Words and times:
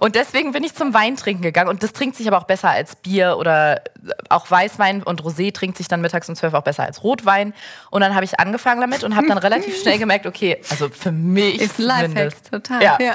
Und 0.00 0.14
deswegen 0.14 0.52
bin 0.52 0.64
ich 0.64 0.74
zum 0.74 0.94
Weintrinken 0.94 1.42
gegangen. 1.42 1.68
Und 1.68 1.82
das 1.82 1.92
trinkt 1.92 2.16
sich 2.16 2.26
aber 2.26 2.38
auch 2.38 2.46
besser 2.46 2.70
als 2.70 2.96
Bier 2.96 3.36
oder 3.38 3.82
auch 4.30 4.50
Weißwein 4.50 5.02
und 5.02 5.22
Rosé 5.22 5.52
trinkt 5.52 5.76
sich 5.76 5.88
dann 5.88 6.00
mittags 6.00 6.26
um 6.28 6.34
zwölf 6.34 6.54
auch 6.54 6.62
besser 6.62 6.84
als 6.84 7.04
Rotwein. 7.04 7.52
Und 7.90 8.00
dann 8.00 8.14
habe 8.14 8.24
ich 8.24 8.40
angefangen 8.40 8.80
damit 8.80 9.04
und 9.04 9.14
habe 9.14 9.28
dann 9.28 9.36
relativ 9.36 9.78
schnell 9.78 9.98
gemerkt, 9.98 10.26
okay, 10.26 10.58
also 10.70 10.88
für 10.88 11.12
mich 11.12 11.60
ist 11.60 11.78
Lifehack, 11.78 12.32
total. 12.50 12.82
Ja. 12.82 12.98
ja. 12.98 13.14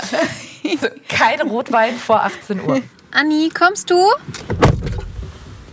Kein 1.09 1.41
Rotwein 1.41 1.95
vor 1.97 2.23
18 2.23 2.61
Uhr. 2.61 2.81
Anni, 3.11 3.49
kommst 3.51 3.89
du? 3.89 3.95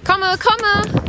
Komme, 0.07 0.39
komme! 0.39 1.03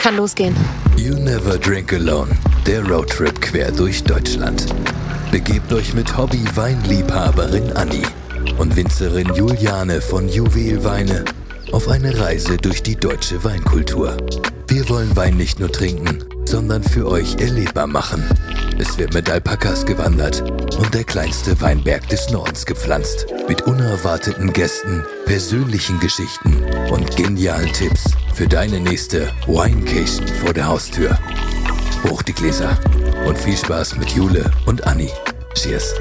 Kann 0.00 0.16
losgehen. 0.16 0.54
You 0.96 1.14
Never 1.14 1.58
Drink 1.58 1.92
Alone, 1.92 2.30
der 2.64 2.86
Roadtrip 2.86 3.40
quer 3.40 3.72
durch 3.72 4.04
Deutschland. 4.04 4.66
Begebt 5.30 5.72
euch 5.72 5.92
mit 5.94 6.16
Hobby-Weinliebhaberin 6.16 7.72
Anni 7.72 8.02
und 8.58 8.76
Winzerin 8.76 9.34
Juliane 9.34 10.00
von 10.00 10.28
Juwelweine 10.28 11.24
auf 11.72 11.88
eine 11.88 12.18
Reise 12.18 12.56
durch 12.56 12.82
die 12.82 12.96
deutsche 12.96 13.42
Weinkultur. 13.44 14.16
Wir 14.68 14.88
wollen 14.88 15.14
Wein 15.16 15.36
nicht 15.36 15.60
nur 15.60 15.70
trinken, 15.70 16.24
sondern 16.44 16.82
für 16.82 17.08
euch 17.08 17.36
erlebbar 17.36 17.86
machen. 17.86 18.24
Es 18.78 18.98
wird 18.98 19.14
mit 19.14 19.28
Alpakas 19.28 19.84
gewandert 19.84 20.42
und 20.78 20.94
der 20.94 21.04
kleinste 21.04 21.60
Weinberg 21.60 22.08
des 22.08 22.30
Nordens 22.30 22.64
gepflanzt. 22.64 23.26
Mit 23.48 23.62
unerwarteten 23.62 24.52
Gästen, 24.52 25.04
persönlichen 25.24 25.98
Geschichten 26.00 26.62
und 26.90 27.16
genialen 27.16 27.72
Tipps 27.72 28.04
für 28.34 28.46
deine 28.46 28.80
nächste 28.80 29.28
Winecation 29.46 30.28
vor 30.28 30.52
der 30.52 30.68
Haustür. 30.68 31.18
Hoch 32.04 32.22
die 32.22 32.32
Gläser 32.32 32.78
und 33.26 33.36
viel 33.36 33.56
Spaß 33.56 33.96
mit 33.96 34.10
Jule 34.10 34.50
und 34.66 34.86
Anni. 34.86 35.10
Cheers. 35.54 35.94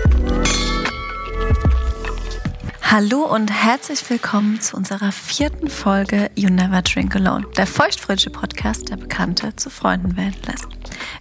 Hallo 2.81 3.23
und 3.23 3.51
herzlich 3.51 4.07
willkommen 4.09 4.61
zu 4.61 4.77
unserer 4.77 5.11
vierten 5.11 5.69
Folge 5.69 6.29
You 6.35 6.49
Never 6.49 6.81
Drink 6.81 7.15
Alone, 7.15 7.47
der 7.57 7.65
feuchtfröhliche 7.65 8.29
Podcast, 8.29 8.89
der 8.89 8.97
Bekannte 8.97 9.55
zu 9.55 9.69
Freunden 9.69 10.15
werden 10.15 10.39
lässt. 10.45 10.67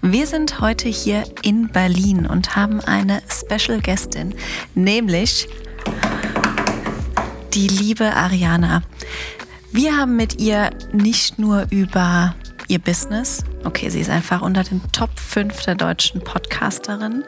Wir 0.03 0.27
sind 0.27 0.61
heute 0.61 0.89
hier 0.89 1.25
in 1.43 1.69
Berlin 1.69 2.27
und 2.27 2.55
haben 2.55 2.81
eine 2.81 3.23
Special 3.29 3.81
Gästin, 3.81 4.35
nämlich 4.75 5.49
die 7.55 7.69
liebe 7.69 8.13
Ariana. 8.15 8.83
Wir 9.73 9.97
haben 9.97 10.17
mit 10.17 10.41
ihr 10.41 10.71
nicht 10.93 11.39
nur 11.39 11.67
über 11.71 12.35
ihr 12.69 12.79
Business, 12.79 13.43
okay, 13.65 13.89
sie 13.89 14.01
ist 14.01 14.11
einfach 14.11 14.43
unter 14.43 14.63
den 14.63 14.81
Top 14.93 15.19
5 15.19 15.63
der 15.65 15.75
deutschen 15.75 16.21
Podcasterinnen, 16.21 17.25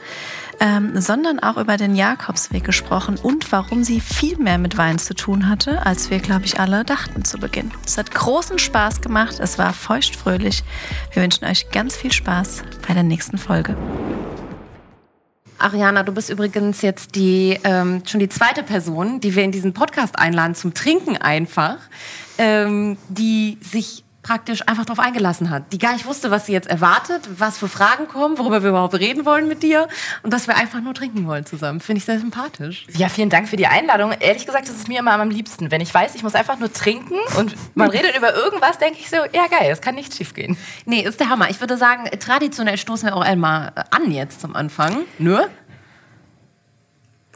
ähm, 0.60 1.00
sondern 1.00 1.38
auch 1.40 1.56
über 1.56 1.76
den 1.76 1.94
Jakobsweg 1.94 2.64
gesprochen 2.64 3.18
und 3.22 3.50
warum 3.52 3.84
sie 3.84 4.00
viel 4.00 4.38
mehr 4.38 4.58
mit 4.58 4.78
Wein 4.78 4.98
zu 4.98 5.14
tun 5.14 5.48
hatte, 5.48 5.84
als 5.84 6.10
wir, 6.10 6.18
glaube 6.18 6.44
ich, 6.44 6.58
alle 6.60 6.84
dachten 6.84 7.24
zu 7.24 7.38
Beginn. 7.38 7.70
Es 7.84 7.98
hat 7.98 8.12
großen 8.12 8.58
Spaß 8.58 9.00
gemacht, 9.00 9.38
es 9.40 9.58
war 9.58 9.72
feuchtfröhlich. 9.72 10.62
Wir 11.12 11.22
wünschen 11.22 11.44
euch 11.44 11.70
ganz 11.70 11.96
viel 11.96 12.12
Spaß 12.12 12.62
bei 12.86 12.94
der 12.94 13.02
nächsten 13.02 13.38
Folge. 13.38 13.76
Ariana, 15.58 16.02
du 16.02 16.12
bist 16.12 16.28
übrigens 16.28 16.82
jetzt 16.82 17.14
die, 17.14 17.58
ähm, 17.64 18.02
schon 18.06 18.20
die 18.20 18.28
zweite 18.28 18.62
Person, 18.62 19.20
die 19.20 19.34
wir 19.34 19.42
in 19.42 19.52
diesen 19.52 19.72
Podcast 19.72 20.18
einladen 20.18 20.54
zum 20.54 20.74
Trinken 20.74 21.16
einfach, 21.16 21.78
ähm, 22.38 22.98
die 23.08 23.58
sich 23.62 24.04
praktisch 24.26 24.66
einfach 24.66 24.84
darauf 24.84 24.98
eingelassen 24.98 25.50
hat, 25.50 25.72
die 25.72 25.78
gar 25.78 25.92
nicht 25.92 26.04
wusste, 26.04 26.32
was 26.32 26.46
sie 26.46 26.52
jetzt 26.52 26.68
erwartet, 26.68 27.28
was 27.38 27.58
für 27.58 27.68
Fragen 27.68 28.08
kommen, 28.08 28.38
worüber 28.38 28.60
wir 28.62 28.70
überhaupt 28.70 28.94
reden 28.94 29.24
wollen 29.24 29.46
mit 29.46 29.62
dir 29.62 29.86
und 30.24 30.32
dass 30.32 30.48
wir 30.48 30.56
einfach 30.56 30.80
nur 30.80 30.94
trinken 30.94 31.28
wollen 31.28 31.46
zusammen. 31.46 31.78
Finde 31.78 31.98
ich 31.98 32.06
sehr 32.06 32.18
sympathisch. 32.18 32.86
Ja, 32.92 33.08
vielen 33.08 33.30
Dank 33.30 33.48
für 33.48 33.56
die 33.56 33.68
Einladung. 33.68 34.12
Ehrlich 34.18 34.44
gesagt, 34.44 34.68
das 34.68 34.74
ist 34.74 34.88
mir 34.88 34.98
immer 34.98 35.12
am 35.12 35.30
liebsten. 35.30 35.70
Wenn 35.70 35.80
ich 35.80 35.94
weiß, 35.94 36.16
ich 36.16 36.24
muss 36.24 36.34
einfach 36.34 36.58
nur 36.58 36.72
trinken 36.72 37.14
und 37.38 37.54
man 37.76 37.88
redet 37.88 38.16
über 38.16 38.34
irgendwas, 38.34 38.78
denke 38.78 38.98
ich 38.98 39.08
so, 39.08 39.16
ja 39.16 39.46
geil, 39.48 39.70
es 39.70 39.80
kann 39.80 39.94
nicht 39.94 40.12
schief 40.12 40.34
gehen. 40.34 40.56
Nee, 40.86 41.02
ist 41.02 41.20
der 41.20 41.28
Hammer. 41.28 41.48
Ich 41.50 41.60
würde 41.60 41.76
sagen, 41.76 42.10
traditionell 42.18 42.78
stoßen 42.78 43.08
wir 43.08 43.14
auch 43.14 43.22
einmal 43.22 43.72
an 43.92 44.10
jetzt 44.10 44.40
zum 44.40 44.56
Anfang. 44.56 45.04
Nur. 45.20 45.48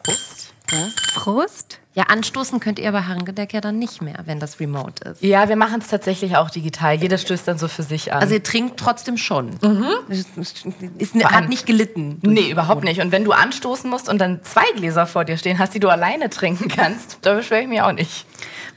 Prost. 0.02 0.52
Prost. 0.66 1.14
Prost. 1.14 1.79
Ja, 1.92 2.04
anstoßen 2.04 2.60
könnt 2.60 2.78
ihr 2.78 2.92
bei 2.92 3.00
Herrengedeck 3.00 3.52
ja 3.52 3.60
dann 3.60 3.78
nicht 3.80 4.00
mehr, 4.00 4.20
wenn 4.24 4.38
das 4.38 4.60
remote 4.60 5.08
ist. 5.08 5.22
Ja, 5.22 5.48
wir 5.48 5.56
machen 5.56 5.80
es 5.80 5.88
tatsächlich 5.88 6.36
auch 6.36 6.48
digital. 6.48 6.94
Jeder 6.94 7.18
stößt 7.18 7.48
dann 7.48 7.58
so 7.58 7.66
für 7.66 7.82
sich 7.82 8.12
an. 8.12 8.20
Also 8.20 8.34
ihr 8.34 8.42
trinkt 8.44 8.78
trotzdem 8.78 9.16
schon. 9.16 9.50
Mhm. 9.60 9.88
Ist, 10.08 11.14
hat 11.24 11.48
nicht 11.48 11.66
gelitten. 11.66 12.18
Nee, 12.22 12.48
überhaupt 12.50 12.84
nicht. 12.84 13.00
Und 13.00 13.10
wenn 13.10 13.24
du 13.24 13.32
anstoßen 13.32 13.90
musst 13.90 14.08
und 14.08 14.20
dann 14.20 14.40
zwei 14.44 14.70
Gläser 14.76 15.08
vor 15.08 15.24
dir 15.24 15.36
stehen 15.36 15.58
hast, 15.58 15.74
die 15.74 15.80
du 15.80 15.88
alleine 15.88 16.30
trinken 16.30 16.68
kannst, 16.68 17.18
da 17.22 17.34
beschwere 17.34 17.62
ich 17.62 17.68
mich 17.68 17.82
auch 17.82 17.92
nicht. 17.92 18.24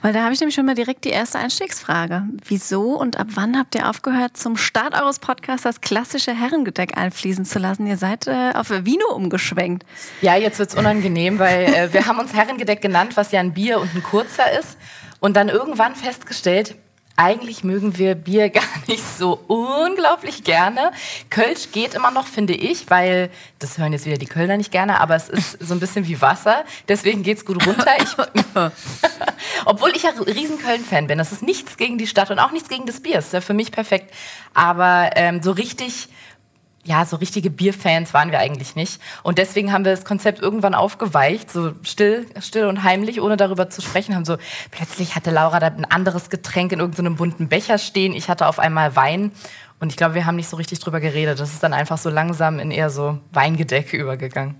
Weil 0.04 0.12
da 0.12 0.24
habe 0.24 0.34
ich 0.34 0.40
nämlich 0.42 0.56
schon 0.56 0.66
mal 0.66 0.76
direkt 0.76 1.06
die 1.06 1.12
erste 1.12 1.40
Einstiegsfrage. 1.40 2.24
Wieso 2.46 2.92
und 3.00 3.18
ab 3.18 3.28
wann 3.36 3.58
habt 3.58 3.74
ihr 3.74 3.90
aufgehört, 3.90 4.36
zum 4.36 4.58
Start 4.58 4.94
eures 5.02 5.20
Podcasts 5.20 5.64
das 5.64 5.80
klassische 5.80 6.38
Herrengedeck 6.38 6.98
einfließen 6.98 7.46
zu 7.46 7.58
lassen? 7.58 7.88
Ihr 7.88 7.96
seid 7.96 8.28
äh, 8.28 8.52
auf 8.54 8.70
Vino 8.70 9.08
umgeschwenkt. 9.16 9.86
Ja, 10.22 10.36
jetzt 10.36 10.60
wird 10.60 10.72
es 10.72 10.76
unangenehm, 10.76 11.40
weil 11.40 11.74
äh, 11.74 11.94
wir 11.94 12.06
haben 12.06 12.20
uns 12.20 12.34
Herrengedeck 12.34 12.82
genannt, 12.82 13.16
was 13.16 13.32
ja 13.32 13.40
ein 13.40 13.54
Bier 13.54 13.80
und 13.80 13.96
ein 13.96 14.04
kurzer 14.04 14.52
ist. 14.60 14.78
Und 15.22 15.38
dann 15.38 15.48
irgendwann 15.48 15.96
festgestellt, 15.96 16.76
eigentlich 17.16 17.64
mögen 17.64 17.98
wir 17.98 18.16
Bier 18.16 18.50
gar 18.50 18.64
nicht 18.88 19.04
so 19.18 19.40
unglaublich 19.48 20.44
gerne. 20.44 20.92
Kölsch 21.30 21.72
geht 21.72 21.94
immer 21.94 22.12
noch, 22.12 22.28
finde 22.28 22.54
ich, 22.54 22.90
weil, 22.90 23.30
das 23.60 23.78
hören 23.78 23.94
jetzt 23.94 24.06
wieder 24.06 24.18
die 24.18 24.26
Kölner 24.26 24.58
nicht 24.58 24.72
gerne, 24.72 25.00
aber 25.00 25.16
es 25.16 25.30
ist 25.30 25.58
so 25.60 25.74
ein 25.74 25.80
bisschen 25.80 26.08
wie 26.08 26.20
Wasser. 26.22 26.64
Deswegen 26.88 27.24
geht 27.24 27.38
es 27.38 27.46
gut 27.46 27.66
runter. 27.66 27.92
Ich, 27.98 28.16
obwohl 29.66 29.92
ich 29.96 30.04
ja 30.04 30.12
riesen 30.26 30.58
Köln-Fan 30.58 31.08
bin. 31.08 31.18
Das 31.18 31.32
ist 31.32 31.44
nichts 31.44 31.78
gegen 31.78 31.98
die 31.98 32.08
Stadt 32.08 32.32
und 32.32 32.40
auch 32.40 32.52
nichts 32.52 32.70
gegen 32.70 32.86
das 32.86 33.02
Bier. 33.02 33.16
Das 33.16 33.28
ist 33.28 33.34
ja 33.34 33.42
für 33.42 33.54
mich 33.54 33.72
perfekt. 33.72 34.14
Aber 34.54 35.12
ähm, 35.16 35.42
so 35.42 35.52
richtig 35.52 36.10
ja, 36.86 37.06
so 37.06 37.16
richtige 37.16 37.50
Bierfans 37.50 38.14
waren 38.14 38.32
wir 38.32 38.40
eigentlich 38.40 38.76
nicht. 38.76 39.00
Und 39.24 39.38
deswegen 39.38 39.72
haben 39.72 39.86
wir 39.86 39.92
das 39.92 40.04
Konzept 40.04 40.42
irgendwann 40.42 40.76
aufgeweicht, 40.76 41.50
so 41.50 41.72
still, 41.84 42.26
still 42.42 42.66
und 42.66 42.84
heimlich, 42.84 43.22
ohne 43.22 43.38
darüber 43.38 43.70
zu 43.70 43.82
sprechen. 43.82 44.16
Haben 44.16 44.26
so, 44.26 44.38
plötzlich 44.72 45.16
hatte 45.16 45.32
Laura 45.32 45.60
da 45.60 45.68
ein 45.68 45.86
anderes 45.86 46.30
Getränk 46.30 46.74
in 46.74 46.80
irgendeinem 46.80 47.16
bunten 47.16 47.48
Becher 47.48 47.78
stehen. 47.78 48.14
Ich 48.14 48.28
hatte 48.28 48.48
auf 48.48 48.60
einmal 48.60 48.96
Wein. 48.98 49.32
Und 49.80 49.92
ich 49.92 49.98
glaube, 49.98 50.16
wir 50.16 50.26
haben 50.26 50.36
nicht 50.36 50.50
so 50.50 50.58
richtig 50.58 50.80
drüber 50.80 51.00
geredet. 51.00 51.40
Das 51.40 51.54
ist 51.54 51.64
dann 51.64 51.74
einfach 51.74 51.98
so 51.98 52.10
langsam 52.10 52.60
in 52.60 52.72
eher 52.72 52.90
so 52.90 53.20
Weingedecke 53.32 53.96
übergegangen. 53.96 54.56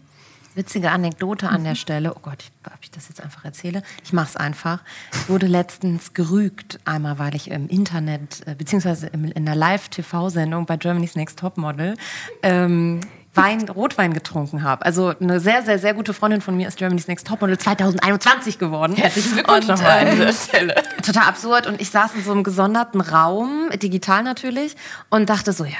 Witzige 0.56 0.92
Anekdote 0.92 1.50
an 1.50 1.64
der 1.64 1.74
mhm. 1.74 1.78
Stelle. 1.78 2.14
Oh 2.16 2.20
Gott, 2.22 2.52
ob 2.66 2.78
ich 2.82 2.92
das 2.92 3.10
jetzt 3.10 3.22
einfach 3.22 3.44
erzähle? 3.44 3.82
Ich 4.04 4.14
mache 4.14 4.30
es 4.30 4.36
einfach. 4.36 4.82
Ich 5.14 5.30
wurde 5.30 5.48
letztens 5.48 6.14
gerügt, 6.14 6.80
einmal, 6.86 7.18
weil 7.20 7.36
ich 7.36 7.50
im 7.50 7.68
Internet, 7.68 8.46
äh, 8.46 8.56
beziehungsweise 8.56 9.08
in 9.08 9.34
einer 9.36 9.56
Live-TV-Sendung 9.56 10.66
bei 10.66 10.78
Germany's 10.78 11.16
Next 11.16 11.40
Topmodel, 11.40 11.96
ähm, 12.44 13.02
Wein, 13.36 13.68
Rotwein 13.68 14.14
getrunken 14.14 14.62
habe. 14.62 14.86
Also 14.86 15.14
eine 15.20 15.40
sehr, 15.40 15.64
sehr, 15.64 15.80
sehr 15.80 15.96
gute 15.96 16.14
Freundin 16.14 16.42
von 16.42 16.56
mir 16.56 16.68
ist 16.68 16.78
Germany's 16.78 17.08
Next 17.08 17.26
Topmodel 17.26 17.58
2021 17.58 18.60
geworden. 18.60 18.96
Herzlichen 18.96 19.34
Glückwunsch 19.34 19.66
nochmal 19.66 20.08
an 20.08 20.12
dieser 20.12 20.34
Stelle. 20.34 20.76
Total 21.02 21.28
absurd. 21.28 21.66
Und 21.66 21.82
ich 21.82 21.90
saß 21.90 22.14
in 22.14 22.24
so 22.24 22.32
einem 22.32 22.44
gesonderten 22.44 23.02
Raum, 23.02 23.72
digital 23.74 24.22
natürlich, 24.22 24.76
und 25.10 25.30
dachte 25.32 25.52
so, 25.52 25.66
ja, 25.66 25.78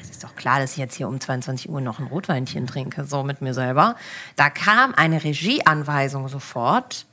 das 0.00 0.10
ist 0.10 0.24
doch 0.24 0.34
klar, 0.36 0.60
dass 0.60 0.72
ich 0.72 0.78
jetzt 0.78 0.94
hier 0.94 1.08
um 1.08 1.20
22 1.20 1.68
Uhr 1.68 1.80
noch 1.80 1.98
ein 1.98 2.06
Rotweinchen 2.06 2.66
trinke, 2.66 3.04
so 3.04 3.22
mit 3.22 3.42
mir 3.42 3.54
selber. 3.54 3.96
Da 4.36 4.50
kam 4.50 4.94
eine 4.94 5.22
Regieanweisung 5.22 6.28
sofort. 6.28 7.06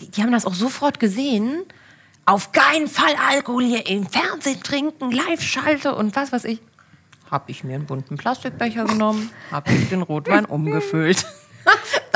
Die, 0.00 0.10
die 0.10 0.22
haben 0.22 0.32
das 0.32 0.46
auch 0.46 0.54
sofort 0.54 1.00
gesehen. 1.00 1.62
Auf 2.24 2.52
keinen 2.52 2.88
Fall 2.88 3.14
Alkohol 3.30 3.64
hier 3.64 3.86
im 3.86 4.06
Fernsehen 4.06 4.62
trinken, 4.62 5.12
Live-Schalte 5.12 5.94
und 5.94 6.16
was 6.16 6.32
weiß 6.32 6.44
ich. 6.44 6.60
Habe 7.30 7.50
ich 7.50 7.64
mir 7.64 7.74
einen 7.74 7.86
bunten 7.86 8.16
Plastikbecher 8.16 8.84
genommen, 8.84 9.30
habe 9.50 9.72
ich 9.72 9.88
den 9.88 10.02
Rotwein 10.02 10.44
umgefüllt. 10.46 11.24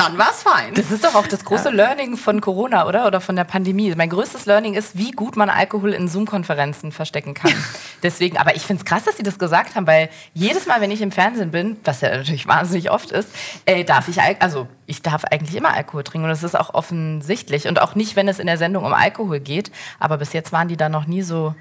Dann 0.01 0.17
war 0.17 0.31
es 0.31 0.43
fein. 0.43 0.73
Das 0.73 0.89
ist 0.89 1.03
doch 1.03 1.15
auch 1.15 1.27
das 1.27 1.45
große 1.45 1.69
ja. 1.69 1.75
Learning 1.75 2.17
von 2.17 2.41
Corona, 2.41 2.87
oder? 2.87 3.05
Oder 3.05 3.21
von 3.21 3.35
der 3.35 3.43
Pandemie. 3.43 3.93
Mein 3.95 4.09
größtes 4.09 4.45
Learning 4.45 4.73
ist, 4.73 4.97
wie 4.97 5.11
gut 5.11 5.35
man 5.35 5.49
Alkohol 5.49 5.93
in 5.93 6.07
Zoom-Konferenzen 6.07 6.91
verstecken 6.91 7.33
kann. 7.33 7.53
Deswegen, 8.03 8.37
aber 8.37 8.55
ich 8.55 8.63
finde 8.63 8.81
es 8.81 8.85
krass, 8.85 9.03
dass 9.03 9.17
Sie 9.17 9.23
das 9.23 9.37
gesagt 9.37 9.75
haben, 9.75 9.85
weil 9.85 10.09
jedes 10.33 10.65
Mal, 10.65 10.81
wenn 10.81 10.91
ich 10.91 11.01
im 11.01 11.11
Fernsehen 11.11 11.51
bin, 11.51 11.77
was 11.83 12.01
ja 12.01 12.09
natürlich 12.09 12.47
wahnsinnig 12.47 12.89
oft 12.89 13.11
ist, 13.11 13.29
äh, 13.65 13.83
darf 13.83 14.07
ich, 14.07 14.19
also 14.41 14.67
ich 14.87 15.01
darf 15.01 15.23
eigentlich 15.25 15.55
immer 15.55 15.73
Alkohol 15.73 16.03
trinken 16.03 16.25
und 16.25 16.31
das 16.31 16.43
ist 16.43 16.59
auch 16.59 16.73
offensichtlich. 16.73 17.67
Und 17.67 17.81
auch 17.81 17.95
nicht, 17.95 18.15
wenn 18.15 18.27
es 18.27 18.39
in 18.39 18.47
der 18.47 18.57
Sendung 18.57 18.85
um 18.85 18.93
Alkohol 18.93 19.39
geht. 19.39 19.71
Aber 19.99 20.17
bis 20.17 20.33
jetzt 20.33 20.51
waren 20.51 20.67
die 20.67 20.77
da 20.77 20.89
noch 20.89 21.05
nie 21.05 21.21
so, 21.21 21.53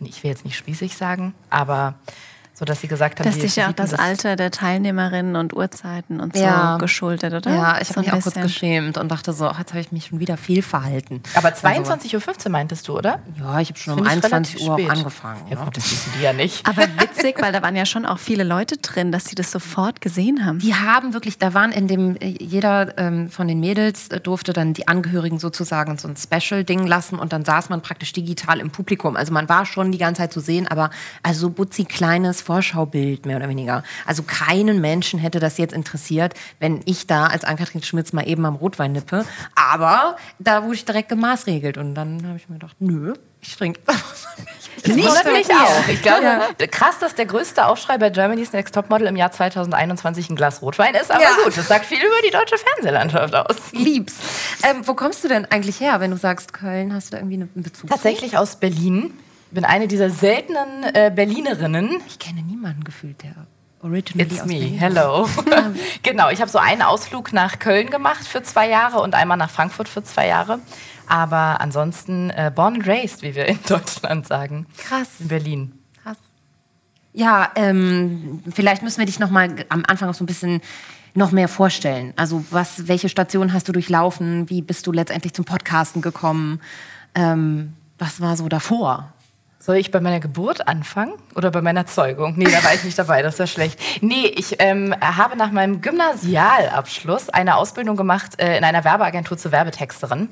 ich 0.00 0.22
will 0.22 0.30
jetzt 0.30 0.44
nicht 0.44 0.56
spießig 0.56 0.96
sagen, 0.96 1.34
aber 1.50 1.94
sodass 2.58 2.80
sie 2.80 2.88
gesagt 2.88 3.20
haben, 3.20 3.24
Dass 3.28 3.38
dich 3.38 3.54
ja 3.56 3.68
auch 3.68 3.72
das 3.72 3.94
Alter 3.94 4.34
der 4.34 4.50
Teilnehmerinnen 4.50 5.36
und 5.36 5.54
Uhrzeiten 5.54 6.18
und 6.20 6.36
so 6.36 6.42
Ja. 6.42 6.76
geschuldet, 6.78 7.32
oder? 7.32 7.50
Ja, 7.54 7.80
ich 7.80 7.88
So 7.88 7.90
habe 7.96 8.00
mich 8.00 8.12
ein 8.12 8.18
auch 8.18 8.22
kurz 8.22 8.34
bisschen. 8.34 8.42
geschämt 8.42 8.98
und 8.98 9.08
dachte 9.10 9.32
so, 9.32 9.46
ach, 9.48 9.58
jetzt 9.60 9.70
habe 9.70 9.80
ich 9.80 9.92
mich 9.92 10.06
schon 10.06 10.18
wieder 10.18 10.36
viel 10.36 10.62
verhalten. 10.62 11.22
Aber 11.34 11.50
22.15 11.50 12.46
Uhr 12.46 12.50
meintest 12.52 12.88
du, 12.88 12.98
oder? 12.98 13.20
Ja, 13.38 13.60
ich 13.60 13.68
habe 13.68 13.78
schon 13.78 13.92
um 14.00 14.04
Finde 14.04 14.26
ich 14.26 14.32
21 14.32 14.54
relativ 14.56 14.68
Uhr 14.68 14.74
auch 14.74 14.78
spät. 14.78 14.90
angefangen. 14.90 15.40
Ja 15.50 15.58
ne? 15.58 15.64
gut, 15.64 15.76
das 15.76 15.90
wissen 15.90 16.12
die 16.18 16.22
ja 16.22 16.32
nicht. 16.32 16.66
Aber 16.66 16.82
witzig, 17.00 17.40
weil 17.40 17.52
da 17.52 17.62
waren 17.62 17.76
ja 17.76 17.86
schon 17.86 18.04
auch 18.04 18.18
viele 18.18 18.42
Leute 18.44 18.76
drin, 18.78 19.12
dass 19.12 19.26
sie 19.26 19.36
das 19.36 19.52
sofort 19.52 20.00
gesehen 20.00 20.44
haben. 20.44 20.58
Die 20.58 20.74
haben 20.74 21.12
wirklich, 21.14 21.38
da 21.38 21.54
waren 21.54 21.70
in 21.70 21.86
dem, 21.86 22.16
äh, 22.16 22.34
jeder 22.40 22.98
ähm, 22.98 23.30
von 23.30 23.46
den 23.46 23.60
Mädels 23.60 24.08
äh, 24.08 24.18
durfte 24.20 24.52
dann 24.52 24.74
die 24.74 24.88
Angehörigen 24.88 25.38
sozusagen 25.38 25.96
so 25.98 26.08
ein 26.08 26.16
Special-Ding 26.16 26.86
lassen 26.88 27.18
und 27.20 27.32
dann 27.32 27.44
saß 27.44 27.68
man 27.68 27.82
praktisch 27.82 28.12
digital 28.12 28.58
im 28.58 28.70
Publikum. 28.70 29.16
Also 29.16 29.32
man 29.32 29.48
war 29.48 29.64
schon 29.64 29.92
die 29.92 29.98
ganze 29.98 30.22
Zeit 30.22 30.32
zu 30.32 30.40
sehen, 30.40 30.66
aber 30.66 30.90
also 31.22 31.40
so 31.42 31.50
butzi 31.50 31.84
kleines 31.84 32.40
Vorschaubild 32.48 33.26
mehr 33.26 33.36
oder 33.36 33.50
weniger. 33.50 33.82
Also 34.06 34.22
keinen 34.22 34.80
Menschen 34.80 35.18
hätte 35.18 35.38
das 35.38 35.58
jetzt 35.58 35.74
interessiert, 35.74 36.32
wenn 36.60 36.80
ich 36.86 37.06
da 37.06 37.26
als 37.26 37.44
Ann-Kathrin 37.44 37.82
Schmitz 37.82 38.14
mal 38.14 38.26
eben 38.26 38.46
am 38.46 38.54
Rotwein 38.56 38.92
nippe. 38.92 39.26
Aber 39.54 40.16
da 40.38 40.62
wurde 40.64 40.76
ich 40.76 40.86
direkt 40.86 41.10
gemaßregelt 41.10 41.76
und 41.76 41.94
dann 41.94 42.26
habe 42.26 42.38
ich 42.38 42.48
mir 42.48 42.54
gedacht, 42.58 42.76
nö, 42.78 43.12
ich 43.42 43.54
trinke. 43.54 43.80
Das 43.84 43.96
Nicht 44.96 45.06
wundert 45.06 45.26
mich 45.26 45.50
auch. 45.50 45.88
Ich 45.88 46.00
glaube, 46.00 46.40
krass, 46.70 46.98
dass 47.00 47.14
der 47.14 47.26
größte 47.26 47.66
Aufschrei 47.66 47.98
bei 47.98 48.08
Germany's 48.08 48.54
Next 48.54 48.74
Topmodel 48.74 49.08
im 49.08 49.16
Jahr 49.16 49.30
2021 49.30 50.30
ein 50.30 50.36
Glas 50.36 50.62
Rotwein 50.62 50.94
ist, 50.94 51.10
aber 51.10 51.22
Ja. 51.22 51.28
gut, 51.44 51.54
das 51.54 51.68
sagt 51.68 51.84
viel 51.84 51.98
über 51.98 52.16
die 52.26 52.30
deutsche 52.30 52.56
Fernsehlandschaft 52.56 53.34
aus. 53.34 53.56
Lieb's. 53.72 54.14
Ähm, 54.62 54.86
wo 54.86 54.94
kommst 54.94 55.22
du 55.22 55.28
denn 55.28 55.44
eigentlich 55.50 55.80
her, 55.80 56.00
wenn 56.00 56.12
du 56.12 56.16
sagst 56.16 56.54
Köln? 56.54 56.94
Hast 56.94 57.08
du 57.08 57.10
da 57.12 57.18
irgendwie 57.18 57.34
einen 57.34 57.50
Bezug? 57.54 57.80
zu? 57.80 57.86
Tatsächlich 57.88 58.38
aus 58.38 58.56
Berlin. 58.56 59.12
Bin 59.50 59.64
eine 59.64 59.88
dieser 59.88 60.10
seltenen 60.10 60.84
äh, 60.94 61.12
Berlinerinnen. 61.14 62.00
Ich 62.06 62.18
kenne 62.18 62.42
niemanden 62.42 62.84
gefühlt, 62.84 63.22
der 63.22 63.34
originally 63.82 64.22
It's 64.22 64.44
me, 64.44 64.58
Berlin 64.58 64.78
hello. 64.78 65.28
genau, 66.02 66.30
ich 66.30 66.40
habe 66.40 66.50
so 66.50 66.58
einen 66.58 66.82
Ausflug 66.82 67.32
nach 67.32 67.58
Köln 67.58 67.90
gemacht 67.90 68.24
für 68.26 68.42
zwei 68.42 68.68
Jahre 68.68 69.00
und 69.00 69.14
einmal 69.14 69.36
nach 69.36 69.50
Frankfurt 69.50 69.88
für 69.88 70.02
zwei 70.02 70.26
Jahre. 70.26 70.60
Aber 71.06 71.60
ansonsten 71.60 72.30
äh, 72.30 72.52
born 72.54 72.74
and 72.74 72.86
raised, 72.86 73.22
wie 73.22 73.34
wir 73.34 73.46
in 73.46 73.58
Deutschland 73.66 74.26
sagen. 74.26 74.66
Krass. 74.76 75.08
In 75.20 75.28
Berlin. 75.28 75.72
Krass. 76.02 76.18
Ja, 77.14 77.50
ähm, 77.54 78.42
vielleicht 78.52 78.82
müssen 78.82 78.98
wir 78.98 79.06
dich 79.06 79.18
noch 79.18 79.30
mal 79.30 79.48
am 79.70 79.84
Anfang 79.86 80.08
noch 80.08 80.14
so 80.14 80.24
ein 80.24 80.26
bisschen 80.26 80.60
noch 81.14 81.32
mehr 81.32 81.48
vorstellen. 81.48 82.12
Also 82.16 82.44
was, 82.50 82.86
welche 82.86 83.08
Station 83.08 83.52
hast 83.52 83.66
du 83.68 83.72
durchlaufen? 83.72 84.50
Wie 84.50 84.60
bist 84.60 84.86
du 84.86 84.92
letztendlich 84.92 85.32
zum 85.32 85.46
Podcasten 85.46 86.02
gekommen? 86.02 86.60
Ähm, 87.14 87.72
was 87.98 88.20
war 88.20 88.36
so 88.36 88.48
davor? 88.48 89.12
Soll 89.68 89.76
ich 89.76 89.90
bei 89.90 90.00
meiner 90.00 90.18
Geburt 90.18 90.66
anfangen 90.66 91.12
oder 91.34 91.50
bei 91.50 91.60
meiner 91.60 91.84
Zeugung? 91.84 92.32
Nee, 92.38 92.46
da 92.46 92.64
war 92.64 92.72
ich 92.72 92.84
nicht 92.84 92.98
dabei, 92.98 93.20
das 93.20 93.38
wäre 93.38 93.46
schlecht. 93.46 93.78
Nee, 94.00 94.24
ich 94.34 94.56
ähm, 94.60 94.94
habe 94.98 95.36
nach 95.36 95.50
meinem 95.50 95.82
Gymnasialabschluss 95.82 97.28
eine 97.28 97.54
Ausbildung 97.54 97.94
gemacht 97.94 98.40
äh, 98.40 98.56
in 98.56 98.64
einer 98.64 98.82
Werbeagentur 98.84 99.36
zur 99.36 99.52
Werbetexterin 99.52 100.30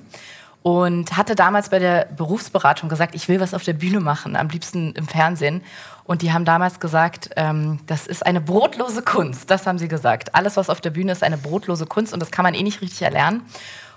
und 0.62 1.18
hatte 1.18 1.34
damals 1.34 1.68
bei 1.68 1.78
der 1.78 2.06
Berufsberatung 2.16 2.88
gesagt, 2.88 3.14
ich 3.14 3.28
will 3.28 3.38
was 3.38 3.52
auf 3.52 3.62
der 3.62 3.74
Bühne 3.74 4.00
machen, 4.00 4.36
am 4.36 4.48
liebsten 4.48 4.94
im 4.94 5.06
Fernsehen. 5.06 5.62
Und 6.04 6.22
die 6.22 6.32
haben 6.32 6.46
damals 6.46 6.80
gesagt, 6.80 7.28
ähm, 7.36 7.80
das 7.86 8.06
ist 8.06 8.24
eine 8.24 8.40
brotlose 8.40 9.02
Kunst. 9.02 9.50
Das 9.50 9.66
haben 9.66 9.76
sie 9.76 9.88
gesagt. 9.88 10.34
Alles, 10.34 10.56
was 10.56 10.70
auf 10.70 10.80
der 10.80 10.90
Bühne 10.90 11.12
ist, 11.12 11.22
eine 11.22 11.36
brotlose 11.36 11.84
Kunst 11.84 12.14
und 12.14 12.20
das 12.20 12.30
kann 12.30 12.42
man 12.42 12.54
eh 12.54 12.62
nicht 12.62 12.80
richtig 12.80 13.02
erlernen. 13.02 13.42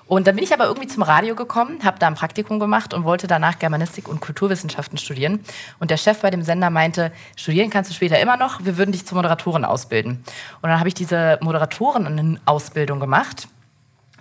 Und 0.09 0.25
dann 0.25 0.35
bin 0.35 0.43
ich 0.43 0.51
aber 0.51 0.65
irgendwie 0.65 0.87
zum 0.87 1.03
Radio 1.03 1.35
gekommen, 1.35 1.83
habe 1.83 1.99
da 1.99 2.07
ein 2.07 2.15
Praktikum 2.15 2.59
gemacht 2.59 2.95
und 2.95 3.03
wollte 3.03 3.27
danach 3.27 3.59
Germanistik 3.59 4.07
und 4.07 4.21
Kulturwissenschaften 4.21 4.97
studieren. 4.97 5.41
Und 5.77 5.91
der 5.91 5.97
Chef 5.97 6.21
bei 6.21 6.31
dem 6.31 6.41
Sender 6.41 6.71
meinte, 6.71 7.11
studieren 7.35 7.69
kannst 7.69 7.91
du 7.91 7.93
später 7.95 8.19
immer 8.19 8.35
noch, 8.35 8.65
wir 8.65 8.79
würden 8.79 8.91
dich 8.91 9.05
zur 9.05 9.17
Moderatorin 9.17 9.65
ausbilden. 9.65 10.23
Und 10.63 10.69
dann 10.69 10.79
habe 10.79 10.87
ich 10.87 10.95
diese 10.95 11.37
Moderatorinnen-Ausbildung 11.41 12.99
gemacht. 12.99 13.47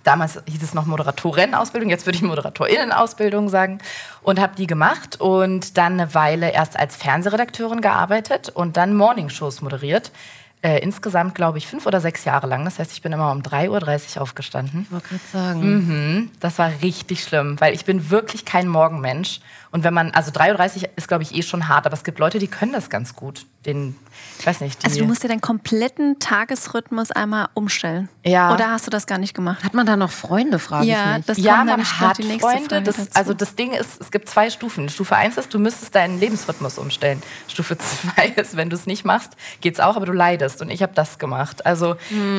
Damals 0.03 0.39
hieß 0.45 0.61
es 0.61 0.75
noch 0.75 0.85
Moderatorin-Ausbildung, 0.85 1.89
jetzt 1.89 2.05
würde 2.05 2.17
ich 2.17 2.21
Moderatorinnen-Ausbildung 2.21 3.49
sagen. 3.49 3.79
Und 4.21 4.39
habe 4.39 4.55
die 4.55 4.67
gemacht 4.67 5.19
und 5.19 5.79
dann 5.79 5.93
eine 5.93 6.13
Weile 6.13 6.51
erst 6.51 6.77
als 6.77 6.97
Fernsehredakteurin 6.97 7.81
gearbeitet 7.81 8.49
und 8.49 8.77
dann 8.77 8.95
Morningshows 8.95 9.61
moderiert. 9.61 10.11
Äh, 10.61 10.79
insgesamt, 10.79 11.35
glaube 11.35 11.57
ich, 11.57 11.67
fünf 11.67 11.85
oder 11.85 12.01
sechs 12.01 12.25
Jahre 12.25 12.45
lang. 12.45 12.65
Das 12.65 12.79
heißt, 12.79 12.91
ich 12.91 13.01
bin 13.01 13.13
immer 13.13 13.31
um 13.31 13.41
3.30 13.41 14.17
Uhr 14.17 14.21
aufgestanden. 14.21 14.81
Ich 14.81 14.91
wollte 14.91 15.07
gerade 15.07 15.21
sagen. 15.31 16.31
Das 16.41 16.59
war 16.59 16.71
richtig 16.81 17.23
schlimm, 17.23 17.59
weil 17.61 17.73
ich 17.73 17.85
bin 17.85 18.09
wirklich 18.09 18.43
kein 18.43 18.67
Morgenmensch. 18.67 19.39
Und 19.71 19.83
wenn 19.83 19.93
man, 19.93 20.09
also 20.11 20.31
3.30 20.31 20.83
Uhr 20.83 20.89
ist, 20.95 21.07
glaube 21.07 21.21
ich, 21.23 21.35
eh 21.35 21.43
schon 21.43 21.67
hart, 21.67 21.85
aber 21.85 21.93
es 21.95 22.03
gibt 22.03 22.17
Leute, 22.17 22.39
die 22.39 22.47
können 22.47 22.71
das 22.71 22.89
ganz 22.89 23.15
gut. 23.15 23.45
Den, 23.65 23.95
ich 24.39 24.47
weiß 24.47 24.61
nicht, 24.61 24.81
die. 24.81 24.87
Also 24.87 24.99
du 24.99 25.05
musst 25.05 25.23
dir 25.23 25.27
deinen 25.27 25.41
kompletten 25.41 26.17
Tagesrhythmus 26.19 27.11
einmal 27.11 27.49
umstellen. 27.53 28.09
Ja. 28.23 28.51
Oder 28.53 28.71
hast 28.71 28.87
du 28.87 28.89
das 28.91 29.05
gar 29.05 29.19
nicht 29.19 29.35
gemacht? 29.35 29.63
Hat 29.63 29.73
man 29.75 29.85
da 29.85 29.95
noch 29.95 30.09
Freunde, 30.11 30.57
frage 30.57 30.87
Ja, 30.87 31.11
ich 31.11 31.17
mich. 31.17 31.25
das 31.27 31.37
ja, 31.37 31.57
kommt 31.57 31.65
man 31.67 31.83
hat 31.85 32.17
die 32.17 32.23
nächste 32.23 32.49
Freunde. 32.49 32.69
Frage 32.69 32.83
Das, 32.83 32.95
dazu. 32.95 33.09
also 33.13 33.33
das 33.35 33.55
Ding 33.55 33.73
ist, 33.73 34.01
es 34.01 34.09
gibt 34.11 34.27
zwei 34.29 34.49
Stufen. 34.49 34.89
Stufe 34.89 35.15
1 35.15 35.37
ist, 35.37 35.53
du 35.53 35.59
müsstest 35.59 35.93
deinen 35.93 36.19
Lebensrhythmus 36.19 36.77
umstellen. 36.79 37.21
Stufe 37.47 37.77
2 38.15 38.27
ist, 38.37 38.55
wenn 38.57 38.69
du 38.71 38.75
es 38.75 38.87
nicht 38.87 39.05
machst, 39.05 39.33
geht's 39.61 39.79
auch, 39.79 39.97
aber 39.97 40.05
du 40.07 40.13
leidest. 40.13 40.61
Und 40.63 40.69
ich 40.71 40.81
habe 40.81 40.93
das 40.95 41.19
gemacht. 41.19 41.65
Also 41.65 41.95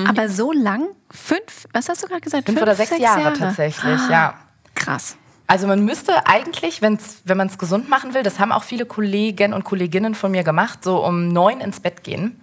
Aber 0.09 0.29
so 0.29 0.53
lang? 0.53 0.89
Fünf? 1.13 1.69
Was 1.73 1.89
hast 1.89 2.03
du 2.03 2.09
gerade 2.09 2.23
gesagt? 2.23 2.47
fünf 2.47 2.61
oder 2.61 2.75
sechs, 2.75 2.97
Jahre, 2.99 3.33
tatsächlich, 3.35 4.01
ja. 4.09 4.35
Krass. 4.75 5.17
Also 5.51 5.67
man 5.67 5.85
müsste 5.85 6.29
eigentlich, 6.29 6.81
wenn's, 6.81 7.23
wenn 7.25 7.37
man 7.37 7.49
es 7.49 7.59
gesund 7.59 7.89
machen 7.89 8.15
will, 8.15 8.23
das 8.23 8.39
haben 8.39 8.53
auch 8.53 8.63
viele 8.63 8.87
Kollegen 8.87 9.53
und 9.53 9.65
Kolleginnen 9.65 10.15
von 10.15 10.31
mir 10.31 10.45
gemacht, 10.45 10.85
so 10.85 11.05
um 11.05 11.27
neun 11.27 11.61
ins 11.61 11.81
Bett 11.81 12.05
gehen. 12.05 12.41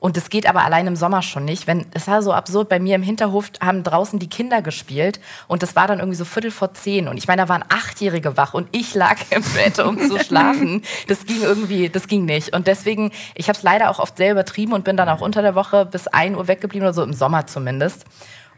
Und 0.00 0.16
das 0.16 0.30
geht 0.30 0.48
aber 0.48 0.64
allein 0.64 0.88
im 0.88 0.96
Sommer 0.96 1.22
schon 1.22 1.44
nicht. 1.44 1.68
Wenn, 1.68 1.86
es 1.92 2.08
war 2.08 2.22
so 2.22 2.32
absurd, 2.32 2.68
bei 2.68 2.80
mir 2.80 2.96
im 2.96 3.04
Hinterhof 3.04 3.52
haben 3.60 3.84
draußen 3.84 4.18
die 4.18 4.28
Kinder 4.28 4.62
gespielt 4.62 5.20
und 5.46 5.62
das 5.62 5.76
war 5.76 5.86
dann 5.86 6.00
irgendwie 6.00 6.16
so 6.16 6.24
Viertel 6.24 6.50
vor 6.50 6.74
zehn. 6.74 7.06
Und 7.06 7.18
ich 7.18 7.28
meine, 7.28 7.42
da 7.42 7.48
waren 7.48 7.62
Achtjährige 7.68 8.36
wach 8.36 8.52
und 8.52 8.66
ich 8.72 8.96
lag 8.96 9.18
im 9.30 9.44
Bett, 9.54 9.78
um 9.78 10.00
zu 10.00 10.18
schlafen. 10.18 10.82
Das 11.06 11.26
ging 11.26 11.42
irgendwie, 11.42 11.88
das 11.88 12.08
ging 12.08 12.24
nicht. 12.24 12.52
Und 12.52 12.66
deswegen, 12.66 13.12
ich 13.36 13.46
habe 13.46 13.56
es 13.56 13.62
leider 13.62 13.90
auch 13.90 14.00
oft 14.00 14.16
sehr 14.16 14.32
übertrieben 14.32 14.72
und 14.72 14.82
bin 14.82 14.96
dann 14.96 15.08
auch 15.08 15.20
unter 15.20 15.40
der 15.40 15.54
Woche 15.54 15.86
bis 15.86 16.08
ein 16.08 16.34
Uhr 16.34 16.48
weggeblieben 16.48 16.84
oder 16.84 16.94
so, 16.94 17.04
im 17.04 17.12
Sommer 17.12 17.46
zumindest. 17.46 18.06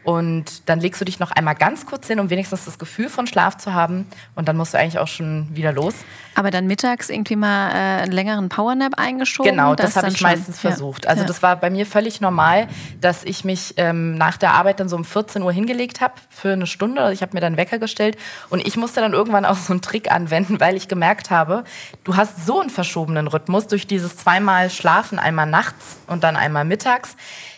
Und 0.03 0.67
dann 0.67 0.79
legst 0.79 0.99
du 0.99 1.05
dich 1.05 1.19
noch 1.19 1.31
einmal 1.31 1.55
ganz 1.55 1.85
kurz 1.85 2.07
hin, 2.07 2.19
um 2.19 2.29
wenigstens 2.29 2.65
das 2.65 2.77
Gefühl 2.77 3.09
von 3.09 3.27
Schlaf 3.27 3.57
zu 3.57 3.73
haben. 3.73 4.05
Und 4.35 4.47
dann 4.47 4.57
musst 4.57 4.73
du 4.73 4.77
eigentlich 4.77 4.99
auch 4.99 5.07
schon 5.07 5.47
wieder 5.53 5.71
los. 5.71 5.93
Aber 6.35 6.51
dann 6.51 6.67
mittags 6.67 7.09
irgendwie 7.09 7.35
mal 7.35 7.69
äh, 7.69 8.01
einen 8.01 8.11
längeren 8.11 8.49
Powernap 8.49 8.93
eingeschoben? 8.97 9.51
Genau, 9.51 9.75
das, 9.75 9.95
habe 9.95 10.07
dann 10.07 10.13
ich 10.13 10.19
schon- 10.19 10.29
meistens 10.29 10.61
ja. 10.61 10.69
versucht. 10.71 11.07
Also 11.07 11.21
ja. 11.21 11.27
das 11.27 11.41
war 11.41 11.55
bei 11.55 11.69
mir 11.69 11.85
völlig 11.85 12.21
normal, 12.21 12.67
dass 12.99 13.23
ich 13.23 13.45
mich 13.45 13.75
ähm, 13.77 14.17
nach 14.17 14.37
der 14.37 14.53
Arbeit 14.53 14.79
dann 14.79 14.89
so 14.89 14.95
um 14.95 15.05
14 15.05 15.41
Uhr 15.41 15.51
hingelegt 15.51 16.01
habe 16.01 16.13
für 16.29 16.53
eine 16.53 16.67
Stunde. 16.67 17.01
Also 17.01 17.13
ich 17.13 17.21
habe 17.21 17.33
mir 17.33 17.41
dann 17.41 17.55
Wecker 17.55 17.79
gestellt 17.79 18.17
und 18.49 18.65
ich 18.65 18.75
musste 18.77 18.99
dann 18.99 19.13
irgendwann 19.13 19.45
auch 19.45 19.57
so 19.57 19.73
einen 19.73 19.81
Trick 19.81 20.11
anwenden, 20.11 20.59
weil 20.59 20.75
ich 20.75 20.87
gemerkt 20.87 21.29
habe, 21.29 21.63
du 22.03 22.17
hast 22.17 22.45
so 22.45 22.59
einen 22.59 22.69
verschobenen 22.69 23.27
Rhythmus 23.27 23.67
durch 23.67 23.87
dieses 23.87 24.17
zweimal 24.17 24.69
Schlafen, 24.69 25.19
einmal 25.19 25.45
nachts 25.45 25.97
und 26.07 26.23
dann 26.23 26.35
einmal 26.35 26.65
mittags 26.65 27.15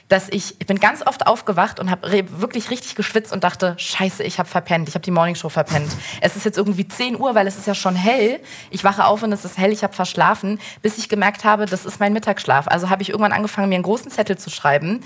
dass 0.08 0.30
ich, 0.30 0.56
ich 0.60 0.68
bin 0.68 0.80
ganz 0.80 1.06
oft 1.06 1.26
aufgewacht 1.26 1.80
und 1.80 1.90
habe 1.90 2.10
wirklich 2.40 2.70
richtig 2.70 2.96
geschwitzt 2.96 3.34
und 3.34 3.44
dachte, 3.44 3.76
scheiße, 3.78 4.24
ich 4.24 4.38
habe 4.38 4.48
verpennt, 4.48 4.88
ich 4.88 4.96
habe 4.96 5.04
die 5.04 5.12
Morningshow 5.12 5.50
verpennt. 5.50 5.92
Es 6.22 6.36
ist 6.36 6.46
jetzt 6.46 6.58
irgendwie 6.58 6.88
10 6.88 7.20
Uhr, 7.20 7.34
weil 7.34 7.48
es 7.48 7.58
ist 7.58 7.66
ja 7.66 7.74
schon 7.74 7.96
hell. 7.96 8.40
Ich 8.70 8.84
wache 8.84 9.06
auf 9.06 9.24
und 9.24 9.32
es 9.32 9.46
ist 9.46 9.58
hell, 9.58 9.72
ich 9.72 9.84
habe 9.84 9.94
verschlafen, 9.94 10.60
bis 10.82 10.98
ich 10.98 11.10
gemerkt 11.10 11.44
habe, 11.44 11.66
das 11.66 11.86
ist 11.86 12.00
mein 12.00 12.14
Mittagsschlaf. 12.14 12.68
Also 12.68 12.90
habe 12.90 13.02
ich 13.02 13.10
irgendwann 13.10 13.34
angefangen, 13.34 13.70
mir 13.70 13.76
einen 13.76 13.84
großen 13.84 14.12
Zettel 14.12 14.38
zu 14.38 14.50
schreiben. 14.50 15.02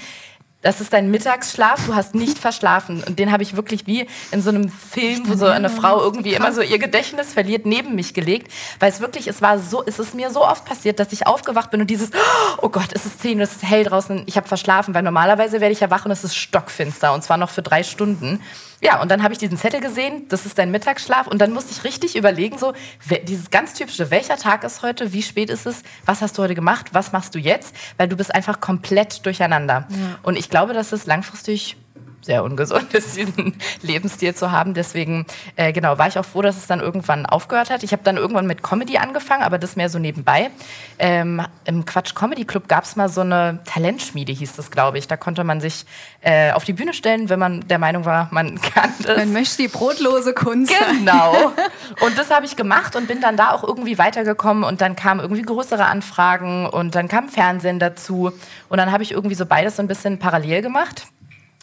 Das 0.61 0.81
ist 0.81 0.91
dein 0.91 1.09
Mittagsschlaf, 1.09 1.85
du 1.85 1.95
hast 1.95 2.15
nicht 2.15 2.37
verschlafen. 2.37 3.01
Und 3.07 3.17
den 3.17 3.31
habe 3.31 3.43
ich 3.43 3.55
wirklich 3.55 3.87
wie 3.87 4.07
in 4.31 4.41
so 4.41 4.49
einem 4.49 4.69
Film, 4.69 5.29
wo 5.29 5.35
so 5.35 5.45
eine 5.45 5.69
Frau 5.69 6.01
irgendwie 6.01 6.33
immer 6.33 6.51
so 6.51 6.61
ihr 6.61 6.79
Gedächtnis 6.79 7.31
verliert, 7.31 7.65
neben 7.65 7.95
mich 7.95 8.13
gelegt. 8.13 8.51
Weil 8.77 8.91
es 8.91 8.99
wirklich, 8.99 9.27
es 9.27 9.41
war 9.41 9.57
so, 9.57 9.83
es 9.85 9.99
ist 9.99 10.15
mir 10.15 10.31
so 10.31 10.45
oft 10.45 10.65
passiert, 10.65 10.99
dass 10.99 11.13
ich 11.13 11.27
aufgewacht 11.27 11.71
bin 11.71 11.79
und 11.79 11.89
dieses, 11.89 12.09
oh 12.61 12.67
Gott, 12.67 12.89
es 12.91 13.05
ist 13.05 13.21
10 13.21 13.37
Uhr, 13.37 13.43
es 13.43 13.53
ist 13.53 13.63
hell 13.63 13.85
draußen, 13.85 14.23
ich 14.25 14.35
habe 14.35 14.49
verschlafen, 14.49 14.93
weil 14.93 15.03
normalerweise 15.03 15.61
werde 15.61 15.71
ich 15.71 15.79
ja 15.79 15.89
wach 15.89 16.03
und 16.03 16.11
es 16.11 16.25
ist 16.25 16.35
stockfinster 16.35 17.13
und 17.13 17.23
zwar 17.23 17.37
noch 17.37 17.49
für 17.49 17.61
drei 17.61 17.83
Stunden. 17.83 18.41
Ja, 18.81 19.01
und 19.01 19.11
dann 19.11 19.23
habe 19.23 19.33
ich 19.33 19.39
diesen 19.39 19.57
Zettel 19.57 19.81
gesehen, 19.81 20.27
das 20.29 20.45
ist 20.45 20.57
dein 20.57 20.71
Mittagsschlaf. 20.71 21.27
Und 21.27 21.39
dann 21.39 21.51
musste 21.51 21.71
ich 21.71 21.83
richtig 21.83 22.15
überlegen, 22.15 22.57
so 22.57 22.73
dieses 23.23 23.49
ganz 23.49 23.73
typische, 23.73 24.09
welcher 24.09 24.37
Tag 24.37 24.63
ist 24.63 24.81
heute, 24.81 25.11
wie 25.11 25.21
spät 25.21 25.49
ist 25.49 25.65
es, 25.65 25.83
was 26.05 26.21
hast 26.21 26.37
du 26.37 26.43
heute 26.43 26.55
gemacht, 26.55 26.87
was 26.93 27.11
machst 27.11 27.35
du 27.35 27.39
jetzt, 27.39 27.75
weil 27.97 28.07
du 28.07 28.15
bist 28.15 28.33
einfach 28.33 28.61
komplett 28.61 29.25
durcheinander. 29.25 29.87
Und 30.23 30.37
ich 30.37 30.49
glaube, 30.49 30.73
dass 30.73 30.91
es 30.93 31.05
langfristig 31.05 31.75
sehr 32.21 32.43
ungesund 32.43 32.93
ist, 32.93 33.15
diesen 33.17 33.55
Lebensstil 33.81 34.35
zu 34.35 34.51
haben. 34.51 34.73
Deswegen, 34.73 35.25
äh, 35.55 35.71
genau, 35.71 35.97
war 35.97 36.07
ich 36.07 36.17
auch 36.17 36.25
froh, 36.25 36.41
dass 36.41 36.57
es 36.57 36.67
dann 36.67 36.79
irgendwann 36.79 37.25
aufgehört 37.25 37.69
hat. 37.69 37.83
Ich 37.83 37.91
habe 37.91 38.03
dann 38.03 38.17
irgendwann 38.17 38.47
mit 38.47 38.63
Comedy 38.63 38.97
angefangen, 38.97 39.43
aber 39.43 39.57
das 39.57 39.75
mehr 39.75 39.89
so 39.89 39.99
nebenbei. 39.99 40.51
Ähm, 40.97 41.41
Im 41.65 41.85
Quatsch 41.85 42.15
Comedy 42.15 42.45
Club 42.45 42.67
gab 42.67 42.83
es 42.83 42.95
mal 42.95 43.09
so 43.09 43.21
eine 43.21 43.59
Talentschmiede, 43.65 44.31
hieß 44.31 44.55
das, 44.55 44.71
glaube 44.71 44.97
ich. 44.97 45.07
Da 45.07 45.17
konnte 45.17 45.43
man 45.43 45.61
sich 45.61 45.85
äh, 46.21 46.51
auf 46.51 46.65
die 46.65 46.73
Bühne 46.73 46.93
stellen, 46.93 47.29
wenn 47.29 47.39
man 47.39 47.67
der 47.67 47.79
Meinung 47.79 48.05
war, 48.05 48.27
man 48.31 48.59
kann 48.61 48.93
das. 49.03 49.17
Man 49.17 49.33
möchte 49.33 49.61
die 49.61 49.67
brotlose 49.67 50.33
Kunst. 50.33 50.73
Genau. 50.97 51.51
Und 52.01 52.17
das 52.17 52.29
habe 52.29 52.45
ich 52.45 52.55
gemacht 52.55 52.95
und 52.95 53.07
bin 53.07 53.21
dann 53.21 53.37
da 53.37 53.51
auch 53.51 53.63
irgendwie 53.63 53.97
weitergekommen 53.97 54.63
und 54.63 54.81
dann 54.81 54.95
kamen 54.95 55.19
irgendwie 55.19 55.41
größere 55.41 55.85
Anfragen 55.85 56.67
und 56.67 56.95
dann 56.95 57.07
kam 57.07 57.29
Fernsehen 57.29 57.79
dazu 57.79 58.31
und 58.69 58.77
dann 58.77 58.91
habe 58.91 59.03
ich 59.03 59.11
irgendwie 59.11 59.35
so 59.35 59.45
beides 59.45 59.75
so 59.75 59.81
ein 59.81 59.87
bisschen 59.87 60.19
parallel 60.19 60.61
gemacht 60.61 61.07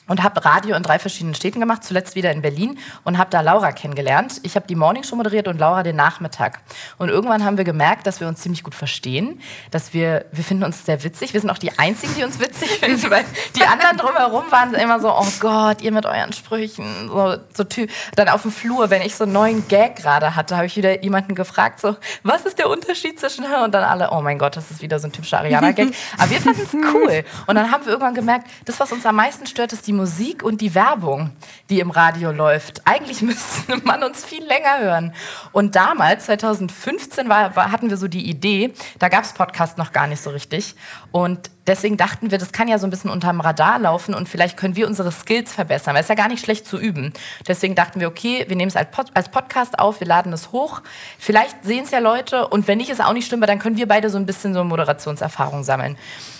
und 0.08 0.22
habe 0.22 0.44
Radio 0.44 0.76
in 0.76 0.82
drei 0.82 0.98
verschiedenen 0.98 1.34
Städten 1.34 1.60
gemacht, 1.60 1.82
zuletzt 1.84 2.14
wieder 2.14 2.30
in 2.30 2.42
Berlin 2.42 2.78
und 3.04 3.18
habe 3.18 3.30
da 3.30 3.40
Laura 3.40 3.72
kennengelernt. 3.72 4.40
Ich 4.42 4.56
habe 4.56 4.66
die 4.66 4.74
Morningshow 4.74 5.16
moderiert 5.16 5.48
und 5.48 5.58
Laura 5.58 5.82
den 5.82 5.96
Nachmittag. 5.96 6.60
Und 6.98 7.08
irgendwann 7.08 7.44
haben 7.44 7.56
wir 7.56 7.64
gemerkt, 7.64 8.06
dass 8.06 8.20
wir 8.20 8.28
uns 8.28 8.40
ziemlich 8.40 8.62
gut 8.62 8.74
verstehen, 8.74 9.40
dass 9.70 9.94
wir, 9.94 10.26
wir 10.32 10.44
finden 10.44 10.64
uns 10.64 10.84
sehr 10.84 11.02
witzig. 11.02 11.32
Wir 11.32 11.40
sind 11.40 11.50
auch 11.50 11.58
die 11.58 11.78
Einzigen, 11.78 12.14
die 12.14 12.24
uns 12.24 12.38
witzig 12.38 12.68
finden, 12.80 13.10
weil 13.10 13.24
die 13.56 13.64
anderen 13.64 13.96
drumherum 13.96 14.44
waren 14.50 14.74
immer 14.74 15.00
so, 15.00 15.12
oh 15.12 15.26
Gott, 15.40 15.82
ihr 15.82 15.92
mit 15.92 16.06
euren 16.06 16.32
Sprüchen, 16.32 17.08
so, 17.08 17.36
so 17.54 17.64
Typ. 17.64 17.90
Dann 18.14 18.28
auf 18.28 18.42
dem 18.42 18.52
Flur, 18.52 18.90
wenn 18.90 19.02
ich 19.02 19.16
so 19.16 19.24
einen 19.24 19.32
neuen 19.32 19.68
Gag 19.68 19.96
gerade 19.96 20.36
hatte, 20.36 20.56
habe 20.56 20.66
ich 20.66 20.76
wieder 20.76 21.02
jemanden 21.02 21.34
gefragt, 21.34 21.80
so, 21.80 21.96
was 22.22 22.44
ist 22.44 22.58
der 22.58 22.68
Unterschied 22.68 23.18
zwischen 23.18 23.46
und 23.46 23.72
dann 23.74 23.84
alle, 23.84 24.10
oh 24.10 24.20
mein 24.20 24.38
Gott, 24.38 24.56
das 24.56 24.70
ist 24.70 24.82
wieder 24.82 24.98
so 24.98 25.08
ein 25.08 25.12
typischer 25.12 25.38
Ariana-Gag. 25.38 25.94
Aber 26.18 26.30
wir 26.30 26.40
fanden 26.40 26.62
es 26.62 26.74
cool. 26.74 27.24
Und 27.46 27.54
dann 27.54 27.70
haben 27.70 27.84
wir 27.84 27.92
irgendwann 27.92 28.14
gemerkt, 28.14 28.48
das, 28.64 28.80
was 28.80 28.92
uns 28.92 29.06
am 29.06 29.16
meisten 29.16 29.46
stört, 29.46 29.72
ist 29.72 29.86
die 29.86 29.92
Musik 29.96 30.42
und 30.42 30.60
die 30.60 30.74
Werbung, 30.74 31.30
die 31.70 31.80
im 31.80 31.90
Radio 31.90 32.30
läuft. 32.30 32.86
Eigentlich 32.86 33.22
müsste 33.22 33.78
man 33.84 34.02
uns 34.02 34.24
viel 34.24 34.44
länger 34.44 34.78
hören. 34.78 35.14
Und 35.52 35.74
damals, 35.74 36.26
2015, 36.26 37.28
war, 37.28 37.56
war, 37.56 37.72
hatten 37.72 37.90
wir 37.90 37.96
so 37.96 38.08
die 38.08 38.28
Idee, 38.28 38.72
da 38.98 39.08
gab 39.08 39.24
es 39.24 39.32
Podcast 39.32 39.78
noch 39.78 39.92
gar 39.92 40.06
nicht 40.06 40.22
so 40.22 40.30
richtig. 40.30 40.74
Und 41.12 41.50
deswegen 41.66 41.96
dachten 41.96 42.30
wir, 42.30 42.38
das 42.38 42.52
kann 42.52 42.68
ja 42.68 42.78
so 42.78 42.86
ein 42.86 42.90
bisschen 42.90 43.10
unterm 43.10 43.40
Radar 43.40 43.78
laufen 43.78 44.14
und 44.14 44.28
vielleicht 44.28 44.56
können 44.56 44.76
wir 44.76 44.86
unsere 44.86 45.10
Skills 45.10 45.52
verbessern. 45.52 45.94
Weil 45.94 46.00
es 46.00 46.06
ist 46.06 46.10
ja 46.10 46.14
gar 46.14 46.28
nicht 46.28 46.44
schlecht 46.44 46.66
zu 46.66 46.78
üben. 46.78 47.12
Deswegen 47.48 47.74
dachten 47.74 48.00
wir, 48.00 48.08
okay, 48.08 48.44
wir 48.48 48.56
nehmen 48.56 48.68
es 48.68 48.76
als, 48.76 48.90
Pod 48.90 49.06
als 49.14 49.30
Podcast 49.30 49.78
auf, 49.78 50.00
wir 50.00 50.06
laden 50.06 50.32
es 50.32 50.52
hoch. 50.52 50.82
Vielleicht 51.18 51.64
sehen 51.64 51.84
es 51.84 51.90
ja 51.90 51.98
Leute 51.98 52.48
und 52.48 52.68
wenn 52.68 52.78
nicht, 52.78 52.90
ist 52.90 53.02
auch 53.02 53.12
nicht 53.12 53.26
schlimm, 53.26 53.40
weil 53.40 53.48
dann 53.48 53.58
können 53.58 53.76
wir 53.76 53.88
beide 53.88 54.10
so 54.10 54.18
ein 54.18 54.26
bisschen 54.26 54.54
so 54.54 54.62
Moderationserfahrung 54.62 55.64
sammeln. 55.64 55.96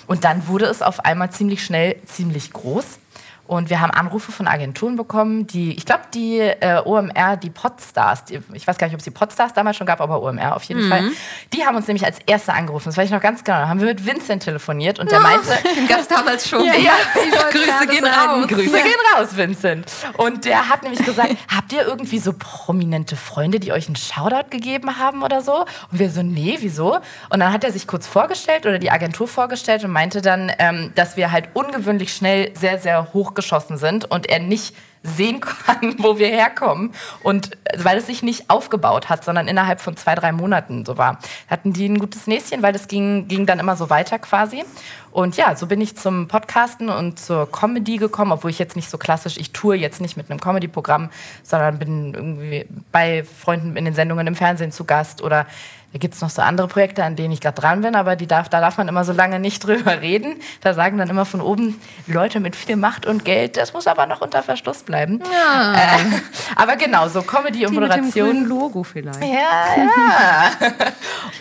Und 0.07 0.25
dann 0.25 0.47
wurde 0.47 0.67
es 0.67 0.83
auf 0.83 1.05
einmal 1.05 1.31
ziemlich 1.31 1.65
schnell 1.65 1.97
ziemlich 2.07 2.53
groß. 2.53 2.99
Und 3.47 3.71
wir 3.71 3.81
haben 3.81 3.91
Anrufe 3.91 4.33
von 4.33 4.49
Agenturen 4.49 4.97
bekommen, 4.97 5.47
die, 5.47 5.77
ich 5.77 5.87
glaube, 5.87 6.03
die 6.13 6.39
äh, 6.39 6.83
OMR, 6.85 7.37
die 7.37 7.51
Podstars, 7.51 8.25
die, 8.25 8.41
ich 8.53 8.67
weiß 8.67 8.79
gar 8.79 8.87
nicht, 8.87 8.95
ob 8.95 8.99
es 8.99 9.05
die 9.05 9.11
Podstars 9.11 9.53
damals 9.53 9.77
schon 9.77 9.87
gab, 9.87 10.01
aber 10.01 10.23
OMR 10.23 10.57
auf 10.57 10.65
jeden 10.65 10.85
mhm. 10.85 10.91
Fall, 10.91 11.11
die 11.53 11.65
haben 11.65 11.77
uns 11.77 11.87
nämlich 11.87 12.05
als 12.05 12.19
Erste 12.27 12.53
angerufen. 12.53 12.89
Das 12.89 12.97
weiß 12.97 13.07
ich 13.07 13.13
noch 13.13 13.21
ganz 13.21 13.45
genau. 13.45 13.59
Da 13.59 13.69
haben 13.69 13.81
wir 13.81 13.87
mit 13.87 14.05
Vincent 14.05 14.43
telefoniert 14.43 14.99
und 14.99 15.11
der 15.11 15.21
meinte. 15.21 15.47
Den 15.77 15.87
gab 15.87 16.01
es 16.01 16.09
damals 16.09 16.49
schon. 16.49 16.65
Ja, 16.65 16.75
ja, 16.75 16.93
Grüße 17.51 17.87
gehen 17.89 18.05
raus. 18.05 18.47
Grüße 18.49 18.77
ja. 18.77 18.83
gehen 18.83 19.01
raus, 19.15 19.37
Vincent. 19.37 19.87
Und 20.17 20.45
der 20.45 20.69
hat 20.69 20.83
nämlich 20.83 21.05
gesagt: 21.05 21.37
Habt 21.55 21.73
ihr 21.73 21.87
irgendwie 21.87 22.19
so 22.19 22.33
prominente 22.33 23.17
Freunde, 23.17 23.61
die 23.61 23.73
euch 23.73 23.87
einen 23.87 23.97
Shoutout 23.97 24.51
gegeben 24.51 24.99
haben 24.99 25.23
oder 25.23 25.43
so? 25.43 25.61
Und 25.91 25.99
wir 25.99 26.11
so: 26.11 26.23
Nee, 26.23 26.59
wieso? 26.61 26.99
Und 27.31 27.41
dann 27.41 27.53
hat 27.53 27.65
er 27.65 27.73
sich 27.73 27.87
kurz 27.87 28.07
vorgestellt 28.07 28.67
oder 28.67 28.79
die 28.79 28.91
Agentur 28.91 29.29
vorgestellt 29.29 29.85
und 29.85 29.93
meinte 29.93 30.23
dann, 30.23 30.51
ähm, 30.59 30.93
dass 30.95 31.17
wir 31.17 31.31
halt 31.31 31.49
ungewöhnlich 31.55 32.13
schnell 32.13 32.53
sehr, 32.57 32.79
sehr 32.79 33.13
hoch 33.13 33.35
hochgeschossen 33.37 33.77
sind 33.77 34.11
und 34.11 34.29
er 34.29 34.41
nicht 34.41 34.75
sehen 35.03 35.41
kann, 35.67 35.95
wo 35.99 36.19
wir 36.19 36.29
herkommen. 36.29 36.93
Und 37.23 37.51
weil 37.77 37.99
es 37.99 38.07
sich 38.07 38.23
nicht 38.23 38.51
aufgebaut 38.51 39.09
hat, 39.09 39.25
sondern 39.25 39.47
innerhalb 39.47 39.81
von 39.81 39.97
zwei, 39.97 40.15
drei 40.15 40.33
Monaten 40.33 40.85
so 40.85 40.99
war. 40.99 41.19
Hatten 41.49 41.73
die 41.73 41.89
ein 41.89 41.99
gutes 41.99 42.27
Näschen, 42.27 42.63
weil 42.63 42.73
das 42.73 42.89
ging, 42.89 43.29
ging 43.29 43.47
dann 43.47 43.61
immer 43.61 43.77
so 43.77 43.91
weiter 43.91 44.19
quasi. 44.19 44.65
Und 45.13 45.37
ja, 45.37 45.57
so 45.57 45.67
bin 45.67 45.81
ich 45.81 45.97
zum 45.97 46.29
Podcasten 46.29 46.89
und 46.91 47.19
zur 47.19 47.51
Comedy 47.51 47.97
gekommen, 47.97 48.33
obwohl 48.33 48.51
ich 48.51 48.59
jetzt 48.59 48.77
nicht 48.77 48.91
so 48.91 48.99
klassisch, 48.99 49.39
ich 49.39 49.53
tue 49.53 49.77
jetzt 49.77 50.01
nicht 50.01 50.17
mit 50.17 50.31
einem 50.31 50.41
Comedy-Programm, 50.41 51.11
sondern 51.43 51.79
bin 51.79 52.13
irgendwie 52.13 52.67
bei 52.93 53.25
Freunden 53.25 53.77
in 53.77 53.85
den 53.87 53.95
Sendungen 53.95 54.27
im 54.27 54.35
Fernsehen 54.35 54.73
zu 54.73 54.85
Gast 54.85 55.23
oder 55.23 55.47
da 55.97 55.99
gibt 55.99 56.13
es 56.13 56.21
noch 56.21 56.29
so 56.29 56.43
andere 56.43 56.69
Projekte, 56.69 57.05
an 57.05 57.17
denen 57.17 57.33
ich 57.33 57.41
gerade 57.41 57.59
dran 57.59 57.81
bin, 57.81 57.95
aber 57.95 58.17
die 58.17 58.27
darf, 58.27 58.51
da 58.51 58.61
darf 58.61 58.77
man 58.77 58.87
immer 58.87 59.03
so 59.07 59.15
lange 59.15 59.41
nicht 59.41 59.61
drüber 59.67 60.03
reden. 60.03 60.37
Da 60.61 60.75
sagen 60.75 60.99
dann 60.99 61.09
immer 61.09 61.25
von 61.25 61.41
oben 61.41 61.81
Leute 62.07 62.39
mit 62.39 62.55
viel 62.55 62.77
Macht 62.77 63.07
und 63.07 63.25
Geld, 63.25 63.57
das 63.57 63.73
muss 63.73 63.87
aber 63.87 64.05
noch 64.05 64.21
unter 64.21 64.43
Verschluss 64.43 64.83
bleiben. 64.83 65.23
Ja. 65.33 65.73
Äh, 65.73 66.05
aber 66.57 66.77
genau, 66.77 67.09
so 67.09 67.23
Comedy 67.23 67.65
und 67.65 67.73
die 67.73 67.81
Moderation. 67.81 68.29
Mit 68.29 68.37
dem 68.37 68.45
Logo 68.45 68.83
vielleicht. 68.83 69.23
Ja, 69.23 69.31
ja. 69.79 70.51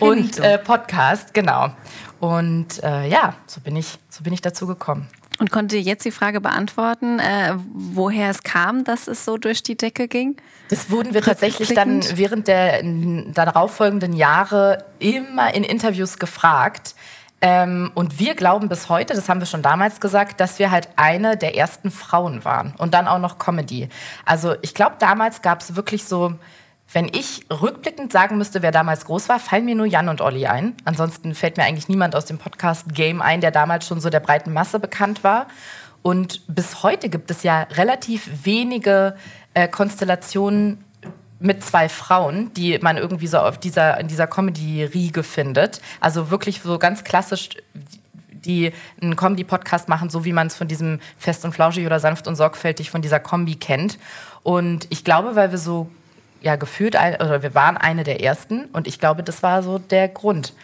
und 0.00 0.38
äh, 0.38 0.56
Podcast, 0.56 1.34
genau. 1.34 1.68
Und 2.18 2.82
äh, 2.82 3.08
ja, 3.08 3.34
so 3.46 3.60
bin 3.60 3.76
ich, 3.76 3.98
so 4.08 4.24
bin 4.24 4.32
ich 4.32 4.40
dazu 4.40 4.66
gekommen. 4.66 5.06
Und 5.38 5.50
konnte 5.50 5.76
jetzt 5.76 6.04
die 6.04 6.10
Frage 6.10 6.40
beantworten, 6.40 7.18
äh, 7.18 7.54
woher 7.74 8.30
es 8.30 8.42
kam, 8.42 8.84
dass 8.84 9.06
es 9.06 9.24
so 9.24 9.36
durch 9.36 9.62
die 9.62 9.76
Decke 9.76 10.08
ging? 10.08 10.36
Das 10.70 10.90
wurden 10.90 11.12
wir 11.14 11.22
tatsächlich 11.22 11.74
dann 11.74 12.02
während 12.14 12.48
der 12.48 12.82
darauffolgenden 12.82 14.14
Jahre 14.14 14.84
immer 14.98 15.54
in 15.54 15.62
Interviews 15.62 16.18
gefragt. 16.18 16.94
Ähm, 17.42 17.90
und 17.94 18.18
wir 18.18 18.34
glauben 18.34 18.68
bis 18.68 18.88
heute, 18.88 19.12
das 19.14 19.28
haben 19.28 19.40
wir 19.40 19.46
schon 19.46 19.62
damals 19.62 20.00
gesagt, 20.00 20.40
dass 20.40 20.58
wir 20.58 20.70
halt 20.70 20.88
eine 20.96 21.36
der 21.36 21.54
ersten 21.54 21.90
Frauen 21.90 22.44
waren. 22.44 22.74
Und 22.78 22.94
dann 22.94 23.06
auch 23.06 23.18
noch 23.18 23.38
Comedy. 23.38 23.90
Also 24.24 24.54
ich 24.62 24.72
glaube, 24.72 24.96
damals 24.98 25.42
gab 25.42 25.60
es 25.60 25.76
wirklich 25.76 26.04
so 26.04 26.34
wenn 26.92 27.08
ich 27.08 27.44
rückblickend 27.50 28.12
sagen 28.12 28.38
müsste, 28.38 28.62
wer 28.62 28.70
damals 28.70 29.04
groß 29.06 29.28
war, 29.28 29.40
fallen 29.40 29.64
mir 29.64 29.74
nur 29.74 29.86
Jan 29.86 30.08
und 30.08 30.20
Olli 30.20 30.46
ein. 30.46 30.74
Ansonsten 30.84 31.34
fällt 31.34 31.56
mir 31.56 31.64
eigentlich 31.64 31.88
niemand 31.88 32.14
aus 32.14 32.26
dem 32.26 32.38
Podcast-Game 32.38 33.20
ein, 33.20 33.40
der 33.40 33.50
damals 33.50 33.86
schon 33.86 34.00
so 34.00 34.08
der 34.08 34.20
breiten 34.20 34.52
Masse 34.52 34.78
bekannt 34.78 35.24
war. 35.24 35.46
Und 36.02 36.42
bis 36.46 36.84
heute 36.84 37.08
gibt 37.08 37.30
es 37.30 37.42
ja 37.42 37.62
relativ 37.72 38.44
wenige 38.44 39.16
äh, 39.54 39.66
Konstellationen 39.66 40.84
mit 41.38 41.64
zwei 41.64 41.88
Frauen, 41.88 42.52
die 42.54 42.78
man 42.78 42.96
irgendwie 42.96 43.26
so 43.26 43.38
auf 43.38 43.58
dieser, 43.58 43.98
in 43.98 44.08
dieser 44.08 44.26
Comedy-Riege 44.26 45.22
findet. 45.22 45.80
Also 46.00 46.30
wirklich 46.30 46.60
so 46.62 46.78
ganz 46.78 47.04
klassisch 47.04 47.50
die 48.30 48.72
einen 49.02 49.16
Comedy-Podcast 49.16 49.88
machen, 49.88 50.08
so 50.08 50.24
wie 50.24 50.32
man 50.32 50.46
es 50.46 50.54
von 50.54 50.68
diesem 50.68 51.00
Fest 51.18 51.44
und 51.44 51.52
Flauschig 51.52 51.84
oder 51.84 51.98
Sanft 51.98 52.28
und 52.28 52.36
Sorgfältig 52.36 52.90
von 52.90 53.02
dieser 53.02 53.18
Kombi 53.18 53.56
kennt. 53.56 53.98
Und 54.44 54.86
ich 54.90 55.02
glaube, 55.02 55.34
weil 55.34 55.50
wir 55.50 55.58
so 55.58 55.90
ja 56.46 56.56
gefühlt, 56.56 56.96
ein, 56.96 57.16
oder 57.16 57.42
wir 57.42 57.54
waren 57.54 57.76
eine 57.76 58.04
der 58.04 58.22
ersten 58.22 58.64
und 58.66 58.86
ich 58.86 58.98
glaube, 58.98 59.22
das 59.22 59.42
war 59.42 59.62
so 59.62 59.78
der 59.78 60.08
Grund. 60.08 60.54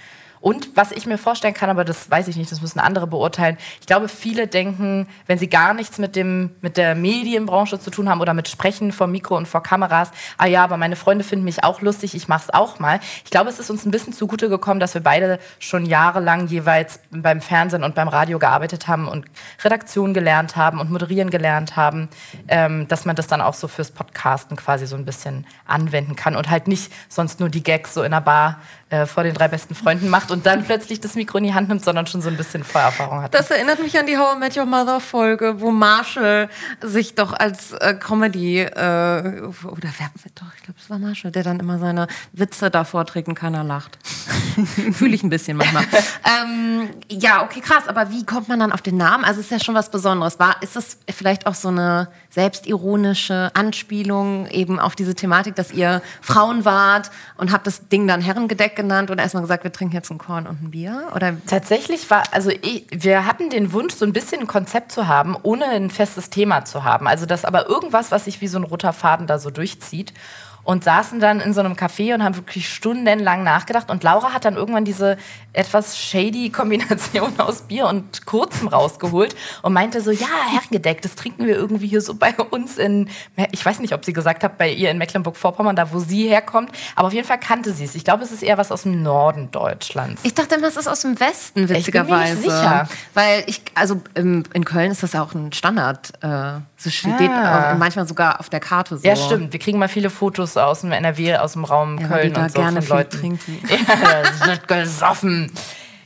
Und 0.42 0.76
was 0.76 0.90
ich 0.90 1.06
mir 1.06 1.18
vorstellen 1.18 1.54
kann, 1.54 1.70
aber 1.70 1.84
das 1.84 2.11
weiß 2.11 2.26
ich 2.26 2.34
nicht, 2.34 2.50
das 2.50 2.61
müssen 2.61 2.80
andere 2.80 3.06
beurteilen. 3.06 3.56
Ich 3.80 3.87
glaube, 3.87 4.08
viele 4.08 4.49
denken, 4.49 5.06
wenn 5.28 5.38
sie 5.38 5.49
gar 5.49 5.72
nichts 5.72 5.99
mit, 5.99 6.16
dem, 6.16 6.50
mit 6.61 6.76
der 6.76 6.96
Medienbranche 6.96 7.78
zu 7.78 7.92
tun 7.92 8.08
haben 8.08 8.20
oder 8.20 8.34
mit 8.34 8.49
Sprechen 8.49 8.90
vor 8.90 9.06
Mikro 9.06 9.37
und 9.37 9.46
vor 9.46 9.62
Kameras, 9.62 10.11
ah 10.38 10.46
ja, 10.46 10.64
aber 10.64 10.76
meine 10.78 10.96
Freunde 10.96 11.22
finden 11.22 11.44
mich 11.44 11.62
auch 11.62 11.80
lustig, 11.80 12.16
ich 12.16 12.26
mache 12.26 12.42
es 12.49 12.54
auch 12.54 12.80
mal. 12.80 12.99
Ich 13.25 13.30
glaube, 13.30 13.50
es 13.50 13.61
ist 13.61 13.70
uns 13.70 13.87
ein 13.87 13.92
bisschen 13.92 14.12
zugute 14.12 14.49
gekommen, 14.49 14.80
dass 14.80 14.94
wir 14.94 15.00
beide 15.00 15.38
schon 15.61 15.87
jahrelang 15.87 16.49
jeweils 16.49 16.99
beim 17.12 17.40
Fernsehen 17.40 17.84
und 17.84 17.94
beim 17.94 18.08
Radio 18.08 18.40
gearbeitet 18.40 18.88
haben 18.88 19.06
und 19.06 19.26
Redaktion 19.62 20.12
gelernt 20.12 20.56
haben 20.56 20.80
und 20.80 20.90
moderieren 20.90 21.30
gelernt 21.30 21.76
haben, 21.76 22.08
ähm, 22.49 22.88
dass 22.88 23.04
man 23.04 23.14
das 23.14 23.28
dann 23.28 23.40
auch 23.40 23.54
so 23.54 23.68
fürs 23.68 23.92
Podcasten 23.92 24.56
quasi 24.56 24.88
so 24.88 24.96
ein 24.96 25.04
bisschen 25.04 25.46
anwenden 25.66 26.16
kann 26.16 26.34
und 26.34 26.50
halt 26.50 26.66
nicht 26.66 26.92
sonst 27.08 27.38
nur 27.38 27.49
die 27.49 27.62
Gags 27.62 27.94
so 27.94 28.02
in 28.02 28.12
einer 28.12 28.20
Bar 28.20 28.58
äh, 28.92 29.06
vor 29.06 29.22
den 29.22 29.32
drei 29.32 29.49
besten 29.49 29.75
Freunden 29.75 30.08
macht 30.11 30.30
und 30.30 30.44
dann 30.44 30.64
plötzlich 30.64 31.00
das 31.00 31.14
Mikro 31.14 31.38
in 31.38 31.44
die 31.44 31.54
Hand 31.54 31.70
nimmt, 31.70 31.82
sondern 31.82 32.06
schon 32.06 32.20
so 32.20 32.28
ein 32.28 32.37
bisschen 32.37 32.62
Vorerfahrung 32.62 33.22
hat. 33.22 33.32
Das 33.32 33.50
erinnert 33.50 33.80
mich 33.82 33.99
an 33.99 34.06
die 34.06 34.18
How 34.18 34.37
I 34.37 34.38
Met 34.38 34.54
Your 34.54 34.66
Mother 34.66 35.00
Folge, 35.00 35.61
wo 35.61 35.70
Marshall 35.70 36.50
sich 36.82 37.14
doch 37.14 37.32
als 37.32 37.72
äh, 37.72 37.94
Comedy 37.94 38.61
äh, 38.61 38.70
oder 38.70 39.88
wer, 39.99 40.11
doch, 40.34 40.46
ich 40.56 40.62
glaube, 40.62 40.78
es 40.78 40.90
war 40.90 40.99
Marshall, 40.99 41.30
der 41.30 41.42
dann 41.42 41.58
immer 41.58 41.78
seine 41.78 42.06
Witze 42.32 42.70
da 42.70 42.84
vorträgt 42.84 43.28
und 43.28 43.34
keiner 43.34 43.64
lacht. 43.64 43.99
Fühle 44.92 45.14
ich 45.14 45.22
ein 45.22 45.30
bisschen 45.30 45.56
manchmal. 45.56 45.84
ähm, 46.44 46.90
ja, 47.08 47.42
okay, 47.42 47.61
krass. 47.61 47.88
Aber 47.88 48.11
wie 48.11 48.26
kommt 48.26 48.49
man 48.49 48.61
dann 48.61 48.72
auf 48.72 48.82
den 48.82 48.99
Namen? 48.99 49.25
Also 49.25 49.40
es 49.40 49.46
ist 49.46 49.52
ja 49.52 49.58
schon 49.58 49.75
was 49.75 49.90
Besonderes. 49.90 50.38
War, 50.38 50.62
ist 50.62 50.76
das 50.76 50.99
vielleicht 51.08 51.46
auch 51.46 51.54
so 51.54 51.68
eine 51.68 52.08
selbstironische 52.33 53.51
Anspielung 53.53 54.47
eben 54.49 54.81
auf 54.81 54.97
diese 54.97 55.15
Thematik, 55.15 55.55
dass 55.55 55.71
ihr 55.71 56.01
Frauen 56.23 56.65
wart 56.65 57.11
und 57.37 57.53
habt 57.53 57.67
das 57.67 57.89
Ding 57.89 58.07
dann 58.07 58.23
Herrengedeck 58.23 58.75
genannt 58.75 59.11
oder 59.11 59.23
erstmal 59.23 59.43
gesagt, 59.43 59.65
wir 59.65 59.73
trinken 59.73 59.95
jetzt 59.95 60.11
ein 60.11 60.17
Korn 60.17 60.47
und 60.47 60.62
ein 60.62 60.71
Bier? 60.71 61.11
Oder? 61.15 61.37
Tatsächlich 61.47 62.11
war, 62.11 62.23
also 62.33 62.51
ich, 62.51 62.87
wir 62.91 63.27
hatten 63.27 63.51
den 63.51 63.73
Wunsch, 63.73 63.95
so 63.95 64.07
ein 64.07 64.15
bisschen 64.15 64.41
ein 64.41 64.47
Konzept 64.47 64.93
zu 64.93 65.09
haben, 65.09 65.37
ohne 65.43 65.67
ein 65.67 65.91
festes 65.91 66.31
Thema 66.31 66.65
zu 66.65 66.85
haben. 66.85 67.07
Also 67.07 67.27
das 67.27 67.45
aber 67.45 67.69
irgendwas, 67.69 68.11
was 68.11 68.25
sich 68.25 68.41
wie 68.41 68.49
so 68.49 68.59
ein 68.59 68.65
roter 68.65 68.95
Faden 68.95 69.27
da 69.27 69.39
so 69.39 69.51
durchzieht. 69.51 70.15
Und 70.64 70.85
saßen 70.85 71.21
dann 71.21 71.40
in 71.40 71.52
so 71.52 71.61
einem 71.61 71.75
Café 71.75 72.14
und 72.14 72.23
haben 72.23 72.37
wirklich 72.37 72.69
stundenlang 72.69 73.42
nachgedacht. 73.42 73.90
Und 73.90 74.02
Laura 74.04 74.33
hat 74.33 74.45
dann 74.45 74.57
irgendwann 74.57 74.85
diese 74.85 75.16
etwas 75.52 75.99
shady 75.99 76.50
Kombination 76.50 77.38
aus 77.38 77.62
Bier 77.62 77.87
und 77.87 78.26
Kurzem 78.26 78.69
rausgeholt 78.69 79.35
und 79.62 79.73
meinte 79.73 80.00
so, 80.00 80.11
ja, 80.11 80.28
hergedeckt, 80.50 81.04
das 81.04 81.14
trinken 81.14 81.47
wir 81.47 81.57
irgendwie 81.57 81.88
hier 81.88 82.00
so 82.00 82.14
bei 82.14 82.35
uns 82.35 82.78
in, 82.78 83.09
ich 83.50 83.64
weiß 83.64 83.81
nicht, 83.81 83.92
ob 83.92 84.04
sie 84.04 84.12
gesagt 84.12 84.45
hat, 84.45 84.59
bei 84.59 84.71
ihr 84.71 84.90
in 84.90 84.99
Mecklenburg-Vorpommern, 84.99 85.76
da 85.76 85.92
wo 85.92 85.99
sie 85.99 86.28
herkommt, 86.28 86.71
aber 86.95 87.09
auf 87.09 87.14
jeden 87.14 87.26
Fall 87.26 87.40
kannte 87.40 87.73
sie 87.73 87.85
es. 87.85 87.95
Ich 87.95 88.04
glaube, 88.04 88.23
es 88.23 88.33
ist 88.33 88.42
eher 88.42 88.59
was 88.59 88.73
aus 88.73 88.83
dem 88.83 89.02
Norden 89.02 89.50
Deutschlands. 89.50 90.23
Ich 90.25 90.35
dachte 90.35 90.54
immer, 90.54 90.69
es 90.69 90.76
ist 90.76 90.88
aus 90.88 91.02
dem 91.02 91.19
Westen, 91.19 91.69
witzigerweise. 91.69 92.35
Ich 92.35 92.40
bin 92.40 92.50
mir 92.50 92.61
nicht 92.61 92.62
sicher. 92.62 92.88
Weil 93.14 93.45
ich, 93.47 93.62
also 93.75 94.00
in, 94.14 94.45
in 94.54 94.64
Köln 94.64 94.90
ist 94.90 95.02
das 95.02 95.12
ja 95.12 95.23
auch 95.23 95.35
ein 95.35 95.52
Standard. 95.52 96.12
Äh, 96.23 96.61
so 96.83 96.91
steht 96.91 97.31
Ah. 97.31 97.73
auch 97.73 97.79
manchmal 97.79 98.07
sogar 98.07 98.41
auf 98.41 98.49
der 98.49 98.61
Karte 98.61 98.99
so. 98.99 99.07
Ja, 99.07 99.15
stimmt. 99.17 99.53
Wir 99.53 99.61
kriegen 99.61 99.79
mal 99.79 99.89
viele 99.89 100.11
Fotos 100.11 100.57
aus 100.57 100.81
dem 100.83 100.93
NRW, 100.93 101.37
aus 101.37 101.53
dem 101.53 101.65
Raum 101.65 101.99
Ja, 101.99 102.09
Köln 102.09 102.35
und 102.37 102.51
so 102.53 102.59
gerne 102.61 102.83
von 102.83 102.97
Leuten. 102.99 103.19
trinken. 103.21 103.59
Ja, 103.69 104.47
wird 104.47 104.69
gesoffen. 104.69 105.53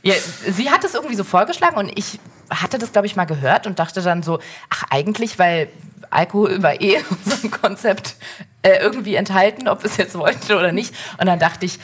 Ja, 0.03 0.13
sie 0.47 0.69
hat 0.69 0.83
es 0.83 0.93
irgendwie 0.93 1.15
so 1.15 1.23
vorgeschlagen 1.23 1.77
und 1.77 1.91
ich 1.97 2.19
hatte 2.49 2.77
das, 2.77 2.91
glaube 2.93 3.07
ich, 3.07 3.15
mal 3.15 3.25
gehört 3.25 3.67
und 3.67 3.79
dachte 3.79 4.01
dann 4.01 4.23
so, 4.23 4.39
ach 4.69 4.83
eigentlich, 4.89 5.37
weil 5.39 5.67
Alkohol 6.11 6.61
war 6.63 6.79
eh 6.79 6.95
in 6.95 7.03
unserem 7.05 7.51
Konzept 7.61 8.15
äh, 8.61 8.77
irgendwie 8.79 9.15
enthalten, 9.15 9.67
ob 9.67 9.83
wir 9.83 9.89
es 9.89 9.97
jetzt 9.97 10.15
wollten 10.17 10.53
oder 10.53 10.71
nicht. 10.71 10.93
Und 11.19 11.25
dann 11.25 11.39
dachte 11.39 11.65
ich, 11.65 11.79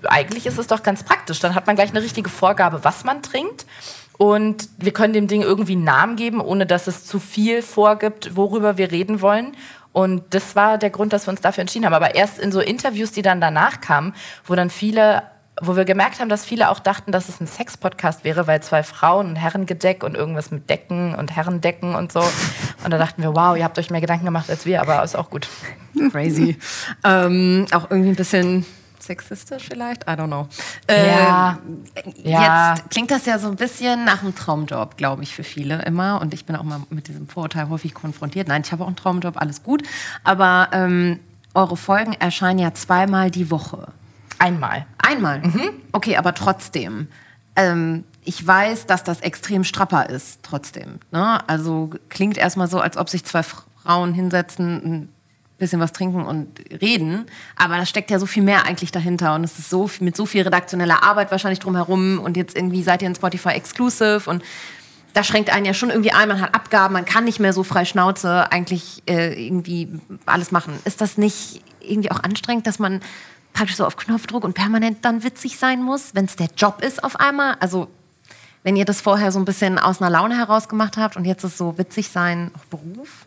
das, 0.00 0.10
eigentlich 0.10 0.46
ist 0.46 0.56
es 0.58 0.68
doch 0.68 0.82
ganz 0.82 1.02
praktisch. 1.02 1.40
Dann 1.40 1.54
hat 1.54 1.66
man 1.66 1.76
gleich 1.76 1.90
eine 1.90 2.00
richtige 2.02 2.30
Vorgabe, 2.30 2.82
was 2.84 3.04
man 3.04 3.22
trinkt. 3.22 3.66
Und 4.20 4.68
wir 4.76 4.92
können 4.92 5.14
dem 5.14 5.28
Ding 5.28 5.40
irgendwie 5.40 5.72
einen 5.72 5.84
Namen 5.84 6.16
geben, 6.16 6.42
ohne 6.42 6.66
dass 6.66 6.86
es 6.86 7.06
zu 7.06 7.18
viel 7.18 7.62
vorgibt, 7.62 8.36
worüber 8.36 8.76
wir 8.76 8.92
reden 8.92 9.22
wollen. 9.22 9.56
Und 9.92 10.34
das 10.34 10.54
war 10.54 10.76
der 10.76 10.90
Grund, 10.90 11.14
dass 11.14 11.26
wir 11.26 11.30
uns 11.30 11.40
dafür 11.40 11.62
entschieden 11.62 11.86
haben. 11.86 11.94
Aber 11.94 12.14
erst 12.14 12.38
in 12.38 12.52
so 12.52 12.60
Interviews, 12.60 13.12
die 13.12 13.22
dann 13.22 13.40
danach 13.40 13.80
kamen, 13.80 14.12
wo 14.44 14.54
dann 14.54 14.68
viele, 14.68 15.22
wo 15.62 15.74
wir 15.74 15.86
gemerkt 15.86 16.20
haben, 16.20 16.28
dass 16.28 16.44
viele 16.44 16.68
auch 16.68 16.80
dachten, 16.80 17.12
dass 17.12 17.30
es 17.30 17.40
ein 17.40 17.46
Sex-Podcast 17.46 18.22
wäre, 18.22 18.46
weil 18.46 18.62
zwei 18.62 18.82
Frauen 18.82 19.28
und 19.28 19.36
Herrengedeck 19.36 20.04
und 20.04 20.16
irgendwas 20.16 20.50
mit 20.50 20.68
Decken 20.68 21.14
und 21.14 21.34
Herrendecken 21.34 21.94
und 21.94 22.12
so. 22.12 22.20
Und 22.84 22.90
da 22.90 22.98
dachten 22.98 23.22
wir, 23.22 23.34
wow, 23.34 23.56
ihr 23.56 23.64
habt 23.64 23.78
euch 23.78 23.88
mehr 23.88 24.02
Gedanken 24.02 24.26
gemacht 24.26 24.50
als 24.50 24.66
wir, 24.66 24.82
aber 24.82 25.02
ist 25.02 25.16
auch 25.16 25.30
gut. 25.30 25.48
Crazy. 26.10 26.58
ähm, 27.04 27.64
auch 27.72 27.90
irgendwie 27.90 28.10
ein 28.10 28.16
bisschen 28.16 28.66
sexistisch 29.02 29.68
vielleicht? 29.68 30.04
I 30.04 30.12
don't 30.14 30.26
know. 30.26 30.48
Ja. 30.90 31.58
Ähm, 31.64 31.84
Ja. 32.22 32.74
Jetzt 32.74 32.90
klingt 32.90 33.10
das 33.10 33.26
ja 33.26 33.38
so 33.38 33.48
ein 33.48 33.56
bisschen 33.56 34.04
nach 34.04 34.22
einem 34.22 34.34
Traumjob, 34.34 34.96
glaube 34.96 35.22
ich, 35.22 35.34
für 35.34 35.44
viele 35.44 35.82
immer. 35.82 36.20
Und 36.20 36.34
ich 36.34 36.44
bin 36.46 36.56
auch 36.56 36.62
mal 36.62 36.80
mit 36.90 37.08
diesem 37.08 37.28
Vorurteil 37.28 37.68
häufig 37.68 37.94
konfrontiert. 37.94 38.48
Nein, 38.48 38.62
ich 38.64 38.72
habe 38.72 38.82
auch 38.84 38.88
einen 38.88 38.96
Traumjob, 38.96 39.36
alles 39.40 39.62
gut. 39.62 39.82
Aber 40.24 40.68
ähm, 40.72 41.20
eure 41.54 41.76
Folgen 41.76 42.12
erscheinen 42.14 42.58
ja 42.58 42.74
zweimal 42.74 43.30
die 43.30 43.50
Woche. 43.50 43.88
Einmal. 44.38 44.86
Einmal. 44.98 45.42
Okay, 45.92 46.16
aber 46.16 46.34
trotzdem. 46.34 47.08
Ähm, 47.56 48.04
ich 48.24 48.46
weiß, 48.46 48.86
dass 48.86 49.02
das 49.04 49.20
extrem 49.20 49.64
strapper 49.64 50.08
ist, 50.08 50.40
trotzdem. 50.42 51.00
Ne? 51.10 51.46
Also 51.48 51.90
klingt 52.08 52.36
erstmal 52.38 52.68
so, 52.68 52.80
als 52.80 52.96
ob 52.96 53.08
sich 53.08 53.24
zwei 53.24 53.42
Frauen 53.42 54.14
hinsetzen, 54.14 55.08
bisschen 55.60 55.80
was 55.80 55.92
trinken 55.92 56.24
und 56.24 56.48
reden. 56.80 57.26
Aber 57.56 57.76
da 57.76 57.86
steckt 57.86 58.10
ja 58.10 58.18
so 58.18 58.26
viel 58.26 58.42
mehr 58.42 58.66
eigentlich 58.66 58.90
dahinter. 58.90 59.34
Und 59.34 59.44
es 59.44 59.58
ist 59.58 59.70
so 59.70 59.88
mit 60.00 60.16
so 60.16 60.26
viel 60.26 60.42
redaktioneller 60.42 61.04
Arbeit 61.04 61.30
wahrscheinlich 61.30 61.60
drumherum. 61.60 62.18
Und 62.18 62.36
jetzt 62.36 62.56
irgendwie 62.56 62.82
seid 62.82 63.02
ihr 63.02 63.08
in 63.08 63.14
Spotify 63.14 63.50
Exclusive 63.50 64.28
und 64.28 64.42
da 65.12 65.24
schränkt 65.24 65.50
einen 65.50 65.66
ja 65.66 65.74
schon 65.74 65.90
irgendwie 65.90 66.12
ein, 66.12 66.28
man 66.28 66.40
hat 66.40 66.54
Abgaben, 66.54 66.94
man 66.94 67.04
kann 67.04 67.24
nicht 67.24 67.40
mehr 67.40 67.52
so 67.52 67.64
frei 67.64 67.84
Schnauze 67.84 68.50
eigentlich 68.52 69.02
äh, 69.08 69.44
irgendwie 69.44 69.88
alles 70.26 70.52
machen. 70.52 70.74
Ist 70.84 71.00
das 71.00 71.18
nicht 71.18 71.62
irgendwie 71.80 72.10
auch 72.10 72.22
anstrengend, 72.22 72.66
dass 72.66 72.78
man 72.78 73.00
praktisch 73.52 73.76
so 73.76 73.86
auf 73.86 73.96
Knopfdruck 73.96 74.44
und 74.44 74.54
permanent 74.54 75.04
dann 75.04 75.24
witzig 75.24 75.58
sein 75.58 75.82
muss, 75.82 76.14
wenn 76.14 76.26
es 76.26 76.36
der 76.36 76.48
Job 76.56 76.82
ist 76.82 77.02
auf 77.02 77.18
einmal? 77.18 77.56
Also 77.60 77.88
wenn 78.62 78.76
ihr 78.76 78.84
das 78.84 79.00
vorher 79.00 79.32
so 79.32 79.38
ein 79.38 79.44
bisschen 79.44 79.78
aus 79.78 80.00
einer 80.00 80.10
Laune 80.10 80.36
heraus 80.36 80.68
gemacht 80.68 80.96
habt 80.96 81.16
und 81.16 81.24
jetzt 81.24 81.44
ist 81.44 81.58
so 81.58 81.76
witzig 81.78 82.08
sein 82.08 82.50
auch 82.56 82.64
Beruf? 82.66 83.26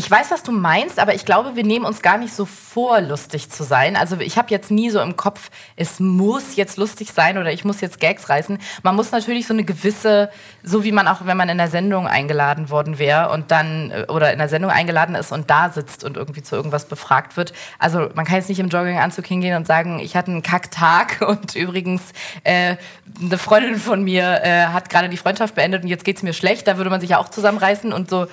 Ich 0.00 0.10
weiß, 0.10 0.30
was 0.30 0.42
du 0.42 0.50
meinst, 0.50 0.98
aber 0.98 1.14
ich 1.14 1.26
glaube, 1.26 1.56
wir 1.56 1.62
nehmen 1.62 1.84
uns 1.84 2.00
gar 2.00 2.16
nicht 2.16 2.32
so 2.32 2.46
vor, 2.46 3.02
lustig 3.02 3.50
zu 3.50 3.64
sein. 3.64 3.96
Also 3.96 4.16
ich 4.18 4.38
habe 4.38 4.48
jetzt 4.48 4.70
nie 4.70 4.88
so 4.88 4.98
im 4.98 5.14
Kopf, 5.14 5.50
es 5.76 6.00
muss 6.00 6.56
jetzt 6.56 6.78
lustig 6.78 7.12
sein 7.12 7.36
oder 7.36 7.52
ich 7.52 7.66
muss 7.66 7.82
jetzt 7.82 8.00
Gags 8.00 8.30
reißen. 8.30 8.56
Man 8.82 8.96
muss 8.96 9.12
natürlich 9.12 9.46
so 9.46 9.52
eine 9.52 9.62
gewisse, 9.62 10.30
so 10.62 10.84
wie 10.84 10.92
man 10.92 11.06
auch, 11.06 11.26
wenn 11.26 11.36
man 11.36 11.50
in 11.50 11.58
der 11.58 11.68
Sendung 11.68 12.06
eingeladen 12.06 12.70
worden 12.70 12.98
wäre 12.98 13.28
und 13.28 13.50
dann 13.50 13.90
äh, 13.90 14.06
oder 14.08 14.32
in 14.32 14.38
der 14.38 14.48
Sendung 14.48 14.70
eingeladen 14.70 15.14
ist 15.14 15.32
und 15.32 15.50
da 15.50 15.68
sitzt 15.68 16.02
und 16.02 16.16
irgendwie 16.16 16.42
zu 16.42 16.56
irgendwas 16.56 16.86
befragt 16.86 17.36
wird. 17.36 17.52
Also 17.78 18.08
man 18.14 18.24
kann 18.24 18.36
jetzt 18.36 18.48
nicht 18.48 18.58
im 18.58 18.70
Jogginganzug 18.70 19.26
hingehen 19.26 19.54
und 19.54 19.66
sagen, 19.66 20.00
ich 20.00 20.16
hatte 20.16 20.30
einen 20.30 20.42
Kacktag 20.42 21.20
und 21.28 21.54
übrigens 21.54 22.00
äh, 22.44 22.76
eine 23.20 23.36
Freundin 23.36 23.76
von 23.76 24.02
mir 24.02 24.40
äh, 24.44 24.62
hat 24.68 24.88
gerade 24.88 25.10
die 25.10 25.18
Freundschaft 25.18 25.56
beendet 25.56 25.82
und 25.82 25.90
jetzt 25.90 26.06
geht's 26.06 26.22
mir 26.22 26.32
schlecht. 26.32 26.66
Da 26.66 26.78
würde 26.78 26.88
man 26.88 27.02
sich 27.02 27.10
ja 27.10 27.18
auch 27.18 27.28
zusammenreißen 27.28 27.92
und 27.92 28.08
so 28.08 28.28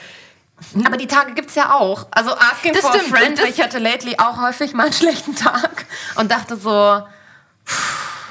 Aber 0.86 0.98
die 0.98 1.08
Tage 1.08 1.34
gibt 1.34 1.50
es 1.50 1.56
ja 1.56 1.74
auch. 1.74 2.08
Also 2.12 2.32
asking 2.32 2.74
Das 2.74 2.82
for 2.82 2.94
stimmt. 2.94 3.14
a 3.14 3.16
friend, 3.18 3.40
ich 3.48 3.62
hatte 3.62 3.78
lately 3.80 4.16
auch 4.18 4.42
häufig 4.42 4.74
mal 4.74 4.84
einen 4.86 4.94
schlechten 4.94 5.36
Tag 5.36 5.86
und 6.16 6.32
dachte 6.32 6.58
so, 6.58 7.02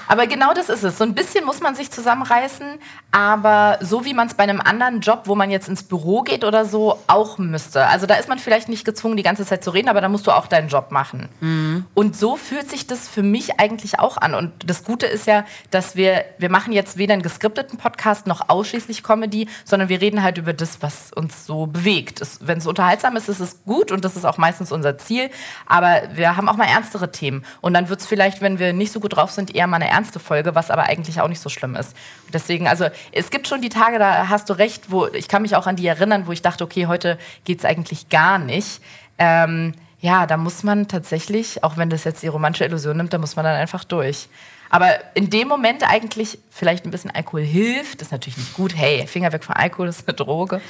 Aber 0.09 0.27
genau 0.27 0.55
das 0.55 0.69
ist 0.69 0.83
es. 0.83 0.99
So 0.99 1.05
ein 1.05 1.15
bisschen 1.15 1.45
muss 1.45 1.61
man 1.61 1.75
sich 1.75 1.91
zusammenreißen, 1.91 2.79
aber 3.11 3.79
so 3.81 4.05
wie 4.05 4.15
man 4.15 4.27
es 4.27 4.35
bei 4.35 4.43
einem 4.43 4.61
anderen 4.61 5.01
Job, 5.01 5.23
wo 5.25 5.35
man 5.35 5.51
jetzt 5.51 5.69
ins 5.69 5.83
Büro 5.83 6.23
geht 6.23 6.45
oder 6.45 6.65
so, 6.65 6.99
auch 7.07 7.39
müsste. 7.39 7.87
Also 7.87 8.07
da 8.07 8.15
ist 8.15 8.29
man 8.29 8.39
vielleicht 8.39 8.69
nicht 8.69 8.85
gezwungen, 8.85 9.17
die 9.17 9.23
ganze 9.23 9.45
Zeit 9.45 9.65
zu 9.65 9.71
reden, 9.71 9.89
aber 9.89 10.01
da 10.01 10.09
musst 10.09 10.27
du 10.27 10.33
auch 10.33 10.47
deinen 10.47 10.69
Job 10.69 10.91
machen. 10.91 11.29
Und 11.95 12.17
so 12.17 12.37
fühlt 12.37 12.71
sich 12.71 12.87
das 12.87 13.09
für 13.09 13.23
mich 13.23 13.59
eigentlich 13.59 13.99
auch 13.99 14.17
an. 14.17 14.35
Und 14.35 14.53
das 14.69 14.85
Gute 14.85 15.07
ist 15.07 15.27
ja, 15.27 15.45
dass 15.71 15.97
wir, 15.97 16.25
wir 16.39 16.51
machen 16.51 16.73
jetzt 16.73 16.97
weder 16.97 17.15
einen 17.15 17.23
geskripteten 17.23 17.79
Podcast 17.79 18.27
noch 18.27 18.49
ausschließlich 18.49 19.03
Comedy, 19.03 19.49
sondern 19.65 19.89
wir 19.89 20.01
reden 20.01 20.23
halt 20.23 20.39
über 20.39 20.53
das, 20.53 20.83
was 20.83 21.13
uns 21.13 21.47
so 21.47 21.67
bewegt. 21.67 22.21
Wenn 22.41 22.59
es 22.59 22.67
unterhaltsam 22.67 23.17
ist, 23.17 23.29
ist 23.29 23.41
es 23.41 23.65
gut 23.65 23.93
und 23.93 24.05
das 24.05 24.17
ist 24.17 24.25
auch 24.25 24.39
meistens 24.39 24.73
unser 24.73 24.99
Ziel. 24.99 25.31
Aber 25.67 26.03
wir 26.15 26.37
haben 26.37 26.49
auch 26.49 26.57
mal 26.57 26.67
ernstere 26.67 27.11
Themen. 27.11 27.45
Und 27.61 27.75
dann 27.75 27.89
wird 27.89 28.01
es 28.01 28.07
vielleicht, 28.07 28.41
wenn 28.41 28.59
wir 28.59 28.73
nicht 28.73 28.93
so 28.93 29.01
gut 29.01 29.17
drauf 29.17 29.31
sind, 29.31 29.55
eher 29.55 29.67
mal 29.67 29.77
eine 29.77 29.96
ernste 29.97 30.19
Folge, 30.21 30.55
was 30.55 30.71
aber 30.71 30.85
eigentlich 30.85 31.21
auch 31.21 31.29
nicht 31.29 31.41
so 31.41 31.49
schlimm 31.49 31.75
ist. 31.75 31.97
Deswegen, 32.33 32.69
also 32.69 32.87
es 33.13 33.31
gibt 33.31 33.49
schon 33.49 33.63
die 33.63 33.71
Tage, 33.71 33.99
da 33.99 34.29
hast 34.29 34.51
du 34.51 34.53
recht, 34.53 34.91
wo 34.91 35.07
ich 35.07 35.29
kann 35.29 35.43
mich 35.43 35.57
auch 35.57 35.67
an 35.67 35.77
die 35.77 35.87
erinnern, 35.87 36.27
wo 36.27 36.33
ich 36.33 36.43
dachte, 36.43 36.65
okay, 36.65 36.87
heute 36.87 37.19
geht 37.45 37.61
es 37.61 37.65
eigentlich 37.65 38.09
gar 38.09 38.39
nicht. 38.39 38.81
Ähm, 39.19 39.73
ja, 40.01 40.27
da 40.27 40.37
muss 40.37 40.63
man 40.63 40.89
tatsächlich, 40.89 41.65
auch 41.65 41.79
wenn 41.79 41.89
das 41.89 42.05
jetzt 42.05 42.23
die 42.23 42.29
romantische 42.29 42.67
Illusion 42.67 42.99
nimmt, 42.99 43.13
da 43.13 43.19
muss 43.19 43.37
man 43.37 43.45
dann 43.45 43.57
einfach 43.57 43.85
durch. 43.85 44.29
Aber 44.71 44.89
in 45.15 45.31
dem 45.31 45.49
Moment 45.49 45.89
eigentlich 45.89 46.39
vielleicht 46.51 46.87
ein 46.87 46.91
bisschen 46.91 47.11
Alkohol 47.11 47.43
hilft, 47.43 48.01
ist 48.01 48.13
natürlich 48.13 48.39
nicht 48.39 48.55
gut. 48.55 48.75
Hey, 48.75 49.07
Finger 49.07 49.33
weg 49.33 49.45
von 49.45 49.55
Alkohol, 49.55 49.87
das 49.87 49.99
ist 49.99 50.09
eine 50.09 50.17
Droge, 50.17 50.61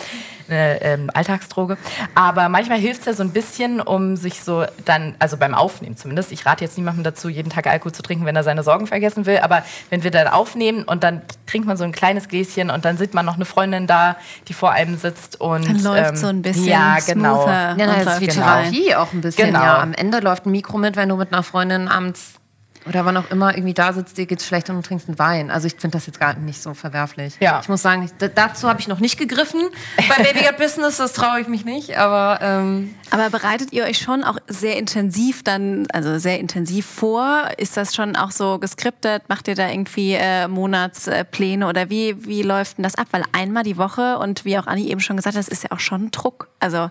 eine 0.49 0.83
ähm, 0.83 1.11
Alltagsdroge. 1.15 1.79
Aber 2.15 2.49
manchmal 2.49 2.79
hilft 2.79 3.01
es 3.01 3.07
ja 3.07 3.13
so 3.15 3.23
ein 3.23 3.31
bisschen, 3.31 3.81
um 3.81 4.17
sich 4.17 4.43
so 4.43 4.65
dann, 4.85 5.15
also 5.21 5.37
beim 5.37 5.55
Aufnehmen 5.55 5.97
zumindest, 5.97 6.33
ich 6.33 6.45
rate 6.45 6.65
jetzt 6.65 6.77
niemandem 6.77 7.05
dazu, 7.05 7.29
jeden 7.29 7.51
Tag 7.51 7.69
Alkohol 7.69 7.93
zu 7.93 8.03
trinken, 8.03 8.27
wenn 8.27 8.35
er 8.35 8.43
seine 8.43 8.65
Sorgen 8.65 8.87
vergessen 8.87 9.27
will, 9.27 9.39
aber 9.39 9.65
wenn 9.91 10.03
wir 10.03 10.11
dann 10.11 10.27
aufnehmen 10.27 10.83
und 10.83 11.05
dann 11.05 11.23
trinkt 11.47 11.69
man 11.69 11.77
so 11.77 11.85
ein 11.85 11.93
kleines 11.93 12.29
Gläschen 12.29 12.71
und 12.71 12.85
dann 12.85 12.99
sieht 12.99 13.15
man 13.15 13.25
noch 13.25 13.37
eine 13.37 13.45
Freundin 13.45 13.87
da, 13.87 14.17
die 14.49 14.55
vor 14.55 14.73
einem 14.73 14.97
sitzt 14.99 15.41
und 15.41 15.69
Dann 15.69 15.83
läuft 15.83 16.11
ähm, 16.11 16.17
so 16.17 16.27
ein 16.27 16.43
bisschen 16.43 16.65
ja, 16.65 16.99
genau. 17.07 17.47
Ja, 17.47 17.75
das 17.77 17.99
ist 17.99 18.05
läuft 18.05 18.21
wie 18.21 18.41
rein. 18.41 18.73
Therapie 18.73 18.95
auch 18.97 19.13
ein 19.13 19.21
bisschen. 19.21 19.47
Genau. 19.47 19.63
Ja, 19.63 19.81
am 19.81 19.95
Ende 19.95 20.19
läuft 20.19 20.47
ein 20.47 20.51
Mikro 20.51 20.79
mit, 20.79 20.97
wenn 20.97 21.09
du 21.09 21.17
mit 21.17 21.33
einer 21.33 21.43
Freundin 21.43 21.89
abends 21.89 22.36
oder 22.89 23.05
wann 23.05 23.17
auch 23.17 23.31
immer 23.31 23.55
irgendwie 23.55 23.75
da 23.75 23.93
sitzt, 23.93 24.17
dir 24.19 24.27
geht's 24.27 24.47
schlecht 24.47 24.71
und 24.71 24.77
du 24.77 24.83
trinkst 24.83 25.09
einen 25.09 25.19
Wein. 25.19 25.51
Also 25.51 25.67
ich 25.67 25.75
finde 25.77 25.97
das 25.97 26.07
jetzt 26.07 26.21
gar 26.21 26.35
nicht 26.35 26.63
so 26.63 26.75
verwerflich. 26.75 27.35
Ja. 27.41 27.61
Ich 27.61 27.69
muss 27.69 27.83
sagen, 27.83 28.03
ich, 28.03 28.31
dazu 28.35 28.69
habe 28.69 28.81
ich 28.81 28.89
noch 28.89 29.01
nicht 29.01 29.19
gegriffen. 29.19 29.63
Bei 30.09 30.23
Baby 30.23 30.45
Got 30.45 30.57
Business, 30.57 30.97
das 30.99 31.13
traue 31.13 31.41
ich 31.41 31.49
mich 31.49 31.65
nicht. 31.65 31.99
Aber 31.99 32.39
ähm, 32.43 32.95
Aber 33.11 33.31
bereitet 33.31 33.73
ihr 33.73 33.85
euch 33.85 33.99
schon 33.99 34.25
auch 34.25 34.39
sehr 34.47 34.77
intensiv 34.77 35.43
dann, 35.43 35.87
also 35.93 36.19
sehr 36.19 36.39
intensiv 36.39 36.87
vor? 36.87 37.49
Ist 37.57 37.77
das 37.77 37.95
schon 37.95 38.17
auch 38.17 38.31
so 38.31 38.59
geskriptet? 38.59 39.23
Macht 39.29 39.49
ihr 39.49 39.55
da 39.55 39.69
irgendwie 39.69 40.15
äh, 40.15 40.49
Monatspläne 40.49 41.67
oder 41.67 41.91
wie, 41.91 42.27
wie 42.27 42.43
läuft 42.43 42.79
denn 42.79 42.83
das 42.83 42.95
ab? 42.95 43.09
Weil 43.11 43.25
einmal 43.33 43.63
die 43.63 43.77
Woche 43.77 44.19
und 44.19 44.45
wie 44.45 44.59
auch 44.59 44.67
Anni 44.67 44.89
eben 44.89 45.01
schon 45.01 45.17
gesagt 45.17 45.37
hat, 45.37 45.41
das 45.41 45.49
ist 45.49 45.65
ja 45.65 45.71
auch 45.73 45.81
schon 45.81 46.05
ein 46.05 46.11
Druck. 46.11 46.49
Also 46.61 46.91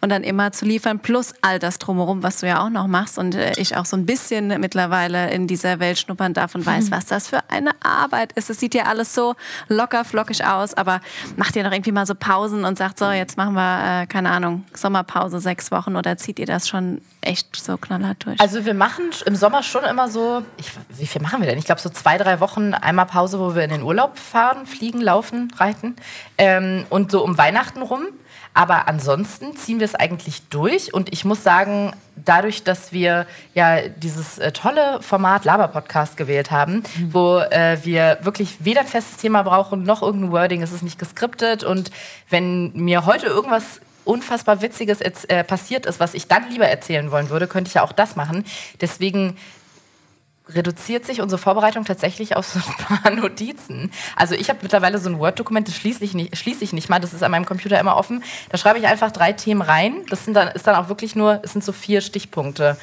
und 0.00 0.10
dann 0.10 0.22
immer 0.22 0.52
zu 0.52 0.64
liefern, 0.64 1.00
plus 1.00 1.34
all 1.42 1.58
das 1.58 1.78
drumherum, 1.78 2.22
was 2.22 2.40
du 2.40 2.46
ja 2.46 2.64
auch 2.64 2.70
noch 2.70 2.86
machst 2.86 3.18
und 3.18 3.34
äh, 3.34 3.52
ich 3.56 3.76
auch 3.76 3.84
so 3.84 3.96
ein 3.96 4.06
bisschen 4.06 4.48
mittlerweile 4.60 5.30
in 5.30 5.46
dieser 5.46 5.80
Welt 5.80 5.98
schnuppern 5.98 6.34
darf 6.34 6.54
und 6.54 6.64
weiß, 6.64 6.90
was 6.90 7.06
das 7.06 7.28
für 7.28 7.40
eine 7.48 7.70
Arbeit 7.82 8.32
ist. 8.32 8.50
Es 8.50 8.60
sieht 8.60 8.74
ja 8.74 8.84
alles 8.84 9.14
so 9.14 9.34
locker, 9.68 10.04
flockig 10.04 10.44
aus, 10.44 10.74
aber 10.74 11.00
macht 11.36 11.56
ihr 11.56 11.64
noch 11.64 11.72
irgendwie 11.72 11.92
mal 11.92 12.06
so 12.06 12.14
Pausen 12.14 12.64
und 12.64 12.78
sagt, 12.78 12.98
so, 12.98 13.10
jetzt 13.10 13.36
machen 13.36 13.54
wir, 13.54 14.02
äh, 14.02 14.06
keine 14.06 14.30
Ahnung, 14.30 14.64
Sommerpause 14.74 15.40
sechs 15.40 15.70
Wochen 15.70 15.96
oder 15.96 16.16
zieht 16.16 16.38
ihr 16.38 16.46
das 16.46 16.68
schon 16.68 17.00
echt 17.20 17.56
so 17.56 17.76
knallhart 17.76 18.24
durch? 18.24 18.40
Also 18.40 18.64
wir 18.64 18.74
machen 18.74 19.10
im 19.26 19.36
Sommer 19.36 19.62
schon 19.62 19.84
immer 19.84 20.08
so, 20.08 20.42
ich, 20.56 20.70
wie 20.90 21.06
viel 21.06 21.22
machen 21.22 21.40
wir 21.40 21.48
denn? 21.48 21.58
Ich 21.58 21.64
glaube 21.64 21.80
so 21.80 21.88
zwei, 21.90 22.18
drei 22.18 22.40
Wochen 22.40 22.74
einmal 22.74 23.06
Pause, 23.06 23.38
wo 23.38 23.54
wir 23.54 23.64
in 23.64 23.70
den 23.70 23.82
Urlaub 23.82 24.18
fahren, 24.18 24.66
fliegen, 24.66 25.00
laufen, 25.00 25.52
reiten 25.56 25.96
ähm, 26.36 26.86
und 26.90 27.10
so 27.10 27.24
um 27.24 27.36
Weihnachten 27.38 27.82
rum. 27.82 28.06
Aber 28.54 28.88
ansonsten 28.88 29.56
ziehen 29.56 29.78
wir 29.78 29.84
es 29.84 29.94
eigentlich 29.94 30.42
durch 30.48 30.92
und 30.92 31.12
ich 31.12 31.24
muss 31.24 31.42
sagen, 31.42 31.92
dadurch, 32.16 32.64
dass 32.64 32.92
wir 32.92 33.26
ja 33.54 33.82
dieses 33.88 34.38
äh, 34.38 34.52
tolle 34.52 35.00
Format 35.02 35.44
Laber-Podcast 35.44 36.16
gewählt 36.16 36.50
haben, 36.50 36.82
mhm. 36.96 37.14
wo 37.14 37.38
äh, 37.38 37.78
wir 37.84 38.18
wirklich 38.22 38.56
weder 38.60 38.80
ein 38.80 38.86
festes 38.86 39.16
Thema 39.18 39.42
brauchen, 39.42 39.84
noch 39.84 40.02
irgendein 40.02 40.32
Wording, 40.32 40.62
es 40.62 40.72
ist 40.72 40.82
nicht 40.82 40.98
geskriptet. 40.98 41.64
Und 41.64 41.90
wenn 42.28 42.72
mir 42.72 43.06
heute 43.06 43.26
irgendwas 43.26 43.80
unfassbar 44.04 44.62
Witziges 44.62 45.00
äh, 45.00 45.44
passiert 45.44 45.84
ist, 45.86 46.00
was 46.00 46.14
ich 46.14 46.26
dann 46.26 46.48
lieber 46.50 46.66
erzählen 46.66 47.10
wollen 47.10 47.28
würde, 47.28 47.46
könnte 47.46 47.68
ich 47.68 47.74
ja 47.74 47.82
auch 47.82 47.92
das 47.92 48.16
machen. 48.16 48.44
Deswegen 48.80 49.36
reduziert 50.48 51.04
sich 51.04 51.20
unsere 51.20 51.38
Vorbereitung 51.38 51.84
tatsächlich 51.84 52.36
auf 52.36 52.46
so 52.46 52.58
ein 52.58 53.00
paar 53.00 53.10
Notizen. 53.14 53.90
Also 54.16 54.34
ich 54.34 54.48
habe 54.48 54.60
mittlerweile 54.62 54.98
so 54.98 55.10
ein 55.10 55.18
Word-Dokument, 55.18 55.68
das 55.68 55.76
schließe 55.76 56.04
ich, 56.04 56.14
nicht, 56.14 56.36
schließe 56.36 56.64
ich 56.64 56.72
nicht 56.72 56.88
mal, 56.88 56.98
das 56.98 57.12
ist 57.12 57.22
an 57.22 57.30
meinem 57.30 57.44
Computer 57.44 57.78
immer 57.78 57.96
offen. 57.96 58.22
Da 58.50 58.58
schreibe 58.58 58.78
ich 58.78 58.86
einfach 58.86 59.10
drei 59.10 59.32
Themen 59.32 59.62
rein. 59.62 60.04
Das 60.10 60.24
sind 60.24 60.34
dann, 60.34 60.48
ist 60.48 60.66
dann 60.66 60.76
auch 60.76 60.88
wirklich 60.88 61.14
nur, 61.16 61.40
es 61.42 61.52
sind 61.52 61.64
so 61.64 61.72
vier 61.72 62.00
Stichpunkte. 62.00 62.76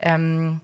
Ähm, 0.00 0.60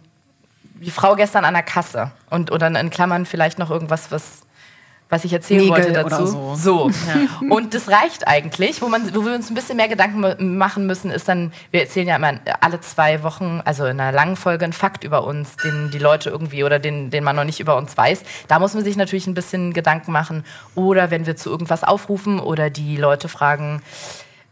die 0.81 0.91
Frau 0.91 1.17
gestern 1.17 1.45
an 1.45 1.55
der 1.55 1.63
Kasse 1.63 2.13
und 2.31 2.53
oder 2.53 2.69
in 2.69 2.91
Klammern 2.91 3.27
vielleicht 3.27 3.59
noch 3.59 3.71
irgendwas, 3.71 4.11
was 4.11 4.43
was 5.09 5.25
ich 5.25 5.33
erzählen 5.33 5.63
Nägel 5.63 5.77
wollte 5.77 5.93
dazu. 5.93 6.27
so. 6.27 6.55
so. 6.55 6.91
Ja. 6.91 7.49
Und 7.51 7.73
das 7.73 7.89
reicht 7.89 8.29
eigentlich. 8.29 8.83
Wo, 8.83 8.89
man, 8.89 9.15
wo 9.15 9.25
wir 9.25 9.35
uns 9.35 9.51
ein 9.51 9.55
bisschen 9.55 9.77
mehr 9.77 9.89
Gedanken 9.89 10.59
machen 10.59 10.87
müssen, 10.87 11.11
ist 11.11 11.29
dann, 11.29 11.53
wir 11.71 11.81
erzählen 11.81 12.09
ja 12.09 12.17
immer 12.17 12.35
alle 12.61 12.81
zwei 12.81 13.23
Wochen, 13.23 13.63
also 13.65 13.87
in 13.87 14.01
einer 14.01 14.13
langen 14.13 14.37
Folge, 14.37 14.65
einen 14.65 14.75
Fakt 14.75 15.05
über 15.05 15.25
uns, 15.25 15.57
den 15.57 15.91
die 15.91 15.99
Leute 15.99 16.29
irgendwie 16.29 16.63
oder 16.63 16.79
den, 16.79 17.11
den 17.11 17.25
man 17.25 17.37
noch 17.37 17.45
nicht 17.45 17.61
über 17.61 17.77
uns 17.77 17.97
weiß. 17.97 18.23
Da 18.49 18.59
muss 18.59 18.75
man 18.75 18.85
sich 18.85 18.97
natürlich 18.97 19.27
ein 19.27 19.35
bisschen 19.35 19.73
Gedanken 19.73 20.13
machen. 20.13 20.45
Oder 20.75 21.11
wenn 21.11 21.27
wir 21.27 21.37
zu 21.37 21.51
irgendwas 21.51 21.85
aufrufen 21.85 22.39
oder 22.39 22.69
die 22.69 22.97
Leute 22.97 23.29
fragen, 23.29 23.83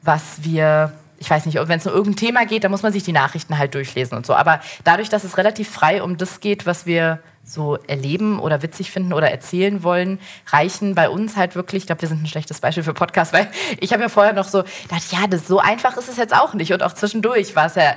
was 0.03 0.43
wir 0.43 0.93
ich 1.19 1.31
weiß 1.31 1.47
nicht, 1.47 1.57
wenn 1.57 1.79
es 1.79 1.87
um 1.87 1.95
irgendein 1.95 2.17
Thema 2.17 2.45
geht, 2.45 2.63
dann 2.65 2.71
muss 2.71 2.83
man 2.83 2.93
sich 2.93 3.03
die 3.03 3.13
Nachrichten 3.13 3.57
halt 3.57 3.75
durchlesen 3.75 4.19
und 4.19 4.27
so. 4.27 4.35
Aber 4.35 4.61
dadurch, 4.85 5.09
dass 5.09 5.25
es 5.25 5.39
relativ 5.39 5.71
frei 5.71 6.03
um 6.03 6.19
das 6.19 6.41
geht, 6.41 6.67
was 6.67 6.85
wir 6.85 7.21
so 7.47 7.77
erleben 7.87 8.41
oder 8.41 8.63
witzig 8.63 8.91
finden 8.91 9.13
oder 9.13 9.31
erzählen 9.31 9.83
wollen, 9.83 10.19
reichen 10.49 10.95
bei 10.95 11.09
uns 11.09 11.37
halt 11.37 11.55
wirklich, 11.55 11.85
ich 11.85 11.87
glaube, 11.87 12.03
wir 12.03 12.09
sind 12.09 12.23
ein 12.23 12.27
schlechtes 12.27 12.61
Beispiel 12.61 12.83
für 12.83 12.95
Podcasts, 12.95 13.33
weil 13.33 13.49
ich 13.81 13.93
habe 13.93 14.03
ja 14.03 14.09
vorher 14.09 14.33
noch 14.33 14.49
so 14.49 14.65
gedacht, 14.83 15.13
ja, 15.13 15.27
das 15.29 15.47
so 15.47 15.59
einfach 15.61 15.97
ist 15.97 16.09
es 16.09 16.17
jetzt 16.17 16.35
auch 16.35 16.55
nicht. 16.55 16.73
Und 16.73 16.83
auch 16.83 16.93
zwischendurch 16.93 17.55
war 17.57 17.67
es 17.67 17.77
ja 17.77 17.95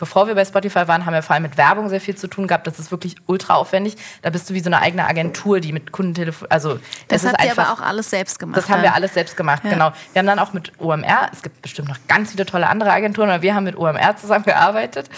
bevor 0.00 0.26
wir 0.26 0.34
bei 0.34 0.44
Spotify 0.44 0.88
waren, 0.88 1.06
haben 1.06 1.12
wir 1.12 1.22
vor 1.22 1.34
allem 1.34 1.44
mit 1.44 1.56
Werbung 1.56 1.88
sehr 1.88 2.00
viel 2.00 2.16
zu 2.16 2.26
tun 2.26 2.48
gehabt. 2.48 2.66
Das 2.66 2.80
ist 2.80 2.90
wirklich 2.90 3.16
ultra 3.26 3.54
aufwendig. 3.54 3.96
Da 4.22 4.30
bist 4.30 4.50
du 4.50 4.54
wie 4.54 4.60
so 4.60 4.68
eine 4.68 4.80
eigene 4.80 5.06
Agentur, 5.06 5.60
die 5.60 5.72
mit 5.72 5.92
Kunden 5.92 6.14
telefoniert. 6.14 6.50
Also 6.50 6.80
das 7.06 7.24
habt 7.24 7.44
ihr 7.44 7.52
aber 7.52 7.72
auch 7.72 7.80
alles 7.80 8.10
selbst 8.10 8.38
gemacht. 8.38 8.56
Das 8.56 8.68
haben 8.68 8.82
wir 8.82 8.94
alles 8.94 9.14
selbst 9.14 9.36
gemacht, 9.36 9.62
ja. 9.62 9.70
genau. 9.70 9.92
Wir 10.12 10.20
haben 10.20 10.26
dann 10.26 10.38
auch 10.38 10.52
mit 10.52 10.72
OMR, 10.80 11.28
es 11.32 11.42
gibt 11.42 11.62
bestimmt 11.62 11.88
noch 11.88 11.98
ganz 12.08 12.32
viele 12.32 12.46
tolle 12.46 12.68
andere 12.68 12.90
Agenturen, 12.90 13.28
aber 13.28 13.42
wir 13.42 13.54
haben 13.54 13.64
mit 13.64 13.76
OMR 13.76 14.16
zusammengearbeitet. 14.16 15.10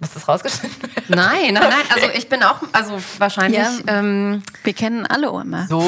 Muss 0.00 0.14
das 0.14 0.28
rausgeschnitten 0.28 0.80
werden? 0.82 1.04
Nein, 1.08 1.54
nein, 1.54 1.62
nein. 1.62 1.72
Also 1.92 2.08
ich 2.14 2.28
bin 2.28 2.44
auch, 2.44 2.60
also 2.72 3.00
wahrscheinlich. 3.18 3.58
Ja, 3.58 3.98
ähm, 3.98 4.44
wir 4.62 4.72
kennen 4.72 5.04
alle 5.06 5.26
immer. 5.26 5.66
So, 5.66 5.80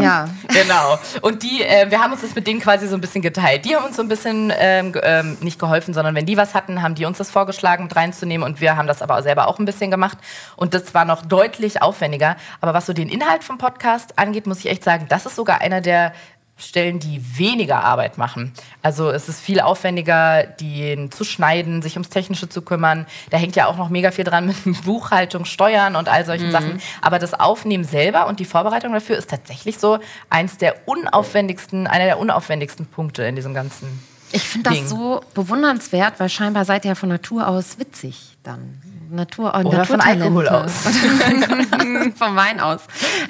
ja. 0.00 0.28
genau. 0.48 0.98
Und 1.22 1.42
die, 1.42 1.62
äh, 1.62 1.90
wir 1.90 2.00
haben 2.00 2.12
uns 2.12 2.20
das 2.20 2.36
mit 2.36 2.46
denen 2.46 2.60
quasi 2.60 2.86
so 2.86 2.94
ein 2.94 3.00
bisschen 3.00 3.22
geteilt. 3.22 3.64
Die 3.64 3.74
haben 3.74 3.84
uns 3.84 3.96
so 3.96 4.02
ein 4.02 4.08
bisschen 4.08 4.52
ähm, 4.56 4.92
ähm, 5.02 5.36
nicht 5.40 5.58
geholfen, 5.58 5.94
sondern 5.94 6.14
wenn 6.14 6.26
die 6.26 6.36
was 6.36 6.54
hatten, 6.54 6.80
haben 6.80 6.94
die 6.94 7.06
uns 7.06 7.18
das 7.18 7.28
vorgeschlagen, 7.28 7.84
mit 7.84 7.96
reinzunehmen. 7.96 8.46
Und 8.46 8.60
wir 8.60 8.76
haben 8.76 8.86
das 8.86 9.02
aber 9.02 9.20
selber 9.24 9.48
auch 9.48 9.58
ein 9.58 9.64
bisschen 9.64 9.90
gemacht. 9.90 10.18
Und 10.54 10.72
das 10.72 10.94
war 10.94 11.04
noch 11.04 11.26
deutlich 11.26 11.82
aufwendiger. 11.82 12.36
Aber 12.60 12.72
was 12.72 12.86
so 12.86 12.92
den 12.92 13.08
Inhalt 13.08 13.42
vom 13.42 13.58
Podcast 13.58 14.16
angeht, 14.16 14.46
muss 14.46 14.60
ich 14.60 14.66
echt 14.66 14.84
sagen, 14.84 15.06
das 15.08 15.26
ist 15.26 15.34
sogar 15.34 15.60
einer 15.60 15.80
der 15.80 16.12
Stellen, 16.58 16.98
die 16.98 17.20
weniger 17.38 17.84
Arbeit 17.84 18.16
machen. 18.16 18.52
Also 18.82 19.10
es 19.10 19.28
ist 19.28 19.40
viel 19.40 19.60
aufwendiger, 19.60 20.44
den 20.44 21.10
zu 21.10 21.22
schneiden, 21.22 21.82
sich 21.82 21.94
ums 21.96 22.08
Technische 22.08 22.48
zu 22.48 22.62
kümmern. 22.62 23.06
Da 23.28 23.36
hängt 23.36 23.56
ja 23.56 23.66
auch 23.66 23.76
noch 23.76 23.90
mega 23.90 24.10
viel 24.10 24.24
dran 24.24 24.46
mit 24.46 24.56
Buchhaltung, 24.84 25.44
Steuern 25.44 25.96
und 25.96 26.08
all 26.08 26.24
solchen 26.24 26.46
mhm. 26.46 26.52
Sachen. 26.52 26.82
Aber 27.02 27.18
das 27.18 27.34
Aufnehmen 27.34 27.84
selber 27.84 28.26
und 28.26 28.40
die 28.40 28.46
Vorbereitung 28.46 28.94
dafür 28.94 29.18
ist 29.18 29.28
tatsächlich 29.28 29.78
so 29.78 29.98
eins 30.30 30.56
der 30.56 30.88
unaufwendigsten, 30.88 31.86
einer 31.86 32.06
der 32.06 32.18
unaufwendigsten 32.18 32.86
Punkte 32.86 33.24
in 33.24 33.36
diesem 33.36 33.52
ganzen. 33.52 34.02
Ich 34.32 34.42
finde 34.42 34.70
das 34.70 34.88
so 34.88 35.20
bewundernswert, 35.34 36.18
weil 36.18 36.28
scheinbar 36.28 36.64
seid 36.64 36.84
ihr 36.84 36.90
ja 36.90 36.94
von 36.94 37.10
Natur 37.10 37.46
aus 37.48 37.78
witzig 37.78 38.36
dann. 38.42 38.80
Natur, 39.10 39.52
oh, 39.54 39.68
Oder 39.68 39.84
von 39.84 40.00
Alkohol 40.00 40.48
aus. 40.48 40.72
Vom 42.16 42.36
Wein 42.36 42.58
aus. 42.58 42.80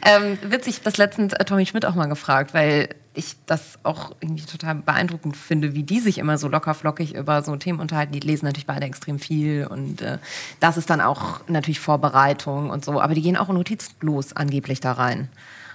Ähm, 0.04 0.38
witzig, 0.42 0.80
das 0.82 0.96
letztens 0.96 1.34
äh, 1.34 1.44
Tommy 1.44 1.66
Schmidt 1.66 1.84
auch 1.84 1.94
mal 1.94 2.06
gefragt, 2.06 2.54
weil 2.54 2.88
ich 3.16 3.36
das 3.46 3.78
auch 3.82 4.12
irgendwie 4.20 4.44
total 4.44 4.76
beeindruckend 4.76 5.36
finde, 5.36 5.74
wie 5.74 5.82
die 5.82 6.00
sich 6.00 6.18
immer 6.18 6.38
so 6.38 6.48
locker 6.48 6.74
flockig 6.74 7.14
über 7.14 7.42
so 7.42 7.56
Themen 7.56 7.80
unterhalten. 7.80 8.12
Die 8.12 8.20
lesen 8.20 8.46
natürlich 8.46 8.66
beide 8.66 8.86
extrem 8.86 9.18
viel 9.18 9.66
und 9.66 10.02
äh, 10.02 10.18
das 10.60 10.76
ist 10.76 10.90
dann 10.90 11.00
auch 11.00 11.40
natürlich 11.48 11.80
Vorbereitung 11.80 12.70
und 12.70 12.84
so. 12.84 13.00
Aber 13.00 13.14
die 13.14 13.22
gehen 13.22 13.36
auch 13.36 13.48
notizlos 13.48 14.34
angeblich 14.34 14.80
da 14.80 14.92
rein. 14.92 15.28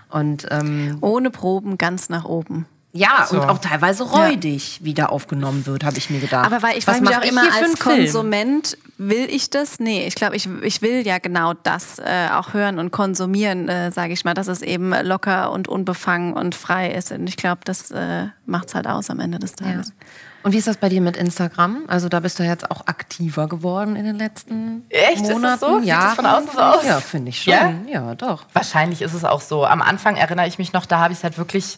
Und, 0.09 0.47
ähm, 0.51 0.97
Ohne 1.01 1.31
Proben 1.31 1.77
ganz 1.77 2.09
nach 2.09 2.25
oben. 2.25 2.65
Ja, 2.93 3.25
so. 3.29 3.41
und 3.41 3.49
auch 3.49 3.59
teilweise 3.59 4.03
räudig 4.03 4.79
ja. 4.79 4.85
wieder 4.85 5.11
aufgenommen 5.11 5.65
wird, 5.65 5.83
habe 5.83 5.97
ich 5.97 6.09
mir 6.09 6.19
gedacht. 6.19 6.45
Aber 6.45 6.61
weil 6.61 6.77
ich 6.77 6.85
frage 6.85 7.01
mich 7.01 7.15
auch 7.15 7.23
immer 7.23 7.43
als 7.43 7.79
Konsument, 7.79 8.77
will 8.97 9.27
ich 9.29 9.49
das? 9.49 9.79
Nee, 9.79 10.05
ich 10.05 10.15
glaube, 10.15 10.35
ich, 10.35 10.49
ich 10.61 10.81
will 10.81 11.05
ja 11.05 11.17
genau 11.19 11.53
das 11.53 11.99
äh, 11.99 12.29
auch 12.33 12.53
hören 12.53 12.79
und 12.79 12.91
konsumieren, 12.91 13.69
äh, 13.69 13.91
sage 13.91 14.11
ich 14.11 14.25
mal, 14.25 14.33
dass 14.33 14.47
es 14.47 14.61
eben 14.61 14.93
locker 15.03 15.51
und 15.51 15.69
unbefangen 15.69 16.33
und 16.33 16.53
frei 16.53 16.91
ist. 16.91 17.11
Und 17.11 17.27
ich 17.27 17.37
glaube, 17.37 17.61
das 17.63 17.91
äh, 17.91 18.27
macht 18.45 18.67
es 18.67 18.75
halt 18.75 18.87
aus 18.87 19.09
am 19.09 19.19
Ende 19.21 19.39
des 19.39 19.53
Tages. 19.53 19.89
Ja. 19.89 20.05
Und 20.43 20.53
wie 20.53 20.57
ist 20.57 20.67
das 20.67 20.77
bei 20.77 20.89
dir 20.89 21.01
mit 21.01 21.17
Instagram? 21.17 21.83
Also 21.87 22.09
da 22.09 22.19
bist 22.19 22.39
du 22.39 22.43
jetzt 22.43 22.71
auch 22.71 22.87
aktiver 22.87 23.47
geworden 23.47 23.95
in 23.95 24.05
den 24.05 24.17
letzten 24.17 24.85
Echt? 24.89 25.21
Monaten. 25.21 25.35
Ist 25.35 25.43
das 25.43 25.59
so? 25.59 25.79
Sieht 25.79 25.89
das 25.91 26.15
von 26.15 26.25
außen 26.25 26.49
so 26.51 26.59
aus? 26.59 26.85
Ja, 26.85 26.99
finde 26.99 27.29
ich 27.29 27.43
schon. 27.43 27.53
Ja? 27.53 27.73
ja, 27.87 28.15
doch. 28.15 28.45
Wahrscheinlich 28.51 29.01
ist 29.01 29.13
es 29.13 29.23
auch 29.23 29.41
so. 29.41 29.65
Am 29.65 29.81
Anfang 29.81 30.17
erinnere 30.17 30.47
ich 30.47 30.57
mich 30.57 30.73
noch, 30.73 30.85
da 30.85 30.99
habe 30.99 31.13
ich 31.13 31.19
es 31.19 31.23
halt 31.23 31.37
wirklich 31.37 31.77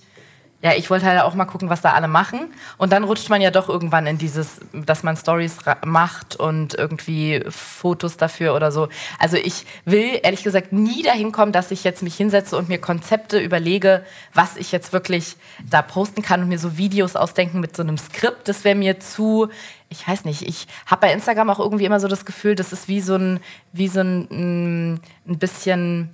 ja, 0.64 0.72
ich 0.78 0.90
wollte 0.90 1.06
halt 1.06 1.22
auch 1.22 1.36
mal 1.36 1.44
gucken, 1.44 1.70
was 1.70 1.82
da 1.82 1.92
alle 1.92 2.08
machen. 2.08 2.54
Und 2.78 2.94
dann 2.94 3.04
rutscht 3.04 3.30
man 3.30 3.42
ja 3.42 3.52
doch 3.52 3.68
irgendwann 3.68 4.08
in 4.08 4.18
dieses, 4.18 4.62
dass 4.72 5.04
man 5.04 5.18
Stories 5.18 5.58
macht 5.86 6.38
und 6.38 6.74
irgendwie 6.74 7.44
Fotos 7.50 8.16
dafür 8.16 8.56
oder 8.56 8.72
so. 8.72 8.88
Also 9.20 9.36
ich 9.36 9.66
will 9.84 10.22
ehrlich 10.24 10.42
gesagt 10.42 10.72
nie 10.72 11.04
dahin 11.04 11.34
kommen, 11.34 11.52
dass 11.52 11.70
ich 11.72 11.84
jetzt 11.84 12.02
mich 12.02 12.16
hinsetze 12.16 12.56
und 12.56 12.70
mir 12.70 12.78
Konzepte 12.78 13.40
überlege, 13.40 14.06
was 14.34 14.56
ich 14.56 14.72
jetzt 14.72 14.94
wirklich 14.94 15.36
da 15.70 15.82
posten 15.82 16.22
kann 16.22 16.42
und 16.42 16.48
mir 16.48 16.60
so 16.60 16.78
Videos 16.78 17.18
ausdenken 17.18 17.60
mit 17.60 17.76
so 17.76 17.84
einem 17.84 17.98
Skript. 17.98 18.48
Das 18.48 18.64
wäre 18.64 18.76
mir 18.76 19.02
zu 19.02 19.50
ich 19.90 20.08
weiß 20.08 20.26
nicht, 20.26 20.42
ich 20.42 20.66
habe 20.88 21.02
bei 21.02 21.14
Instagram 21.14 21.52
auch 21.52 21.60
irgendwie 21.60 21.86
immer 21.86 22.00
so 22.00 22.08
das 22.08 22.26
Gefühl, 22.26 22.56
das 22.56 22.74
ist 22.74 22.88
wie 22.88 23.00
so 23.00 23.14
ein, 23.14 23.40
wie 23.74 23.88
so 23.88 24.00
ein, 24.00 24.94
ein 25.28 25.38
bisschen 25.38 26.10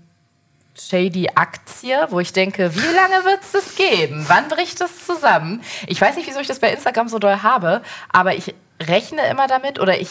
shady 0.80 1.30
Aktie, 1.36 2.08
wo 2.10 2.20
ich 2.20 2.34
denke, 2.34 2.74
wie 2.76 2.96
lange 2.96 3.26
wird 3.26 3.42
es 3.42 3.52
das 3.52 3.76
geben? 3.76 4.26
Wann 4.28 4.48
bricht 4.48 4.82
das 4.82 5.06
zusammen? 5.06 5.62
Ich 5.88 6.00
weiß 6.00 6.16
nicht, 6.16 6.28
wieso 6.28 6.40
ich 6.40 6.48
das 6.48 6.60
bei 6.60 6.72
Instagram 6.72 7.10
so 7.10 7.20
doll 7.20 7.42
habe, 7.44 7.82
aber 8.12 8.36
ich 8.36 8.56
rechne 8.82 9.28
immer 9.30 9.48
damit 9.48 9.80
oder 9.80 10.00
ich, 10.00 10.10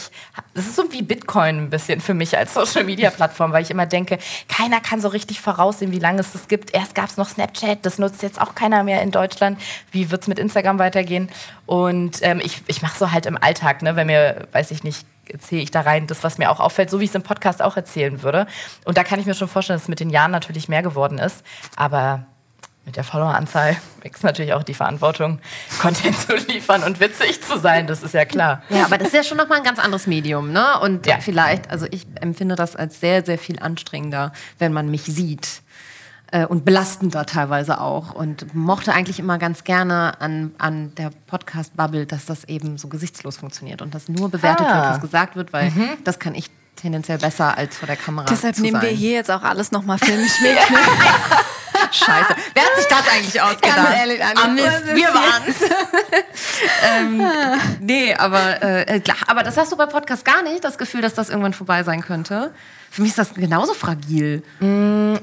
das 0.55 0.67
ist 0.67 0.77
so 0.77 0.93
wie 0.93 1.03
Bitcoin 1.03 1.57
ein 1.57 1.71
bisschen 1.71 2.01
für 2.01 2.15
mich 2.15 2.37
als 2.37 2.53
Social 2.55 2.85
Media 2.85 3.11
Plattform, 3.11 3.53
weil 3.53 3.63
ich 3.63 3.71
immer 3.71 3.87
denke, 3.87 4.19
keiner 4.49 4.81
kann 4.81 5.01
so 5.01 5.09
richtig 5.09 5.41
voraussehen, 5.41 5.93
wie 5.93 5.99
lange 5.99 6.21
es 6.21 6.33
das 6.33 6.49
gibt. 6.49 6.75
Erst 6.75 6.95
gab 6.95 7.07
es 7.07 7.17
noch 7.17 7.29
Snapchat, 7.29 7.85
das 7.87 7.99
nutzt 7.99 8.23
jetzt 8.23 8.41
auch 8.41 8.55
keiner 8.55 8.85
mehr 8.85 9.03
in 9.03 9.11
Deutschland. 9.11 9.59
Wie 9.91 10.11
wird 10.11 10.23
es 10.23 10.29
mit 10.29 10.39
Instagram 10.39 10.79
weitergehen? 10.79 11.31
Und 11.67 12.19
ähm, 12.23 12.41
ich, 12.45 12.63
ich 12.67 12.83
mache 12.83 12.99
so 12.99 13.11
halt 13.11 13.27
im 13.27 13.39
Alltag, 13.43 13.83
ne, 13.83 13.97
wenn 13.97 14.07
mir, 14.07 14.47
weiß 14.53 14.71
ich 14.71 14.85
nicht, 14.85 15.07
erzähle 15.31 15.63
ich 15.63 15.71
da 15.71 15.83
rein, 15.83 16.07
das, 16.07 16.25
was 16.25 16.39
mir 16.39 16.51
auch 16.51 16.61
auffällt, 16.61 16.91
so 16.91 17.01
wie 17.01 17.05
ich 17.05 17.11
es 17.11 17.15
im 17.15 17.23
Podcast 17.23 17.63
auch 17.63 17.77
erzählen 17.77 18.23
würde. 18.23 18.47
Und 18.85 18.97
da 18.97 19.05
kann 19.05 19.21
ich 19.21 19.27
mir 19.27 19.35
schon 19.35 19.49
vorstellen, 19.49 19.77
dass 19.77 19.85
es 19.85 19.89
mit 19.89 20.01
den 20.01 20.11
Jahren 20.11 20.31
natürlich 20.31 20.69
mehr 20.69 20.83
geworden 20.83 21.19
ist. 21.19 21.45
Aber 21.77 22.27
mit 22.89 22.97
der 22.97 23.05
Followeranzahl 23.05 23.77
wächst 24.03 24.25
natürlich 24.25 24.55
auch 24.55 24.63
die 24.63 24.75
Verantwortung, 24.75 25.41
Content 25.79 26.19
zu 26.19 26.35
liefern 26.35 26.83
und 26.83 27.01
witzig 27.01 27.43
zu 27.43 27.59
sein, 27.59 27.87
das 27.87 28.03
ist 28.03 28.15
ja 28.15 28.25
klar. 28.25 28.63
Ja, 28.71 28.87
aber 28.87 28.97
das 28.97 29.09
ist 29.09 29.15
ja 29.15 29.23
schon 29.23 29.37
nochmal 29.37 29.59
ein 29.59 29.65
ganz 29.65 29.79
anderes 29.79 30.07
Medium, 30.07 30.53
ne? 30.53 30.81
Und 30.81 31.07
ja. 31.07 31.19
vielleicht, 31.21 31.71
also 31.71 31.87
ich 31.91 32.07
empfinde 32.21 32.55
das 32.55 32.77
als 32.77 33.01
sehr, 33.01 33.25
sehr 33.25 33.39
viel 33.39 33.59
anstrengender, 33.59 34.33
wenn 34.59 34.73
man 34.73 34.91
mich 34.91 35.03
sieht 35.03 35.63
äh, 36.31 36.47
und 36.47 36.65
belastender 36.65 37.27
teilweise 37.27 37.81
auch. 37.81 38.15
Und 38.15 38.55
mochte 38.55 38.93
eigentlich 38.93 39.19
immer 39.19 39.39
ganz 39.39 39.65
gerne 39.65 40.21
an, 40.21 40.53
an 40.59 40.95
der 40.97 41.11
Podcast-Bubble, 41.27 42.07
dass 42.07 42.27
das 42.27 42.45
eben 42.45 42.79
so 42.79 42.89
gesichtslos 42.89 43.39
funktioniert 43.39 43.83
und 43.83 43.95
dass 43.95 44.09
nur 44.09 44.31
bewertet 44.31 44.67
ah. 44.67 44.77
wird, 44.77 44.95
was 44.95 45.01
gesagt 45.01 45.37
wird, 45.37 45.53
weil 45.53 45.71
mhm. 45.71 45.91
das 46.05 46.19
kann 46.19 46.35
ich 46.35 46.51
tendenziell 46.77 47.19
besser 47.19 47.57
als 47.59 47.77
vor 47.77 47.87
der 47.87 47.97
Kamera. 47.97 48.27
Deshalb 48.29 48.59
nehmen 48.59 48.81
wir 48.81 48.89
hier 48.89 49.13
jetzt 49.13 49.31
auch 49.31 49.43
alles 49.43 49.73
nochmal 49.73 49.99
filmisch 49.99 50.41
mit. 50.41 50.57
Scheiße. 51.91 52.35
Wer 52.55 52.63
hat 52.63 52.77
sich 52.77 52.87
das 52.87 53.09
eigentlich 53.09 53.41
ausgedacht? 53.41 53.97
Ehrlich, 53.97 54.21
ah, 54.23 54.49
Mist, 54.49 54.87
wir 54.95 55.09
waren's. 55.09 55.57
ähm, 56.91 57.23
nee, 57.81 58.15
aber, 58.15 58.63
äh, 58.63 59.01
klar, 59.01 59.17
aber 59.27 59.43
das 59.43 59.57
hast 59.57 59.73
du 59.73 59.77
bei 59.77 59.87
Podcast 59.87 60.25
gar 60.25 60.43
nicht, 60.43 60.65
das 60.65 60.79
Gefühl, 60.79 61.01
dass 61.01 61.15
das 61.15 61.31
irgendwann 61.31 61.55
vorbei 61.55 61.85
sein 61.85 62.03
könnte. 62.03 62.53
Für 62.91 63.03
mich 63.03 63.11
ist 63.11 63.19
das 63.19 63.35
genauso 63.35 63.75
fragil. 63.75 64.43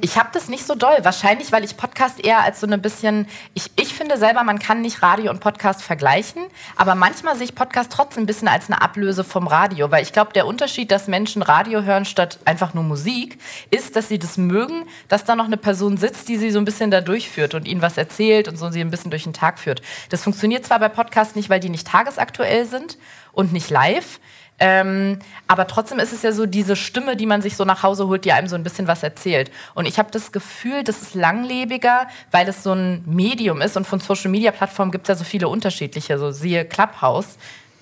Ich 0.01 0.17
habe 0.17 0.29
das 0.31 0.49
nicht 0.49 0.65
so 0.65 0.75
doll. 0.75 0.97
Wahrscheinlich, 1.01 1.51
weil 1.51 1.63
ich 1.63 1.77
Podcast 1.77 2.23
eher 2.23 2.43
als 2.43 2.59
so 2.59 2.67
ein 2.67 2.81
bisschen. 2.81 3.27
Ich, 3.53 3.71
ich 3.75 3.93
finde 3.93 4.17
selber, 4.17 4.43
man 4.43 4.59
kann 4.59 4.81
nicht 4.81 5.01
Radio 5.01 5.31
und 5.31 5.39
Podcast 5.39 5.81
vergleichen. 5.81 6.43
Aber 6.75 6.95
manchmal 6.95 7.35
sehe 7.35 7.45
ich 7.45 7.55
Podcast 7.55 7.91
trotzdem 7.91 8.23
ein 8.23 8.25
bisschen 8.27 8.47
als 8.47 8.67
eine 8.67 8.81
Ablöse 8.81 9.23
vom 9.23 9.47
Radio. 9.47 9.91
Weil 9.91 10.03
ich 10.03 10.13
glaube, 10.13 10.31
der 10.33 10.47
Unterschied, 10.47 10.91
dass 10.91 11.07
Menschen 11.07 11.41
Radio 11.41 11.81
hören 11.81 12.05
statt 12.05 12.39
einfach 12.45 12.73
nur 12.73 12.83
Musik, 12.83 13.39
ist, 13.71 13.95
dass 13.95 14.07
sie 14.07 14.19
das 14.19 14.37
mögen, 14.37 14.85
dass 15.07 15.25
da 15.25 15.35
noch 15.35 15.45
eine 15.45 15.57
Person 15.57 15.97
sitzt, 15.97 16.29
die 16.29 16.37
sie 16.37 16.51
so 16.51 16.59
ein 16.59 16.65
bisschen 16.65 16.91
da 16.91 17.01
durchführt 17.01 17.55
und 17.55 17.67
ihnen 17.67 17.81
was 17.81 17.97
erzählt 17.97 18.47
und 18.47 18.57
so 18.57 18.69
sie 18.69 18.81
ein 18.81 18.91
bisschen 18.91 19.11
durch 19.11 19.23
den 19.23 19.33
Tag 19.33 19.59
führt. 19.59 19.81
Das 20.09 20.23
funktioniert 20.23 20.65
zwar 20.65 20.79
bei 20.79 20.89
Podcasts 20.89 21.35
nicht, 21.35 21.49
weil 21.49 21.59
die 21.59 21.69
nicht 21.69 21.87
tagesaktuell 21.87 22.65
sind 22.65 22.97
und 23.33 23.53
nicht 23.53 23.69
live. 23.69 24.19
Ähm, 24.57 25.19
aber 25.47 25.67
trotzdem 25.67 25.99
ist 25.99 26.13
es 26.13 26.21
ja 26.21 26.31
so 26.31 26.45
diese 26.45 26.75
Stimme, 26.75 27.15
die 27.15 27.25
man 27.25 27.41
sich 27.41 27.57
so 27.57 27.65
nach 27.65 27.83
Hause 27.83 28.07
holt, 28.07 28.25
die 28.25 28.31
einem 28.31 28.47
so 28.47 28.55
ein 28.55 28.63
bisschen 28.63 28.87
was 28.87 29.03
erzählt. 29.03 29.51
Und 29.73 29.85
ich 29.85 29.99
habe 29.99 30.11
das 30.11 30.31
Gefühl, 30.31 30.83
das 30.83 31.01
ist 31.01 31.15
langlebiger, 31.15 32.07
weil 32.31 32.47
es 32.47 32.63
so 32.63 32.73
ein 32.73 33.03
Medium 33.05 33.61
ist. 33.61 33.75
Und 33.75 33.85
von 33.85 33.99
Social 33.99 34.31
Media 34.31 34.51
Plattformen 34.51 34.91
gibt 34.91 35.05
es 35.05 35.09
ja 35.09 35.15
so 35.15 35.23
viele 35.23 35.49
unterschiedliche, 35.49 36.17
so 36.17 36.31
siehe 36.31 36.65
Clubhouse. 36.65 37.37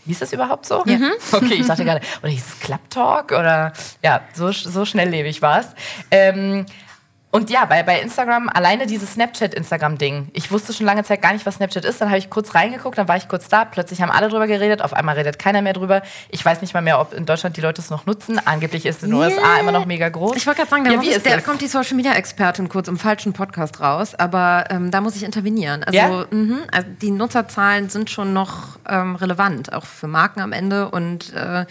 Hieß 0.06 0.20
das 0.20 0.34
überhaupt 0.34 0.66
so? 0.66 0.84
Ja. 0.86 0.98
Okay, 1.32 1.54
ich 1.54 1.68
dachte 1.68 1.86
gerade, 1.86 2.02
oder 2.22 2.32
hieß 2.32 2.46
es 2.46 2.60
Club 2.60 2.82
Talk? 2.90 3.32
Oder 3.32 3.72
ja, 4.04 4.22
so, 4.34 4.52
so 4.52 4.84
schnelllebig 4.84 5.42
war 5.42 5.62
es. 5.62 5.68
Ähm, 6.12 6.66
und 7.34 7.50
ja, 7.50 7.66
bei, 7.66 7.82
bei 7.82 8.00
Instagram 8.00 8.48
alleine 8.48 8.86
dieses 8.86 9.14
Snapchat-Instagram-Ding. 9.14 10.30
Ich 10.34 10.52
wusste 10.52 10.72
schon 10.72 10.86
lange 10.86 11.04
Zeit 11.04 11.22
gar 11.24 11.34
nicht, 11.34 11.46
was 11.48 11.56
Snapchat 11.56 11.84
ist. 11.84 12.00
Dann 12.00 12.10
habe 12.10 12.20
ich 12.20 12.30
kurz 12.30 12.54
reingeguckt, 12.54 12.96
dann 12.98 13.08
war 13.08 13.18
ich 13.18 13.28
kurz 13.28 13.48
da. 13.48 13.66
Plötzlich 13.66 14.02
haben 14.04 14.12
alle 14.12 14.30
drüber 14.30 14.46
geredet. 14.46 14.84
Auf 14.84 14.94
einmal 14.94 15.16
redet 15.16 15.40
keiner 15.40 15.64
mehr 15.64 15.74
drüber. 15.74 16.04
Ich 16.30 16.46
weiß 16.46 16.62
nicht 16.62 16.76
mal 16.76 16.82
mehr, 16.82 17.00
ob 17.02 17.12
in 17.14 17.26
Deutschland 17.26 17.58
die 17.58 17.62
Leute 17.62 17.82
es 17.82 17.90
noch 17.90 18.06
nutzen. 18.06 18.40
Angeblich 18.46 18.86
ist 18.86 18.98
es 18.98 19.04
in 19.04 19.10
den 19.10 19.20
USA 19.20 19.58
immer 19.60 19.72
noch 19.72 19.86
mega 19.88 20.10
groß. 20.10 20.38
Ich 20.38 20.46
wollte 20.46 20.60
gerade 20.60 20.70
sagen, 20.70 20.84
da 20.84 20.92
Ja, 20.92 21.02
wie 21.02 21.10
ich, 21.10 21.16
ist 21.16 21.26
der, 21.26 21.38
es? 21.40 21.44
kommt 21.44 21.62
die 21.62 21.68
Social 21.68 21.96
Media 21.96 22.14
Expertin 22.14 22.70
kurz 22.70 22.88
im 22.88 22.98
falschen 22.98 23.34
Podcast 23.34 23.80
raus, 23.80 24.14
aber 24.16 24.66
ähm, 24.70 24.92
da 24.92 25.02
muss 25.02 25.16
ich 25.16 25.24
intervenieren. 25.24 25.84
Also, 25.84 25.98
Ja? 25.98 26.26
mhm, 26.30 26.60
also 26.72 26.88
die 27.02 27.12
Nutzerzahlen 27.12 27.90
sind 27.90 28.10
schon 28.12 28.34
noch 28.34 28.78
ähm, 28.88 29.16
relevant, 29.16 29.74
auch 29.74 29.86
für 29.86 30.08
Marken 30.08 30.40
am 30.40 30.52
Ende. 30.52 30.90
Und 30.90 31.34
äh, 31.34 31.66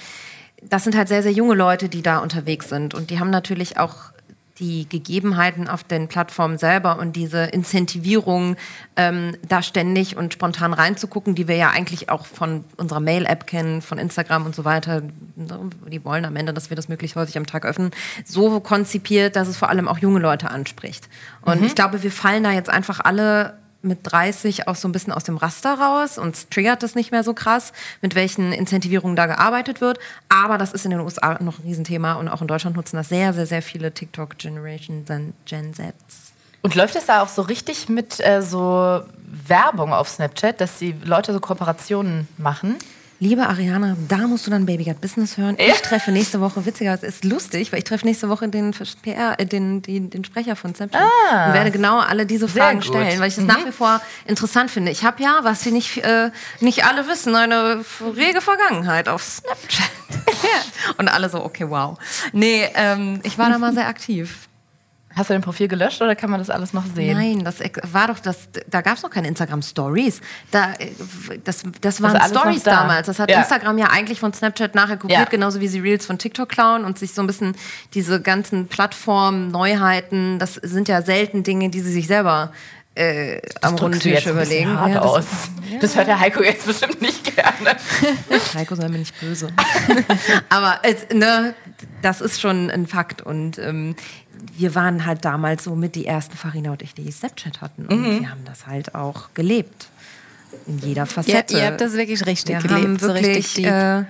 das 0.63 0.85
sind 0.85 0.97
halt 0.97 1.09
sehr, 1.09 1.23
sehr 1.23 1.33
junge 1.33 1.55
Leute, 1.55 1.89
die 1.89 2.03
da 2.03 2.19
unterwegs 2.19 2.69
sind. 2.69 2.95
Und 2.95 3.11
die 3.11 3.19
haben 3.21 3.31
natürlich 3.31 3.79
auch 3.79 4.12
die 4.59 4.89
Gegebenheiten 4.89 5.69
auf 5.69 5.83
den 5.83 6.09
Plattformen 6.09 6.59
selber 6.59 6.99
und 6.99 7.17
diese 7.17 7.45
Incentivierung, 7.45 8.57
ähm, 8.97 9.37
da 9.49 9.63
ständig 9.63 10.17
und 10.17 10.35
spontan 10.35 10.75
reinzugucken, 10.75 11.35
die 11.35 11.49
wir 11.49 11.57
ja 11.57 11.71
eigentlich 11.71 12.11
auch 12.11 12.27
von 12.27 12.65
unserer 12.77 13.01
Mail-App 13.01 13.47
kennen, 13.47 13.81
von 13.81 13.99
Instagram 13.99 14.45
und 14.45 14.55
so 14.55 14.65
weiter. 14.65 15.03
Die 15.35 16.05
wollen 16.05 16.25
am 16.25 16.37
Ende, 16.37 16.53
dass 16.53 16.71
wir 16.71 16.77
das 16.77 16.89
möglichst 16.89 17.17
häufig 17.17 17.37
am 17.39 17.47
Tag 17.47 17.65
öffnen, 17.65 17.91
so 18.25 18.61
konzipiert, 18.61 19.37
dass 19.37 19.49
es 19.49 19.57
vor 19.57 19.71
allem 19.71 19.89
auch 19.89 19.99
junge 19.99 20.21
Leute 20.21 20.51
anspricht. 20.51 21.09
Und 21.41 21.65
ich 21.65 21.75
glaube, 21.75 22.03
wir 22.03 22.13
fallen 22.13 22.45
da 22.45 22.53
jetzt 22.53 22.69
einfach 22.71 23.01
alle 23.01 23.62
mit 23.83 24.01
30 24.03 24.69
auch 24.69 24.77
so 24.77 24.89
ein 24.89 24.93
bisschen 24.93 25.13
aus 25.13 25.25
dem 25.25 25.37
Raster 25.37 25.75
raus. 25.75 26.19
Uns 26.19 26.49
triggert 26.49 26.83
das 26.83 26.95
nicht 26.95 27.11
mehr 27.11 27.25
so 27.25 27.35
krass, 27.35 27.73
mit 28.01 28.15
welchen 28.15 28.53
Incentivierungen 28.53 29.17
da 29.17 29.27
gearbeitet 29.27 29.81
wird. 29.81 29.99
Aber 30.29 30.59
das 30.59 30.73
ist 30.73 30.85
in 30.85 30.91
den 30.91 31.01
USA 31.01 31.39
noch 31.43 31.59
ein 31.59 31.65
Riesenthema 31.65 32.15
und 32.15 32.29
auch 32.29 32.41
in 32.41 32.49
Deutschland 32.49 32.77
nutzen 32.77 32.97
das 32.97 33.09
sehr, 33.09 33.33
sehr, 33.33 33.47
sehr 33.47 33.63
viele 33.63 33.93
TikTok-Generation 33.93 35.05
Gen 35.45 35.75
Zs. 35.75 36.33
Und 36.63 36.77
läuft 36.77 36.95
es 36.95 37.07
da 37.07 37.23
auch 37.23 37.29
so 37.29 37.43
richtig 37.43 37.89
mit 37.89 38.21
äh, 38.21 38.41
so 38.41 39.03
Werbung 39.47 39.93
auf 39.93 40.09
Snapchat, 40.09 40.61
dass 40.61 40.79
die 40.79 40.95
Leute 41.05 41.33
so 41.33 41.41
Kooperationen 41.41 42.29
machen? 42.39 42.77
Liebe 43.23 43.47
Ariana, 43.47 43.97
da 44.09 44.17
musst 44.27 44.49
du 44.49 44.51
dann 44.51 44.67
Baby 44.67 44.83
Got 44.83 45.01
Business 45.01 45.39
hören. 45.39 45.55
Ich 45.57 45.81
treffe 45.83 46.11
nächste 46.11 46.41
Woche, 46.41 46.67
witziger, 46.67 46.93
es 46.93 47.05
ist 47.05 47.25
lustig, 47.25 47.71
weil 47.71 47.79
ich 47.79 47.85
treffe 47.85 48.05
nächste 48.05 48.29
Woche 48.29 48.49
den 48.49 48.75
PR, 49.01 49.39
äh, 49.39 49.47
den, 49.47 49.81
den, 49.81 50.11
den 50.11 50.25
Sprecher 50.25 50.57
von 50.57 50.75
Snapchat 50.75 51.01
und 51.03 51.55
werde 51.55 51.71
genau 51.71 52.01
alle 52.01 52.27
diese 52.27 52.49
Fragen 52.49 52.81
gut. 52.81 52.89
stellen, 52.89 53.21
weil 53.21 53.29
ich 53.29 53.37
das 53.37 53.45
nach 53.45 53.65
wie 53.65 53.71
vor 53.71 54.01
interessant 54.27 54.73
finde. 54.73 54.91
Ich 54.91 55.05
habe 55.05 55.23
ja, 55.23 55.39
was 55.43 55.63
sie 55.63 55.71
nicht, 55.71 55.99
äh, 55.99 56.33
nicht 56.59 56.85
alle 56.85 57.07
wissen, 57.07 57.37
eine 57.37 57.85
rege 58.17 58.41
Vergangenheit 58.41 59.09
auf 59.09 59.23
Snapchat. 59.23 59.89
Und 60.99 61.07
alle 61.07 61.29
so, 61.29 61.45
okay, 61.45 61.71
wow. 61.71 61.97
Nee, 62.33 62.69
ähm, 62.75 63.21
ich 63.23 63.39
war 63.39 63.51
da 63.51 63.59
mal 63.59 63.73
sehr 63.73 63.87
aktiv. 63.87 64.49
Hast 65.15 65.31
du 65.31 65.35
dein 65.35 65.43
Profil 65.43 65.69
gelöscht 65.69 66.01
oder 66.01 66.15
kann 66.17 66.31
man 66.31 66.39
das 66.41 66.49
alles 66.51 66.73
noch 66.73 66.85
sehen? 66.87 67.17
Nein, 67.17 67.45
das 67.45 67.57
war 67.93 68.09
doch 68.09 68.19
das. 68.19 68.49
Da 68.69 68.81
gab 68.81 68.97
es 68.97 69.03
noch 69.03 69.11
keine 69.11 69.29
Instagram 69.29 69.63
Stories. 69.63 70.21
Da, 70.51 70.73
äh, 70.79 70.91
das, 71.45 71.63
das 71.81 72.01
waren 72.03 72.13
noch 72.15 72.27
Stories 72.29 72.63
da. 72.63 72.71
damals. 72.83 73.07
Das 73.07 73.19
hat 73.19 73.31
Ja. 73.31 73.41
Instagram 73.41 73.79
ja 73.79 73.89
eigentlich 73.91 74.21
von 74.21 74.33
Snapchat 74.33 74.75
nachher 74.75 74.97
kopiert, 74.97 75.19
Ja. 75.21 75.25
genauso 75.27 75.61
wie 75.61 75.69
sie 75.69 75.81
Reels 75.81 76.07
von 76.07 76.19
TikTok 76.19 76.49
klauen 76.49 76.85
und 76.85 76.99
sich 76.99 77.13
so 77.15 77.23
ein 77.23 77.27
bisschen 77.27 77.55
diese 77.95 78.21
ganzen 78.21 78.69
Plattformen, 78.69 79.49
Neuheiten, 79.51 80.39
das 80.39 80.55
sind 80.55 80.89
ja 80.89 81.03
selten 81.03 81.43
Dinge, 81.43 81.69
die 81.71 81.81
sie 81.81 81.93
sich 81.93 82.07
selber 82.07 82.53
äh, 82.95 83.41
am 83.63 83.75
ein 83.77 83.91
bisschen 83.91 84.33
überlegen. 84.33 84.79
hart 84.79 84.93
Ja, 84.95 85.01
aus. 85.01 85.25
das, 85.25 85.51
Das 85.81 85.97
hört 85.97 86.09
der 86.09 86.21
Heiko 86.21 86.43
jetzt 86.43 86.67
bestimmt 86.67 87.01
nicht 87.01 87.25
gerne. 87.35 87.77
Heiko 88.55 88.75
sei 88.75 88.89
mir 88.89 88.99
nicht 88.99 89.19
böse. 89.19 89.49
Aber 90.51 90.81
es, 90.83 91.09
ne, 91.15 91.55
das 92.03 92.21
ist 92.21 92.39
schon 92.41 92.71
ein 92.71 92.87
Fakt. 92.87 93.23
Und 93.23 93.59
ähm, 93.59 93.95
wir 94.57 94.75
waren 94.75 95.07
halt 95.07 95.25
damals 95.25 95.65
so 95.65 95.75
mit 95.75 95.95
die 95.95 96.07
ersten 96.07 96.37
Farina 96.37 96.73
und 96.73 96.83
ich, 96.83 96.95
die 96.95 97.11
Snapchat 97.11 97.61
hatten. 97.61 97.87
Und 97.87 98.01
Mhm. 98.01 98.21
wir 98.21 98.31
haben 98.31 98.45
das 98.45 98.67
halt 98.67 98.95
auch 98.95 99.31
gelebt. 99.35 99.89
In 100.67 100.79
jeder 100.79 101.07
Facette. 101.07 101.57
ihr 101.57 101.67
habt 101.67 101.81
das 101.81 101.95
wirklich 101.95 102.27
richtig 102.27 102.57
wir 102.57 102.69
gelebt, 102.69 102.85
haben 102.85 102.99
so 102.99 103.09
wirklich 103.09 103.37
richtig 103.37 103.55
deep. 103.65 103.67
äh, 103.73 104.05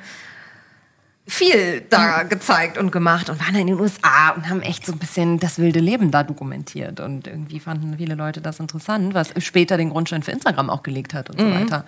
viel 1.24 1.82
da 1.88 2.24
gezeigt 2.24 2.78
und 2.78 2.90
gemacht 2.90 3.30
und 3.30 3.38
waren 3.40 3.54
in 3.54 3.68
den 3.68 3.78
USA 3.80 4.30
und 4.34 4.48
haben 4.48 4.60
echt 4.60 4.84
so 4.84 4.92
ein 4.92 4.98
bisschen 4.98 5.38
das 5.38 5.58
wilde 5.60 5.78
Leben 5.78 6.10
da 6.10 6.24
dokumentiert. 6.24 6.98
Und 6.98 7.28
irgendwie 7.28 7.60
fanden 7.60 7.96
viele 7.96 8.16
Leute 8.16 8.40
das 8.40 8.58
interessant, 8.58 9.14
was 9.14 9.32
später 9.38 9.76
den 9.76 9.90
Grundstein 9.90 10.24
für 10.24 10.32
Instagram 10.32 10.68
auch 10.68 10.82
gelegt 10.82 11.14
hat 11.14 11.30
und 11.30 11.38
so 11.38 11.48
weiter. 11.48 11.84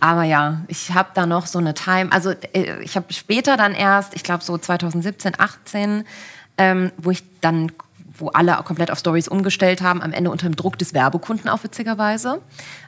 Aber 0.00 0.24
ja, 0.24 0.62
ich 0.66 0.92
habe 0.92 1.10
da 1.14 1.26
noch 1.26 1.46
so 1.46 1.60
eine 1.60 1.74
Time, 1.74 2.10
also 2.10 2.30
äh, 2.54 2.82
ich 2.82 2.96
habe 2.96 3.12
später 3.12 3.56
dann 3.56 3.72
erst, 3.74 4.14
ich 4.14 4.24
glaube 4.24 4.42
so 4.42 4.58
2017, 4.58 5.34
18, 5.38 6.04
ähm, 6.58 6.92
wo 6.98 7.10
ich 7.10 7.22
dann 7.40 7.72
wo 8.14 8.28
alle 8.28 8.54
komplett 8.64 8.90
auf 8.90 8.98
Stories 8.98 9.28
umgestellt 9.28 9.80
haben, 9.82 10.02
am 10.02 10.12
Ende 10.12 10.30
unter 10.30 10.46
dem 10.48 10.56
Druck 10.56 10.78
des 10.78 10.94
Werbekunden 10.94 11.48
auch 11.48 11.64
witzigerweise, 11.64 12.40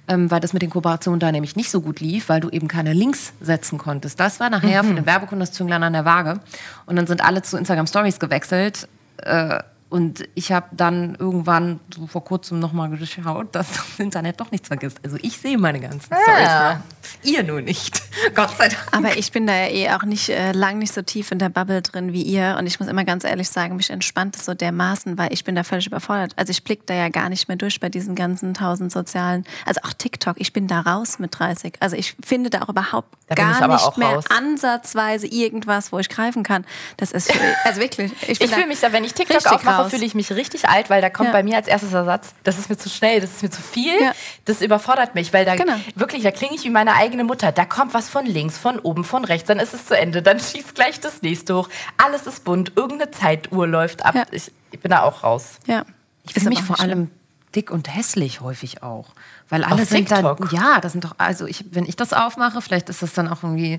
ähm, 0.09 0.31
weil 0.31 0.41
das 0.41 0.53
mit 0.53 0.63
den 0.63 0.71
Kooperationen 0.71 1.21
da 1.21 1.33
nämlich 1.33 1.57
nicht 1.57 1.71
so 1.71 1.81
gut 1.81 2.01
lief, 2.01 2.29
weil 2.29 2.41
du 2.41 2.51
eben 2.51 2.69
keine 2.69 2.93
Links 2.93 3.33
setzen 3.41 3.79
konntest. 3.79 4.21
Das 4.21 4.41
war 4.41 4.51
nachher 4.51 4.85
für 4.85 4.95
den 4.95 5.07
Werbekunden 5.07 5.41
das 5.41 5.53
Zünglein 5.53 5.83
an 5.83 5.93
der 5.93 6.05
Waage. 6.05 6.41
Und 6.87 6.97
dann 6.97 7.07
sind 7.07 7.25
alle 7.25 7.43
zu 7.43 7.57
Instagram 7.57 7.87
Stories 7.87 8.19
gewechselt. 8.19 8.89
Äh, 9.19 9.61
und 9.95 10.29
ich 10.35 10.51
habe 10.51 10.67
dann 10.73 11.15
irgendwann 11.21 11.79
so 11.95 12.09
vor 12.09 12.25
kurzem 12.25 12.59
nochmal 12.59 12.91
geschaut, 12.91 13.55
dass 13.55 13.71
das 13.71 13.85
Internet 13.99 14.41
doch 14.41 14.51
nichts 14.51 14.67
vergisst. 14.67 14.99
Also 15.05 15.19
ich 15.23 15.39
sehe 15.39 15.57
meine 15.57 15.79
ganzen 15.79 16.01
Stories. 16.07 16.49
noch. 16.49 16.79
Ihr 17.23 17.45
nur 17.45 17.61
nicht. 17.61 18.03
Gott 18.35 18.51
sei 18.59 18.71
Dank. 18.71 18.89
Aber 18.91 19.17
ich 19.17 19.31
bin 19.31 19.47
da 19.47 19.55
ja 19.55 19.69
eh 19.69 19.91
auch 19.91 20.03
nicht 20.03 20.31
äh, 20.31 20.51
lang 20.51 20.79
nicht 20.79 20.93
so 20.93 21.03
tief 21.03 21.31
in 21.31 21.39
der 21.39 21.49
Bubble 21.49 21.81
drin 21.81 22.13
wie 22.13 22.23
ihr. 22.23 22.57
Und 22.59 22.67
ich 22.67 22.81
muss 22.81 22.89
immer 22.89 23.05
ganz 23.05 23.23
ehrlich 23.23 23.49
sagen, 23.49 23.77
mich 23.77 23.91
entspannt 23.91 24.35
es 24.35 24.45
so 24.45 24.55
dermaßen, 24.55 25.17
weil 25.17 25.33
ich 25.33 25.45
bin 25.45 25.55
da 25.55 25.63
völlig 25.63 25.87
überfordert. 25.87 26.33
Also 26.35 26.51
ich 26.51 26.65
blick 26.65 26.89
da 26.89 26.95
ja 26.95 27.09
gar 27.09 27.29
nicht 27.29 27.47
mehr 27.47 27.57
durch 27.57 27.79
bei 27.79 27.89
diesen 27.89 28.17
ganzen 28.17 28.53
tausend 28.53 28.91
sozialen, 28.91 29.45
also 29.65 29.81
auch 29.85 29.93
TikTok, 29.93 30.41
ich 30.41 30.53
bin 30.53 30.67
da 30.67 30.81
raus 30.81 31.21
mit 31.21 31.39
30. 31.39 31.75
Also 31.79 31.95
ich 31.95 32.17
finde 32.25 32.51
da 32.51 32.63
auch 32.63 32.69
überhaupt 32.69 33.15
Da 33.29 33.37
gar 33.37 33.69
nicht 33.69 33.97
mehr 33.97 34.09
raus. 34.09 34.25
ansatzweise 34.37 35.29
irgendwas, 35.29 35.93
wo 35.93 36.01
ich 36.01 36.09
greifen 36.09 36.43
kann. 36.43 36.65
Das 36.97 37.13
ist, 37.13 37.31
also 37.63 37.81
wirklich. 37.81 38.13
Ich, 38.27 38.41
Ich 38.45 38.51
fühle 38.51 38.67
mich 38.67 38.81
da, 38.81 38.93
wenn 38.93 39.05
ich 39.05 39.15
TikTok 39.15 39.47
aufmache, 39.47 39.84
raus. 39.85 39.91
fühle 39.93 40.05
ich 40.05 40.15
mich 40.15 40.31
richtig 40.33 40.69
alt, 40.69 40.91
weil 40.91 41.01
da 41.01 41.11
kommt 41.11 41.29
Ja. 41.29 41.33
bei 41.33 41.43
mir 41.43 41.57
als 41.57 41.69
erstes 41.69 41.93
Ersatz, 41.93 42.35
das 42.43 42.59
ist 42.59 42.69
mir 42.69 42.77
zu 42.77 42.89
schnell, 42.89 43.21
das 43.21 43.31
ist 43.31 43.43
mir 43.43 43.51
zu 43.51 43.63
viel, 43.63 44.01
Ja. 44.01 44.13
das 44.45 44.61
überfordert 44.61 45.15
mich, 45.15 45.33
weil 45.33 45.45
da 45.45 45.55
Genau. 45.57 45.75
wirklich, 45.95 46.23
da 46.23 46.31
klinge 46.31 46.55
ich 46.55 46.65
wie 46.65 46.71
meine 46.71 46.95
eigene 46.95 47.25
Mutter. 47.25 47.53
Da 47.53 47.65
kommt 47.65 47.95
was 47.95 48.09
von 48.09 48.27
links, 48.27 48.59
von 48.59 48.79
oben, 48.79 49.05
von 49.05 49.25
rechts, 49.25 49.47
dann 49.49 49.59
ist 49.61 49.75
es 49.75 49.87
zu 49.87 49.97
Ende, 49.97 50.23
dann 50.23 50.39
schießt 50.41 50.75
gleich 50.75 51.01
das 51.01 51.23
nächste 51.23 51.57
hoch. 51.57 51.69
Alles 51.97 52.27
ist 52.27 52.45
bunt, 52.45 52.73
irgendeine 52.77 53.11
Zeituhr 53.11 53.67
läuft 53.67 54.05
ab. 54.05 54.15
Ja. 54.15 54.25
Ich, 54.31 54.51
ich 54.73 54.81
bin 54.81 54.91
da 54.91 55.03
auch 55.03 55.23
raus. 55.23 55.59
Ja. 55.67 55.85
Ich 56.27 56.33
finde 56.35 56.49
mich 56.51 56.63
vor 56.63 56.81
allem 56.81 57.11
dick 57.55 57.71
und 57.71 57.95
hässlich 57.95 58.41
häufig 58.41 58.83
auch. 58.83 59.11
Weil 59.49 59.63
alle 59.63 59.83
Auf 59.83 59.89
sind 59.89 60.11
dann, 60.11 60.25
TikTok? 60.37 60.53
ja, 60.53 60.81
das 60.81 60.93
sind 60.93 61.05
doch, 61.05 61.15
also 61.19 61.47
ich, 61.47 61.67
wenn 61.71 61.85
ich 61.85 61.95
das 61.97 62.13
aufmache, 62.13 62.61
vielleicht 62.63 62.89
ist 62.89 63.03
das 63.03 63.13
dann 63.13 63.29
auch 63.29 63.43
irgendwie, 63.45 63.79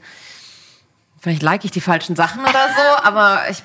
vielleicht 1.26 1.42
like 1.42 1.66
ich 1.66 1.72
die 1.72 1.82
falschen 1.82 2.16
Sachen 2.16 2.42
oder 2.42 2.52
so, 2.52 3.04
aber 3.04 3.42
ich 3.50 3.64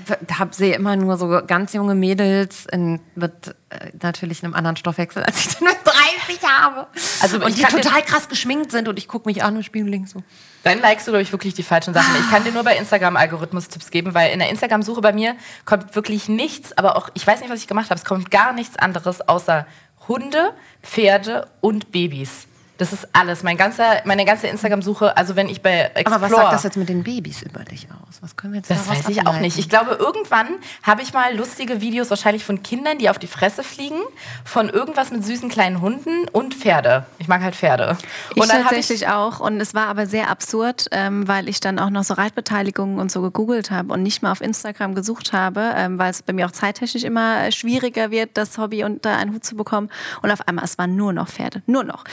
sehe 0.52 0.74
immer 0.74 0.96
nur 0.96 1.18
so 1.18 1.42
ganz 1.46 1.74
junge 1.74 1.94
Mädels 1.94 2.64
in, 2.72 3.00
mit 3.14 3.54
äh, 3.68 3.90
natürlich 4.00 4.42
einem 4.42 4.54
anderen 4.54 4.76
Stoffwechsel, 4.76 5.22
als 5.22 5.40
ich 5.40 5.56
den 5.56 5.64
mit 5.68 5.76
30 5.84 6.42
habe. 6.48 6.86
Also 7.20 7.36
und 7.36 7.58
die 7.58 7.62
total 7.62 8.00
krass 8.00 8.30
geschminkt 8.30 8.70
sind 8.70 8.88
und 8.88 8.98
ich 8.98 9.08
gucke 9.08 9.28
mich 9.28 9.44
an 9.44 9.56
und 9.56 9.62
spiele 9.62 9.90
links 9.90 10.12
so. 10.12 10.22
Dann 10.62 10.80
likest 10.80 11.06
du, 11.06 11.10
glaube 11.10 11.22
ich, 11.22 11.32
wirklich 11.32 11.52
die 11.52 11.62
falschen 11.62 11.92
Sachen. 11.92 12.16
Ich 12.18 12.30
kann 12.30 12.44
dir 12.44 12.52
nur 12.52 12.64
bei 12.64 12.78
Instagram 12.78 13.16
Algorithmus-Tipps 13.16 13.90
geben, 13.90 14.14
weil 14.14 14.32
in 14.32 14.38
der 14.38 14.48
Instagram-Suche 14.48 15.02
bei 15.02 15.12
mir 15.12 15.36
kommt 15.66 15.94
wirklich 15.94 16.30
nichts, 16.30 16.76
aber 16.78 16.96
auch, 16.96 17.10
ich 17.12 17.26
weiß 17.26 17.40
nicht, 17.40 17.50
was 17.50 17.60
ich 17.60 17.66
gemacht 17.66 17.90
habe, 17.90 17.98
es 17.98 18.06
kommt 18.06 18.30
gar 18.30 18.54
nichts 18.54 18.78
anderes 18.78 19.28
außer 19.28 19.66
Hunde, 20.08 20.54
Pferde 20.82 21.46
und 21.60 21.92
Babys. 21.92 22.46
Das 22.80 22.94
ist 22.94 23.08
alles. 23.12 23.42
Mein 23.42 23.58
ganzer, 23.58 24.00
meine 24.06 24.24
ganze 24.24 24.46
Instagram-Suche, 24.46 25.14
also 25.14 25.36
wenn 25.36 25.50
ich 25.50 25.60
bei 25.60 25.90
Explore... 25.94 26.14
Aber 26.14 26.22
was 26.22 26.30
sagt 26.30 26.52
das 26.54 26.62
jetzt 26.62 26.78
mit 26.78 26.88
den 26.88 27.02
Babys 27.02 27.42
über 27.42 27.62
dich 27.62 27.86
aus? 27.90 28.16
Was 28.22 28.36
können 28.36 28.54
wir 28.54 28.60
jetzt 28.60 28.70
Das 28.70 28.88
weiß 28.88 29.10
ich 29.10 29.26
auch 29.26 29.38
nicht. 29.38 29.58
Ich 29.58 29.68
glaube, 29.68 29.96
irgendwann 29.96 30.48
habe 30.82 31.02
ich 31.02 31.12
mal 31.12 31.36
lustige 31.36 31.82
Videos 31.82 32.08
wahrscheinlich 32.08 32.42
von 32.42 32.62
Kindern, 32.62 32.96
die 32.96 33.10
auf 33.10 33.18
die 33.18 33.26
Fresse 33.26 33.62
fliegen, 33.64 34.00
von 34.46 34.70
irgendwas 34.70 35.10
mit 35.10 35.22
süßen 35.22 35.50
kleinen 35.50 35.82
Hunden 35.82 36.26
und 36.32 36.54
Pferde. 36.54 37.04
Ich 37.18 37.28
mag 37.28 37.42
halt 37.42 37.54
Pferde. 37.54 37.98
Ich 38.30 38.40
und 38.40 38.48
dann 38.48 38.64
habe 38.64 38.74
tatsächlich 38.74 39.08
auch. 39.08 39.40
Und 39.40 39.60
es 39.60 39.74
war 39.74 39.88
aber 39.88 40.06
sehr 40.06 40.30
absurd, 40.30 40.86
ähm, 40.90 41.28
weil 41.28 41.50
ich 41.50 41.60
dann 41.60 41.78
auch 41.78 41.90
noch 41.90 42.04
so 42.04 42.14
Reitbeteiligungen 42.14 42.98
und 42.98 43.12
so 43.12 43.20
gegoogelt 43.20 43.70
habe 43.70 43.92
und 43.92 44.02
nicht 44.02 44.22
mal 44.22 44.32
auf 44.32 44.40
Instagram 44.40 44.94
gesucht 44.94 45.34
habe, 45.34 45.72
ähm, 45.76 45.98
weil 45.98 46.10
es 46.10 46.22
bei 46.22 46.32
mir 46.32 46.46
auch 46.46 46.52
zeittechnisch 46.52 47.04
immer 47.04 47.44
äh, 47.44 47.52
schwieriger 47.52 48.10
wird, 48.10 48.30
das 48.38 48.56
Hobby 48.56 48.84
unter 48.84 49.18
einen 49.18 49.34
Hut 49.34 49.44
zu 49.44 49.54
bekommen. 49.54 49.90
Und 50.22 50.30
auf 50.30 50.48
einmal, 50.48 50.64
es 50.64 50.78
waren 50.78 50.96
nur 50.96 51.12
noch 51.12 51.28
Pferde. 51.28 51.62
Nur 51.66 51.84
noch. 51.84 52.04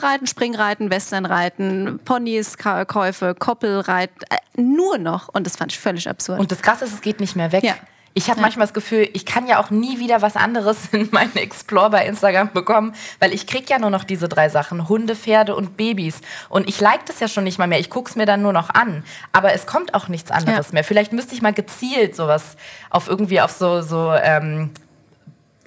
Dressurreiten, 0.00 0.26
Springreiten, 0.26 0.90
Westernreiten, 0.90 2.00
Ponys, 2.04 2.56
Käufe, 2.58 3.34
Koppelreiten. 3.34 4.16
Äh, 4.30 4.60
nur 4.60 4.98
noch. 4.98 5.28
Und 5.28 5.46
das 5.46 5.56
fand 5.56 5.72
ich 5.72 5.78
völlig 5.78 6.08
absurd. 6.08 6.40
Und 6.40 6.50
das 6.50 6.62
Krasse 6.62 6.84
ist, 6.86 6.94
es 6.94 7.00
geht 7.02 7.20
nicht 7.20 7.36
mehr 7.36 7.52
weg. 7.52 7.62
Ja. 7.64 7.74
Ich 8.12 8.28
habe 8.28 8.40
manchmal 8.40 8.66
das 8.66 8.74
Gefühl, 8.74 9.08
ich 9.12 9.24
kann 9.24 9.46
ja 9.46 9.60
auch 9.60 9.70
nie 9.70 10.00
wieder 10.00 10.20
was 10.20 10.34
anderes 10.34 10.88
in 10.92 11.08
meinen 11.12 11.36
Explore 11.36 11.90
bei 11.90 12.06
Instagram 12.06 12.50
bekommen, 12.52 12.92
weil 13.20 13.32
ich 13.32 13.46
krieg 13.46 13.70
ja 13.70 13.78
nur 13.78 13.90
noch 13.90 14.02
diese 14.02 14.28
drei 14.28 14.48
Sachen, 14.48 14.88
Hunde, 14.88 15.14
Pferde 15.14 15.54
und 15.54 15.76
Babys. 15.76 16.20
Und 16.48 16.68
ich 16.68 16.80
like 16.80 17.06
das 17.06 17.20
ja 17.20 17.28
schon 17.28 17.44
nicht 17.44 17.58
mal 17.58 17.68
mehr, 17.68 17.78
ich 17.78 17.88
guck's 17.88 18.16
mir 18.16 18.26
dann 18.26 18.42
nur 18.42 18.52
noch 18.52 18.70
an. 18.70 19.04
Aber 19.32 19.52
es 19.52 19.66
kommt 19.66 19.94
auch 19.94 20.08
nichts 20.08 20.30
anderes 20.32 20.68
Ja. 20.68 20.74
mehr. 20.74 20.84
Vielleicht 20.84 21.12
müsste 21.12 21.34
ich 21.34 21.42
mal 21.42 21.52
gezielt 21.52 22.16
sowas 22.16 22.56
auf 22.90 23.06
irgendwie 23.08 23.40
auf 23.40 23.52
so, 23.52 23.80
so 23.82 24.12
ähm, 24.12 24.70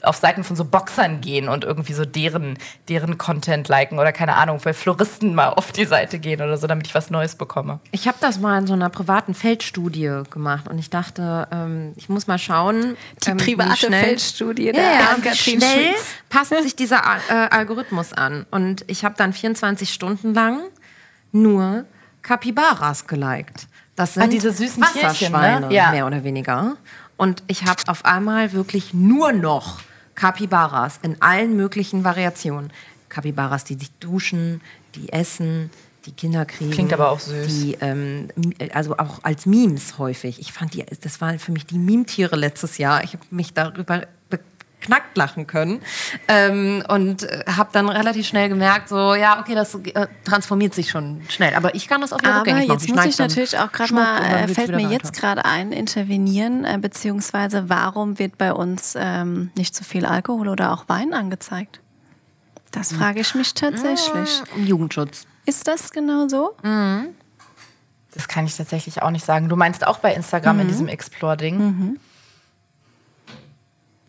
auf 0.04 0.18
Seiten 0.18 0.44
von 0.44 0.56
so 0.56 0.66
Boxern 0.66 1.22
gehen 1.22 1.48
und 1.50 1.64
irgendwie 1.64 1.94
so 1.94 2.06
deren, 2.06 2.58
deren 2.90 3.18
Content 3.18 3.68
liken 3.70 4.00
oder 4.00 4.12
keine 4.12 4.36
Ahnung, 4.36 4.60
bei 4.64 4.74
Floristen 4.74 5.34
mal 5.34 5.50
auf 5.50 5.72
die 5.72 5.86
Seite 5.86 6.20
gehen 6.20 6.42
oder 6.42 6.58
so, 6.58 6.68
damit 6.68 6.88
ich 6.88 6.94
was 6.96 7.10
Neues 7.10 7.36
bekomme. 7.36 7.80
Ich 7.92 8.08
habe 8.08 8.18
das 8.20 8.40
mal 8.40 8.58
in 8.60 8.68
so 8.68 8.74
einer 8.74 8.90
privaten 8.90 9.34
Feldstudie 9.34 10.24
gemacht 10.30 10.68
und 10.68 10.78
ich 10.78 10.90
dachte, 10.90 11.48
ähm, 11.52 11.94
ich 11.96 12.10
muss 12.10 12.28
mal 12.28 12.38
schauen. 12.38 12.96
Die 13.26 13.30
ähm, 13.32 13.40
wie 13.46 13.56
private 13.56 13.78
schnell- 13.88 14.04
Feldstudie 14.04 14.66
Ja, 14.68 14.72
der 14.74 14.84
ja, 14.84 14.90
wie 15.00 15.04
Ann-Kathrin 15.16 15.60
schnell 15.62 15.94
passt 16.30 16.50
sich 16.64 16.76
dieser 16.76 17.02
äh, 17.30 17.34
Algorithmus 17.52 18.14
an. 18.14 18.46
Und 18.52 18.84
ich 18.88 19.06
habe 19.06 19.16
dann 19.18 19.34
24 19.34 19.92
Stunden 19.94 20.34
lang 20.34 20.60
nur 21.32 21.86
Capybaras 22.22 23.08
geliked. 23.08 23.68
Das 23.96 24.16
sind 24.16 24.24
Ah, 24.24 24.28
diese 24.28 24.52
süßen 24.52 24.82
Tierchen, 24.84 25.02
Wasserschweine, 25.34 25.68
ne? 25.68 25.74
Ja. 25.74 25.92
mehr 25.92 26.08
oder 26.08 26.24
weniger. 26.24 26.78
Und 27.18 27.44
ich 27.48 27.64
habe 27.66 27.82
auf 27.88 28.06
einmal 28.06 28.54
wirklich 28.54 28.94
nur 28.94 29.32
noch 29.34 29.80
Capybaras 30.16 31.00
in 31.02 31.22
allen 31.22 31.56
möglichen 31.56 32.04
Variationen. 32.04 32.72
Capybaras, 33.10 33.64
die 33.64 33.76
sich 33.76 33.92
duschen, 34.00 34.62
die 34.96 35.12
essen, 35.12 35.70
die 36.06 36.12
Kinder 36.12 36.46
kriegen. 36.46 36.72
Klingt 36.72 36.94
aber 36.94 37.12
auch 37.12 37.20
süß. 37.20 37.48
Die, 37.48 37.78
ähm, 37.80 38.28
also 38.74 38.98
auch 38.98 39.24
als 39.24 39.46
Memes 39.46 39.98
häufig. 39.98 40.40
Ich 40.40 40.52
fand 40.52 40.74
die, 40.74 40.86
das 41.02 41.22
waren 41.22 41.40
für 41.40 41.52
mich 41.52 41.66
die 41.66 41.78
Meme-Tiere 41.78 42.36
letztes 42.36 42.78
Jahr. 42.78 43.04
Ich 43.04 43.14
habe 43.14 43.24
mich 43.30 43.54
darüber 43.54 44.08
beknackt 44.84 45.18
lachen 45.18 45.48
können 45.48 45.82
ähm, 46.28 46.84
und 46.90 47.24
äh, 47.24 47.44
habe 47.48 47.70
dann 47.72 47.88
relativ 47.88 48.28
schnell 48.28 48.50
gemerkt, 48.50 48.90
so 48.90 49.16
ja, 49.16 49.40
okay, 49.40 49.56
das 49.56 49.76
äh, 49.76 50.08
transformiert 50.26 50.74
sich 50.74 50.90
schon 50.90 51.22
schnell. 51.30 51.56
Aber 51.56 51.74
ich 51.74 51.88
kann 51.88 52.02
das 52.02 52.12
auch 52.12 52.20
wieder 52.20 52.32
Aber 52.32 52.40
rückgängig 52.42 52.68
machen. 52.68 52.80
jetzt 52.80 52.96
muss 52.96 53.06
ich 53.06 53.18
natürlich 53.18 53.58
auch 53.58 53.72
gerade 53.72 53.94
mal, 53.94 54.22
äh, 54.22 54.48
fällt 54.50 54.70
mir 54.70 54.84
weiter. 54.84 54.92
jetzt 54.92 55.14
gerade 55.14 55.46
ein, 55.46 55.72
intervenieren, 55.72 56.66
äh, 56.66 56.78
beziehungsweise 56.80 57.70
warum 57.70 58.20
wird 58.20 58.38
bei 58.38 58.54
uns 58.54 58.96
ähm, 58.98 59.52
nicht 59.56 59.74
so 59.74 59.84
viel 59.84 60.06
Alkohol 60.06 60.50
oder 60.50 60.74
auch 60.74 60.90
Wein 60.90 61.14
angezeigt? 61.14 61.80
Das 62.72 62.92
frage 62.92 63.22
ich 63.22 63.36
mich 63.36 63.54
tatsächlich. 63.54 64.42
Jugendschutz. 64.58 65.28
Ist 65.46 65.68
das 65.68 65.92
genau 65.92 66.28
so? 66.28 66.56
Das 68.14 68.28
kann 68.28 68.46
ich 68.48 68.58
tatsächlich 68.58 69.04
auch 69.04 69.12
nicht 69.12 69.24
sagen. 69.24 69.48
Du 69.48 69.56
meinst 69.56 69.86
auch 69.86 70.00
bei 70.00 70.14
Instagram 70.16 70.62
in 70.62 70.68
diesem 70.70 70.88
Explore-Ding? 70.88 72.00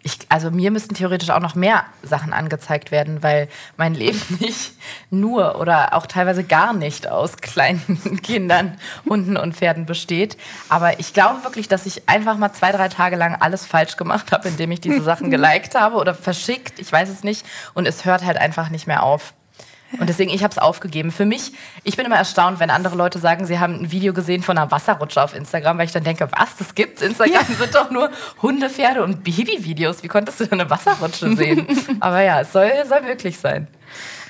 Ich, 0.06 0.18
also 0.28 0.50
mir 0.50 0.70
müssten 0.70 0.94
theoretisch 0.94 1.30
auch 1.30 1.40
noch 1.40 1.54
mehr 1.54 1.86
Sachen 2.02 2.34
angezeigt 2.34 2.90
werden, 2.90 3.22
weil 3.22 3.48
mein 3.78 3.94
Leben 3.94 4.20
nicht 4.38 4.74
nur 5.10 5.58
oder 5.58 5.94
auch 5.94 6.06
teilweise 6.06 6.44
gar 6.44 6.74
nicht 6.74 7.08
aus 7.08 7.38
kleinen 7.38 8.20
Kindern, 8.22 8.76
Hunden 9.08 9.38
und 9.38 9.56
Pferden 9.56 9.86
besteht. 9.86 10.36
Aber 10.68 11.00
ich 11.00 11.14
glaube 11.14 11.42
wirklich, 11.42 11.68
dass 11.68 11.86
ich 11.86 12.06
einfach 12.06 12.36
mal 12.36 12.52
zwei, 12.52 12.70
drei 12.70 12.88
Tage 12.88 13.16
lang 13.16 13.34
alles 13.36 13.66
falsch 13.66 13.96
gemacht 13.96 14.30
habe, 14.30 14.48
indem 14.48 14.70
ich 14.72 14.80
diese 14.80 15.02
Sachen 15.02 15.30
geliked 15.32 15.74
habe 15.74 15.96
oder 15.96 16.14
verschickt. 16.14 16.78
Ich 16.78 16.92
weiß 16.92 17.08
es 17.08 17.24
nicht. 17.24 17.46
Und 17.72 17.88
es 17.88 18.04
hört 18.04 18.24
halt 18.24 18.36
einfach 18.36 18.68
nicht 18.68 18.86
mehr 18.86 19.02
auf. 19.02 19.32
Und 19.98 20.08
deswegen, 20.08 20.30
ich 20.30 20.42
habe 20.42 20.52
es 20.52 20.58
aufgegeben. 20.58 21.10
Für 21.10 21.24
mich, 21.24 21.52
ich 21.82 21.96
bin 21.96 22.06
immer 22.06 22.16
erstaunt, 22.16 22.60
wenn 22.60 22.70
andere 22.70 22.96
Leute 22.96 23.18
sagen, 23.18 23.46
sie 23.46 23.58
haben 23.58 23.74
ein 23.74 23.90
Video 23.90 24.12
gesehen 24.12 24.42
von 24.42 24.58
einer 24.58 24.70
Wasserrutsche 24.70 25.22
auf 25.22 25.34
Instagram, 25.34 25.78
weil 25.78 25.86
ich 25.86 25.92
dann 25.92 26.04
denke, 26.04 26.28
was, 26.36 26.56
das 26.56 26.74
gibt's? 26.74 27.02
Instagram 27.02 27.46
sind 27.58 27.74
doch 27.74 27.90
nur 27.90 28.10
Hunde, 28.42 28.70
Pferde 28.70 29.02
und 29.02 29.24
Babyvideos. 29.24 30.02
Wie 30.02 30.08
konntest 30.08 30.40
du 30.40 30.46
denn 30.46 30.60
eine 30.60 30.70
Wasserrutsche 30.70 31.34
sehen? 31.36 31.66
Aber 32.00 32.22
ja, 32.22 32.40
es 32.40 32.52
soll, 32.52 32.70
soll 32.88 33.02
möglich 33.02 33.38
sein. 33.38 33.68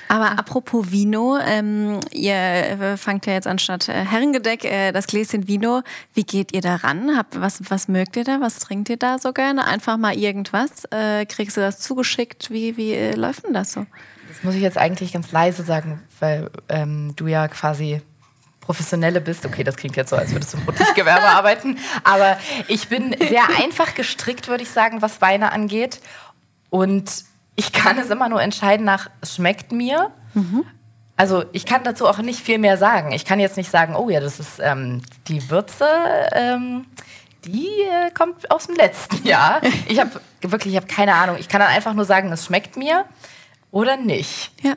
Aber 0.07 0.37
apropos 0.37 0.91
Vino, 0.91 1.37
ähm, 1.37 1.99
ihr 2.11 2.35
äh, 2.35 2.97
fangt 2.97 3.25
ja 3.25 3.33
jetzt 3.33 3.47
anstatt 3.47 3.89
äh, 3.89 3.93
Herrengedeck 3.93 4.63
äh, 4.63 4.91
das 4.91 5.07
Gläschen 5.07 5.47
Vino. 5.47 5.81
Wie 6.13 6.23
geht 6.23 6.53
ihr 6.53 6.61
da 6.61 6.75
ran? 6.75 7.17
Habt, 7.17 7.39
was, 7.39 7.59
was 7.69 7.87
mögt 7.87 8.15
ihr 8.15 8.23
da? 8.23 8.39
Was 8.39 8.59
trinkt 8.59 8.89
ihr 8.89 8.97
da 8.97 9.17
so 9.17 9.33
gerne? 9.33 9.65
Einfach 9.65 9.97
mal 9.97 10.15
irgendwas? 10.15 10.85
Äh, 10.91 11.25
kriegst 11.25 11.57
du 11.57 11.61
das 11.61 11.79
zugeschickt? 11.79 12.51
Wie, 12.51 12.77
wie 12.77 12.93
äh, 12.93 13.15
läuft 13.15 13.45
denn 13.45 13.53
das 13.53 13.73
so? 13.73 13.85
Das 14.35 14.43
muss 14.43 14.55
ich 14.55 14.61
jetzt 14.61 14.77
eigentlich 14.77 15.13
ganz 15.13 15.31
leise 15.31 15.63
sagen, 15.63 16.03
weil 16.19 16.49
ähm, 16.67 17.13
du 17.15 17.27
ja 17.27 17.47
quasi 17.47 18.01
Professionelle 18.59 19.21
bist. 19.21 19.45
Okay, 19.45 19.63
das 19.63 19.77
klingt 19.77 19.95
jetzt 19.95 20.09
so, 20.09 20.17
als 20.17 20.31
würdest 20.31 20.53
du 20.53 20.57
im 20.57 20.65
Boutique-Gewerbe 20.65 21.25
arbeiten. 21.29 21.77
Aber 22.03 22.37
ich 22.67 22.89
bin 22.89 23.15
sehr 23.29 23.43
einfach 23.57 23.95
gestrickt, 23.95 24.47
würde 24.47 24.63
ich 24.63 24.69
sagen, 24.69 25.01
was 25.01 25.21
Weine 25.21 25.51
angeht. 25.51 26.01
Und 26.69 27.23
ich 27.55 27.71
kann 27.71 27.97
es 27.97 28.09
immer 28.09 28.27
nur 28.27 28.41
entscheiden 28.41 28.85
nach, 28.85 29.09
es 29.21 29.35
schmeckt 29.35 29.71
mir. 29.71 30.11
Also 31.15 31.45
ich 31.53 31.65
kann 31.65 31.83
dazu 31.83 32.07
auch 32.07 32.17
nicht 32.17 32.41
viel 32.41 32.57
mehr 32.57 32.77
sagen. 32.77 33.13
Ich 33.13 33.23
kann 33.23 33.39
jetzt 33.39 33.55
nicht 33.55 33.71
sagen, 33.71 33.95
oh 33.95 34.09
ja, 34.09 34.19
das 34.19 34.39
ist 34.39 34.59
ähm, 34.59 35.01
die 35.27 35.49
Würze, 35.49 35.87
ähm, 36.33 36.87
die 37.45 37.67
äh, 37.67 38.11
kommt 38.11 38.51
aus 38.51 38.67
dem 38.67 38.75
letzten 38.75 39.25
Jahr. 39.25 39.61
Ich 39.87 39.99
habe 39.99 40.19
wirklich, 40.41 40.73
ich 40.73 40.77
habe 40.77 40.87
keine 40.87 41.13
Ahnung. 41.13 41.37
Ich 41.39 41.47
kann 41.47 41.61
dann 41.61 41.69
einfach 41.69 41.93
nur 41.93 42.03
sagen, 42.03 42.31
es 42.33 42.45
schmeckt 42.45 42.75
mir 42.75 43.05
oder 43.75 43.97
nicht. 43.97 44.51
Ja. 44.63 44.75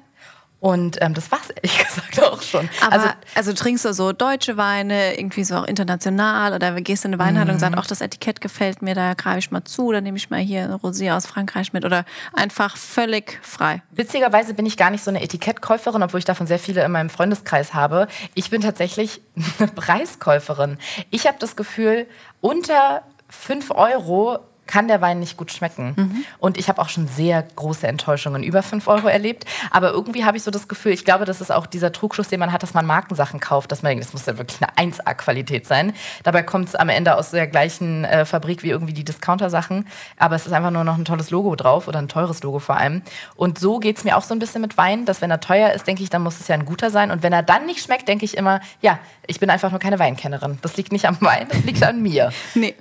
Und 0.59 1.01
ähm, 1.01 1.15
das 1.15 1.31
war's 1.31 1.51
ehrlich 1.51 1.79
gesagt 1.87 2.21
auch 2.21 2.43
schon. 2.43 2.69
Aber 2.81 2.95
also 2.95 3.09
also, 3.37 3.53
trinkst 3.53 3.85
du 3.85 3.95
so 3.95 4.11
deutsche 4.11 4.57
Weine, 4.57 5.17
irgendwie 5.17 5.45
so 5.45 5.55
auch 5.55 5.65
international 5.65 6.53
oder 6.53 6.73
gehst 6.81 7.05
in 7.05 7.13
eine 7.13 7.23
Weinhandlung 7.23 7.55
und 7.55 7.61
sagst, 7.61 7.79
ach, 7.79 7.87
das 7.87 8.01
Etikett 8.01 8.41
gefällt 8.41 8.83
mir, 8.83 8.97
da 8.97 9.15
greife 9.15 9.39
ich 9.39 9.53
mal 9.53 9.63
zu, 9.63 9.93
dann 9.93 10.03
nehme 10.03 10.17
ich 10.17 10.31
mal 10.31 10.41
hier 10.41 10.65
ein 10.65 10.73
Rosé 10.73 11.15
aus 11.15 11.27
Frankreich 11.27 11.73
mit 11.73 11.85
oder 11.85 12.05
einfach 12.33 12.77
völlig 12.77 13.39
frei. 13.41 13.83
Witzigerweise 13.93 14.53
bin 14.53 14.67
ich 14.67 14.77
gar 14.77 14.91
nicht 14.91 15.05
so 15.05 15.13
eine 15.13 15.23
Etikettkäuferin, 15.23 16.03
obwohl 16.03 16.19
ich 16.19 16.25
davon 16.25 16.49
sehr 16.49 16.59
viele 16.59 16.85
in 16.85 16.91
meinem 16.91 17.11
Freundeskreis 17.11 17.75
habe. 17.75 18.09
Ich 18.35 18.51
bin 18.51 18.63
tatsächlich 18.63 19.21
eine 19.61 19.69
Preiskäuferin. 19.69 20.77
Ich 21.11 21.29
habe 21.29 21.39
das 21.39 21.55
Gefühl, 21.55 22.09
unter 22.41 23.03
5 23.29 23.71
Euro 23.71 24.41
kann 24.69 24.87
der 24.87 25.01
Wein 25.01 25.19
nicht 25.19 25.37
gut 25.37 25.51
schmecken. 25.51 26.25
Und 26.39 26.57
ich 26.59 26.69
habe 26.69 26.81
auch 26.81 26.89
schon 26.89 27.09
sehr 27.09 27.43
große 27.43 27.89
Enttäuschungen 27.89 28.45
über 28.45 28.63
5 28.63 28.87
Euro 28.87 29.09
erlebt. 29.09 29.45
Aber 29.71 29.91
irgendwie 29.91 30.25
habe 30.25 30.37
ich 30.37 30.45
so 30.45 30.53
das 30.53 30.69
Gefühl, 30.69 30.93
ich 30.93 31.05
glaube, 31.05 31.25
das 31.25 31.41
ist 31.41 31.51
auch 31.51 31.67
dieser 31.67 31.91
Trugschluss, 31.91 32.29
den 32.29 32.39
man 32.39 32.53
hat, 32.53 32.63
dass 32.63 32.75
man 32.75 32.87
Markensachen 32.87 33.41
kauft, 33.41 33.73
dass 33.73 33.83
man 33.83 33.91
denkt, 33.91 34.05
das 34.05 34.13
muss 34.13 34.27
ja 34.27 34.39
wirklich 34.39 34.61
eine 34.63 34.93
1A-Qualität 34.93 35.67
sein. 35.67 35.93
Dabei 36.23 36.43
kommt 36.43 36.69
es 36.69 36.75
am 36.77 36.89
Ende 36.89 37.17
aus 37.17 37.31
der 37.31 37.47
gleichen 37.47 38.05
äh, 38.05 38.25
Fabrik 38.25 38.63
wie 38.63 38.71
irgendwie 38.71 38.93
die 38.93 39.05
Discounter-Sachen. 39.05 39.87
Aber 40.19 40.37
es 40.37 40.47
ist 40.47 40.53
einfach 40.53 40.71
nur 40.71 40.85
noch 40.85 40.99
ein 40.99 41.05
tolles 41.05 41.31
Logo 41.31 41.57
drauf 41.57 41.89
oder 41.89 41.99
ein 41.99 42.09
teures 42.09 42.43
Logo 42.43 42.59
vor 42.59 42.77
allem. 42.77 43.03
Und 43.35 43.59
so 43.59 43.79
geht 43.79 43.97
es 43.97 44.05
mir 44.05 44.17
auch 44.17 44.23
so 44.23 44.35
ein 44.35 44.39
bisschen 44.39 44.61
mit 44.61 44.77
Wein, 44.77 45.07
dass 45.07 45.23
wenn 45.23 45.31
er 45.31 45.41
teuer 45.41 45.73
ist, 45.73 45.87
denke 45.87 46.03
ich, 46.03 46.11
dann 46.11 46.23
muss 46.23 46.39
es 46.39 46.49
ja 46.49 46.55
ein 46.55 46.67
guter 46.67 46.91
sein. 46.91 47.11
Und 47.11 47.23
wenn 47.23 47.33
er 47.33 47.43
dann 47.43 47.67
nicht 47.67 47.83
schmeckt, 47.83 48.07
denke 48.07 48.25
ich 48.25 48.37
immer, 48.37 48.61
ja, 48.81 48.99
ich 49.27 49.41
bin 49.41 49.51
einfach 49.51 49.71
nur 49.71 49.81
keine 49.81 49.99
Weinkennerin. 49.99 50.59
Das 50.63 50.77
liegt 50.77 50.93
nicht 50.93 51.07
am 51.07 51.17
Wein, 51.21 51.49
das 51.49 51.65
liegt 51.65 51.83
an 51.83 52.03
mir. 52.03 52.31
Nee. 52.55 52.75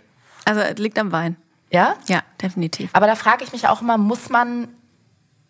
Also 0.46 0.62
es 0.62 0.78
liegt 0.78 0.98
am 1.00 1.12
Wein. 1.12 1.36
Ja? 1.72 1.96
Ja, 2.08 2.22
definitiv. 2.42 2.90
Aber 2.94 3.08
da 3.08 3.16
frage 3.16 3.44
ich 3.44 3.52
mich 3.52 3.68
auch 3.68 3.82
immer, 3.82 3.98
muss 3.98 4.30
man, 4.30 4.68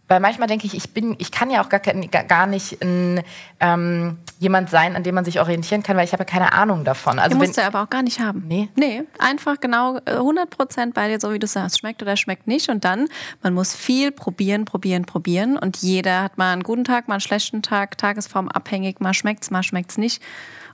weil 0.07 0.19
manchmal 0.19 0.47
denke 0.47 0.65
ich, 0.65 0.73
ich 0.73 0.93
bin, 0.93 1.15
ich 1.19 1.31
kann 1.31 1.49
ja 1.51 1.61
auch 1.63 1.69
gar, 1.69 1.79
kein- 1.81 2.09
gar- 2.09 2.47
nicht 2.47 2.81
ein, 2.81 3.21
ähm, 3.59 4.17
jemand 4.39 4.69
sein, 4.69 4.95
an 4.95 5.03
dem 5.03 5.13
man 5.15 5.25
sich 5.25 5.39
orientieren 5.41 5.83
kann, 5.83 5.97
weil 5.97 6.05
ich 6.05 6.13
habe 6.13 6.21
ja 6.21 6.25
keine 6.25 6.53
Ahnung 6.53 6.85
davon. 6.85 7.19
Also 7.19 7.31
wenn, 7.39 7.45
musst 7.47 7.57
du 7.57 7.63
aber 7.63 7.81
auch 7.83 7.89
gar 7.89 8.03
nicht 8.03 8.19
haben. 8.19 8.45
Nee. 8.47 8.69
Nee, 8.75 9.03
einfach 9.19 9.59
genau 9.59 9.97
äh, 10.05 10.15
100% 10.17 10.93
bei 10.93 11.09
dir, 11.09 11.19
so 11.19 11.33
wie 11.33 11.39
du 11.39 11.45
sagst. 11.47 11.79
Schmeckt 11.79 12.01
oder 12.01 12.15
schmeckt 12.15 12.47
nicht. 12.47 12.69
Und 12.69 12.85
dann, 12.85 13.09
man 13.43 13.53
muss 13.53 13.75
viel 13.75 14.11
probieren, 14.11 14.63
probieren, 14.65 15.05
probieren. 15.05 15.57
Und 15.57 15.77
jeder 15.77 16.23
hat 16.23 16.37
mal 16.37 16.53
einen 16.53 16.63
guten 16.63 16.83
Tag, 16.85 17.07
mal 17.09 17.15
einen 17.15 17.21
schlechten 17.21 17.61
Tag, 17.61 17.97
tagesformabhängig. 17.97 18.99
Mal 19.01 19.13
schmeckt's, 19.13 19.51
mal 19.51 19.63
schmeckt's 19.63 19.97
nicht. 19.97 20.21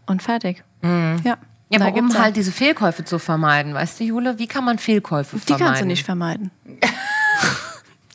Und 0.05 0.21
fertig. 0.21 0.63
Mhm. 0.81 1.21
Ja. 1.23 1.37
Ja, 1.73 1.85
aber 1.87 1.97
um 1.97 2.17
halt 2.17 2.35
diese 2.35 2.51
Fehlkäufe 2.51 3.03
zu 3.05 3.19
vermeiden, 3.19 3.73
weißt 3.73 3.99
du, 3.99 4.03
Jule, 4.03 4.39
wie 4.39 4.47
kann 4.47 4.63
man 4.63 4.77
Fehlkäufe 4.77 5.35
Die 5.37 5.41
vermeiden? 5.41 5.65
kannst 5.67 5.81
du 5.81 5.85
nicht 5.85 6.05
vermeiden. 6.05 6.51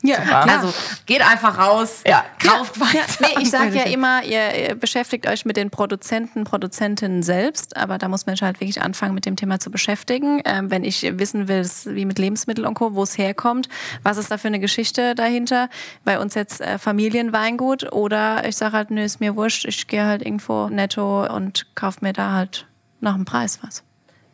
Ja, 0.01 0.15
klar. 0.21 0.47
Also 0.47 0.73
geht 1.05 1.19
einfach 1.21 1.57
raus, 1.57 2.03
Ja. 2.07 2.23
kauft 2.41 2.79
weiter. 2.79 2.99
Ja, 2.99 3.27
nee, 3.35 3.41
ich 3.43 3.49
sage 3.49 3.75
ja 3.75 3.83
immer, 3.87 4.23
ihr, 4.23 4.69
ihr 4.69 4.75
beschäftigt 4.75 5.27
euch 5.27 5.43
mit 5.43 5.57
den 5.57 5.71
Produzenten, 5.71 6.45
Produzentinnen 6.45 7.21
selbst, 7.21 7.75
aber 7.75 7.97
da 7.97 8.07
muss 8.07 8.25
man 8.25 8.35
sich 8.37 8.41
halt 8.43 8.61
wirklich 8.61 8.81
anfangen, 8.81 9.13
mit 9.13 9.25
dem 9.25 9.35
Thema 9.35 9.59
zu 9.59 9.69
beschäftigen. 9.69 10.41
Ähm, 10.45 10.71
wenn 10.71 10.85
ich 10.85 11.01
wissen 11.17 11.49
will, 11.49 11.69
wie 11.87 12.05
mit 12.05 12.17
Lebensmitteln 12.17 12.65
und 12.65 12.75
Co., 12.75 12.95
wo 12.95 13.03
es 13.03 13.17
herkommt, 13.17 13.67
was 14.01 14.15
ist 14.17 14.31
da 14.31 14.37
für 14.37 14.47
eine 14.47 14.61
Geschichte 14.61 15.15
dahinter? 15.15 15.67
Bei 16.05 16.17
uns 16.17 16.33
jetzt 16.33 16.61
äh, 16.61 16.77
Familienweingut 16.79 17.91
oder 17.91 18.47
ich 18.47 18.55
sage 18.55 18.77
halt, 18.77 18.91
nö, 18.91 19.03
ist 19.03 19.19
mir 19.19 19.35
wurscht, 19.35 19.65
ich 19.65 19.85
gehe 19.87 20.05
halt 20.05 20.21
irgendwo 20.25 20.69
netto 20.69 21.25
und 21.35 21.65
kaufe 21.75 21.97
mir 22.03 22.13
da 22.13 22.31
halt 22.31 22.67
nach 23.01 23.15
dem 23.15 23.25
Preis 23.25 23.59
was. 23.63 23.83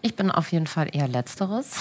Ich 0.01 0.15
bin 0.15 0.29
auf 0.31 0.51
jeden 0.51 0.67
Fall 0.67 0.89
eher 0.91 1.07
Letzteres, 1.07 1.71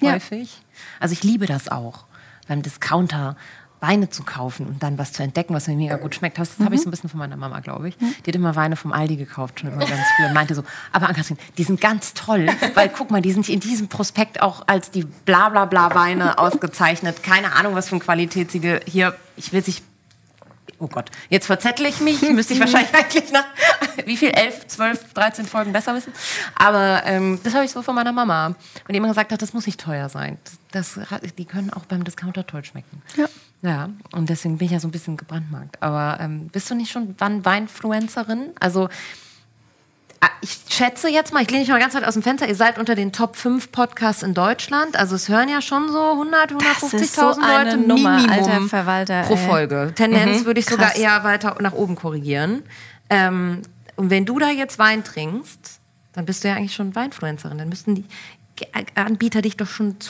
Ja. 0.00 0.12
häufig. 0.12 0.60
Also 1.00 1.12
ich 1.12 1.22
liebe 1.22 1.46
das 1.46 1.68
auch, 1.68 2.04
beim 2.48 2.62
Discounter 2.62 3.36
Weine 3.80 4.08
zu 4.10 4.22
kaufen 4.22 4.66
und 4.66 4.80
dann 4.84 4.96
was 4.96 5.12
zu 5.12 5.24
entdecken, 5.24 5.54
was 5.54 5.66
mir 5.66 5.74
mega 5.74 5.96
gut 5.96 6.14
schmeckt. 6.14 6.38
Das 6.38 6.60
habe 6.60 6.72
ich 6.76 6.82
so 6.82 6.88
ein 6.88 6.92
bisschen 6.92 7.10
von 7.10 7.18
meiner 7.18 7.36
Mama, 7.36 7.58
glaube 7.58 7.88
ich. 7.88 7.96
Die 7.98 8.28
hat 8.28 8.34
immer 8.36 8.54
Weine 8.54 8.76
vom 8.76 8.92
Aldi 8.92 9.16
gekauft, 9.16 9.58
schon 9.58 9.72
immer 9.72 9.84
ganz 9.84 10.02
früh 10.16 10.24
und 10.26 10.34
meinte 10.34 10.54
so, 10.54 10.62
aber 10.92 11.08
Ann-Kathrin, 11.08 11.36
die 11.58 11.64
sind 11.64 11.80
ganz 11.80 12.14
toll, 12.14 12.46
weil 12.74 12.88
guck 12.90 13.10
mal, 13.10 13.20
die 13.20 13.32
sind 13.32 13.48
in 13.48 13.58
diesem 13.58 13.88
Prospekt 13.88 14.40
auch 14.40 14.62
als 14.68 14.92
die 14.92 15.02
bla 15.02 15.48
bla 15.48 15.64
bla 15.64 15.92
Weine 15.96 16.38
ausgezeichnet. 16.38 17.24
Keine 17.24 17.54
Ahnung, 17.56 17.74
was 17.74 17.88
für 17.88 17.96
ein 17.96 18.00
Qualitätssiegel 18.00 18.82
hier, 18.86 19.16
ich 19.36 19.52
will 19.52 19.64
sich 19.64 19.82
Oh 20.82 20.88
Gott, 20.88 21.10
jetzt 21.30 21.46
verzettel 21.46 21.86
ich 21.86 22.00
mich. 22.00 22.20
Müsste 22.22 22.54
ich 22.54 22.60
wahrscheinlich 22.60 22.92
eigentlich 22.92 23.30
nach 23.30 23.44
wie 24.04 24.16
viel? 24.16 24.30
Elf, 24.30 24.66
zwölf, 24.66 25.12
13 25.14 25.46
Folgen 25.46 25.72
besser 25.72 25.94
wissen. 25.94 26.12
Aber 26.56 27.02
ähm, 27.06 27.38
das 27.44 27.54
habe 27.54 27.64
ich 27.64 27.70
so 27.70 27.82
von 27.82 27.94
meiner 27.94 28.10
Mama. 28.10 28.46
Und 28.48 28.56
die 28.88 28.96
immer 28.96 29.06
gesagt 29.08 29.30
hat, 29.30 29.40
das 29.40 29.52
muss 29.52 29.66
nicht 29.66 29.78
teuer 29.80 30.08
sein. 30.08 30.38
Das, 30.72 30.98
das, 30.98 31.20
die 31.38 31.44
können 31.44 31.72
auch 31.72 31.84
beim 31.84 32.02
Discounter 32.02 32.44
toll 32.46 32.64
schmecken. 32.64 33.00
Ja. 33.16 33.26
Ja, 33.64 33.90
und 34.10 34.28
deswegen 34.28 34.58
bin 34.58 34.66
ich 34.66 34.72
ja 34.72 34.80
so 34.80 34.88
ein 34.88 34.90
bisschen 34.90 35.16
gebrandmarkt. 35.16 35.80
Aber 35.80 36.18
ähm, 36.20 36.48
bist 36.48 36.68
du 36.68 36.74
nicht 36.74 36.90
schon 36.90 37.14
Wein- 37.20 37.44
Weinfluencerin? 37.44 38.50
Also 38.58 38.88
ich 40.40 40.58
schätze 40.68 41.08
jetzt 41.08 41.32
mal, 41.32 41.42
ich 41.42 41.50
lehne 41.50 41.60
mich 41.62 41.68
mal 41.68 41.80
ganz 41.80 41.94
weit 41.94 42.04
aus 42.04 42.14
dem 42.14 42.22
Fenster, 42.22 42.48
ihr 42.48 42.54
seid 42.54 42.78
unter 42.78 42.94
den 42.94 43.12
Top 43.12 43.36
5 43.36 43.72
Podcasts 43.72 44.22
in 44.22 44.34
Deutschland. 44.34 44.96
Also 44.96 45.16
es 45.16 45.28
hören 45.28 45.48
ja 45.48 45.60
schon 45.60 45.88
so 45.90 46.12
100, 46.12 46.52
Das 46.52 46.92
ist 46.92 47.18
150.000 47.18 47.34
so 47.34 47.40
Leute 47.40 47.76
Nummer, 47.76 48.16
Minimum 48.16 48.30
alter 48.30 48.60
Verwalter, 48.68 49.22
pro 49.22 49.34
ey. 49.34 49.46
Folge. 49.48 49.92
Tendenz 49.94 50.44
würde 50.44 50.60
ich 50.60 50.66
sogar 50.66 50.90
krass. 50.90 50.98
eher 50.98 51.24
weiter 51.24 51.56
nach 51.60 51.72
oben 51.72 51.94
korrigieren. 51.96 52.62
Ähm, 53.10 53.62
und 53.96 54.10
wenn 54.10 54.24
du 54.24 54.38
da 54.38 54.50
jetzt 54.50 54.78
Wein 54.78 55.04
trinkst, 55.04 55.80
dann 56.12 56.24
bist 56.24 56.44
du 56.44 56.48
ja 56.48 56.54
eigentlich 56.54 56.74
schon 56.74 56.94
Weinfluencerin. 56.94 57.58
Dann 57.58 57.68
müssten 57.68 57.94
die 57.94 58.04
Anbieter 58.94 59.42
dich 59.42 59.56
doch 59.56 59.66
schon 59.66 60.00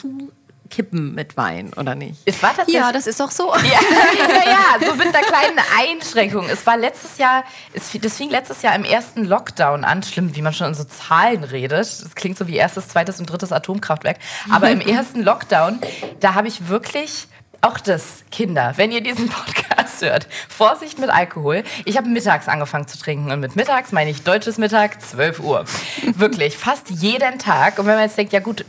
zukippen 0.73 1.13
mit 1.13 1.37
Wein, 1.37 1.71
oder 1.77 1.95
nicht? 1.95 2.21
Es 2.25 2.41
war 2.41 2.49
tatsächlich. 2.49 2.75
Ja, 2.75 2.91
das 2.91 3.07
ist 3.07 3.21
auch 3.21 3.31
so. 3.31 3.53
Ja, 3.63 3.79
ja, 4.17 4.51
ja, 4.51 4.87
so 4.87 4.95
mit 4.95 5.07
einer 5.07 5.25
kleinen 5.25 5.59
Einschränkung. 5.77 6.47
Es 6.49 6.65
war 6.65 6.77
letztes 6.77 7.17
Jahr, 7.17 7.43
es, 7.73 7.91
das 7.99 8.17
fing 8.17 8.29
letztes 8.29 8.61
Jahr 8.61 8.75
im 8.75 8.83
ersten 8.83 9.25
Lockdown 9.25 9.83
an. 9.83 10.03
Schlimm, 10.03 10.35
wie 10.35 10.41
man 10.41 10.53
schon 10.53 10.67
in 10.67 10.73
so 10.73 10.83
Zahlen 10.83 11.43
redet. 11.43 11.79
Das 11.79 12.15
klingt 12.15 12.37
so 12.37 12.47
wie 12.47 12.55
erstes, 12.55 12.89
zweites 12.89 13.19
und 13.19 13.27
drittes 13.27 13.51
Atomkraftwerk. 13.51 14.17
Aber 14.51 14.69
im 14.69 14.81
ersten 14.81 15.23
Lockdown, 15.23 15.79
da 16.19 16.33
habe 16.33 16.47
ich 16.47 16.67
wirklich 16.67 17.27
auch 17.61 17.79
das, 17.79 18.25
Kinder, 18.29 18.73
wenn 18.75 18.91
ihr 18.91 19.01
diesen 19.01 19.29
Podcast 19.29 20.01
hört, 20.01 20.27
Vorsicht 20.49 20.99
mit 20.99 21.09
Alkohol. 21.09 21.63
Ich 21.85 21.95
habe 21.95 22.09
mittags 22.09 22.49
angefangen 22.49 22.87
zu 22.87 22.97
trinken 22.97 23.31
und 23.31 23.39
mit 23.39 23.55
mittags 23.55 23.93
meine 23.93 24.09
ich 24.09 24.23
deutsches 24.23 24.57
Mittag, 24.57 25.01
12 25.01 25.39
Uhr. 25.39 25.63
Wirklich, 26.15 26.57
fast 26.57 26.89
jeden 26.89 27.39
Tag. 27.39 27.79
Und 27.79 27.85
wenn 27.85 27.95
man 27.95 28.03
jetzt 28.03 28.17
denkt, 28.17 28.33
ja 28.33 28.41
gut, 28.41 28.65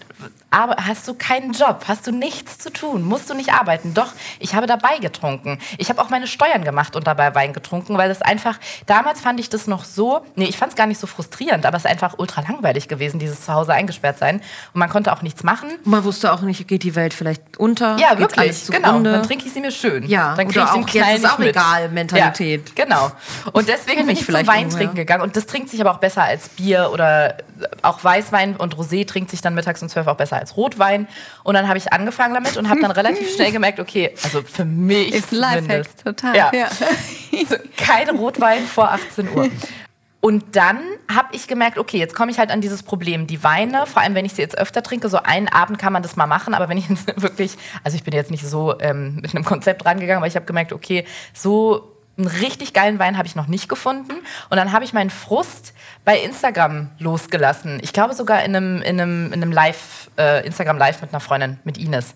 aber 0.55 0.77
hast 0.87 1.09
du 1.09 1.15
keinen 1.15 1.53
Job, 1.53 1.85
hast 1.89 2.07
du 2.07 2.13
nichts 2.13 2.59
zu 2.59 2.73
tun, 2.73 3.03
musst 3.03 3.29
du 3.29 3.35
nicht 3.35 3.53
arbeiten. 3.53 3.93
Doch, 3.93 4.13
ich 4.39 4.55
habe 4.55 4.69
dabei 4.69 4.99
getrunken. 4.99 5.59
Ich 5.79 5.89
habe 5.89 6.01
auch 6.01 6.11
meine 6.11 6.29
Steuern 6.29 6.63
gemacht 6.63 6.95
und 6.95 7.09
dabei 7.09 7.35
Wein 7.35 7.53
getrunken, 7.53 7.99
weil 7.99 8.09
das 8.09 8.23
einfach, 8.23 8.61
damals 8.87 9.21
fand 9.21 9.41
ich 9.41 9.51
das 9.51 9.67
noch 9.67 9.85
so, 9.85 10.25
nee, 10.37 10.45
ich 10.45 10.57
fand 10.57 10.71
es 10.71 10.77
gar 10.77 10.87
nicht 10.87 11.01
so 11.01 11.09
frustrierend, 11.09 11.67
aber 11.67 11.77
es 11.77 11.85
ist 11.85 11.91
einfach 11.91 12.15
ultra 12.19 12.43
langweilig 12.43 12.87
gewesen, 12.87 13.19
dieses 13.19 13.45
zu 13.45 13.53
Hause 13.53 13.73
eingesperrt 13.73 14.19
sein. 14.19 14.37
Und 14.73 14.79
man 14.79 14.89
konnte 14.89 15.13
auch 15.13 15.23
nichts 15.23 15.43
machen. 15.43 15.71
Man 15.85 16.05
wusste 16.05 16.33
auch 16.33 16.43
nicht, 16.43 16.69
geht 16.69 16.85
die 16.85 16.95
Welt 16.95 17.15
vielleicht 17.15 17.59
unter? 17.59 17.97
Ja, 17.99 18.17
wirklich, 18.17 18.65
genau. 18.69 19.01
Dann 19.01 19.25
trinke 19.25 19.47
ich 19.47 19.53
sie 19.53 19.61
mir 19.61 19.73
schön. 19.73 20.07
Ja, 20.07 20.37
dann 20.37 20.47
oder 20.47 20.67
krieg 20.67 20.89
ich 20.89 20.93
den 20.93 21.03
auch, 21.03 21.09
jetzt 21.09 21.19
ist 21.19 21.33
auch 21.33 21.39
mit. 21.39 21.49
egal, 21.49 21.89
Mentalität. 21.89 22.73
Ja, 22.77 22.85
genau. 22.85 23.11
Und 23.53 23.69
deswegen 23.69 24.07
bin 24.07 24.17
ich 24.17 24.25
zum 24.25 24.47
Wein 24.47 24.71
trinken 24.71 24.97
ja. 24.97 25.03
gegangen. 25.03 25.23
Und 25.23 25.37
das 25.37 25.47
trinkt 25.47 25.71
sich 25.71 25.81
aber 25.81 25.91
auch 25.91 25.99
besser 25.99 26.23
als 26.23 26.49
Bier 26.51 26.91
oder 26.93 27.39
auch 27.83 28.03
Weißwein 28.03 28.57
und 28.57 28.77
Rosé 28.77 29.07
trinkt 29.07 29.31
sich 29.31 29.41
dann 29.41 29.55
mittags 29.55 29.83
um 29.83 29.89
12 29.89 30.07
auch 30.07 30.17
besser 30.17 30.37
als 30.37 30.44
Rotwein. 30.57 31.09
Und 31.43 31.55
dann 31.55 31.69
habe 31.69 31.79
ich 31.79 31.93
angefangen 31.93 32.35
damit 32.35 32.57
und 32.57 32.69
habe 32.69 32.81
dann 32.81 32.91
relativ 32.91 33.35
schnell 33.35 33.53
gemerkt, 33.53 33.81
okay, 33.81 34.15
also 34.23 34.43
für 34.43 34.65
mich 34.65 35.13
Ist 35.13 35.33
ein 35.33 35.39
Lifehack, 35.39 36.05
total. 36.05 36.37
Ja. 36.37 36.51
Ja. 36.53 36.69
Kein 37.77 38.11
Rotwein 38.11 38.65
vor 38.65 38.93
18 38.93 39.29
Uhr. 39.35 39.51
Und 40.25 40.57
dann 40.57 40.81
habe 41.15 41.29
ich 41.33 41.49
gemerkt, 41.49 41.77
okay, 41.77 41.99
jetzt 41.99 42.15
komme 42.15 42.31
ich 42.31 42.39
halt 42.39 42.51
an 42.51 42.63
dieses 42.63 42.83
Problem. 42.83 43.27
Die 43.27 43.45
Weine, 43.45 43.85
vor 43.87 44.01
allem 44.01 44.15
wenn 44.15 44.25
ich 44.25 44.33
sie 44.33 44.41
jetzt 44.41 44.57
öfter 44.57 44.83
trinke, 44.83 45.11
so 45.11 45.19
einen 45.19 45.49
Abend 45.49 45.79
kann 45.79 45.93
man 45.93 46.03
das 46.03 46.17
mal 46.17 46.27
machen, 46.27 46.55
aber 46.55 46.71
wenn 46.71 46.79
ich 46.79 46.89
jetzt 46.89 47.07
wirklich, 47.21 47.59
also 47.83 47.95
ich 47.95 48.05
bin 48.05 48.15
jetzt 48.15 48.31
nicht 48.31 48.47
so 48.47 48.75
ähm, 48.81 49.17
mit 49.17 49.35
einem 49.35 49.45
Konzept 49.45 49.85
rangegangen, 49.85 50.17
aber 50.17 50.27
ich 50.27 50.35
habe 50.35 50.47
gemerkt, 50.47 50.73
okay, 50.73 51.05
so 51.35 51.95
einen 52.17 52.29
richtig 52.29 52.73
geilen 52.73 52.99
Wein 52.99 53.19
habe 53.19 53.27
ich 53.27 53.35
noch 53.35 53.49
nicht 53.49 53.69
gefunden. 53.69 54.13
Und 54.49 54.57
dann 54.57 54.73
habe 54.73 54.85
ich 54.87 54.93
meinen 54.95 55.11
Frust 55.11 55.75
bei 56.05 56.19
Instagram 56.19 56.91
losgelassen. 56.99 57.81
Ich 57.83 57.93
glaube 57.93 58.15
sogar 58.15 58.45
in 58.45 58.55
einem, 58.55 58.83
in 58.83 59.01
einem, 59.01 59.27
in 59.33 59.43
einem 59.43 59.53
Live, 59.53 60.11
äh, 60.19 60.47
Instagram 60.47 60.79
Live 60.79 61.01
mit 61.01 61.11
einer 61.13 61.21
Freundin, 61.21 61.59
mit 61.65 61.79
Ines. 61.79 62.15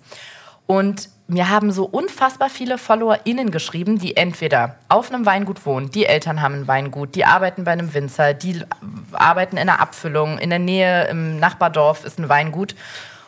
Und 0.66 1.08
mir 1.28 1.48
haben 1.48 1.72
so 1.72 1.84
unfassbar 1.84 2.50
viele 2.50 2.78
FollowerInnen 2.78 3.50
geschrieben, 3.50 3.98
die 3.98 4.16
entweder 4.16 4.76
auf 4.88 5.12
einem 5.12 5.26
Weingut 5.26 5.64
wohnen, 5.64 5.90
die 5.90 6.06
Eltern 6.06 6.42
haben 6.42 6.54
ein 6.54 6.68
Weingut, 6.68 7.14
die 7.14 7.24
arbeiten 7.24 7.64
bei 7.64 7.72
einem 7.72 7.92
Winzer, 7.92 8.34
die 8.34 8.62
arbeiten 9.12 9.56
in 9.56 9.68
einer 9.68 9.80
Abfüllung, 9.80 10.38
in 10.38 10.50
der 10.50 10.58
Nähe 10.58 11.06
im 11.08 11.38
Nachbardorf 11.38 12.04
ist 12.04 12.18
ein 12.18 12.28
Weingut. 12.28 12.74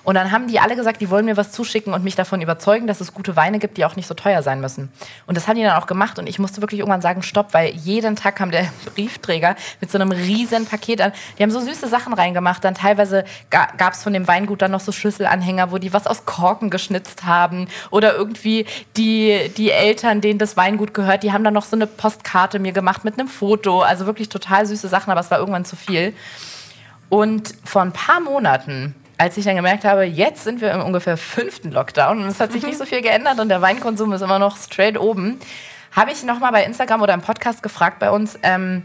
Und 0.03 0.15
dann 0.15 0.33
haben 0.33 0.49
die 0.49 0.61
alle 0.61 0.77
gesagt, 0.77 1.01
die 1.01 1.11
wollen 1.11 1.27
mir 1.27 1.37
was 1.37 1.53
zuschicken 1.53 1.93
und 1.93 2.03
mich 2.03 2.15
davon 2.15 2.41
überzeugen, 2.41 2.87
dass 2.87 3.01
es 3.01 3.13
gute 3.13 3.37
Weine 3.37 3.59
gibt, 3.59 3.77
die 3.77 3.85
auch 3.85 3.97
nicht 3.97 4.07
so 4.07 4.15
teuer 4.15 4.43
sein 4.43 4.61
müssen. 4.61 4.91
Und 5.27 5.37
das 5.37 5.47
haben 5.47 5.57
die 5.57 5.63
dann 5.63 5.81
auch 5.81 5.87
gemacht 5.87 6.19
und 6.19 6.27
ich 6.27 6.39
musste 6.39 6.63
wirklich 6.63 6.81
irgendwann 6.81 7.03
sagen, 7.03 7.23
stopp, 7.23 7.53
weil 7.53 7.75
jeden 7.75 8.17
Tag 8.17 8.37
kam 8.37 8.51
der 8.51 8.67
Briefträger 8.95 9.57
mit 9.81 9.91
so 9.91 9.99
einem 9.99 10.11
riesen 10.11 10.67
Paket 10.67 11.03
an. 11.03 11.13
Die 11.39 11.43
haben 11.43 11.51
so 11.51 11.61
süße 11.61 11.89
Sachen 11.89 12.15
reingemacht. 12.15 12.65
Dann 12.65 12.75
teilweise 12.75 13.25
gab 13.51 13.93
es 13.93 14.03
von 14.03 14.13
dem 14.13 14.27
Weingut 14.27 14.63
dann 14.63 14.71
noch 14.71 14.81
so 14.81 14.93
Schlüsselanhänger, 14.93 15.71
wo 15.71 15.79
die 15.79 15.93
was 15.93 16.07
aus 16.07 16.25
Korken 16.25 16.71
geschnitzt 16.71 17.25
haben. 17.25 17.69
Oder 17.91 18.15
irgendwie 18.15 18.67
die, 18.97 19.51
die 19.57 19.71
Eltern, 19.71 20.21
denen 20.21 20.39
das 20.39 20.57
Weingut 20.57 20.95
gehört, 20.95 21.23
die 21.23 21.33
haben 21.33 21.45
dann 21.45 21.55
noch 21.55 21.65
so 21.65 21.77
eine 21.77 21.87
Postkarte 21.87 22.59
mir 22.59 22.73
gemacht 22.73 23.05
mit 23.05 23.19
einem 23.19 23.29
Foto. 23.29 23.83
Also 23.83 24.07
wirklich 24.07 24.29
total 24.31 24.65
süße 24.65 24.89
Sachen, 24.89 25.11
aber 25.11 25.21
es 25.21 25.31
war 25.31 25.39
irgendwann 25.39 25.65
zu 25.65 25.77
viel. 25.77 26.15
Und 27.11 27.55
vor 27.65 27.83
ein 27.83 27.93
paar 27.93 28.21
Monaten 28.21 28.95
als 29.21 29.37
ich 29.37 29.45
dann 29.45 29.55
gemerkt 29.57 29.85
habe, 29.85 30.05
jetzt 30.05 30.45
sind 30.45 30.61
wir 30.63 30.73
im 30.73 30.81
ungefähr 30.81 31.17
fünften 31.19 31.71
Lockdown 31.73 32.23
und 32.23 32.27
es 32.29 32.41
hat 32.41 32.53
sich 32.53 32.63
nicht 32.65 32.79
so 32.79 32.87
viel 32.87 33.03
geändert 33.03 33.39
und 33.39 33.51
der 33.51 33.61
Weinkonsum 33.61 34.13
ist 34.15 34.23
immer 34.23 34.39
noch 34.39 34.57
straight 34.57 34.99
oben, 34.99 35.39
habe 35.93 36.11
ich 36.13 36.23
nochmal 36.25 36.53
bei 36.53 36.65
Instagram 36.65 37.03
oder 37.03 37.13
im 37.13 37.21
Podcast 37.21 37.63
gefragt 37.63 37.99
bei 37.99 38.11
uns, 38.11 38.39
ähm, 38.43 38.83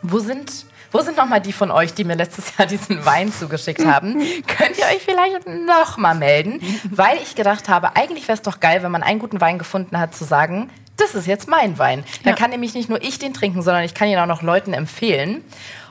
wo 0.00 0.18
sind, 0.18 0.50
wo 0.92 1.00
sind 1.00 1.18
nochmal 1.18 1.40
die 1.42 1.52
von 1.52 1.70
euch, 1.70 1.92
die 1.92 2.04
mir 2.04 2.16
letztes 2.16 2.56
Jahr 2.56 2.66
diesen 2.74 3.04
Wein 3.04 3.30
zugeschickt 3.30 3.84
haben? 3.84 4.14
Könnt 4.46 4.78
ihr 4.78 4.86
euch 4.86 5.02
vielleicht 5.04 5.46
nochmal 5.46 6.14
melden? 6.14 6.60
Weil 6.90 7.18
ich 7.18 7.34
gedacht 7.34 7.68
habe, 7.68 7.94
eigentlich 7.96 8.26
wäre 8.28 8.36
es 8.36 8.42
doch 8.42 8.60
geil, 8.60 8.82
wenn 8.82 8.90
man 8.92 9.02
einen 9.02 9.18
guten 9.18 9.42
Wein 9.42 9.58
gefunden 9.58 9.98
hat, 9.98 10.14
zu 10.14 10.24
sagen, 10.24 10.70
das 10.96 11.14
ist 11.14 11.26
jetzt 11.26 11.48
mein 11.48 11.78
Wein. 11.78 12.02
Dann 12.24 12.32
Ja. 12.32 12.38
kann 12.38 12.50
nämlich 12.50 12.72
nicht 12.72 12.88
nur 12.88 13.02
ich 13.02 13.18
den 13.18 13.34
trinken, 13.34 13.60
sondern 13.60 13.84
ich 13.84 13.92
kann 13.92 14.08
ihn 14.08 14.18
auch 14.18 14.24
noch 14.26 14.40
Leuten 14.40 14.72
empfehlen. 14.72 15.44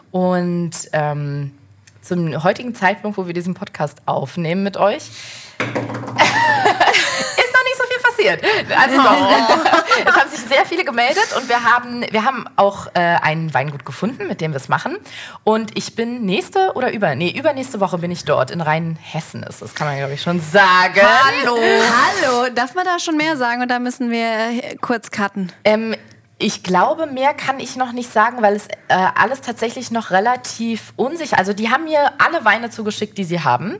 Und 0.09 0.71
ähm, 0.93 1.51
zum 2.05 2.43
heutigen 2.43 2.75
Zeitpunkt, 2.75 3.17
wo 3.17 3.27
wir 3.27 3.33
diesen 3.33 3.53
Podcast 3.53 3.97
aufnehmen 4.05 4.63
mit 4.63 4.77
euch, 4.77 4.97
ist 4.97 5.11
noch 5.59 5.73
nicht 7.63 7.77
so 7.77 7.83
viel 7.87 8.01
passiert. 8.03 8.43
Also 8.77 8.97
doch. 8.97 9.29
es 10.05 10.15
haben 10.15 10.29
sich 10.29 10.41
sehr 10.41 10.65
viele 10.65 10.85
gemeldet 10.85 11.27
und 11.35 11.49
wir 11.49 11.63
haben, 11.63 12.05
wir 12.09 12.23
haben 12.23 12.45
auch 12.55 12.87
äh, 12.93 12.99
ein 12.99 13.53
Weingut 13.53 13.85
gefunden, 13.85 14.27
mit 14.27 14.41
dem 14.41 14.51
wir 14.51 14.57
es 14.57 14.69
machen. 14.69 14.97
Und 15.43 15.77
ich 15.77 15.95
bin 15.95 16.25
nächste 16.25 16.73
oder 16.75 16.93
über, 16.93 17.15
nee, 17.15 17.31
übernächste 17.31 17.79
Woche 17.79 17.97
bin 17.97 18.11
ich 18.11 18.23
dort. 18.25 18.51
In 18.51 18.61
Rheinhessen 18.61 19.43
ist 19.43 19.61
das, 19.61 19.73
kann 19.73 19.87
man 19.87 19.97
glaube 19.97 20.13
ich 20.13 20.21
schon 20.21 20.39
sagen. 20.39 21.01
Hallo. 21.01 21.57
Hallo. 21.57 22.49
Darf 22.53 22.75
man 22.75 22.85
da 22.85 22.99
schon 22.99 23.17
mehr 23.17 23.35
sagen 23.37 23.63
oder 23.63 23.79
müssen 23.79 24.11
wir 24.11 24.27
äh, 24.27 24.75
kurz 24.79 25.09
cutten? 25.09 25.51
Ähm, 25.63 25.95
ich 26.37 26.63
glaube, 26.63 27.05
mehr 27.07 27.33
kann 27.33 27.59
ich 27.59 27.75
noch 27.75 27.93
nicht 27.93 28.11
sagen, 28.11 28.41
weil 28.41 28.55
es 28.55 28.67
äh, 28.89 29.07
alles 29.15 29.41
tatsächlich 29.41 29.91
noch 29.91 30.11
relativ 30.11 30.93
unsicher. 30.97 31.37
Also 31.37 31.53
die 31.53 31.69
haben 31.69 31.85
mir 31.85 32.11
alle 32.17 32.43
Weine 32.43 32.69
zugeschickt, 32.69 33.17
die 33.17 33.23
sie 33.23 33.41
haben. 33.41 33.77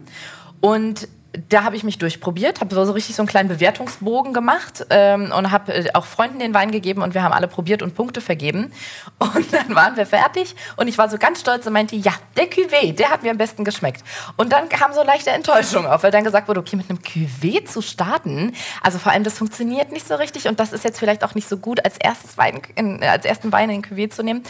Und 0.62 1.08
da 1.49 1.63
habe 1.63 1.75
ich 1.75 1.83
mich 1.83 1.97
durchprobiert, 1.97 2.61
habe 2.61 2.73
so 2.86 2.91
richtig 2.91 3.15
so 3.15 3.21
einen 3.21 3.27
kleinen 3.27 3.49
Bewertungsbogen 3.49 4.33
gemacht 4.33 4.86
ähm, 4.89 5.31
und 5.36 5.51
habe 5.51 5.73
äh, 5.73 5.93
auch 5.93 6.05
Freunden 6.05 6.39
den 6.39 6.53
Wein 6.53 6.71
gegeben 6.71 7.01
und 7.01 7.13
wir 7.13 7.23
haben 7.23 7.33
alle 7.33 7.47
probiert 7.47 7.81
und 7.81 7.95
Punkte 7.95 8.21
vergeben. 8.21 8.71
Und 9.19 9.53
dann 9.53 9.75
waren 9.75 9.97
wir 9.97 10.05
fertig 10.05 10.55
und 10.77 10.88
ich 10.88 10.97
war 10.97 11.09
so 11.09 11.17
ganz 11.17 11.39
stolz 11.39 11.65
und 11.65 11.73
meinte, 11.73 11.95
ja, 11.95 12.13
der 12.38 12.45
Cuvée, 12.45 12.93
der 12.93 13.09
hat 13.09 13.23
mir 13.23 13.31
am 13.31 13.38
besten 13.38 13.63
geschmeckt. 13.63 14.03
Und 14.38 14.51
dann 14.51 14.69
kam 14.69 14.93
so 14.93 15.03
leichte 15.03 15.31
Enttäuschung 15.31 15.86
auf, 15.86 16.03
weil 16.03 16.11
dann 16.11 16.23
gesagt 16.23 16.47
wurde, 16.47 16.59
okay, 16.59 16.75
mit 16.75 16.89
einem 16.89 16.99
Cuvée 16.99 17.65
zu 17.65 17.81
starten, 17.81 18.53
also 18.81 18.97
vor 18.99 19.11
allem 19.11 19.23
das 19.23 19.38
funktioniert 19.38 19.91
nicht 19.91 20.07
so 20.07 20.15
richtig 20.15 20.47
und 20.47 20.59
das 20.59 20.73
ist 20.73 20.83
jetzt 20.83 20.99
vielleicht 20.99 21.23
auch 21.23 21.36
nicht 21.36 21.47
so 21.47 21.57
gut 21.57 21.83
als, 21.83 21.97
erstes 21.97 22.38
Wein 22.38 22.61
in, 22.75 23.03
als 23.03 23.25
ersten 23.25 23.51
Wein 23.51 23.69
in 23.69 23.81
den 23.81 23.91
Cuvée 23.91 24.09
zu 24.09 24.23
nehmen. 24.23 24.43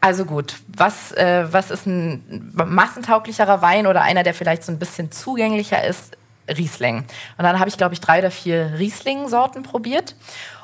Also 0.00 0.24
gut, 0.24 0.56
was, 0.68 1.12
äh, 1.12 1.46
was 1.50 1.70
ist 1.70 1.86
ein 1.86 2.52
massentauglicherer 2.54 3.62
Wein 3.62 3.86
oder 3.86 4.02
einer, 4.02 4.22
der 4.22 4.34
vielleicht 4.34 4.62
so 4.62 4.70
ein 4.70 4.78
bisschen 4.78 5.10
zugänglicher 5.10 5.82
ist? 5.84 6.16
Riesling. 6.48 6.98
Und 7.36 7.44
dann 7.44 7.58
habe 7.58 7.68
ich, 7.68 7.76
glaube 7.76 7.94
ich, 7.94 8.00
drei 8.00 8.20
oder 8.20 8.30
vier 8.30 8.78
Riesling-Sorten 8.78 9.62
probiert. 9.62 10.14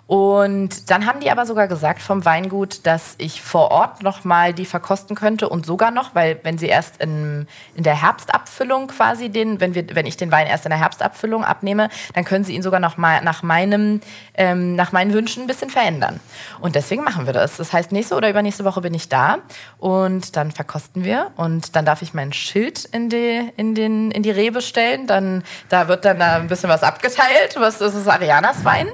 Und 0.06 0.90
dann 0.90 1.06
haben 1.06 1.20
die 1.20 1.30
aber 1.30 1.46
sogar 1.46 1.66
gesagt 1.66 2.02
vom 2.02 2.26
Weingut, 2.26 2.86
dass 2.86 3.14
ich 3.16 3.40
vor 3.40 3.70
Ort 3.70 4.02
nochmal 4.02 4.52
die 4.52 4.66
verkosten 4.66 5.16
könnte 5.16 5.48
und 5.48 5.64
sogar 5.64 5.90
noch, 5.90 6.14
weil 6.14 6.38
wenn 6.42 6.58
sie 6.58 6.66
erst 6.66 6.98
in, 6.98 7.46
in 7.74 7.84
der 7.84 8.02
Herbstabfüllung 8.02 8.88
quasi 8.88 9.30
den, 9.30 9.60
wenn, 9.60 9.74
wir, 9.74 9.86
wenn 9.94 10.04
ich 10.04 10.18
den 10.18 10.30
Wein 10.30 10.46
erst 10.46 10.66
in 10.66 10.70
der 10.70 10.78
Herbstabfüllung 10.78 11.42
abnehme, 11.42 11.88
dann 12.12 12.24
können 12.24 12.44
sie 12.44 12.54
ihn 12.54 12.62
sogar 12.62 12.80
noch 12.80 12.98
mal 12.98 13.22
nach, 13.22 13.42
meinem, 13.42 14.02
ähm, 14.34 14.76
nach 14.76 14.92
meinen 14.92 15.14
Wünschen 15.14 15.44
ein 15.44 15.46
bisschen 15.46 15.70
verändern. 15.70 16.20
Und 16.60 16.74
deswegen 16.74 17.02
machen 17.02 17.24
wir 17.24 17.32
das. 17.32 17.56
Das 17.56 17.72
heißt, 17.72 17.90
nächste 17.90 18.14
oder 18.14 18.28
übernächste 18.28 18.64
Woche 18.66 18.82
bin 18.82 18.92
ich 18.92 19.08
da 19.08 19.38
und 19.78 20.36
dann 20.36 20.52
verkosten 20.52 21.04
wir 21.04 21.30
und 21.36 21.76
dann 21.76 21.86
darf 21.86 22.02
ich 22.02 22.12
mein 22.12 22.34
Schild 22.34 22.84
in 22.84 23.08
die, 23.08 23.50
in 23.56 23.74
den, 23.74 24.10
in 24.10 24.22
die 24.22 24.30
Rebe 24.30 24.60
stellen. 24.60 25.06
Dann, 25.06 25.42
da 25.70 25.88
wird 25.88 26.04
dann 26.04 26.18
da 26.18 26.36
ein 26.36 26.48
bisschen 26.48 26.68
was 26.68 26.82
abgeteilt. 26.82 27.56
Was, 27.56 27.78
das 27.78 27.94
ist 27.94 28.06
Arianas 28.06 28.66
Wein. 28.66 28.88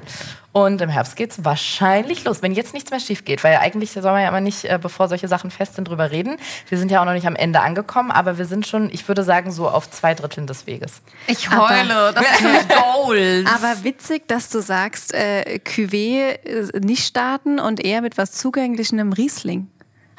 Und 0.53 0.81
im 0.81 0.89
Herbst 0.89 1.15
geht 1.15 1.31
es 1.31 1.45
wahrscheinlich 1.45 2.25
los, 2.25 2.43
wenn 2.43 2.53
jetzt 2.53 2.75
nichts 2.75 2.91
mehr 2.91 2.99
schief 2.99 3.25
geht. 3.25 3.45
Weil 3.45 3.59
eigentlich 3.59 3.93
soll 3.93 4.03
man 4.03 4.21
ja 4.21 4.29
immer 4.29 4.41
nicht, 4.41 4.65
äh, 4.65 4.79
bevor 4.83 5.09
solche 5.09 5.29
Sachen 5.29 5.51
fest 5.53 5.77
sind, 5.77 5.87
drüber 5.87 6.11
reden. 6.11 6.39
Wir 6.69 6.77
sind 6.77 6.91
ja 6.91 7.01
auch 7.01 7.05
noch 7.05 7.13
nicht 7.13 7.27
am 7.27 7.37
Ende 7.37 7.61
angekommen, 7.61 8.11
aber 8.11 8.37
wir 8.37 8.47
sind 8.47 8.67
schon, 8.67 8.91
ich 8.93 9.07
würde 9.07 9.23
sagen, 9.23 9.53
so 9.53 9.69
auf 9.69 9.89
zwei 9.91 10.15
Dritteln 10.15 10.49
des 10.49 10.67
Weges. 10.67 11.03
Ich 11.29 11.51
heule, 11.51 11.95
aber, 11.95 12.13
das 12.13 12.25
ist 12.41 12.69
Goals. 13.05 13.47
Aber 13.47 13.85
witzig, 13.85 14.27
dass 14.27 14.51
du 14.51 14.61
sagst, 14.61 15.15
äh, 15.15 15.61
Cuvée 15.65 16.39
äh, 16.45 16.81
nicht 16.81 17.07
starten 17.07 17.61
und 17.61 17.85
eher 17.85 18.03
mit 18.03 18.19
was 18.19 18.33
Zugänglichem 18.33 19.13
Riesling. 19.13 19.69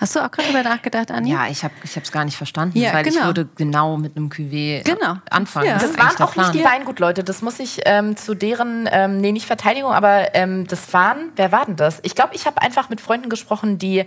Hast 0.01 0.15
du 0.15 0.19
auch 0.19 0.31
gerade 0.31 0.51
darüber 0.51 0.67
nachgedacht, 0.67 1.11
Anni? 1.11 1.31
Ja, 1.31 1.47
ich 1.47 1.63
habe 1.63 1.73
es 1.83 2.11
gar 2.11 2.25
nicht 2.25 2.35
verstanden, 2.35 2.77
Ja, 2.79 2.91
weil 2.91 3.03
genau. 3.03 3.19
ich 3.19 3.25
würde 3.27 3.47
genau 3.55 3.97
mit 3.97 4.17
einem 4.17 4.29
Cuvée 4.29 4.83
Genau. 4.83 5.17
anfangen. 5.29 5.67
Ja. 5.67 5.73
Das, 5.75 5.93
Das 5.93 5.97
waren 5.99 6.27
auch 6.27 6.35
nicht 6.35 6.53
die 6.55 6.63
Weingutleute. 6.65 7.23
Das 7.23 7.43
muss 7.43 7.59
ich 7.59 7.81
ähm, 7.85 8.17
zu 8.17 8.33
deren, 8.33 8.89
ähm, 8.91 9.21
nee, 9.21 9.31
nicht 9.31 9.45
Verteidigung, 9.45 9.91
aber 9.93 10.33
ähm, 10.33 10.65
das 10.67 10.91
waren, 10.93 11.29
wer 11.35 11.51
war 11.51 11.65
denn 11.67 11.75
das? 11.75 11.99
Ich 12.01 12.15
glaube, 12.15 12.33
ich 12.33 12.47
habe 12.47 12.59
einfach 12.63 12.89
mit 12.89 12.99
Freunden 12.99 13.29
gesprochen, 13.29 13.77
die 13.77 14.03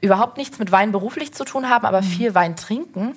überhaupt 0.00 0.36
nichts 0.38 0.58
mit 0.58 0.72
Wein 0.72 0.90
beruflich 0.90 1.32
zu 1.32 1.44
tun 1.44 1.68
haben, 1.70 1.82
Mhm. 1.82 1.86
aber 1.88 2.02
viel 2.02 2.34
Wein 2.34 2.56
trinken. 2.56 3.14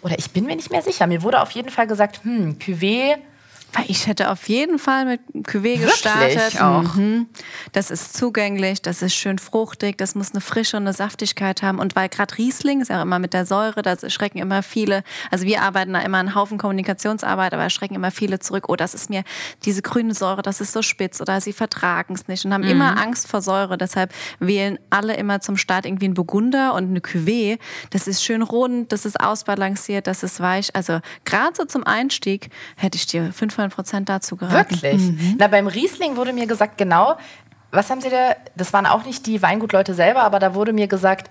Oder 0.00 0.18
ich 0.18 0.30
bin 0.30 0.46
mir 0.46 0.56
nicht 0.56 0.70
mehr 0.70 0.80
sicher. 0.82 1.06
Mir 1.06 1.22
wurde 1.22 1.42
auf 1.42 1.50
jeden 1.50 1.68
Fall 1.70 1.86
gesagt, 1.86 2.20
hm, 2.24 2.56
Cuvée, 2.58 3.16
Weil 3.74 3.86
ich 3.88 4.06
hätte 4.06 4.30
auf 4.30 4.48
jeden 4.48 4.78
Fall 4.78 5.04
mit 5.04 5.20
Cuvée 5.46 5.78
gestartet. 5.78 6.60
Auch. 6.60 6.94
Mhm. 6.94 7.26
Das 7.72 7.90
ist 7.90 8.16
zugänglich, 8.16 8.82
das 8.82 9.02
ist 9.02 9.14
schön 9.14 9.38
fruchtig, 9.38 9.98
das 9.98 10.14
muss 10.14 10.30
eine 10.30 10.40
Frische 10.40 10.76
und 10.76 10.84
eine 10.84 10.92
Saftigkeit 10.92 11.62
haben. 11.62 11.80
Und 11.80 11.96
weil 11.96 12.08
gerade 12.08 12.38
Riesling 12.38 12.80
ist 12.80 12.88
ja 12.88 12.98
auch 12.98 13.02
immer 13.02 13.18
mit 13.18 13.32
der 13.32 13.46
Säure, 13.46 13.82
da 13.82 13.96
schrecken 14.08 14.38
immer 14.38 14.62
viele, 14.62 15.02
also 15.30 15.44
wir 15.44 15.62
arbeiten 15.62 15.92
da 15.92 16.00
immer 16.00 16.18
einen 16.18 16.34
Haufen 16.34 16.56
Kommunikationsarbeit, 16.56 17.52
aber 17.52 17.68
schrecken 17.68 17.96
immer 17.96 18.12
viele 18.12 18.38
zurück, 18.38 18.68
oh, 18.68 18.76
das 18.76 18.94
ist 18.94 19.10
mir 19.10 19.24
diese 19.64 19.82
grüne 19.82 20.14
Säure, 20.14 20.42
das 20.42 20.60
ist 20.60 20.72
so 20.72 20.82
spitz 20.82 21.20
oder 21.20 21.40
sie 21.40 21.52
vertragen 21.52 22.14
es 22.14 22.28
nicht 22.28 22.44
und 22.44 22.54
haben 22.54 22.62
immer 22.62 23.00
Angst 23.00 23.26
vor 23.26 23.42
Säure. 23.42 23.76
Deshalb 23.76 24.12
wählen 24.38 24.78
alle 24.90 25.16
immer 25.16 25.40
zum 25.40 25.56
Start 25.56 25.84
irgendwie 25.84 26.06
einen 26.06 26.14
Burgunder 26.14 26.74
und 26.74 26.90
eine 26.90 27.00
Cuvée. 27.00 27.58
Das 27.90 28.06
ist 28.06 28.22
schön 28.22 28.42
rund, 28.42 28.92
das 28.92 29.04
ist 29.04 29.20
ausbalanciert, 29.20 30.06
das 30.06 30.22
ist 30.22 30.38
weich. 30.38 30.74
Also 30.76 31.00
gerade 31.24 31.54
so 31.56 31.64
zum 31.64 31.84
Einstieg 31.84 32.50
hätte 32.76 32.96
ich 32.96 33.06
dir 33.06 33.32
500 33.32 33.63
Prozent 33.70 34.08
dazu 34.08 34.36
geraten. 34.36 34.70
Wirklich? 34.82 35.02
Na, 35.38 35.46
beim 35.48 35.66
Riesling 35.66 36.16
wurde 36.16 36.32
mir 36.32 36.46
gesagt, 36.46 36.78
genau, 36.78 37.16
was 37.70 37.90
haben 37.90 38.00
Sie 38.00 38.10
da, 38.10 38.36
das 38.56 38.72
waren 38.72 38.86
auch 38.86 39.04
nicht 39.04 39.26
die 39.26 39.42
Weingutleute 39.42 39.94
selber, 39.94 40.22
aber 40.22 40.38
da 40.38 40.54
wurde 40.54 40.72
mir 40.72 40.86
gesagt, 40.86 41.28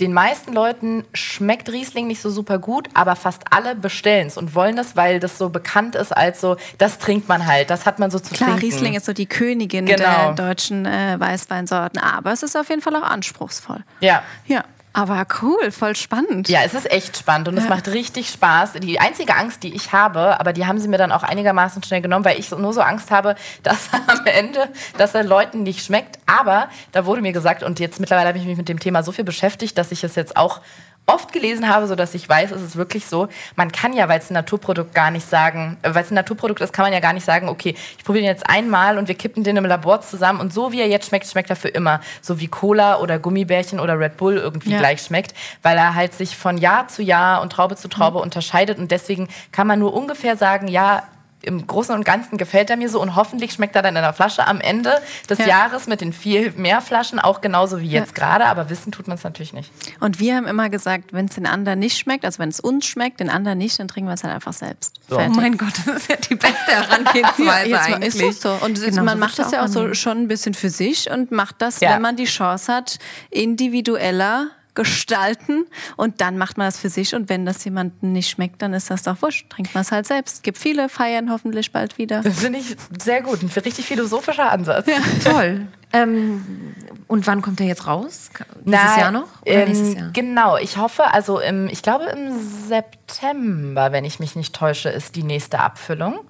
den 0.00 0.12
meisten 0.12 0.52
Leuten 0.52 1.04
schmeckt 1.14 1.70
Riesling 1.70 2.08
nicht 2.08 2.20
so 2.20 2.28
super 2.28 2.58
gut, 2.58 2.88
aber 2.94 3.14
fast 3.14 3.42
alle 3.50 3.76
bestellen 3.76 4.26
es 4.26 4.36
und 4.36 4.56
wollen 4.56 4.76
es, 4.76 4.96
weil 4.96 5.20
das 5.20 5.38
so 5.38 5.50
bekannt 5.50 5.94
ist 5.94 6.10
als 6.10 6.40
so, 6.40 6.56
das 6.78 6.98
trinkt 6.98 7.28
man 7.28 7.46
halt, 7.46 7.70
das 7.70 7.86
hat 7.86 8.00
man 8.00 8.10
so 8.10 8.18
zu 8.18 8.34
Klar, 8.34 8.50
trinken. 8.58 8.64
Riesling 8.64 8.94
ist 8.94 9.06
so 9.06 9.12
die 9.12 9.26
Königin 9.26 9.86
Genau. 9.86 9.98
der 9.98 10.32
deutschen 10.32 10.84
äh, 10.84 11.14
Weißweinsorten, 11.20 12.00
aber 12.00 12.32
es 12.32 12.42
ist 12.42 12.56
auf 12.56 12.68
jeden 12.70 12.82
Fall 12.82 12.96
auch 12.96 13.02
anspruchsvoll. 13.08 13.84
Ja. 14.00 14.24
Ja, 14.46 14.64
aber 14.94 15.26
cool, 15.42 15.72
voll 15.72 15.96
spannend. 15.96 16.48
Ja, 16.48 16.60
es 16.64 16.72
ist 16.72 16.88
echt 16.90 17.16
spannend 17.16 17.48
und 17.48 17.58
es 17.58 17.68
macht 17.68 17.88
richtig 17.88 18.30
Spaß. 18.30 18.74
Die 18.74 19.00
einzige 19.00 19.34
Angst, 19.34 19.64
die 19.64 19.74
ich 19.74 19.92
habe, 19.92 20.38
aber 20.38 20.52
die 20.52 20.66
haben 20.66 20.78
sie 20.78 20.86
mir 20.86 20.98
dann 20.98 21.10
auch 21.10 21.24
einigermaßen 21.24 21.82
schnell 21.82 22.00
genommen, 22.00 22.24
weil 22.24 22.38
ich 22.38 22.52
nur 22.52 22.72
so 22.72 22.80
Angst 22.80 23.10
habe, 23.10 23.34
dass 23.64 23.88
am 23.92 24.24
Ende, 24.24 24.68
dass 24.96 25.14
er 25.16 25.24
Leuten 25.24 25.64
nicht 25.64 25.84
schmeckt. 25.84 26.20
Aber 26.26 26.68
da 26.92 27.06
wurde 27.06 27.22
mir 27.22 27.32
gesagt, 27.32 27.64
und 27.64 27.80
jetzt 27.80 27.98
mittlerweile 27.98 28.28
habe 28.28 28.38
ich 28.38 28.44
mich 28.44 28.56
mit 28.56 28.68
dem 28.68 28.78
Thema 28.78 29.02
so 29.02 29.10
viel 29.10 29.24
beschäftigt, 29.24 29.76
dass 29.76 29.90
ich 29.90 30.04
es 30.04 30.14
jetzt 30.14 30.36
auch 30.36 30.60
oft 31.06 31.32
gelesen 31.32 31.68
habe, 31.68 31.86
so 31.86 31.94
dass 31.94 32.14
ich 32.14 32.26
weiß, 32.28 32.50
es 32.50 32.62
ist 32.62 32.76
wirklich 32.76 33.06
so. 33.06 33.28
Man 33.56 33.70
kann 33.72 33.92
ja, 33.92 34.08
weil 34.08 34.18
es 34.18 34.30
ein 34.30 34.34
Naturprodukt 34.34 34.94
gar 34.94 35.10
nicht 35.10 35.28
sagen, 35.28 35.76
weil 35.82 36.02
es 36.02 36.10
ein 36.10 36.14
Naturprodukt 36.14 36.60
ist, 36.62 36.72
kann 36.72 36.84
man 36.84 36.92
ja 36.94 37.00
gar 37.00 37.12
nicht 37.12 37.26
sagen, 37.26 37.48
okay, 37.48 37.74
ich 37.98 38.04
probiere 38.04 38.22
den 38.22 38.30
jetzt 38.30 38.48
einmal 38.48 38.96
und 38.96 39.06
wir 39.08 39.14
kippen 39.14 39.44
den 39.44 39.56
im 39.56 39.66
Labor 39.66 40.00
zusammen 40.00 40.40
und 40.40 40.52
so 40.52 40.72
wie 40.72 40.80
er 40.80 40.88
jetzt 40.88 41.08
schmeckt, 41.08 41.26
schmeckt 41.26 41.50
er 41.50 41.56
für 41.56 41.68
immer. 41.68 42.00
So 42.22 42.40
wie 42.40 42.48
Cola 42.48 43.00
oder 43.00 43.18
Gummibärchen 43.18 43.80
oder 43.80 43.98
Red 43.98 44.16
Bull 44.16 44.36
irgendwie 44.38 44.70
Ja. 44.70 44.78
gleich 44.78 45.02
schmeckt, 45.02 45.34
weil 45.62 45.76
er 45.76 45.94
halt 45.94 46.14
sich 46.14 46.36
von 46.36 46.56
Jahr 46.56 46.88
zu 46.88 47.02
Jahr 47.02 47.42
und 47.42 47.52
Traube 47.52 47.76
zu 47.76 47.88
Traube 47.88 48.18
unterscheidet 48.18 48.78
und 48.78 48.90
deswegen 48.90 49.28
kann 49.52 49.66
man 49.66 49.78
nur 49.78 49.92
ungefähr 49.92 50.36
sagen, 50.36 50.68
ja, 50.68 51.02
im 51.46 51.66
Großen 51.66 51.94
und 51.94 52.04
Ganzen 52.04 52.38
gefällt 52.38 52.70
er 52.70 52.76
mir 52.76 52.88
so 52.88 53.00
und 53.00 53.16
hoffentlich 53.16 53.52
schmeckt 53.52 53.76
er 53.76 53.82
dann 53.82 53.96
in 53.96 54.02
der 54.02 54.12
Flasche 54.12 54.46
am 54.46 54.60
Ende 54.60 54.92
des 55.28 55.38
Ja. 55.38 55.46
Jahres 55.46 55.86
mit 55.86 56.00
den 56.00 56.12
viel 56.12 56.52
mehr 56.52 56.80
Flaschen 56.80 57.18
auch 57.18 57.40
genauso 57.40 57.80
wie 57.80 57.88
jetzt 57.88 58.14
gerade, 58.14 58.46
aber 58.46 58.70
wissen 58.70 58.92
tut 58.92 59.08
man 59.08 59.16
es 59.16 59.24
natürlich 59.24 59.52
nicht. 59.52 59.70
Und 60.00 60.18
wir 60.20 60.36
haben 60.36 60.46
immer 60.46 60.68
gesagt, 60.70 61.12
wenn 61.12 61.26
es 61.26 61.34
den 61.34 61.46
anderen 61.46 61.78
nicht 61.78 61.98
schmeckt, 61.98 62.24
also 62.24 62.38
wenn 62.38 62.48
es 62.48 62.60
uns 62.60 62.86
schmeckt, 62.86 63.20
den 63.20 63.30
anderen 63.30 63.58
nicht, 63.58 63.78
dann 63.78 63.88
trinken 63.88 64.08
wir 64.08 64.14
es 64.14 64.24
halt 64.24 64.34
einfach 64.34 64.52
selbst. 64.52 64.94
So. 65.08 65.18
Oh 65.18 65.28
mein 65.28 65.56
Gott, 65.56 65.72
das 65.86 65.96
ist 65.96 66.10
ja 66.10 66.16
die 66.16 66.34
beste 66.34 66.56
Herangehensweise 66.66 67.80
eigentlich. 67.94 68.14
ist 68.22 68.42
so. 68.42 68.52
Und 68.62 68.80
Genau, 68.82 69.02
man 69.04 69.14
so 69.18 69.20
macht 69.20 69.38
das 69.38 69.50
ja 69.52 69.64
auch 69.64 69.68
so 69.68 69.94
schon 69.94 70.18
ein 70.18 70.28
bisschen 70.28 70.54
für 70.54 70.70
sich 70.70 71.10
und 71.10 71.30
macht 71.30 71.56
das, 71.60 71.80
Ja. 71.80 71.94
wenn 71.94 72.02
man 72.02 72.16
die 72.16 72.24
Chance 72.24 72.72
hat, 72.72 72.98
individueller 73.30 74.48
gestalten 74.74 75.66
und 75.96 76.20
dann 76.20 76.38
macht 76.38 76.58
man 76.58 76.66
das 76.66 76.78
für 76.78 76.88
sich 76.88 77.14
und 77.14 77.28
wenn 77.28 77.46
das 77.46 77.64
jemandem 77.64 78.12
nicht 78.12 78.30
schmeckt, 78.30 78.62
dann 78.62 78.74
ist 78.74 78.90
das 78.90 79.02
doch 79.02 79.20
wurscht. 79.22 79.48
Trinkt 79.50 79.74
man 79.74 79.82
es 79.82 79.92
halt 79.92 80.06
selbst. 80.06 80.42
Gibt 80.42 80.58
viele, 80.58 80.88
feiern 80.88 81.30
hoffentlich 81.30 81.72
bald 81.72 81.98
wieder. 81.98 82.22
Das 82.22 82.40
finde 82.40 82.58
ich 82.58 82.76
sehr 83.00 83.22
gut. 83.22 83.42
Ein 83.42 83.50
richtig 83.64 83.86
philosophischer 83.86 84.50
Ansatz. 84.50 84.86
Toll. 85.24 85.66
Ähm, 85.92 86.74
und 87.06 87.26
wann 87.26 87.40
kommt 87.40 87.60
der 87.60 87.66
jetzt 87.66 87.86
raus? 87.86 88.30
Dieses 88.34 88.64
Na, 88.64 88.98
Jahr 88.98 89.10
noch? 89.12 89.42
Oder 89.42 89.52
ähm, 89.52 89.68
nächstes 89.68 89.94
Jahr? 89.94 90.10
Genau, 90.12 90.56
ich 90.56 90.76
hoffe, 90.76 91.12
also 91.12 91.38
im, 91.38 91.68
ich 91.68 91.82
glaube 91.82 92.06
im 92.06 92.32
September, 92.68 93.92
wenn 93.92 94.04
ich 94.04 94.18
mich 94.18 94.34
nicht 94.34 94.54
täusche, 94.54 94.88
ist 94.88 95.14
die 95.14 95.22
nächste 95.22 95.60
Abfüllung. 95.60 96.20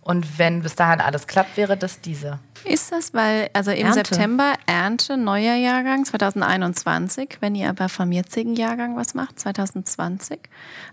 Und 0.00 0.38
wenn 0.38 0.62
bis 0.62 0.74
dahin 0.74 1.00
alles 1.00 1.28
klappt, 1.28 1.56
wäre 1.56 1.76
das 1.76 2.00
diese. 2.00 2.40
Ist 2.64 2.92
das, 2.92 3.12
weil, 3.14 3.50
also 3.52 3.70
im 3.70 3.86
Ernte. 3.86 4.04
September 4.04 4.54
Ernte, 4.66 5.16
neuer 5.16 5.54
Jahrgang 5.56 6.04
2021, 6.04 7.38
wenn 7.40 7.54
ihr 7.54 7.68
aber 7.68 7.88
vom 7.88 8.12
jetzigen 8.12 8.54
Jahrgang 8.54 8.96
was 8.96 9.14
macht, 9.14 9.40
2020. 9.40 10.38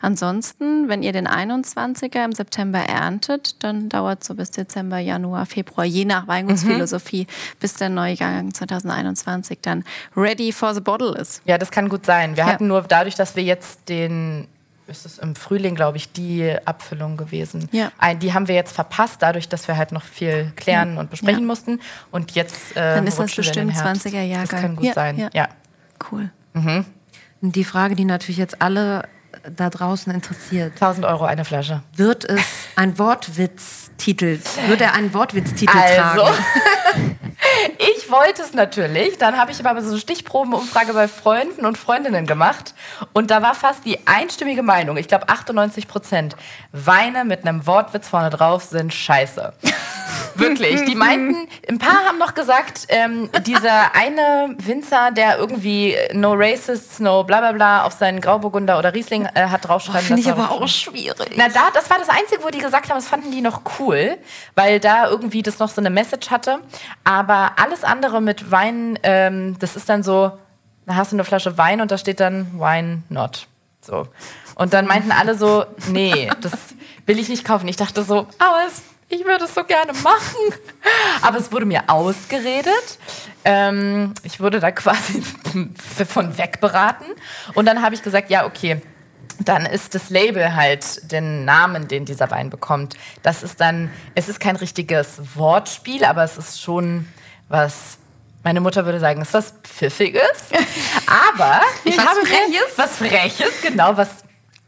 Ansonsten, 0.01 0.87
wenn 0.89 1.03
ihr 1.03 1.11
den 1.13 1.27
21er 1.27 2.25
im 2.25 2.33
September 2.33 2.79
erntet, 2.79 3.63
dann 3.63 3.89
dauert 3.89 4.23
so 4.23 4.33
bis 4.35 4.51
Dezember, 4.51 4.97
Januar, 4.99 5.45
Februar, 5.45 5.85
je 5.85 6.05
nach 6.05 6.27
Weingunsphilosophie, 6.27 7.27
bis 7.59 7.75
der 7.75 7.89
neue 7.89 8.13
Jahrgang 8.13 8.53
2021 8.53 9.59
dann 9.61 9.83
ready 10.15 10.51
for 10.51 10.73
the 10.73 10.81
bottle 10.81 11.15
ist. 11.17 11.41
Ja, 11.45 11.57
das 11.57 11.71
kann 11.71 11.89
gut 11.89 12.05
sein. 12.05 12.35
Wir 12.35 12.45
Ja. 12.45 12.53
hatten 12.53 12.67
nur 12.67 12.81
dadurch, 12.81 13.15
dass 13.15 13.35
wir 13.35 13.43
jetzt 13.43 13.89
den, 13.89 14.47
ist 14.89 15.05
es 15.05 15.17
im 15.19 15.35
Frühling, 15.35 15.75
glaube 15.75 15.97
ich, 15.97 16.11
die 16.11 16.55
Abfüllung 16.65 17.15
gewesen. 17.17 17.69
Ja. 17.71 17.91
Ein, 17.97 18.19
die 18.19 18.33
haben 18.33 18.47
wir 18.47 18.55
jetzt 18.55 18.73
verpasst, 18.73 19.17
dadurch, 19.21 19.47
dass 19.47 19.67
wir 19.67 19.77
halt 19.77 19.91
noch 19.91 20.03
viel 20.03 20.51
klären 20.55 20.97
und 20.97 21.09
besprechen 21.09 21.41
Ja. 21.41 21.45
mussten. 21.47 21.79
Und 22.11 22.31
jetzt 22.31 22.71
äh, 22.75 22.95
Dann 22.95 23.07
ist 23.07 23.19
das 23.19 23.33
bestimmt 23.35 23.73
Herbst. 23.73 24.05
20er 24.07 24.21
Jahrgang. 24.23 24.47
Das 24.49 24.61
kann 24.61 24.75
gut 24.75 24.85
Ja, 24.85 24.93
sein. 24.93 25.29
ja. 25.33 25.47
Cool. 26.11 26.29
Und 26.53 26.85
die 27.55 27.63
Frage, 27.63 27.95
die 27.95 28.05
natürlich 28.05 28.37
jetzt 28.37 28.61
alle 28.61 29.07
da 29.55 29.69
draußen 29.69 30.11
interessiert, 30.13 30.73
1000 30.73 31.05
Euro 31.05 31.23
eine 31.25 31.45
Flasche. 31.45 31.81
wird 31.95 32.25
es 32.25 32.41
ein 32.75 32.97
Wortwitz-Titel, 32.97 34.39
wird 34.67 34.81
er 34.81 34.93
einen 34.93 35.13
Wortwitz-Titel 35.13 35.77
Also, 35.77 36.21
tragen? 36.21 36.33
ich 37.77 37.98
ich 38.09 38.15
wollte 38.15 38.41
es 38.41 38.55
natürlich. 38.55 39.19
Dann 39.19 39.37
habe 39.37 39.51
ich 39.51 39.63
aber 39.63 39.79
so 39.83 39.89
eine 39.89 39.99
Stichprobenumfrage 39.99 40.93
bei 40.93 41.07
Freunden 41.07 41.63
und 41.63 41.77
Freundinnen 41.77 42.25
gemacht. 42.25 42.73
Und 43.13 43.29
da 43.29 43.43
war 43.43 43.53
fast 43.53 43.85
die 43.85 43.99
einstimmige 44.07 44.63
Meinung, 44.63 44.97
ich 44.97 45.07
glaube 45.07 45.29
98 45.29 45.87
Prozent, 45.87 46.35
Weine 46.71 47.23
mit 47.23 47.45
einem 47.45 47.67
Wortwitz 47.67 48.07
vorne 48.07 48.31
drauf 48.31 48.63
sind 48.63 48.93
scheiße. 48.93 49.53
Wirklich. 50.35 50.85
Die 50.85 50.95
meinten, 50.95 51.47
ein 51.67 51.79
paar 51.79 52.05
haben 52.05 52.17
noch 52.17 52.33
gesagt, 52.33 52.85
ähm, 52.89 53.29
dieser 53.45 53.93
eine 53.95 54.55
Winzer, 54.57 55.11
der 55.11 55.37
irgendwie 55.37 55.95
No 56.13 56.33
Racists, 56.33 56.99
No 56.99 57.23
bla 57.23 57.39
bla 57.39 57.51
bla 57.51 57.83
auf 57.83 57.93
seinen 57.93 58.21
Grauburgunder 58.21 58.79
oder 58.79 58.93
Riesling 58.93 59.27
äh, 59.33 59.47
hat 59.47 59.67
draufschreiben 59.67 60.07
Finde 60.07 60.21
ich 60.21 60.31
aber 60.31 60.51
auch 60.51 60.67
schwierig. 60.67 61.31
Na, 61.35 61.49
da, 61.49 61.69
das 61.73 61.89
war 61.89 61.97
das 61.97 62.09
Einzige, 62.09 62.43
wo 62.43 62.49
die 62.49 62.59
gesagt 62.59 62.89
haben, 62.89 62.97
das 62.97 63.07
fanden 63.07 63.31
die 63.31 63.41
noch 63.41 63.61
cool, 63.79 64.17
weil 64.55 64.79
da 64.79 65.09
irgendwie 65.09 65.43
das 65.43 65.59
noch 65.59 65.69
so 65.69 65.81
eine 65.81 65.89
Message 65.89 66.29
hatte. 66.29 66.59
Aber 67.03 67.53
alles 67.57 67.83
andere 67.83 67.98
mit 68.21 68.51
Wein, 68.51 68.97
ähm, 69.03 69.57
das 69.59 69.75
ist 69.75 69.89
dann 69.89 70.03
so, 70.03 70.31
da 70.85 70.95
hast 70.95 71.11
du 71.11 71.15
eine 71.15 71.23
Flasche 71.23 71.57
Wein 71.57 71.81
und 71.81 71.91
da 71.91 71.97
steht 71.97 72.19
dann 72.19 72.59
Wine 72.59 73.03
not. 73.09 73.47
So. 73.81 74.07
Und 74.55 74.73
dann 74.73 74.87
meinten 74.87 75.11
alle 75.11 75.35
so, 75.35 75.65
nee, 75.87 76.29
das 76.41 76.51
will 77.05 77.19
ich 77.19 77.29
nicht 77.29 77.45
kaufen. 77.45 77.67
Ich 77.67 77.77
dachte 77.77 78.03
so, 78.03 78.27
aber 78.39 78.67
ich 79.09 79.25
würde 79.25 79.45
es 79.45 79.55
so 79.55 79.63
gerne 79.63 79.93
machen. 79.93 80.53
Aber 81.21 81.37
es 81.37 81.51
wurde 81.51 81.65
mir 81.65 81.83
ausgeredet. 81.87 82.99
Ähm, 83.43 84.13
ich 84.23 84.39
wurde 84.39 84.59
da 84.59 84.71
quasi 84.71 85.21
von 86.07 86.37
wegberaten. 86.37 87.07
Und 87.55 87.65
dann 87.65 87.81
habe 87.81 87.95
ich 87.95 88.03
gesagt, 88.03 88.29
ja, 88.29 88.45
okay, 88.45 88.81
dann 89.39 89.65
ist 89.65 89.95
das 89.95 90.09
Label 90.09 90.55
halt 90.55 91.11
den 91.11 91.45
Namen, 91.45 91.87
den 91.87 92.05
dieser 92.05 92.29
Wein 92.29 92.49
bekommt. 92.49 92.95
Das 93.23 93.41
ist 93.41 93.59
dann, 93.59 93.89
es 94.13 94.29
ist 94.29 94.39
kein 94.39 94.55
richtiges 94.55 95.21
Wortspiel, 95.35 96.03
aber 96.03 96.23
es 96.23 96.37
ist 96.37 96.61
schon 96.61 97.07
was. 97.49 97.97
Meine 98.43 98.61
Mutter 98.61 98.85
würde 98.85 98.99
sagen, 99.01 99.21
ist 99.21 99.33
was 99.33 99.53
Pfiffiges. 99.63 100.21
Aber 101.35 101.61
ich 101.83 101.97
Was 101.97 102.05
habe 102.05 102.19
Freches? 102.21 102.77
was 102.77 102.95
Freches, 102.97 103.61
genau, 103.61 103.97
was 103.97 104.09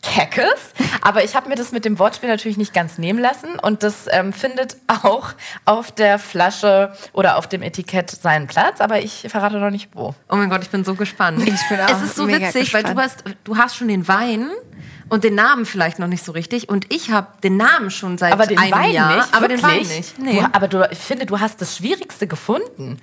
Keckes. 0.02 0.74
Aber 1.02 1.24
ich 1.24 1.36
habe 1.36 1.48
mir 1.48 1.56
das 1.56 1.72
mit 1.72 1.86
dem 1.86 2.00
Wortspiel 2.00 2.28
natürlich 2.28 2.58
nicht 2.58 2.74
ganz 2.74 2.98
nehmen 2.98 3.20
lassen. 3.20 3.60
Und 3.60 3.84
das 3.84 4.08
ähm, 4.10 4.34
findet 4.34 4.76
auch 4.88 5.30
auf 5.66 5.92
der 5.92 6.18
Flasche 6.20 6.94
oder 7.14 7.38
auf 7.38 7.48
dem 7.48 7.62
Etikett 7.62 8.10
seinen 8.10 8.48
Platz. 8.48 8.82
Aber 8.82 9.00
ich 9.00 9.28
verrate 9.30 9.58
noch 9.58 9.70
nicht 9.70 9.90
wo. 9.94 10.16
Oh 10.30 10.36
mein 10.36 10.50
Gott, 10.50 10.64
ich 10.64 10.70
bin 10.70 10.84
so 10.84 10.96
gespannt. 10.96 11.48
Ich 11.48 11.70
bin 11.70 11.80
auch 11.80 11.90
Es 11.90 12.02
ist 12.02 12.16
so 12.16 12.28
witzig, 12.28 12.74
weil 12.74 12.84
du 12.84 12.96
gespannt. 12.96 13.00
hast, 13.00 13.24
du 13.44 13.58
hast 13.58 13.76
schon 13.78 13.88
den 13.88 14.08
Wein 14.08 14.50
und 15.12 15.26
den 15.26 15.36
Namen 15.36 15.66
vielleicht 15.66 16.00
noch 16.00 16.08
nicht 16.08 16.24
so 16.24 16.32
richtig. 16.32 16.70
Und 16.70 16.86
ich 16.88 17.12
habe 17.12 17.28
den 17.44 17.58
Namen 17.58 17.92
schon 17.92 18.18
seit 18.18 18.32
Aber 18.32 18.46
den 18.48 18.58
einem 18.58 18.72
Wein 18.72 18.92
Jahr. 18.94 19.18
nicht. 19.18 19.34
aber 19.34 19.50
den 19.50 19.62
Wein 19.62 19.80
nicht. 19.86 20.18
Nee. 20.18 20.40
Du, 20.40 20.50
aber 20.54 20.70
du, 20.70 20.88
ich 20.90 21.00
finde, 21.00 21.26
du 21.26 21.38
hast 21.42 21.60
das 21.60 21.76
Schwierigste 21.76 22.28
gefunden. 22.28 22.98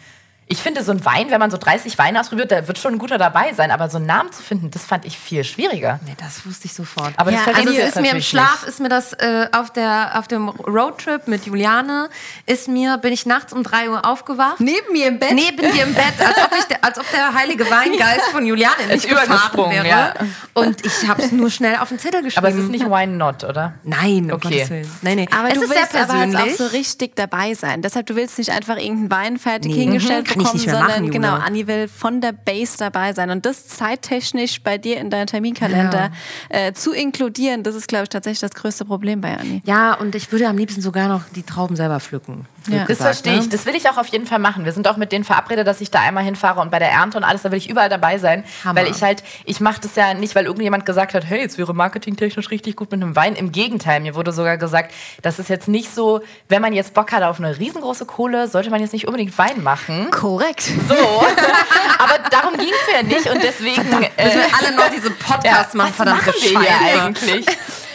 Ich 0.51 0.63
finde, 0.63 0.83
so 0.83 0.93
ein 0.93 1.05
Wein, 1.05 1.31
wenn 1.31 1.39
man 1.41 1.51
so 1.51 1.59
30 1.59 1.99
Weine 1.99 2.21
ausprobiert, 2.21 2.51
da 2.51 2.67
wird 2.67 2.79
schon 2.79 2.95
ein 2.95 2.99
guter 2.99 3.19
dabei 3.19 3.53
sein. 3.53 3.71
Aber 3.71 3.91
so 3.91 3.99
einen 3.99 4.07
Namen 4.07 4.33
zu 4.33 4.43
finden, 4.43 4.71
das 4.71 4.83
fand 4.85 5.05
ich 5.05 5.19
viel 5.19 5.45
schwieriger. 5.45 6.01
Nee, 6.07 6.15
das 6.19 6.47
wusste 6.47 6.67
ich 6.67 6.73
sofort. 6.75 7.13
Aber 7.19 7.31
das 7.31 7.41
Ja, 7.41 7.53
verstehe 7.53 7.69
Also 7.83 7.89
ist 7.89 8.01
mir 8.01 8.13
im 8.13 8.23
Schlaf, 8.23 8.63
nicht. 8.63 8.69
ist 8.71 8.81
mir 8.81 8.89
das 8.89 9.13
äh, 9.13 9.49
auf, 9.53 9.71
der, 9.73 10.13
auf 10.19 10.27
dem 10.27 10.49
Roadtrip 10.49 11.29
mit 11.29 11.45
Juliane, 11.45 12.09
ist 12.47 12.67
mir, 12.69 12.97
bin 12.97 13.13
ich 13.13 13.27
nachts 13.27 13.53
um 13.53 13.63
3 13.63 13.91
Uhr 13.91 14.07
aufgewacht. 14.07 14.59
Neben 14.61 14.91
mir 14.93 15.09
im 15.09 15.19
Bett. 15.19 15.33
Neben 15.35 15.71
dir 15.71 15.83
im 15.85 15.93
Bett, 15.95 16.15
als 16.19 16.39
ob, 16.39 16.51
ich 16.59 16.65
der, 16.65 16.83
als 16.85 16.99
ob 16.99 17.11
der 17.13 17.35
heilige 17.35 17.71
Weingeist 17.71 18.27
von 18.33 18.47
Juliane 18.47 18.75
in 18.85 18.89
mich 18.89 18.97
Ist 19.05 19.09
gefahren 19.09 19.27
übergesprungen, 19.27 19.73
wäre. 19.85 19.87
ja. 19.87 20.15
Und 20.55 20.85
ich 20.87 21.07
habe 21.09 21.23
es 21.23 21.31
nur 21.31 21.51
schnell 21.51 21.77
auf 21.77 21.91
den 21.91 21.99
Zettel 21.99 22.23
geschrieben. 22.23 22.47
Aber 22.47 22.55
es 22.55 22.61
ist 22.63 22.71
nicht 22.71 22.87
Wine 22.87 23.13
Not, 23.19 23.45
oder? 23.45 23.75
Nein, 23.85 24.31
um 24.33 24.39
Okay. 24.39 24.87
Nein, 25.03 25.17
nee. 25.17 25.29
Aber 25.37 25.49
es 25.49 25.55
du 25.55 25.63
ist 25.65 25.69
sehr 25.73 25.79
willst 25.83 25.95
aber 25.95 26.21
jetzt 26.23 26.33
persönlich. 26.33 26.55
auch 26.55 26.57
so 26.57 26.67
richtig 26.69 27.17
dabei 27.17 27.53
sein. 27.55 27.83
Deshalb, 27.83 28.07
du 28.07 28.17
willst 28.17 28.39
nicht 28.39 28.51
einfach 28.51 28.77
irgendeinen 28.79 29.11
Wein 29.11 29.39
fertig 29.39 29.73
Nee. 29.73 29.83
hingestellt 29.83 30.25
Mhm. 30.25 30.38
Kann 30.45 30.57
mehr 30.57 30.75
sondern 30.75 31.01
machen, 31.03 31.11
genau, 31.11 31.35
Anni 31.35 31.67
will 31.67 31.89
von 31.89 32.21
der 32.21 32.33
Base 32.33 32.77
dabei 32.79 33.13
sein. 33.13 33.31
Und 33.31 33.47
das 33.47 33.67
zeittechnisch 33.69 34.63
bei 34.63 34.79
dir 34.79 34.99
in 34.99 35.11
deinem 35.11 35.27
Terminkalender 35.27 36.11
äh, 36.49 36.73
zu 36.73 36.93
inkludieren, 36.93 37.63
das 37.63 37.75
ist, 37.75 37.89
glaube 37.89 38.05
ich, 38.05 38.09
tatsächlich 38.09 38.41
das 38.41 38.53
größte 38.53 38.85
Problem 38.85 39.21
bei 39.21 39.37
Anni. 39.37 39.63
ja, 39.65 39.95
und 39.95 40.15
ich 40.15 40.31
würde 40.33 40.49
am 40.49 40.57
liebsten 40.57 40.81
sogar 40.81 41.09
noch 41.09 41.23
die 41.35 41.43
Trauben 41.43 41.77
selber 41.77 42.01
pflücken. 42.01 42.47
Ja. 42.69 42.85
Das 42.85 42.99
verstehe 42.99 43.35
ne? 43.35 43.41
ich. 43.41 43.49
Das 43.49 43.67
will 43.67 43.75
ich 43.75 43.89
auch 43.89 43.97
auf 43.97 44.07
jeden 44.09 44.27
Fall 44.27 44.39
machen. 44.39 44.65
Wir 44.65 44.73
sind 44.73 44.89
auch 44.89 44.97
mit 44.97 45.13
denen 45.13 45.25
verabredet, 45.25 45.67
dass 45.67 45.81
ich 45.81 45.91
da 45.91 46.01
einmal 46.01 46.25
hinfahre 46.25 46.61
und 46.61 46.71
bei 46.71 46.79
der 46.79 46.91
Ernte 46.91 47.19
und 47.19 47.25
alles, 47.25 47.43
da 47.43 47.51
will 47.51 47.59
ich 47.59 47.69
überall 47.69 47.89
dabei 47.89 48.19
sein. 48.19 48.45
Hammer. 48.65 48.81
Weil 48.81 48.91
ich 48.91 49.03
halt, 49.03 49.23
ich 49.45 49.61
mache 49.61 49.81
das 49.81 49.97
ja 49.97 50.15
nicht, 50.15 50.35
weil 50.35 50.47
irgendjemand 50.47 50.87
gesagt 50.87 51.15
hat, 51.15 51.25
hey, 51.25 51.45
es 51.45 51.59
wäre 51.59 51.75
marketingtechnisch 51.75 52.51
richtig 52.51 52.77
gut 52.77 52.91
mit 52.91 53.03
einem 53.03 53.17
Wein. 53.17 53.35
Im 53.35 53.53
Gegenteil, 53.53 54.01
mir 54.01 54.15
wurde 54.15 54.33
sogar 54.33 54.57
gesagt, 54.57 54.93
das 55.23 55.39
ist 55.39 55.49
jetzt 55.49 55.69
nicht 55.69 55.95
so, 55.95 56.21
wenn 56.49 56.63
man 56.63 56.73
jetzt 56.73 56.95
Bock 56.95 57.13
hat 57.13 57.23
auf 57.23 57.39
eine 57.39 57.59
riesengroße 57.59 58.07
Kohle, 58.07 58.49
sollte 58.49 58.71
man 58.71 58.81
jetzt 58.81 58.93
nicht 58.93 59.07
unbedingt 59.07 59.37
Wein 59.39 59.63
machen. 59.63 60.11
Korrekt. 60.11 60.63
So. 60.89 60.95
Aber 61.99 62.19
darum 62.31 62.57
ging 62.57 62.69
es 62.69 62.95
mir 62.95 63.15
nicht 63.15 63.31
und 63.31 63.43
deswegen. 63.43 63.83
Müssen 63.89 64.01
wir 64.01 64.59
alle 64.59 64.77
noch 64.77 64.91
diese 64.91 65.11
Podcasts 65.11 65.75
machen, 65.75 65.89
was 65.89 65.97
verdammte 65.97 66.27
machen 66.27 66.41
wir 66.43 66.61
hier 66.61 67.03
eigentlich? 67.03 67.47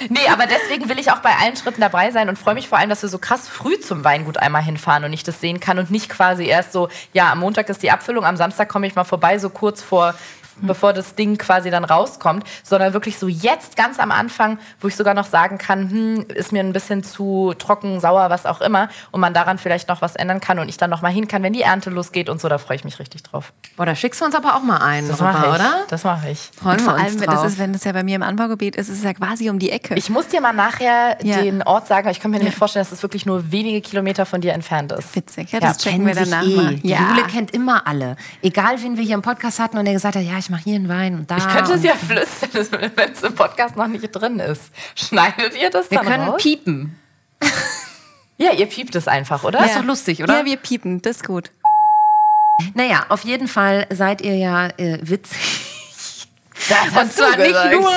Nee, 0.09 0.27
aber 0.31 0.45
deswegen 0.45 0.89
will 0.89 0.99
ich 0.99 1.11
auch 1.11 1.19
bei 1.19 1.31
allen 1.41 1.55
Schritten 1.55 1.81
dabei 1.81 2.11
sein 2.11 2.29
und 2.29 2.37
freue 2.37 2.55
mich 2.55 2.69
vor 2.69 2.77
allem, 2.77 2.89
dass 2.89 3.01
wir 3.01 3.09
so 3.09 3.17
krass 3.17 3.47
früh 3.47 3.79
zum 3.79 4.03
Weingut 4.03 4.37
einmal 4.37 4.63
hinfahren 4.63 5.03
und 5.03 5.13
ich 5.13 5.23
das 5.23 5.41
sehen 5.41 5.59
kann 5.59 5.79
und 5.79 5.91
nicht 5.91 6.09
quasi 6.09 6.45
erst 6.45 6.71
so, 6.73 6.89
ja, 7.13 7.31
am 7.31 7.39
Montag 7.39 7.69
ist 7.69 7.83
die 7.83 7.91
Abfüllung, 7.91 8.25
am 8.25 8.37
Samstag 8.37 8.69
komme 8.69 8.87
ich 8.87 8.95
mal 8.95 9.03
vorbei, 9.03 9.37
so 9.37 9.49
kurz 9.49 9.81
vor 9.81 10.15
bevor 10.61 10.93
das 10.93 11.15
Ding 11.15 11.37
quasi 11.37 11.69
dann 11.69 11.83
rauskommt, 11.85 12.43
sondern 12.63 12.93
wirklich 12.93 13.17
so 13.17 13.27
jetzt 13.27 13.75
ganz 13.75 13.99
am 13.99 14.11
Anfang, 14.11 14.57
wo 14.81 14.87
ich 14.87 14.95
sogar 14.95 15.13
noch 15.13 15.25
sagen 15.25 15.57
kann, 15.57 15.89
hm, 15.89 16.25
ist 16.33 16.51
mir 16.51 16.59
ein 16.61 16.73
bisschen 16.73 17.03
zu 17.03 17.53
trocken, 17.57 17.99
sauer, 17.99 18.29
was 18.29 18.45
auch 18.45 18.61
immer 18.61 18.89
und 19.11 19.19
man 19.21 19.33
daran 19.33 19.57
vielleicht 19.57 19.87
noch 19.89 20.01
was 20.01 20.15
ändern 20.15 20.39
kann 20.41 20.59
und 20.59 20.69
ich 20.69 20.77
dann 20.77 20.89
noch 20.89 21.01
mal 21.01 21.11
hin 21.11 21.27
kann, 21.27 21.43
wenn 21.43 21.53
die 21.53 21.61
Ernte 21.61 21.89
losgeht 21.89 22.29
und 22.29 22.39
so, 22.41 22.49
da 22.49 22.57
freue 22.57 22.77
ich 22.77 22.83
mich 22.83 22.99
richtig 22.99 23.23
drauf. 23.23 23.53
Boah, 23.77 23.85
da 23.85 23.95
schickst 23.95 24.21
du 24.21 24.25
uns 24.25 24.35
aber 24.35 24.55
auch 24.55 24.63
mal 24.63 24.77
einen, 24.77 25.07
Das 25.07 25.19
rüber, 25.19 25.31
mache 25.33 25.47
ich, 25.47 25.53
oder? 25.55 25.73
das 25.89 26.03
mache 26.03 26.29
ich. 26.29 26.49
Freuen 26.55 26.75
Und 26.77 26.81
vor 26.81 26.93
wir 26.93 26.99
uns 26.99 27.03
allem, 27.11 27.19
wenn 27.21 27.27
drauf. 27.29 27.43
das 27.43 27.51
ist, 27.53 27.59
wenn 27.59 27.73
es 27.73 27.83
ja 27.83 27.91
bei 27.91 28.03
mir 28.03 28.15
im 28.15 28.23
Anbaugebiet 28.23 28.75
ist, 28.75 28.89
ist 28.89 28.99
es 28.99 29.03
ja 29.03 29.13
quasi 29.13 29.49
um 29.49 29.59
die 29.59 29.71
Ecke. 29.71 29.95
Ich 29.95 30.09
muss 30.09 30.27
dir 30.27 30.41
mal 30.41 30.53
nachher 30.53 31.17
Ja. 31.23 31.41
den 31.41 31.63
Ort 31.63 31.87
sagen, 31.87 32.05
aber 32.07 32.11
ich 32.11 32.19
kann 32.19 32.31
mir 32.31 32.37
nämlich 32.37 32.53
Ja. 32.53 32.59
vorstellen, 32.59 32.83
dass 32.85 32.91
es 32.91 33.01
wirklich 33.03 33.25
nur 33.25 33.51
wenige 33.51 33.81
Kilometer 33.81 34.25
von 34.25 34.41
dir 34.41 34.53
entfernt 34.53 34.91
ist. 34.91 35.15
Witzig, 35.15 35.51
ja, 35.51 35.59
das 35.59 35.83
Ja, 35.83 35.91
checken 35.91 36.05
wir 36.05 36.15
danach 36.15 36.43
eh. 36.45 36.55
mal. 36.55 36.75
Die 36.75 36.89
Jule 36.89 37.23
kennt 37.31 37.51
immer 37.51 37.87
alle. 37.87 38.15
Egal, 38.41 38.81
wen 38.81 38.97
wir 38.97 39.03
hier 39.03 39.15
im 39.15 39.21
Podcast 39.21 39.59
hatten 39.59 39.77
und 39.77 39.85
der 39.85 39.93
gesagt 39.93 40.15
hat, 40.15 40.23
ja, 40.23 40.37
ich 40.43 40.49
mache 40.49 40.63
hier 40.63 40.75
einen 40.75 40.89
Wein 40.89 41.15
und 41.15 41.31
da. 41.31 41.37
Ich 41.37 41.47
könnte 41.47 41.73
es 41.73 41.83
ja 41.83 41.93
flüstern, 41.95 42.91
wenn 42.95 43.11
es 43.13 43.23
im 43.23 43.33
Podcast 43.33 43.75
noch 43.77 43.87
nicht 43.87 44.07
drin 44.11 44.39
ist. 44.39 44.71
Schneidet 44.95 45.55
ihr 45.59 45.69
das 45.69 45.89
Wir 45.89 45.99
dann 45.99 46.07
können 46.07 46.29
raus? 46.29 46.41
piepen. 46.41 46.99
Ja, 48.37 48.51
ihr 48.51 48.65
piept 48.65 48.95
es 48.95 49.07
einfach, 49.07 49.43
oder? 49.43 49.59
Das 49.59 49.69
ist 49.69 49.77
doch 49.77 49.83
lustig, 49.85 50.23
oder? 50.23 50.39
Ja, 50.39 50.45
wir 50.45 50.57
piepen, 50.57 51.01
das 51.03 51.17
ist 51.17 51.23
gut. 51.25 51.51
Naja, 52.73 53.05
auf 53.09 53.23
jeden 53.23 53.47
Fall 53.47 53.85
seid 53.91 54.21
ihr 54.21 54.35
ja 54.35 54.67
äh, 54.77 54.97
witzig. 55.01 55.37
Das 56.69 57.03
Und 57.03 57.11
zwar 57.13 57.37
nicht 57.37 57.71
nur, 57.71 57.91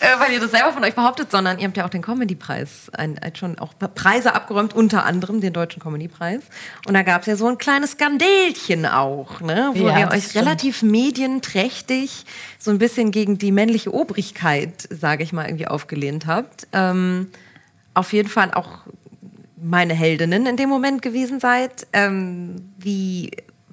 äh, 0.00 0.18
weil 0.18 0.32
ihr 0.32 0.40
das 0.40 0.50
selber 0.50 0.72
von 0.72 0.82
euch 0.84 0.94
behauptet, 0.94 1.30
sondern 1.30 1.58
ihr 1.58 1.66
habt 1.66 1.76
ja 1.76 1.84
auch 1.84 1.90
den 1.90 2.02
Comedy-Preis, 2.02 2.90
schon 3.34 3.58
auch 3.58 3.72
Preise 3.94 4.34
abgeräumt, 4.34 4.74
unter 4.74 5.04
anderem 5.04 5.40
den 5.40 5.52
Deutschen 5.52 5.80
Comedy-Preis. 5.82 6.42
Und 6.86 6.94
da 6.94 7.02
gab 7.02 7.22
es 7.22 7.26
ja 7.26 7.36
so 7.36 7.46
ein 7.46 7.58
kleines 7.58 7.92
Skandelchen 7.92 8.86
auch, 8.86 9.40
ne, 9.40 9.70
wo 9.74 9.86
Ja, 9.88 9.98
ihr 10.00 10.08
euch 10.10 10.24
stimmt. 10.30 10.44
relativ 10.46 10.82
medienträchtig 10.82 12.24
so 12.58 12.70
ein 12.70 12.78
bisschen 12.78 13.10
gegen 13.10 13.38
die 13.38 13.52
männliche 13.52 13.92
Obrigkeit, 13.92 14.88
sage 14.90 15.22
ich 15.22 15.32
mal, 15.32 15.46
irgendwie 15.46 15.68
aufgelehnt 15.68 16.26
habt. 16.26 16.66
Ähm, 16.72 17.30
auf 17.94 18.12
jeden 18.12 18.28
Fall 18.28 18.52
auch 18.54 18.80
meine 19.62 19.94
Heldinnen 19.94 20.46
in 20.46 20.56
dem 20.56 20.68
Moment 20.68 21.00
gewesen 21.00 21.40
seid. 21.40 21.86
Ähm, 21.92 22.72
wie 22.76 23.30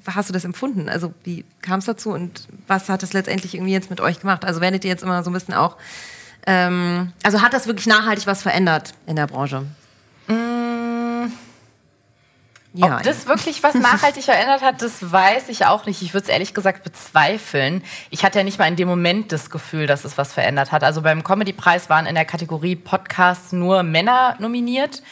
hast 0.07 0.29
du 0.29 0.33
das 0.33 0.45
empfunden? 0.45 0.89
Also 0.89 1.13
wie 1.23 1.45
kam 1.61 1.79
es 1.79 1.85
dazu 1.85 2.11
und 2.11 2.47
was 2.67 2.89
hat 2.89 3.03
das 3.03 3.13
letztendlich 3.13 3.55
irgendwie 3.55 3.73
jetzt 3.73 3.89
mit 3.89 4.01
euch 4.01 4.19
gemacht? 4.19 4.45
Also 4.45 4.61
werdet 4.61 4.83
ihr 4.83 4.89
jetzt 4.89 5.03
immer 5.03 5.23
so 5.23 5.29
ein 5.29 5.33
bisschen 5.33 5.53
auch, 5.53 5.77
ähm, 6.47 7.13
also 7.23 7.41
hat 7.41 7.53
das 7.53 7.67
wirklich 7.67 7.87
nachhaltig 7.87 8.27
was 8.27 8.41
verändert 8.41 8.93
in 9.05 9.15
der 9.15 9.27
Branche? 9.27 9.65
Ja, 12.73 12.97
Ob 12.97 13.03
das 13.03 13.27
wirklich 13.27 13.63
was 13.63 13.75
nachhaltig 13.75 14.23
verändert 14.23 14.61
hat, 14.61 14.81
das 14.81 15.11
weiß 15.11 15.49
ich 15.49 15.65
auch 15.65 15.85
nicht. 15.85 16.01
Ich 16.01 16.13
würde 16.13 16.23
es 16.23 16.29
ehrlich 16.29 16.53
gesagt 16.53 16.83
bezweifeln. 16.83 17.83
Ich 18.11 18.23
hatte 18.23 18.39
ja 18.39 18.45
nicht 18.45 18.59
mal 18.59 18.67
in 18.67 18.77
dem 18.77 18.87
Moment 18.87 19.33
das 19.33 19.49
Gefühl, 19.49 19.87
dass 19.87 20.05
es 20.05 20.17
was 20.17 20.31
verändert 20.31 20.71
hat. 20.71 20.81
Also 20.83 21.01
beim 21.01 21.21
Comedy-Preis 21.21 21.89
waren 21.89 22.05
in 22.05 22.15
der 22.15 22.23
Kategorie 22.23 22.77
Podcasts 22.77 23.51
nur 23.51 23.83
Männer 23.83 24.37
nominiert. 24.39 25.03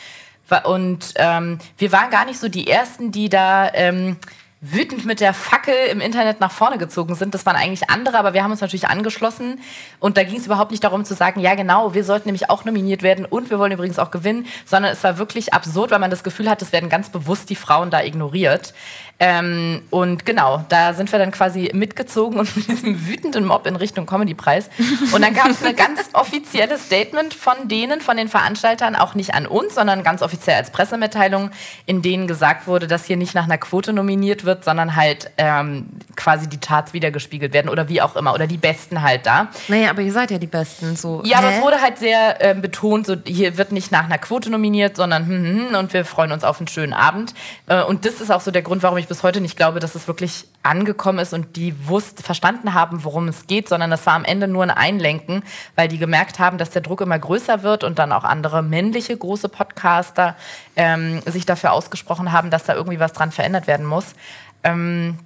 Und 0.64 1.14
ähm, 1.16 1.60
wir 1.78 1.92
waren 1.92 2.10
gar 2.10 2.26
nicht 2.26 2.40
so 2.40 2.48
die 2.48 2.68
Ersten, 2.68 3.12
die 3.12 3.28
da 3.28 3.70
ähm, 3.74 4.18
wütend 4.62 5.06
mit 5.06 5.22
der 5.22 5.34
Fackel 5.34 5.74
im 5.90 6.02
Internet 6.02 6.42
nach 6.42 6.52
vorne 6.52 6.78
gezogen 6.78 7.16
sind. 7.16 7.34
Das 7.34 7.46
waren 7.46 7.56
eigentlich 7.56 7.90
andere, 7.90 8.18
aber 8.18 8.34
wir 8.34 8.44
haben 8.44 8.52
uns 8.52 8.60
natürlich 8.60 8.90
angeschlossen. 8.90 9.62
Und 10.00 10.18
da 10.18 10.24
ging 10.24 10.38
es 10.38 10.46
überhaupt 10.46 10.72
nicht 10.72 10.84
darum 10.84 11.06
zu 11.06 11.14
sagen, 11.14 11.40
ja 11.40 11.56
genau, 11.56 11.94
wir 11.94 12.04
sollten 12.04 12.28
nämlich 12.28 12.50
auch 12.50 12.66
nominiert 12.66 13.02
werden 13.02 13.26
und 13.26 13.50
wir 13.50 13.58
wollen 13.58 13.72
übrigens 13.72 14.00
auch 14.00 14.12
gewinnen, 14.12 14.48
sondern 14.66 14.92
es 14.92 15.04
war 15.04 15.18
wirklich 15.18 15.54
absurd, 15.54 15.92
weil 15.92 16.00
man 16.00 16.12
das 16.12 16.24
Gefühl 16.24 16.50
hat, 16.50 16.62
es 16.62 16.74
werden 16.74 16.90
ganz 16.90 17.10
bewusst 17.10 17.50
die 17.50 17.56
Frauen 17.56 17.90
da 17.90 18.04
ignoriert. 18.04 18.74
Ähm, 19.22 19.82
und 19.90 20.26
genau, 20.26 20.64
da 20.70 20.94
sind 20.94 21.12
wir 21.12 21.20
dann 21.20 21.32
quasi 21.32 21.72
mitgezogen 21.74 22.40
und 22.40 22.56
mit 22.56 22.70
diesem 22.70 23.08
wütenden 23.08 23.46
Mob 23.46 23.68
in 23.68 23.76
Richtung 23.76 24.06
Comedy-Preis. 24.06 24.70
Und 25.12 25.22
dann 25.22 25.34
gab 25.34 25.50
es 25.50 25.62
ein 25.62 25.76
ganz 25.76 26.00
offizielles 26.14 26.86
Statement 26.86 27.34
von 27.34 27.68
denen, 27.68 28.00
von 28.00 28.16
den 28.16 28.30
Veranstaltern, 28.30 28.96
auch 28.96 29.16
nicht 29.16 29.34
an 29.34 29.46
uns, 29.46 29.76
sondern 29.76 30.04
ganz 30.04 30.22
offiziell 30.22 30.56
als 30.56 30.72
Pressemitteilung, 30.72 31.52
in 31.86 32.02
denen 32.02 32.28
gesagt 32.28 32.66
wurde, 32.66 32.88
dass 32.88 33.06
hier 33.06 33.18
nicht 33.18 33.36
nach 33.36 33.44
einer 33.44 33.58
Quote 33.58 33.92
nominiert 33.92 34.46
wird, 34.46 34.64
sondern 34.64 34.96
halt 34.96 35.32
ähm, 35.38 35.88
quasi 36.16 36.48
die 36.48 36.60
Charts 36.60 36.94
wiedergespiegelt 36.94 37.54
werden 37.54 37.70
oder 37.70 37.90
wie 37.90 38.02
auch 38.02 38.16
immer 38.16 38.34
oder 38.34 38.48
die 38.48 38.58
Besten 38.58 39.02
halt 39.02 39.26
da. 39.26 39.50
Naja, 39.68 39.90
aber 39.90 40.02
ihr 40.02 40.14
seid 40.14 40.32
ja 40.32 40.38
die 40.38 40.48
Besten. 40.48 40.96
So. 40.96 41.22
Ja, 41.26 41.40
aber 41.40 41.50
Hä? 41.50 41.58
es 41.58 41.62
wurde 41.62 41.82
halt 41.82 41.98
sehr 41.98 42.38
ähm, 42.42 42.62
betont, 42.62 43.06
so 43.06 43.18
hier 43.26 43.58
wird 43.58 43.74
nicht 43.74 43.92
nach 43.92 44.06
einer 44.06 44.18
Quote 44.18 44.50
nominiert, 44.50 44.96
sondern 44.96 45.28
hm, 45.28 45.44
hm, 45.44 45.70
hm, 45.70 45.76
und 45.76 45.94
wir 45.94 46.06
freuen 46.06 46.32
uns 46.32 46.46
auf 46.46 46.60
einen 46.60 46.70
schönen 46.70 46.94
Abend. 46.94 47.34
Äh, 47.68 47.84
und 47.84 48.06
das 48.06 48.22
ist 48.22 48.32
auch 48.32 48.42
so 48.42 48.52
der 48.52 48.62
Grund, 48.62 48.82
warum 48.82 48.98
ich 48.98 49.09
bis 49.10 49.24
heute 49.24 49.42
nicht 49.42 49.58
glaube, 49.58 49.80
dass 49.82 49.96
es 49.96 50.08
wirklich 50.08 50.46
angekommen 50.64 51.20
ist 51.20 51.34
und 51.34 51.58
die 51.58 51.88
wusst, 51.88 52.22
verstanden 52.22 52.74
haben, 52.74 53.04
worum 53.04 53.28
es 53.28 53.48
geht, 53.48 53.68
sondern 53.68 53.90
das 53.90 54.06
war 54.06 54.14
am 54.14 54.24
Ende 54.24 54.48
nur 54.48 54.64
ein 54.64 54.72
Einlenken, 54.72 55.44
weil 55.76 55.90
die 55.90 55.98
gemerkt 55.98 56.40
haben, 56.40 56.58
dass 56.58 56.70
der 56.70 56.82
Druck 56.82 57.02
immer 57.02 57.20
größer 57.20 57.64
wird 57.64 57.84
und 57.84 58.00
dann 58.00 58.14
auch 58.14 58.24
andere 58.24 58.64
männliche 58.64 59.18
große 59.18 59.50
Podcaster 59.50 60.36
ähm, 60.78 61.22
sich 61.26 61.46
dafür 61.46 61.74
ausgesprochen 61.74 62.32
haben, 62.32 62.50
dass 62.50 62.64
da 62.64 62.74
irgendwie 62.74 63.00
was 63.00 63.12
dran 63.12 63.32
verändert 63.32 63.68
werden 63.68 63.86
muss. 63.86 64.16
Ähm, 64.64 65.20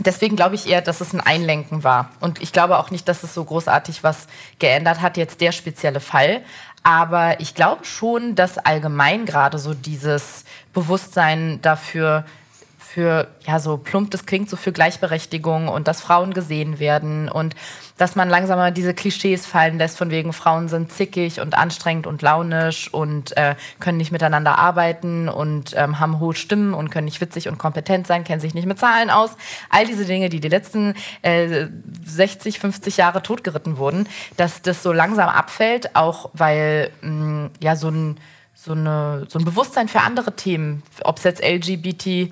Deswegen 0.00 0.36
glaube 0.36 0.54
ich 0.54 0.68
eher, 0.68 0.80
dass 0.80 1.02
es 1.02 1.12
ein 1.12 1.20
Einlenken 1.20 1.84
war. 1.84 2.08
Und 2.18 2.40
ich 2.40 2.52
glaube 2.52 2.78
auch 2.78 2.90
nicht, 2.90 3.08
dass 3.08 3.22
es 3.22 3.34
so 3.34 3.44
großartig 3.44 4.02
was 4.02 4.26
geändert 4.58 5.02
hat, 5.02 5.18
jetzt 5.18 5.42
der 5.42 5.52
spezielle 5.52 6.00
Fall. 6.00 6.42
Aber 6.82 7.40
ich 7.40 7.54
glaube 7.54 7.84
schon, 7.84 8.34
dass 8.34 8.58
allgemein 8.58 9.26
gerade 9.26 9.58
so 9.58 9.74
dieses 9.74 10.44
Bewusstsein 10.72 11.60
dafür, 11.62 12.24
für, 12.92 13.28
ja, 13.46 13.58
so 13.58 13.78
plump 13.78 14.10
das 14.10 14.26
klingt, 14.26 14.50
so 14.50 14.56
für 14.56 14.70
Gleichberechtigung 14.70 15.68
und 15.68 15.88
dass 15.88 16.02
Frauen 16.02 16.34
gesehen 16.34 16.78
werden 16.78 17.30
und 17.30 17.54
dass 17.96 18.16
man 18.16 18.28
langsam 18.28 18.58
mal 18.58 18.70
diese 18.70 18.92
Klischees 18.92 19.46
fallen 19.46 19.78
lässt, 19.78 19.96
von 19.96 20.10
wegen 20.10 20.34
Frauen 20.34 20.68
sind 20.68 20.92
zickig 20.92 21.40
und 21.40 21.56
anstrengend 21.56 22.06
und 22.06 22.20
launisch 22.20 22.92
und 22.92 23.34
äh, 23.38 23.54
können 23.80 23.96
nicht 23.96 24.12
miteinander 24.12 24.58
arbeiten 24.58 25.30
und 25.30 25.72
ähm, 25.74 26.00
haben 26.00 26.20
hohe 26.20 26.34
Stimmen 26.34 26.74
und 26.74 26.90
können 26.90 27.06
nicht 27.06 27.20
witzig 27.22 27.48
und 27.48 27.56
kompetent 27.56 28.06
sein, 28.06 28.24
kennen 28.24 28.40
sich 28.40 28.52
nicht 28.52 28.66
mit 28.66 28.78
Zahlen 28.78 29.08
aus. 29.08 29.30
All 29.70 29.86
diese 29.86 30.04
Dinge, 30.04 30.28
die 30.28 30.40
die 30.40 30.48
letzten 30.48 30.94
äh, 31.22 31.68
60, 32.04 32.58
50 32.58 32.98
Jahre 32.98 33.22
totgeritten 33.22 33.78
wurden, 33.78 34.06
dass 34.36 34.60
das 34.60 34.82
so 34.82 34.92
langsam 34.92 35.30
abfällt, 35.30 35.96
auch 35.96 36.28
weil 36.34 36.90
mh, 37.00 37.50
ja 37.60 37.74
so 37.74 37.88
ein 37.88 38.18
so, 38.64 38.72
eine, 38.72 39.26
so 39.28 39.40
ein 39.40 39.44
Bewusstsein 39.44 39.88
für 39.88 40.00
andere 40.02 40.36
Themen, 40.36 40.84
ob 41.02 41.18
es 41.18 41.24
jetzt 41.24 41.42
LGBTQ+, 41.42 42.30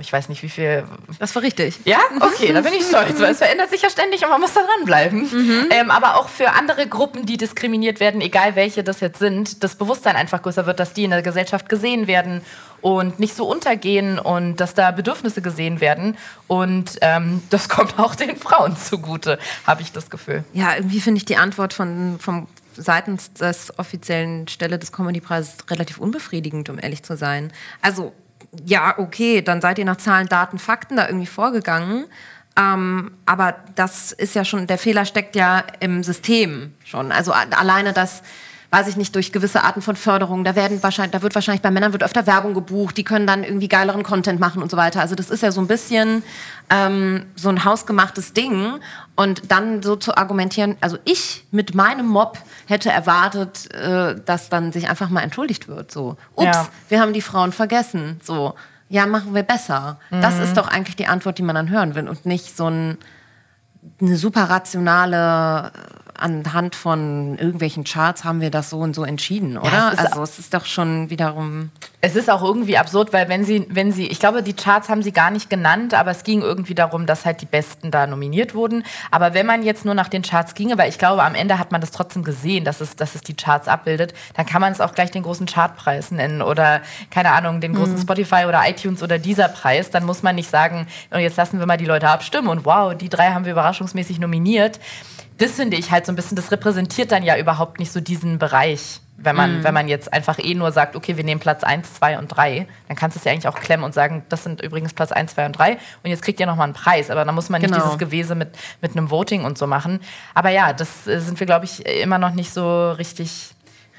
ich 0.00 0.12
weiß 0.12 0.28
nicht 0.28 0.42
wie 0.42 0.48
viel. 0.48 0.84
Das 1.20 1.34
war 1.36 1.42
richtig. 1.42 1.78
Ja, 1.84 1.98
okay, 2.20 2.52
da 2.52 2.62
bin 2.62 2.72
ich 2.72 2.84
stolz, 2.84 3.20
weil 3.20 3.30
es 3.30 3.38
verändert 3.38 3.70
sich 3.70 3.82
ja 3.82 3.90
ständig 3.90 4.24
und 4.24 4.30
man 4.30 4.40
muss 4.40 4.54
da 4.54 4.60
dranbleiben. 4.62 5.68
Ähm, 5.70 5.90
aber 5.92 6.16
auch 6.16 6.28
für 6.28 6.50
andere 6.50 6.88
Gruppen, 6.88 7.26
die 7.26 7.36
diskriminiert 7.36 8.00
werden, 8.00 8.20
egal 8.20 8.56
welche 8.56 8.82
das 8.82 8.98
jetzt 8.98 9.20
sind, 9.20 9.62
das 9.62 9.76
Bewusstsein 9.76 10.16
einfach 10.16 10.42
größer 10.42 10.66
wird, 10.66 10.80
dass 10.80 10.94
die 10.94 11.04
in 11.04 11.10
der 11.10 11.22
Gesellschaft 11.22 11.68
gesehen 11.68 12.08
werden 12.08 12.40
und 12.80 13.20
nicht 13.20 13.36
so 13.36 13.46
untergehen 13.46 14.18
und 14.18 14.56
dass 14.56 14.74
da 14.74 14.90
Bedürfnisse 14.90 15.42
gesehen 15.42 15.80
werden. 15.80 16.16
Und 16.48 16.98
ähm, 17.02 17.42
das 17.50 17.68
kommt 17.68 18.00
auch 18.00 18.16
den 18.16 18.36
Frauen 18.36 18.76
zugute, 18.76 19.38
habe 19.64 19.82
ich 19.82 19.92
das 19.92 20.10
Gefühl. 20.10 20.44
Ja, 20.54 20.74
irgendwie 20.74 21.00
finde 21.00 21.18
ich 21.18 21.24
die 21.24 21.36
Antwort 21.36 21.72
von, 21.72 22.16
vom 22.18 22.48
seitens 22.80 23.32
des 23.32 23.78
offiziellen 23.78 24.48
Stelle 24.48 24.78
des 24.78 24.92
Comedy-Preises 24.92 25.70
relativ 25.70 25.98
unbefriedigend, 25.98 26.68
um 26.68 26.78
ehrlich 26.78 27.02
zu 27.02 27.16
sein. 27.16 27.52
Also, 27.82 28.12
ja, 28.64 28.98
okay, 28.98 29.42
dann 29.42 29.60
seid 29.60 29.78
ihr 29.78 29.84
nach 29.84 29.98
Zahlen, 29.98 30.26
Daten, 30.28 30.58
Fakten 30.58 30.96
da 30.96 31.06
irgendwie 31.06 31.26
vorgegangen. 31.26 32.06
Ähm, 32.56 33.12
aber 33.26 33.56
das 33.76 34.12
ist 34.12 34.34
ja 34.34 34.44
schon, 34.44 34.66
der 34.66 34.78
Fehler 34.78 35.04
steckt 35.04 35.36
ja 35.36 35.62
im 35.78 36.02
System 36.02 36.74
schon. 36.84 37.12
Also 37.12 37.32
alleine 37.32 37.92
das, 37.92 38.22
weiß 38.72 38.86
ich 38.86 38.96
nicht, 38.96 39.14
durch 39.16 39.32
gewisse 39.32 39.64
Arten 39.64 39.82
von 39.82 39.96
Förderung, 39.96 40.44
da 40.44 40.54
werden 40.54 40.80
wahrscheinlich, 40.82 41.10
da 41.10 41.22
wird 41.22 41.34
wahrscheinlich 41.34 41.60
bei 41.62 41.72
Männern 41.72 41.92
wird 41.92 42.04
öfter 42.04 42.26
Werbung 42.26 42.54
gebucht, 42.54 42.96
die 42.96 43.02
können 43.02 43.26
dann 43.26 43.42
irgendwie 43.42 43.66
geileren 43.66 44.04
Content 44.04 44.38
machen 44.38 44.62
und 44.62 44.70
so 44.70 44.76
weiter. 44.76 45.00
Also 45.00 45.16
das 45.16 45.28
ist 45.28 45.42
ja 45.42 45.50
so 45.50 45.60
ein 45.60 45.66
bisschen 45.66 46.22
ähm, 46.70 47.26
so 47.34 47.48
ein 47.48 47.64
hausgemachtes 47.64 48.32
Ding. 48.32 48.78
Und 49.16 49.50
dann 49.50 49.82
so 49.82 49.96
zu 49.96 50.16
argumentieren, 50.16 50.76
also 50.80 50.98
ich 51.04 51.44
mit 51.50 51.74
meinem 51.74 52.06
Mob 52.06 52.38
hätte 52.66 52.90
erwartet, 52.90 53.74
äh, 53.74 54.14
dass 54.24 54.48
dann 54.48 54.70
sich 54.72 54.88
einfach 54.88 55.10
mal 55.10 55.20
entschuldigt 55.22 55.66
wird. 55.68 55.90
So, 55.90 56.16
ups, 56.36 56.44
Ja. 56.46 56.68
wir 56.88 57.00
haben 57.00 57.12
die 57.12 57.20
Frauen 57.22 57.52
vergessen. 57.52 58.20
So, 58.22 58.54
ja, 58.88 59.06
machen 59.06 59.34
wir 59.34 59.42
besser. 59.42 59.98
Das 60.10 60.38
ist 60.38 60.56
doch 60.56 60.68
eigentlich 60.68 60.96
die 60.96 61.06
Antwort, 61.06 61.38
die 61.38 61.42
man 61.42 61.54
dann 61.54 61.70
hören 61.70 61.94
will 61.94 62.08
und 62.08 62.24
nicht 62.26 62.56
so 62.56 62.66
ein, 62.68 62.98
eine 64.00 64.16
super 64.16 64.44
rationale, 64.50 65.70
anhand 66.20 66.74
von 66.76 67.36
irgendwelchen 67.38 67.84
Charts 67.84 68.24
haben 68.24 68.40
wir 68.40 68.50
das 68.50 68.70
so 68.70 68.78
und 68.78 68.94
so 68.94 69.04
entschieden, 69.04 69.56
oder? 69.58 69.70
ist- 69.92 69.98
also 69.98 70.22
es 70.22 70.38
ist 70.38 70.54
doch 70.54 70.64
schon 70.66 71.10
wiederum. 71.10 71.70
Es 72.02 72.16
ist 72.16 72.30
auch 72.30 72.42
irgendwie 72.42 72.78
absurd, 72.78 73.12
weil 73.12 73.28
wenn 73.28 73.44
sie, 73.44 73.66
wenn 73.68 73.92
sie, 73.92 74.06
ich 74.06 74.18
glaube, 74.20 74.42
die 74.42 74.54
Charts 74.54 74.88
haben 74.88 75.02
sie 75.02 75.12
gar 75.12 75.30
nicht 75.30 75.50
genannt, 75.50 75.92
aber 75.92 76.10
es 76.10 76.24
ging 76.24 76.40
irgendwie 76.40 76.74
darum, 76.74 77.04
dass 77.04 77.26
halt 77.26 77.42
die 77.42 77.46
Besten 77.46 77.90
da 77.90 78.06
nominiert 78.06 78.54
wurden. 78.54 78.84
Aber 79.10 79.34
wenn 79.34 79.44
man 79.44 79.62
jetzt 79.62 79.84
nur 79.84 79.94
nach 79.94 80.08
den 80.08 80.22
Charts 80.22 80.54
ginge, 80.54 80.78
weil 80.78 80.88
ich 80.88 80.96
glaube, 80.96 81.22
am 81.22 81.34
Ende 81.34 81.58
hat 81.58 81.72
man 81.72 81.82
das 81.82 81.90
trotzdem 81.90 82.24
gesehen, 82.24 82.64
dass 82.64 82.80
es, 82.80 82.96
dass 82.96 83.14
es 83.14 83.20
die 83.20 83.34
Charts 83.34 83.68
abbildet, 83.68 84.14
dann 84.34 84.46
kann 84.46 84.62
man 84.62 84.72
es 84.72 84.80
auch 84.80 84.94
gleich 84.94 85.10
den 85.10 85.24
großen 85.24 85.44
Chartpreis 85.44 86.10
nennen 86.10 86.40
oder, 86.40 86.80
keine 87.10 87.32
Ahnung, 87.32 87.60
den 87.60 87.74
großen 87.74 87.98
Spotify 87.98 88.46
oder 88.48 88.62
iTunes 88.66 89.02
oder 89.02 89.18
dieser 89.18 89.48
Preis. 89.48 89.90
Dann 89.90 90.06
muss 90.06 90.22
man 90.22 90.36
nicht 90.36 90.48
sagen, 90.48 90.86
"Oh, 91.14 91.18
jetzt 91.18 91.36
lassen 91.36 91.58
wir 91.58 91.66
mal 91.66 91.76
die 91.76 91.84
Leute 91.84 92.08
abstimmen 92.08 92.48
und 92.48 92.64
wow, 92.64 92.94
die 92.94 93.10
drei 93.10 93.32
haben 93.32 93.44
wir 93.44 93.52
überraschungsmäßig 93.52 94.18
nominiert. 94.18 94.80
Das 95.36 95.52
finde 95.52 95.76
ich 95.76 95.90
halt 95.90 96.06
so 96.06 96.12
ein 96.12 96.16
bisschen, 96.16 96.36
das 96.36 96.50
repräsentiert 96.50 97.12
dann 97.12 97.22
ja 97.22 97.36
überhaupt 97.36 97.78
nicht 97.78 97.92
so 97.92 98.00
diesen 98.00 98.38
Bereich. 98.38 99.00
Wenn 99.22 99.36
man, 99.36 99.62
wenn 99.64 99.74
man 99.74 99.86
jetzt 99.86 100.12
einfach 100.12 100.38
eh 100.38 100.54
nur 100.54 100.72
sagt, 100.72 100.96
okay, 100.96 101.16
wir 101.16 101.24
nehmen 101.24 101.40
Platz 101.40 101.62
1, 101.62 101.94
2 101.94 102.18
und 102.18 102.28
3, 102.28 102.66
dann 102.88 102.96
kannst 102.96 103.16
du 103.16 103.18
es 103.18 103.24
ja 103.24 103.32
eigentlich 103.32 103.48
auch 103.48 103.54
klemmen 103.58 103.84
und 103.84 103.92
sagen, 103.92 104.24
das 104.30 104.44
sind 104.44 104.62
übrigens 104.62 104.94
Platz 104.94 105.12
1, 105.12 105.34
2 105.34 105.46
und 105.46 105.52
3 105.52 105.72
und 106.02 106.10
jetzt 106.10 106.22
kriegt 106.22 106.40
ihr 106.40 106.46
nochmal 106.46 106.64
einen 106.64 106.72
Preis. 106.74 107.10
Aber 107.10 107.24
dann 107.24 107.34
muss 107.34 107.50
man 107.50 107.60
nicht 107.60 107.70
Genau. 107.72 107.84
dieses 107.84 107.98
Gewese 107.98 108.34
mit, 108.34 108.56
mit 108.80 108.96
einem 108.96 109.10
Voting 109.10 109.44
und 109.44 109.58
so 109.58 109.66
machen. 109.66 110.00
Aber 110.34 110.48
ja, 110.50 110.72
das 110.72 111.06
äh, 111.06 111.20
sind 111.20 111.38
wir, 111.38 111.46
glaube 111.46 111.66
ich, 111.66 111.84
immer 111.86 112.18
noch 112.18 112.32
nicht 112.32 112.52
so 112.52 112.92
richtig 112.92 113.50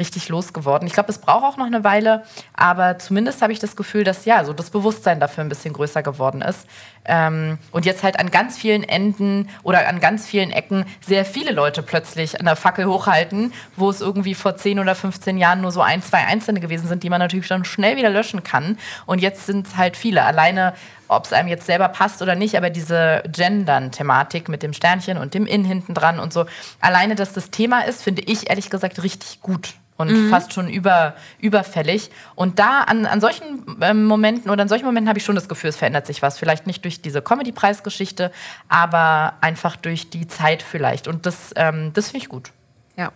richtig 0.02 0.28
losgeworden. 0.28 0.88
Ich 0.88 0.94
glaube, 0.94 1.10
es 1.10 1.20
braucht 1.20 1.46
auch 1.46 1.58
noch 1.58 1.68
eine 1.68 1.84
Weile, 1.84 2.24
aber 2.54 2.98
zumindest 2.98 3.42
habe 3.42 3.54
ich 3.54 3.60
das 3.60 3.76
Gefühl, 3.76 4.04
dass 4.04 4.26
ja, 4.26 4.44
so 4.44 4.52
das 4.52 4.72
Bewusstsein 4.72 5.20
dafür 5.20 5.44
ein 5.44 5.50
bisschen 5.50 5.74
größer 5.74 6.02
geworden 6.02 6.42
ist. 6.42 6.68
Ähm, 7.06 7.60
und 7.72 7.86
jetzt 7.86 8.04
halt 8.04 8.20
an 8.20 8.32
ganz 8.32 8.58
vielen 8.58 8.84
Enden 8.84 9.50
oder 9.64 9.88
an 9.88 10.00
ganz 10.00 10.28
vielen 10.28 10.52
Ecken 10.52 10.86
sehr 11.00 11.24
viele 11.24 11.52
Leute 11.52 11.84
plötzlich 11.84 12.40
an 12.40 12.46
der 12.46 12.56
Fackel 12.56 12.86
hochhalten, 12.86 13.54
wo 13.76 13.90
es 13.90 14.02
irgendwie 14.02 14.36
vor 14.36 14.56
10 14.56 14.80
oder 14.80 14.96
15 14.96 15.38
Jahren 15.38 15.62
nur 15.62 15.72
so 15.72 15.82
ein, 15.82 16.02
zwei 16.02 16.26
Einzelne 16.26 16.60
gewesen 16.60 16.88
sind, 16.88 17.04
die 17.04 17.10
man 17.10 17.20
natürlich 17.20 17.48
dann 17.48 17.66
schnell 17.66 17.96
wieder 17.96 18.10
löschen 18.10 18.44
kann. 18.44 18.78
Und 19.06 19.22
jetzt 19.22 19.46
sind 19.46 19.68
es 19.68 19.78
halt 19.78 19.98
viele. 19.98 20.24
Alleine 20.24 20.74
ob 21.12 21.26
es 21.26 21.34
einem 21.34 21.50
jetzt 21.50 21.66
selber 21.66 21.90
passt 21.90 22.22
oder 22.22 22.36
nicht, 22.36 22.56
aber 22.56 22.70
diese 22.70 23.22
Gendern-Thematik 23.30 24.48
mit 24.48 24.64
dem 24.64 24.72
Sternchen 24.72 25.18
und 25.18 25.34
dem 25.34 25.46
In 25.46 25.66
hinten 25.66 25.94
dran 25.94 26.20
und 26.20 26.32
so, 26.32 26.46
alleine, 26.80 27.16
dass 27.16 27.34
das 27.34 27.52
Thema 27.52 27.82
ist, 27.82 28.02
finde 28.02 28.22
ich 28.22 28.50
ehrlich 28.50 28.70
gesagt 28.70 29.04
richtig 29.04 29.42
gut 29.42 29.74
und 30.10 30.30
fast 30.30 30.54
schon 30.54 30.68
über, 30.68 31.16
überfällig. 31.40 32.12
Und 32.36 32.60
da 32.60 32.82
an, 32.82 33.06
an 33.06 33.22
solchen 33.22 33.78
ähm, 33.82 34.06
Momenten 34.06 34.52
oder 34.52 34.64
an 34.64 34.70
solchen 34.70 34.86
Momenten 34.86 35.08
habe 35.08 35.20
ich 35.20 35.26
schon 35.26 35.36
das 35.36 35.48
Gefühl, 35.48 35.70
es 35.70 35.78
verändert 35.78 36.08
sich 36.08 36.22
was. 36.22 36.38
Vielleicht 36.38 36.68
nicht 36.68 36.84
durch 36.84 37.02
diese 37.02 37.22
Comedy-Preisgeschichte, 37.22 38.32
aber 38.68 39.34
einfach 39.42 39.76
durch 39.76 40.10
die 40.10 40.28
Zeit 40.28 40.64
vielleicht. 40.64 41.08
Und 41.08 41.26
das, 41.26 41.54
ähm, 41.56 41.92
das 41.94 42.10
finde 42.10 42.24
ich 42.24 42.30
gut. 42.30 42.52
Ja, 42.98 43.12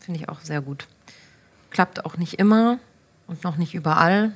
finde 0.00 0.20
ich 0.20 0.28
auch 0.28 0.40
sehr 0.40 0.60
gut. 0.60 0.86
Klappt 1.70 2.04
auch 2.04 2.16
nicht 2.16 2.34
immer 2.34 2.78
und 3.26 3.44
noch 3.44 3.56
nicht 3.56 3.74
überall. 3.74 4.32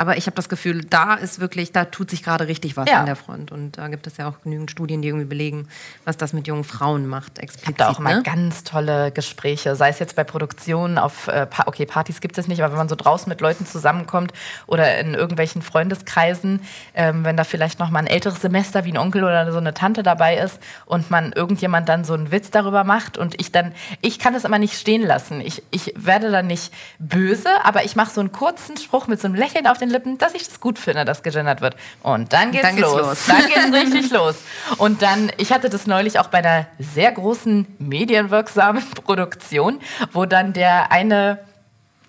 Aber 0.00 0.16
ich 0.16 0.24
habe 0.24 0.34
das 0.34 0.48
Gefühl, 0.48 0.82
da 0.82 1.12
ist 1.12 1.40
wirklich, 1.40 1.72
da 1.72 1.84
tut 1.84 2.08
sich 2.08 2.22
gerade 2.22 2.46
richtig 2.48 2.74
was 2.78 2.88
Ja. 2.88 3.00
an 3.00 3.06
der 3.06 3.16
Front. 3.16 3.52
Und 3.52 3.76
da 3.76 3.88
gibt 3.88 4.06
es 4.06 4.16
ja 4.16 4.28
auch 4.30 4.40
genügend 4.42 4.70
Studien, 4.70 5.02
die 5.02 5.08
irgendwie 5.08 5.26
belegen, 5.26 5.68
was 6.06 6.16
das 6.16 6.32
mit 6.32 6.46
jungen 6.46 6.64
Frauen 6.64 7.06
macht, 7.06 7.32
Ich 7.36 7.44
explizit. 7.44 7.66
habe 7.66 7.76
da 7.76 7.88
auch 7.90 7.98
ne? 7.98 8.22
ganz 8.24 8.64
tolle 8.64 9.10
Gespräche, 9.12 9.76
sei 9.76 9.90
es 9.90 9.98
jetzt 9.98 10.16
bei 10.16 10.24
Produktionen 10.24 10.96
auf, 10.96 11.28
äh, 11.28 11.46
okay, 11.66 11.84
Partys 11.84 12.22
gibt 12.22 12.38
es 12.38 12.48
nicht, 12.48 12.62
aber 12.62 12.72
wenn 12.72 12.78
man 12.78 12.88
so 12.88 12.94
draußen 12.96 13.28
mit 13.28 13.42
Leuten 13.42 13.66
zusammenkommt 13.66 14.32
oder 14.66 14.96
in 14.98 15.12
irgendwelchen 15.12 15.60
Freundeskreisen, 15.60 16.62
ähm, 16.94 17.24
wenn 17.26 17.36
da 17.36 17.44
vielleicht 17.44 17.78
noch 17.78 17.90
mal 17.90 17.98
ein 17.98 18.06
älteres 18.06 18.40
Semester 18.40 18.86
wie 18.86 18.92
ein 18.92 18.96
Onkel 18.98 19.22
oder 19.22 19.52
so 19.52 19.58
eine 19.58 19.74
Tante 19.74 20.02
dabei 20.02 20.38
ist 20.38 20.58
und 20.86 21.10
man 21.10 21.32
irgendjemand 21.32 21.90
dann 21.90 22.04
so 22.04 22.14
einen 22.14 22.32
Witz 22.32 22.50
darüber 22.50 22.84
macht 22.84 23.18
und 23.18 23.38
ich 23.38 23.52
dann, 23.52 23.72
ich 24.00 24.18
kann 24.18 24.32
das 24.32 24.44
immer 24.44 24.58
nicht 24.58 24.78
stehen 24.78 25.02
lassen. 25.02 25.42
Ich, 25.42 25.62
ich 25.70 25.92
werde 25.94 26.30
dann 26.30 26.46
nicht 26.46 26.72
böse, 26.98 27.50
aber 27.64 27.84
ich 27.84 27.96
mache 27.96 28.12
so 28.12 28.20
einen 28.22 28.32
kurzen 28.32 28.78
Spruch 28.78 29.06
mit 29.06 29.20
so 29.20 29.26
einem 29.28 29.34
Lächeln 29.34 29.66
auf 29.66 29.76
den 29.76 29.89
Lippen, 29.90 30.18
dass 30.18 30.34
ich 30.34 30.46
das 30.46 30.60
gut 30.60 30.78
finde, 30.78 31.04
dass 31.04 31.22
gegendert 31.22 31.60
wird. 31.60 31.76
Und 32.02 32.32
dann 32.32 32.52
geht's, 32.52 32.62
dann 32.62 32.76
geht's 32.76 32.88
los. 32.88 33.00
los. 33.00 33.26
Dann 33.26 33.46
geht's 33.46 33.72
richtig 33.72 34.10
los. 34.10 34.36
Und 34.78 35.02
dann, 35.02 35.30
ich 35.36 35.52
hatte 35.52 35.68
das 35.68 35.86
neulich 35.86 36.18
auch 36.18 36.28
bei 36.28 36.38
einer 36.38 36.66
sehr 36.78 37.12
großen 37.12 37.66
medienwirksamen 37.78 38.82
Produktion, 39.04 39.80
wo 40.12 40.24
dann 40.24 40.52
der 40.52 40.90
eine 40.92 41.38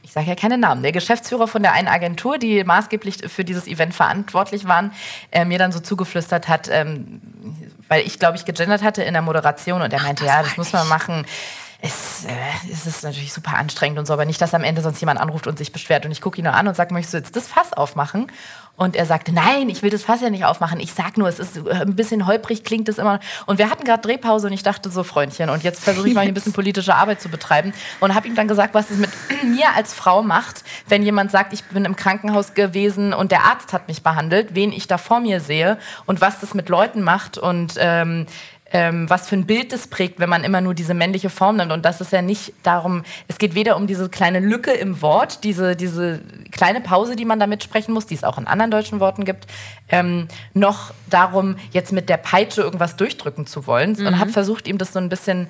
ich 0.04 0.14
sage 0.14 0.28
ja 0.28 0.36
keine 0.36 0.58
Namen, 0.58 0.82
der 0.82 0.92
Geschäftsführer 0.92 1.48
von 1.48 1.62
der 1.62 1.72
einen 1.72 1.88
Agentur, 1.88 2.38
die 2.38 2.66
maßgeblich 2.66 3.30
für 3.32 3.46
dieses 3.46 3.66
Event 3.66 3.94
verantwortlich 3.94 4.68
waren, 4.68 4.92
äh, 5.32 5.46
mir 5.46 5.58
dann 5.58 5.72
so 5.72 5.80
zugeflüstert 5.80 6.50
hat, 6.50 6.68
ähm, 6.70 7.22
weil 7.88 8.06
ich, 8.06 8.20
glaube 8.20 8.36
ich, 8.36 8.44
gegendert 8.44 8.84
hatte 8.84 9.04
in 9.04 9.14
der 9.14 9.22
Moderation 9.22 9.82
und 9.82 9.94
er 9.94 10.02
meinte, 10.02 10.26
ja, 10.26 10.44
das 10.44 10.58
muss 10.58 10.74
man 10.74 10.88
machen. 10.90 11.26
Es, 11.84 12.26
äh, 12.26 12.72
es 12.72 12.86
ist 12.86 13.04
natürlich 13.04 13.34
super 13.34 13.58
anstrengend 13.58 13.98
und 13.98 14.06
so, 14.06 14.14
aber 14.14 14.26
nicht, 14.26 14.40
dass 14.40 14.54
am 14.54 14.64
Ende 14.64 14.82
sonst 14.82 15.00
jemand 15.00 15.20
anruft 15.20 15.48
und 15.48 15.58
sich 15.58 15.72
beschwert. 15.72 16.06
Und 16.06 16.12
ich 16.12 16.22
gucke 16.22 16.38
ihn 16.38 16.44
nur 16.44 16.54
an 16.54 16.68
und 16.68 16.76
sage, 16.76 16.94
möchtest 16.94 17.14
du 17.14 17.18
jetzt 17.18 17.36
das 17.36 17.48
Fass 17.48 17.74
aufmachen? 17.74 18.32
Und 18.78 18.96
er 18.96 19.06
sagte, 19.06 19.32
nein, 19.34 19.70
ich 19.70 19.84
will 19.84 19.90
das 19.90 20.04
Fass 20.04 20.22
ja 20.22 20.30
nicht 20.30 20.46
aufmachen. 20.46 20.80
Ich 20.80 20.94
sag 20.94 21.18
nur, 21.18 21.28
es 21.28 21.40
ist 21.40 21.58
äh, 21.58 21.82
ein 21.82 21.96
bisschen 21.96 22.28
holprig, 22.28 22.64
klingt 22.64 22.88
es 22.88 23.00
immer. 23.00 23.20
Und 23.48 23.58
wir 23.58 23.70
hatten 23.70 23.84
gerade 23.84 24.02
Drehpause 24.02 24.48
und 24.48 24.54
ich 24.54 24.64
dachte 24.64 24.90
so, 24.90 25.04
Freundchen, 25.04 25.50
und 25.50 25.64
jetzt 25.64 25.84
versuche 25.84 26.08
ich 26.08 26.14
mal 26.14 26.22
ein 26.22 26.34
bisschen 26.36 26.54
politische 26.62 26.94
Arbeit 26.94 27.20
zu 27.20 27.30
betreiben. 27.30 27.74
Und 28.00 28.14
habe 28.14 28.28
ihm 28.28 28.36
dann 28.36 28.48
gesagt, 28.48 28.76
was 28.76 28.92
es 28.92 28.98
mit 28.98 29.10
mir 29.44 29.76
als 29.76 29.94
Frau 29.94 30.22
macht, 30.22 30.64
wenn 30.88 31.02
jemand 31.02 31.32
sagt, 31.32 31.52
ich 31.52 31.64
bin 31.66 31.86
im 31.86 31.96
Krankenhaus 31.96 32.54
gewesen 32.54 33.14
und 33.14 33.32
der 33.32 33.44
Arzt 33.44 33.74
hat 33.74 33.88
mich 33.88 34.04
behandelt, 34.04 34.54
wen 34.54 34.72
ich 34.72 34.88
da 34.88 35.00
vor 35.00 35.20
mir 35.20 35.40
sehe 35.40 35.80
und 36.06 36.22
was 36.22 36.40
das 36.40 36.54
mit 36.54 36.70
Leuten 36.70 37.02
macht 37.02 37.40
und 37.40 37.74
ähm, 37.80 38.28
ähm, 38.74 39.09
was 39.09 39.28
für 39.28 39.36
ein 39.36 39.45
Bild 39.45 39.74
das 39.74 39.88
prägt, 39.88 40.19
wenn 40.19 40.30
man 40.30 40.43
immer 40.43 40.61
nur 40.61 40.74
diese 40.74 40.93
männliche 40.93 41.30
Form 41.30 41.57
nimmt. 41.57 41.72
Und 41.72 41.84
das 41.84 42.01
ist 42.01 42.11
ja 42.11 42.22
nicht 42.22 42.53
darum, 42.63 43.03
es 43.28 43.38
geht 43.38 43.55
weder 43.55 43.76
um 43.76 43.88
diese 43.88 44.09
kleine 44.09 44.39
Lücke 44.39 44.72
im 44.72 45.01
Wort, 45.01 45.43
diese, 45.43 45.76
diese 45.76 46.22
kleine 46.51 46.82
Pause, 46.82 47.15
die 47.15 47.26
man 47.26 47.39
da 47.39 47.47
mitsprechen 47.47 47.93
muss, 47.93 48.05
die 48.05 48.15
es 48.15 48.24
auch 48.24 48.38
in 48.38 48.47
anderen 48.47 48.72
deutschen 48.72 48.99
Worten 48.99 49.26
gibt, 49.26 49.47
ähm, 49.89 50.28
noch 50.53 50.93
darum, 51.09 51.57
jetzt 51.72 51.91
mit 51.91 52.07
der 52.09 52.17
Peitsche 52.17 52.61
irgendwas 52.61 52.95
durchdrücken 52.95 53.45
zu 53.45 53.67
wollen. 53.67 53.93
Mhm. 53.93 54.07
Und 54.07 54.19
habe 54.19 54.32
versucht, 54.32 54.67
ihm 54.67 54.78
das 54.78 54.93
so 54.93 54.99
ein 54.99 55.09
bisschen 55.09 55.47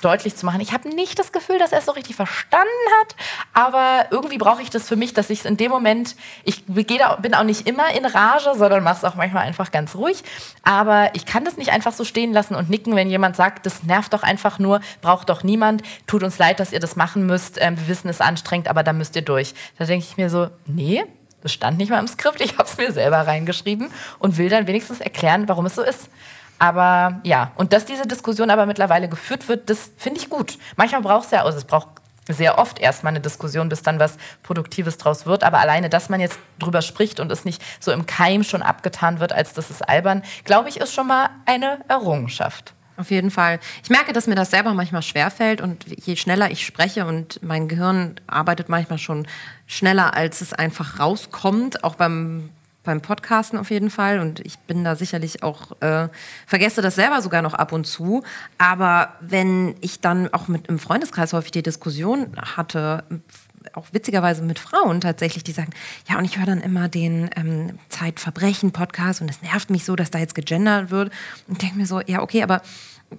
deutlich 0.00 0.36
zu 0.36 0.46
machen. 0.46 0.60
Ich 0.60 0.72
habe 0.72 0.88
nicht 0.88 1.18
das 1.18 1.32
Gefühl, 1.32 1.58
dass 1.58 1.72
er 1.72 1.78
es 1.78 1.86
so 1.86 1.92
richtig 1.92 2.16
verstanden 2.16 2.68
hat, 3.00 3.16
aber 3.52 4.06
irgendwie 4.10 4.38
brauche 4.38 4.62
ich 4.62 4.70
das 4.70 4.88
für 4.88 4.96
mich, 4.96 5.14
dass 5.14 5.30
ich 5.30 5.40
es 5.40 5.44
in 5.44 5.56
dem 5.56 5.70
Moment, 5.70 6.16
ich 6.44 6.64
da, 6.66 7.16
bin 7.16 7.34
auch 7.34 7.44
nicht 7.44 7.66
immer 7.66 7.94
in 7.94 8.04
Rage, 8.04 8.52
sondern 8.56 8.82
mache 8.82 8.96
es 8.96 9.04
auch 9.04 9.14
manchmal 9.14 9.44
einfach 9.46 9.70
ganz 9.70 9.94
ruhig. 9.94 10.22
Aber 10.62 11.10
ich 11.14 11.26
kann 11.26 11.44
das 11.44 11.56
nicht 11.56 11.70
einfach 11.70 11.92
so 11.92 12.04
stehen 12.04 12.32
lassen 12.32 12.54
und 12.54 12.70
nicken, 12.70 12.96
wenn 12.96 13.10
jemand 13.10 13.36
sagt, 13.36 13.66
das 13.66 13.82
nervt 13.82 14.12
doch 14.12 14.22
einfach 14.22 14.58
nur, 14.58 14.80
braucht 15.00 15.28
doch 15.28 15.42
niemand, 15.42 15.82
tut 16.06 16.22
uns 16.22 16.38
leid, 16.38 16.60
dass 16.60 16.72
ihr 16.72 16.80
das 16.80 16.96
machen 16.96 17.26
müsst, 17.26 17.58
ähm, 17.60 17.78
wir 17.78 17.88
wissen, 17.88 18.08
es 18.08 18.16
ist 18.16 18.22
anstrengend, 18.22 18.68
aber 18.68 18.82
da 18.82 18.92
müsst 18.92 19.16
ihr 19.16 19.22
durch. 19.22 19.54
Da 19.78 19.84
denke 19.84 20.06
ich 20.08 20.16
mir 20.16 20.30
so, 20.30 20.48
nee, 20.66 21.04
das 21.42 21.52
stand 21.52 21.78
nicht 21.78 21.90
mal 21.90 21.98
im 21.98 22.08
Skript, 22.08 22.40
ich 22.40 22.58
habe 22.58 22.68
es 22.68 22.76
mir 22.76 22.92
selber 22.92 23.26
reingeschrieben 23.26 23.90
und 24.18 24.38
will 24.38 24.48
dann 24.48 24.66
wenigstens 24.66 25.00
erklären, 25.00 25.48
warum 25.48 25.66
es 25.66 25.74
so 25.74 25.82
ist. 25.82 26.10
Aber 26.60 27.20
ja, 27.24 27.52
und 27.56 27.72
dass 27.72 27.86
diese 27.86 28.06
Diskussion 28.06 28.50
aber 28.50 28.66
mittlerweile 28.66 29.08
geführt 29.08 29.48
wird, 29.48 29.70
das 29.70 29.90
finde 29.96 30.20
ich 30.20 30.28
gut. 30.28 30.58
Manchmal 30.76 31.00
braucht 31.00 31.24
es 31.24 31.30
ja, 31.30 31.42
also 31.42 31.56
es 31.56 31.64
braucht 31.64 31.88
sehr 32.28 32.58
oft 32.58 32.78
erstmal 32.78 33.12
eine 33.12 33.20
Diskussion, 33.20 33.70
bis 33.70 33.82
dann 33.82 33.98
was 33.98 34.18
Produktives 34.42 34.98
draus 34.98 35.24
wird. 35.24 35.42
Aber 35.42 35.58
alleine, 35.58 35.88
dass 35.88 36.10
man 36.10 36.20
jetzt 36.20 36.38
drüber 36.58 36.82
spricht 36.82 37.18
und 37.18 37.32
es 37.32 37.46
nicht 37.46 37.62
so 37.80 37.92
im 37.92 38.04
Keim 38.04 38.44
schon 38.44 38.60
abgetan 38.60 39.20
wird, 39.20 39.32
als 39.32 39.54
das 39.54 39.70
ist 39.70 39.88
albern, 39.88 40.22
glaube 40.44 40.68
ich, 40.68 40.78
ist 40.78 40.92
schon 40.92 41.06
mal 41.06 41.30
eine 41.46 41.78
Errungenschaft. 41.88 42.74
Auf 42.98 43.10
jeden 43.10 43.30
Fall. 43.30 43.58
Ich 43.82 43.88
merke, 43.88 44.12
dass 44.12 44.26
mir 44.26 44.34
das 44.34 44.50
selber 44.50 44.74
manchmal 44.74 45.00
schwerfällt 45.00 45.62
und 45.62 45.86
je 45.86 46.16
schneller 46.16 46.50
ich 46.50 46.66
spreche 46.66 47.06
und 47.06 47.42
mein 47.42 47.68
Gehirn 47.68 48.16
arbeitet 48.26 48.68
manchmal 48.68 48.98
schon 48.98 49.26
schneller, 49.66 50.12
als 50.12 50.42
es 50.42 50.52
einfach 50.52 51.00
rauskommt, 51.00 51.82
auch 51.82 51.94
beim 51.94 52.50
beim 52.82 53.00
Podcasten 53.00 53.58
auf 53.58 53.70
jeden 53.70 53.90
Fall. 53.90 54.20
Und 54.20 54.40
ich 54.40 54.58
bin 54.58 54.84
da 54.84 54.96
sicherlich 54.96 55.42
auch, 55.42 55.80
äh, 55.80 56.08
vergesse 56.46 56.82
das 56.82 56.94
selber 56.94 57.22
sogar 57.22 57.42
noch 57.42 57.54
ab 57.54 57.72
und 57.72 57.86
zu. 57.86 58.22
Aber 58.58 59.14
wenn 59.20 59.74
ich 59.80 60.00
dann 60.00 60.32
auch 60.32 60.48
mit 60.48 60.68
im 60.68 60.78
Freundeskreis 60.78 61.32
häufig 61.32 61.52
die 61.52 61.62
Diskussion 61.62 62.28
hatte, 62.36 63.04
auch 63.74 63.86
witzigerweise 63.92 64.42
mit 64.42 64.58
Frauen 64.58 65.00
tatsächlich, 65.00 65.44
die 65.44 65.52
sagen, 65.52 65.72
ja, 66.08 66.18
und 66.18 66.24
ich 66.24 66.38
höre 66.38 66.46
dann 66.46 66.60
immer 66.60 66.88
den 66.88 67.30
ähm, 67.36 67.78
Zeitverbrechen-Podcast 67.88 69.20
und 69.20 69.30
es 69.30 69.42
nervt 69.42 69.70
mich 69.70 69.84
so, 69.84 69.96
dass 69.96 70.10
da 70.10 70.18
jetzt 70.18 70.34
gegendert 70.34 70.90
wird. 70.90 71.12
Und 71.46 71.62
denke 71.62 71.76
mir 71.76 71.86
so, 71.86 72.00
ja, 72.00 72.22
okay, 72.22 72.42
aber 72.42 72.62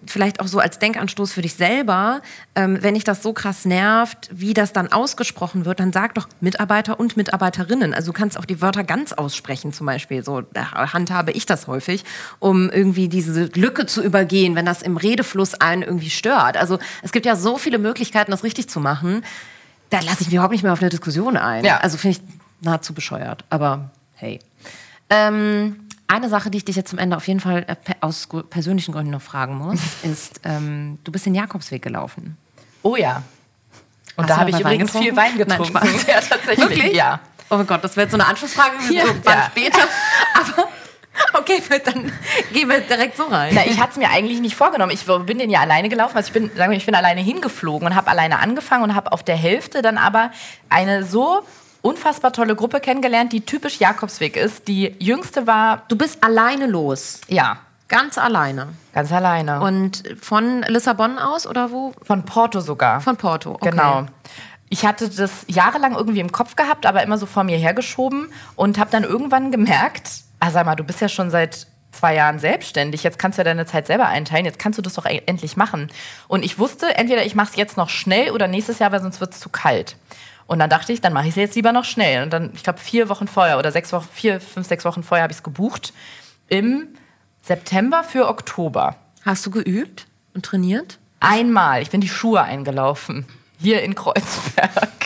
vielleicht 0.05 0.39
auch 0.39 0.47
so 0.47 0.59
als 0.59 0.79
Denkanstoß 0.79 1.33
für 1.33 1.41
dich 1.41 1.55
selber, 1.55 2.21
ähm, 2.55 2.77
wenn 2.81 2.93
dich 2.93 3.03
das 3.03 3.21
so 3.21 3.33
krass 3.33 3.65
nervt, 3.65 4.29
wie 4.31 4.53
das 4.53 4.73
dann 4.73 4.91
ausgesprochen 4.91 5.65
wird, 5.65 5.79
dann 5.79 5.91
sag 5.91 6.15
doch 6.15 6.27
Mitarbeiter 6.39 6.99
und 6.99 7.17
Mitarbeiterinnen. 7.17 7.93
Also 7.93 8.11
du 8.11 8.17
kannst 8.17 8.37
auch 8.39 8.45
die 8.45 8.61
Wörter 8.61 8.83
ganz 8.83 9.13
aussprechen 9.13 9.73
zum 9.73 9.85
Beispiel. 9.85 10.23
So 10.23 10.43
handhabe 10.55 11.31
ich 11.31 11.45
das 11.45 11.67
häufig, 11.67 12.03
um 12.39 12.69
irgendwie 12.69 13.09
diese 13.09 13.45
Lücke 13.55 13.85
zu 13.85 14.01
übergehen, 14.01 14.55
wenn 14.55 14.65
das 14.65 14.81
im 14.81 14.97
Redefluss 14.97 15.55
einen 15.55 15.81
irgendwie 15.81 16.09
stört. 16.09 16.57
Also 16.57 16.79
es 17.03 17.11
gibt 17.11 17.25
ja 17.25 17.35
so 17.35 17.57
viele 17.57 17.77
Möglichkeiten, 17.77 18.31
das 18.31 18.43
richtig 18.43 18.69
zu 18.69 18.79
machen. 18.79 19.23
Da 19.89 19.99
lasse 19.99 20.21
ich 20.21 20.27
mich 20.27 20.35
überhaupt 20.35 20.53
nicht 20.53 20.63
mehr 20.63 20.73
auf 20.73 20.81
eine 20.81 20.89
Diskussion 20.89 21.35
ein. 21.35 21.65
Ja. 21.65 21.79
Also 21.79 21.97
finde 21.97 22.17
ich 22.17 22.23
nahezu 22.61 22.93
bescheuert. 22.93 23.43
Aber 23.49 23.91
hey. 24.15 24.39
Ähm, 25.09 25.87
eine 26.11 26.29
Sache, 26.29 26.51
die 26.51 26.57
ich 26.57 26.65
dich 26.65 26.75
jetzt 26.75 26.89
zum 26.89 26.99
Ende 26.99 27.15
auf 27.15 27.27
jeden 27.27 27.39
Fall 27.39 27.65
äh, 27.67 27.75
aus 28.01 28.27
persönlichen 28.49 28.91
Gründen 28.91 29.11
noch 29.11 29.21
fragen 29.21 29.55
muss, 29.55 29.79
ist, 30.03 30.41
ähm, 30.43 30.99
du 31.03 31.11
bist 31.11 31.25
den 31.25 31.35
Jakobsweg 31.35 31.81
gelaufen. 31.81 32.37
Oh 32.83 32.95
ja. 32.95 33.23
Und 34.17 34.23
Hast 34.23 34.29
da 34.29 34.37
habe 34.37 34.49
ich 34.49 34.59
übrigens 34.59 34.91
viel 34.91 35.15
Wein 35.15 35.37
getrunken. 35.37 35.73
Nein, 35.73 35.89
ja, 36.07 36.19
tatsächlich. 36.19 36.69
Wirklich? 36.69 36.93
Ja. 36.93 37.19
Oh 37.49 37.57
mein 37.57 37.67
Gott, 37.67 37.83
das 37.83 37.95
wäre 37.95 38.05
jetzt 38.05 38.11
so 38.11 38.17
eine 38.17 38.27
Anschlussfrage 38.27 38.75
ja. 38.89 39.05
irgendwann 39.05 39.37
ja. 39.37 39.45
später. 39.45 39.79
Aber 40.35 40.67
Okay, 41.33 41.61
dann 41.83 42.11
gehen 42.53 42.69
wir 42.69 42.79
direkt 42.81 43.17
so 43.17 43.25
rein. 43.25 43.53
Na, 43.53 43.65
ich 43.65 43.79
hatte 43.79 43.91
es 43.91 43.97
mir 43.97 44.09
eigentlich 44.09 44.39
nicht 44.39 44.55
vorgenommen. 44.55 44.91
Ich 44.91 45.05
bin 45.05 45.37
den 45.39 45.49
ja 45.49 45.59
alleine 45.59 45.89
gelaufen. 45.89 46.15
Also 46.15 46.27
ich 46.27 46.33
bin, 46.33 46.49
sagen 46.55 46.71
wir, 46.71 46.77
ich 46.77 46.85
bin 46.85 46.95
alleine 46.95 47.21
hingeflogen 47.21 47.87
und 47.87 47.95
habe 47.95 48.09
alleine 48.09 48.39
angefangen 48.39 48.83
und 48.83 48.95
habe 48.95 49.11
auf 49.11 49.23
der 49.23 49.35
Hälfte 49.35 49.81
dann 49.81 49.97
aber 49.97 50.31
eine 50.69 51.03
so 51.03 51.43
unfassbar 51.81 52.33
tolle 52.33 52.55
Gruppe 52.55 52.79
kennengelernt, 52.79 53.33
die 53.33 53.41
typisch 53.41 53.79
Jakobsweg 53.79 54.37
ist. 54.37 54.67
Die 54.67 54.95
jüngste 54.99 55.47
war. 55.47 55.83
Du 55.87 55.95
bist 55.95 56.23
alleine 56.23 56.67
los. 56.67 57.21
Ja. 57.27 57.57
Ganz 57.87 58.17
alleine. 58.17 58.69
Ganz 58.93 59.11
alleine. 59.11 59.59
Und 59.59 60.03
von 60.21 60.61
Lissabon 60.63 61.19
aus 61.19 61.45
oder 61.45 61.71
wo? 61.71 61.91
Von 62.03 62.23
Porto 62.23 62.61
sogar. 62.61 63.01
Von 63.01 63.17
Porto, 63.17 63.51
okay. 63.51 63.71
Genau. 63.71 64.05
Ich 64.69 64.85
hatte 64.85 65.09
das 65.09 65.43
jahrelang 65.47 65.95
irgendwie 65.95 66.21
im 66.21 66.31
Kopf 66.31 66.55
gehabt, 66.55 66.85
aber 66.85 67.03
immer 67.03 67.17
so 67.17 67.25
vor 67.25 67.43
mir 67.43 67.57
hergeschoben 67.57 68.31
und 68.55 68.79
habe 68.79 68.89
dann 68.89 69.03
irgendwann 69.03 69.51
gemerkt, 69.51 70.09
ah, 70.39 70.51
sag 70.51 70.65
mal, 70.65 70.75
du 70.75 70.85
bist 70.85 71.01
ja 71.01 71.09
schon 71.09 71.29
seit 71.29 71.67
zwei 71.91 72.15
Jahren 72.15 72.39
selbstständig, 72.39 73.03
jetzt 73.03 73.19
kannst 73.19 73.37
du 73.37 73.41
ja 73.41 73.43
deine 73.43 73.65
Zeit 73.65 73.87
selber 73.87 74.07
einteilen, 74.07 74.45
jetzt 74.45 74.59
kannst 74.59 74.79
du 74.79 74.81
das 74.81 74.93
doch 74.93 75.05
e-, 75.05 75.23
endlich 75.25 75.57
machen. 75.57 75.89
Und 76.29 76.45
ich 76.45 76.57
wusste, 76.57 76.95
entweder 76.95 77.25
ich 77.25 77.35
mache 77.35 77.49
es 77.51 77.55
jetzt 77.57 77.75
noch 77.75 77.89
schnell 77.89 78.31
oder 78.31 78.47
nächstes 78.47 78.79
Jahr, 78.79 78.93
weil 78.93 79.01
sonst 79.01 79.19
wird 79.19 79.33
es 79.33 79.41
zu 79.41 79.49
kalt. 79.49 79.97
Und 80.51 80.59
dann 80.59 80.69
dachte 80.69 80.91
ich, 80.91 80.99
dann 80.99 81.13
mache 81.13 81.27
ich 81.27 81.29
es 81.29 81.35
jetzt 81.37 81.55
lieber 81.55 81.71
noch 81.71 81.85
schnell. 81.85 82.23
Und 82.23 82.33
dann, 82.33 82.51
ich 82.53 82.61
glaube, 82.61 82.77
vier 82.77 83.07
Wochen 83.07 83.25
vorher 83.29 83.57
oder 83.57 83.71
sechs 83.71 83.93
Wochen, 83.93 84.09
vier, 84.11 84.41
fünf, 84.41 84.67
sechs 84.67 84.83
Wochen 84.83 85.01
vorher 85.01 85.23
habe 85.23 85.31
ich 85.31 85.37
es 85.37 85.43
gebucht. 85.43 85.93
Im 86.49 86.89
September 87.41 88.03
für 88.03 88.27
Oktober. 88.27 88.97
Hast 89.23 89.45
du 89.45 89.49
geübt 89.49 90.07
und 90.33 90.43
trainiert? 90.43 90.99
Einmal. 91.21 91.81
Ich 91.81 91.89
bin 91.89 92.01
die 92.01 92.09
Schuhe 92.09 92.41
eingelaufen. 92.41 93.25
Hier 93.61 93.81
in 93.81 93.95
Kreuzberg. 93.95 94.89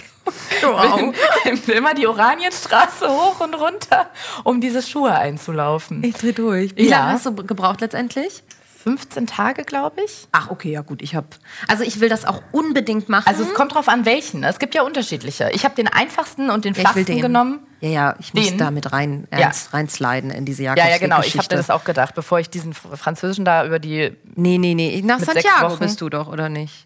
Wow. 0.64 1.14
Bin, 1.44 1.62
bin 1.62 1.76
immer 1.78 1.94
die 1.94 2.08
Oranienstraße 2.08 3.08
hoch 3.08 3.40
und 3.40 3.54
runter, 3.54 4.10
um 4.44 4.62
diese 4.62 4.82
Schuhe 4.82 5.14
einzulaufen. 5.14 6.04
Ich 6.04 6.16
dreh 6.16 6.32
durch. 6.32 6.76
Wie 6.76 6.88
ja. 6.88 7.00
lange 7.00 7.12
hast 7.12 7.28
du 7.28 7.36
gebraucht 7.36 7.82
letztendlich? 7.82 8.42
15 8.86 9.26
Tage, 9.26 9.64
glaube 9.64 10.04
ich. 10.06 10.28
Ach, 10.32 10.52
okay, 10.52 10.72
ja 10.72 10.82
gut. 10.82 11.02
Ich 11.02 11.16
habe, 11.16 11.26
also 11.68 11.84
ich 11.84 12.00
will 12.02 12.08
das 12.08 12.24
auch 12.24 12.44
unbedingt 12.52 13.10
machen. 13.10 13.26
Also 13.26 13.42
es 13.42 13.56
kommt 13.56 13.74
drauf 13.74 13.90
an, 13.90 14.06
welchen. 14.06 14.44
Es 14.44 14.60
gibt 14.60 14.76
ja 14.76 14.84
unterschiedliche. 14.84 15.50
Ich 15.54 15.66
habe 15.66 15.74
den 15.74 15.88
einfachsten 15.88 16.52
und 16.52 16.66
den 16.66 16.76
ja, 16.76 16.82
flachsten 16.82 17.20
genommen. 17.20 17.62
Ja, 17.82 17.90
ja, 17.90 18.16
ich 18.20 18.36
muss 18.36 18.56
da 18.58 18.70
mit 18.70 18.94
rein, 18.94 19.28
ja. 19.36 19.52
reinsliden 19.72 20.30
in 20.30 20.46
diese 20.46 20.62
Jacke. 20.62 20.80
Ja, 20.80 20.88
ja, 20.88 21.00
genau. 21.00 21.22
Ich 21.22 21.36
habe 21.36 21.48
das 21.48 21.72
auch 21.72 21.84
gedacht, 21.84 22.14
bevor 22.14 22.40
ich 22.40 22.52
diesen 22.52 22.76
französischen 22.76 23.44
da 23.44 23.66
über 23.66 23.80
die. 23.80 24.16
Nee, 24.36 24.60
nee, 24.60 24.76
nee. 24.76 25.02
Nach 25.04 25.20
Santiago 25.20 25.78
bist 25.78 26.00
du 26.02 26.10
doch, 26.10 26.28
oder 26.28 26.48
nicht? 26.48 26.86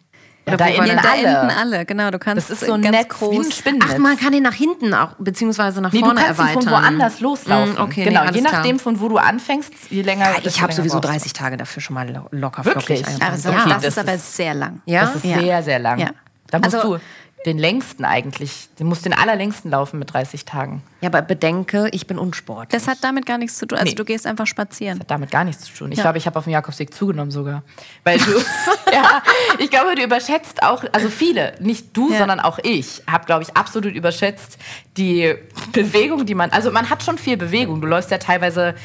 Ja, 0.52 0.58
da 0.58 0.68
innen 0.68 0.98
da 0.98 1.12
alle. 1.12 1.58
alle, 1.58 1.86
genau. 1.86 2.12
Du 2.12 2.20
kannst 2.20 2.50
das 2.50 2.62
ist 2.62 2.68
so 2.68 2.74
ein 2.74 2.82
Netz 2.82 3.10
groß. 3.10 3.66
wie 3.66 3.70
ein. 3.70 3.80
Ach, 3.82 3.98
man 3.98 4.18
kann 4.18 4.34
ihn 4.34 4.44
nach 4.44 4.54
hinten 4.54 4.94
auch, 4.94 5.14
beziehungsweise 5.18 5.82
nach 5.82 5.92
nee, 5.92 6.00
vorne 6.00 6.20
erweitern. 6.20 6.36
du 6.36 6.54
kannst 6.54 6.70
von 6.70 6.74
woanders 6.74 7.20
loslaufen. 7.20 7.76
Mm, 7.76 7.82
okay, 7.82 8.04
genau, 8.06 8.26
nee, 8.26 8.32
je 8.36 8.42
nachdem, 8.42 8.78
klar. 8.78 8.80
von 8.80 9.00
wo 9.00 9.10
du 9.10 9.18
anfängst, 9.18 9.74
je 9.90 10.02
länger. 10.02 10.26
Ja, 10.26 10.38
ich 10.44 10.62
habe 10.62 10.74
sowieso 10.74 11.00
30 11.00 11.34
Tage 11.34 11.58
dafür 11.58 11.82
schon 11.82 11.94
mal 11.94 12.24
locker 12.32 12.66
Wirklich? 12.66 13.06
Also, 13.22 13.50
ja, 13.50 13.66
das, 13.66 13.82
das 13.82 13.84
ist 13.86 13.98
aber 13.98 14.18
sehr 14.18 14.54
lang. 14.54 14.82
Ja? 14.86 15.02
Das 15.02 15.16
ist 15.16 15.22
sehr, 15.24 15.64
sehr 15.64 15.80
lang. 15.80 16.00
Ja. 16.00 16.10
Da 16.48 16.60
musst 16.60 16.76
also, 16.76 16.96
du 16.96 17.02
den 17.46 17.58
längsten 17.58 18.04
eigentlich. 18.04 18.68
Du 18.78 18.84
musst 18.84 19.06
den 19.06 19.14
allerlängsten 19.14 19.72
laufen 19.72 19.98
mit 19.98 20.14
30 20.14 20.44
Tagen. 20.44 20.84
Ja, 21.00 21.08
aber 21.08 21.22
bedenke, 21.22 21.88
ich 21.94 22.06
bin 22.06 22.20
unsportlich. 22.20 22.70
Das 22.70 22.88
hat 22.90 22.98
damit 23.02 23.26
gar 23.26 23.38
nichts 23.38 23.58
zu 23.58 23.66
tun. 23.66 23.78
Also 23.78 23.92
nee. 23.92 23.96
du 23.96 24.04
gehst 24.04 24.28
einfach 24.28 24.46
spazieren. 24.46 25.00
Das 25.00 25.06
hat 25.06 25.12
damit 25.12 25.32
gar 25.32 25.46
nichts 25.46 25.64
zu 25.64 25.74
tun. 25.74 25.92
Ich 25.92 26.00
ja. 26.00 26.04
glaube, 26.04 26.18
ich 26.18 26.26
habe 26.26 26.38
auf 26.38 26.44
dem 26.44 26.52
Jakobsweg 26.52 26.94
zugenommen 26.94 27.32
sogar. 27.32 27.64
Weil 28.04 28.18
du, 28.18 28.32
ja, 28.94 29.24
ich 29.58 29.70
glaube, 29.70 29.96
du 29.96 30.04
überschätzt 30.04 30.64
auch, 30.64 30.84
also 30.92 31.10
viele, 31.10 31.54
nicht 31.62 31.96
du, 31.96 32.12
ja. 32.12 32.18
sondern 32.18 32.42
auch 32.42 32.60
ich, 32.62 33.04
habe, 33.10 33.26
glaube 33.26 33.44
ich, 33.44 33.56
absolut 33.56 33.94
überschätzt 33.94 34.58
die 34.98 35.34
Bewegung, 35.72 36.26
die 36.26 36.36
man, 36.36 36.52
also 36.52 36.72
man 36.72 36.90
hat 36.90 37.04
schon 37.04 37.18
viel 37.18 37.38
Bewegung. 37.38 37.80
Du 37.80 37.88
läufst 37.88 38.12
ja 38.12 38.18
teilweise 38.18 38.76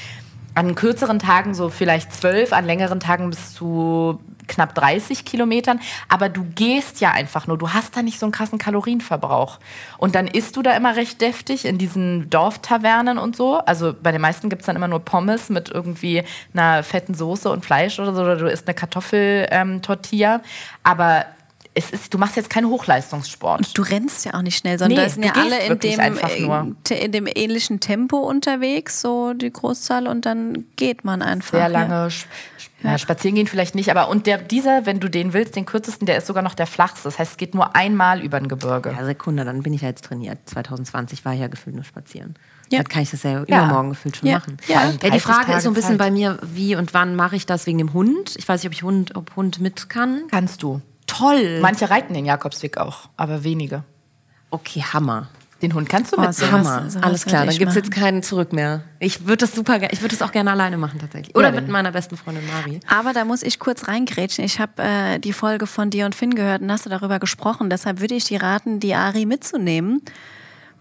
an 0.54 0.76
kürzeren 0.76 1.18
Tagen 1.18 1.54
so 1.54 1.68
vielleicht 1.68 2.12
zwölf, 2.14 2.52
an 2.52 2.64
längeren 2.64 3.00
Tagen 3.00 3.30
bis 3.30 3.52
zu 3.54 4.20
knapp 4.46 4.74
30 4.74 5.24
Kilometern, 5.24 5.80
aber 6.08 6.28
du 6.28 6.44
gehst 6.44 7.00
ja 7.00 7.10
einfach 7.10 7.46
nur, 7.46 7.58
du 7.58 7.70
hast 7.70 7.96
da 7.96 8.02
nicht 8.02 8.18
so 8.18 8.26
einen 8.26 8.32
krassen 8.32 8.58
Kalorienverbrauch. 8.58 9.58
Und 9.98 10.14
dann 10.14 10.26
isst 10.26 10.56
du 10.56 10.62
da 10.62 10.76
immer 10.76 10.96
recht 10.96 11.20
deftig 11.20 11.64
in 11.64 11.78
diesen 11.78 12.28
Dorftavernen 12.30 13.18
und 13.18 13.36
so. 13.36 13.58
Also 13.58 13.94
bei 14.00 14.12
den 14.12 14.20
meisten 14.20 14.48
gibt 14.48 14.62
es 14.62 14.66
dann 14.66 14.76
immer 14.76 14.88
nur 14.88 15.00
Pommes 15.00 15.48
mit 15.48 15.70
irgendwie 15.70 16.22
einer 16.52 16.82
fetten 16.82 17.14
Soße 17.14 17.50
und 17.50 17.64
Fleisch 17.64 17.98
oder 17.98 18.14
so, 18.14 18.22
oder 18.22 18.36
du 18.36 18.46
isst 18.46 18.66
eine 18.66 18.74
Kartoffeltortilla. 18.74 20.34
Ähm, 20.36 20.40
aber 20.82 21.26
es 21.74 21.90
ist, 21.90 22.14
du 22.14 22.18
machst 22.18 22.36
jetzt 22.36 22.50
keinen 22.50 22.68
Hochleistungssport. 22.68 23.76
Du 23.76 23.82
rennst 23.82 24.24
ja 24.24 24.34
auch 24.34 24.42
nicht 24.42 24.56
schnell, 24.56 24.78
sondern 24.78 24.96
Nee, 24.98 25.04
da 25.04 25.10
sind 25.10 25.24
ja 25.24 25.32
alle 25.32 25.58
in 25.66 25.78
dem, 25.80 25.98
äh, 26.00 27.04
in 27.04 27.12
dem 27.12 27.26
ähnlichen 27.32 27.80
Tempo 27.80 28.18
unterwegs, 28.18 29.00
so 29.00 29.34
die 29.34 29.52
Großzahl, 29.52 30.06
und 30.06 30.24
dann 30.24 30.66
geht 30.76 31.04
man 31.04 31.20
einfach. 31.20 31.50
Sehr 31.50 31.60
ja. 31.62 31.66
lange 31.66 32.06
sch- 32.08 32.26
ja, 32.84 32.98
spazieren 32.98 33.34
gehen 33.34 33.46
vielleicht 33.46 33.74
nicht, 33.74 33.90
aber 33.90 34.08
und 34.08 34.26
der, 34.26 34.38
dieser, 34.38 34.86
wenn 34.86 35.00
du 35.00 35.08
den 35.08 35.32
willst, 35.32 35.56
den 35.56 35.66
kürzesten, 35.66 36.06
der 36.06 36.18
ist 36.18 36.26
sogar 36.26 36.42
noch 36.42 36.54
der 36.54 36.66
flachste. 36.66 37.04
Das 37.04 37.18
heißt, 37.18 37.32
es 37.32 37.36
geht 37.36 37.54
nur 37.54 37.74
einmal 37.74 38.22
über 38.22 38.36
ein 38.36 38.46
Gebirge. 38.48 38.94
Ja, 38.96 39.04
Sekunde, 39.04 39.44
dann 39.44 39.62
bin 39.62 39.72
ich 39.72 39.80
ja 39.82 39.88
jetzt 39.88 40.04
trainiert. 40.04 40.38
2020 40.46 41.24
war 41.24 41.32
ich 41.34 41.40
ja 41.40 41.48
gefühlt 41.48 41.74
nur 41.74 41.84
spazieren. 41.84 42.34
Ja. 42.70 42.78
Dann 42.78 42.88
kann 42.88 43.02
ich 43.02 43.10
das 43.10 43.22
ja, 43.22 43.42
übermorgen 43.42 43.90
gefühlt 43.90 44.16
schon 44.16 44.28
Ja. 44.28 44.38
machen. 44.38 44.56
Ja. 44.68 44.84
Ja, 44.84 44.92
die 44.92 44.98
30 44.98 45.22
Frage 45.22 45.46
Tage 45.46 45.58
ist 45.58 45.64
so 45.64 45.70
ein 45.70 45.74
bisschen 45.74 45.90
Zeit. 45.90 45.98
bei 45.98 46.10
mir, 46.10 46.38
wie 46.42 46.76
und 46.76 46.94
wann 46.94 47.16
mache 47.16 47.36
ich 47.36 47.46
das 47.46 47.66
wegen 47.66 47.78
dem 47.78 47.92
Hund? 47.92 48.36
Ich 48.36 48.48
weiß 48.48 48.62
nicht, 48.62 48.68
ob 48.68 48.72
ich 48.74 48.82
Hund, 48.82 49.16
ob 49.16 49.34
Hund 49.36 49.60
mit 49.60 49.88
kann. 49.88 50.22
Kannst 50.30 50.62
du. 50.62 50.80
Toll. 51.06 51.60
Manche 51.60 51.90
reiten 51.90 52.14
den 52.14 52.24
Jakobsweg 52.24 52.78
auch, 52.78 53.08
aber 53.16 53.44
wenige. 53.44 53.84
Okay, 54.50 54.82
Hammer. 54.92 55.28
Den 55.64 55.74
Hund 55.74 55.88
kannst 55.88 56.12
du 56.12 56.16
Oh, 56.18 56.20
mitnehmen. 56.20 56.52
Hammer. 56.52 56.90
sowas 56.90 57.02
Alles 57.02 57.24
klar, 57.24 57.46
dann 57.46 57.56
gibt 57.56 57.70
es 57.70 57.74
jetzt 57.76 57.90
keinen 57.90 58.22
Zurück 58.22 58.52
mehr. 58.52 58.82
Ich 58.98 59.26
würde 59.26 59.38
das 59.38 59.54
super, 59.54 59.80
ich 59.90 60.00
würde 60.02 60.16
das 60.16 60.22
auch 60.22 60.32
gerne 60.32 60.50
alleine 60.50 60.76
machen 60.76 60.98
tatsächlich. 61.00 61.34
Oder 61.34 61.48
Ja, 61.48 61.54
mit 61.60 61.68
meiner 61.68 61.92
besten 61.92 62.16
Freundin 62.16 62.44
Mari. 62.46 62.80
Aber 62.86 63.12
da 63.12 63.24
muss 63.24 63.42
ich 63.42 63.58
kurz 63.58 63.88
reingrätschen. 63.88 64.44
Ich 64.44 64.60
habe 64.60 64.82
äh, 64.82 65.18
die 65.18 65.32
Folge 65.32 65.66
von 65.66 65.90
dir 65.90 66.04
und 66.06 66.14
Finn 66.14 66.34
gehört 66.34 66.62
und 66.62 66.70
hast 66.70 66.86
du 66.86 66.90
darüber 66.90 67.18
gesprochen. 67.18 67.70
Deshalb 67.70 68.00
würde 68.00 68.14
ich 68.14 68.24
dir 68.24 68.42
raten, 68.42 68.78
die 68.80 68.94
Ari 68.94 69.26
mitzunehmen. 69.26 70.02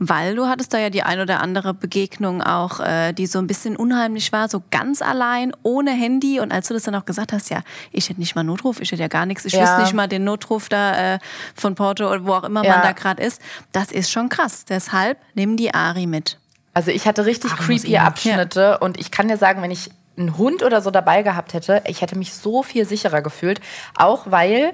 Weil 0.10 0.36
du 0.36 0.48
hattest 0.48 0.74
da 0.74 0.78
ja 0.80 0.90
die 0.90 1.04
ein 1.04 1.20
oder 1.20 1.40
andere 1.42 1.74
Begegnung 1.74 2.42
auch, 2.42 2.80
äh, 2.80 3.14
die 3.14 3.26
so 3.28 3.40
ein 3.40 3.48
bisschen 3.48 3.76
unheimlich 3.76 4.32
war, 4.32 4.50
so 4.50 4.62
ganz 4.72 5.02
allein, 5.02 5.54
ohne 5.64 5.92
Handy. 5.92 6.40
Und 6.40 6.52
als 6.52 6.68
du 6.68 6.74
das 6.74 6.84
dann 6.84 6.96
auch 6.96 7.06
gesagt 7.06 7.32
hast, 7.32 7.50
ja, 7.50 7.62
ich 7.92 8.10
hätte 8.10 8.20
nicht 8.20 8.36
mal 8.36 8.44
Notruf, 8.44 8.82
ich 8.82 8.92
hätte 8.92 9.02
ja 9.02 9.08
gar 9.08 9.26
nichts, 9.26 9.46
ich 9.46 9.54
Ja. 9.54 9.62
wüsste 9.62 9.82
nicht 9.82 9.94
mal 9.94 10.08
den 10.08 10.24
Notruf 10.24 10.68
da 10.70 11.16
äh, 11.16 11.20
von 11.56 11.76
Porto 11.76 12.10
oder 12.10 12.26
wo 12.26 12.34
auch 12.34 12.44
immer 12.44 12.64
Ja. 12.64 12.74
man 12.74 12.82
da 12.82 12.92
gerade 12.92 13.24
ist. 13.24 13.42
Das 13.72 13.92
ist 13.92 14.12
schon 14.12 14.30
krass. 14.30 14.66
Deshalb 14.66 15.18
nimm 15.36 15.56
die 15.58 15.74
Ari 15.74 16.06
mit. 16.08 16.40
Also 16.74 16.92
ich 16.92 17.06
hatte 17.08 17.26
richtig 17.26 17.52
Ach, 17.54 17.60
creepy. 17.60 17.98
Abschnitte 17.98 18.80
und 18.80 19.00
ich 19.00 19.12
kann 19.12 19.28
dir 19.28 19.38
sagen, 19.38 19.62
wenn 19.62 19.72
ich 19.72 19.90
einen 20.18 20.38
Hund 20.38 20.64
oder 20.64 20.82
so 20.82 20.92
dabei 20.92 21.22
gehabt 21.24 21.54
hätte, 21.54 21.82
ich 21.88 22.02
hätte 22.02 22.18
mich 22.18 22.34
so 22.34 22.62
viel 22.64 22.86
sicherer 22.86 23.22
gefühlt. 23.22 23.62
Auch 23.96 24.24
weil, 24.32 24.74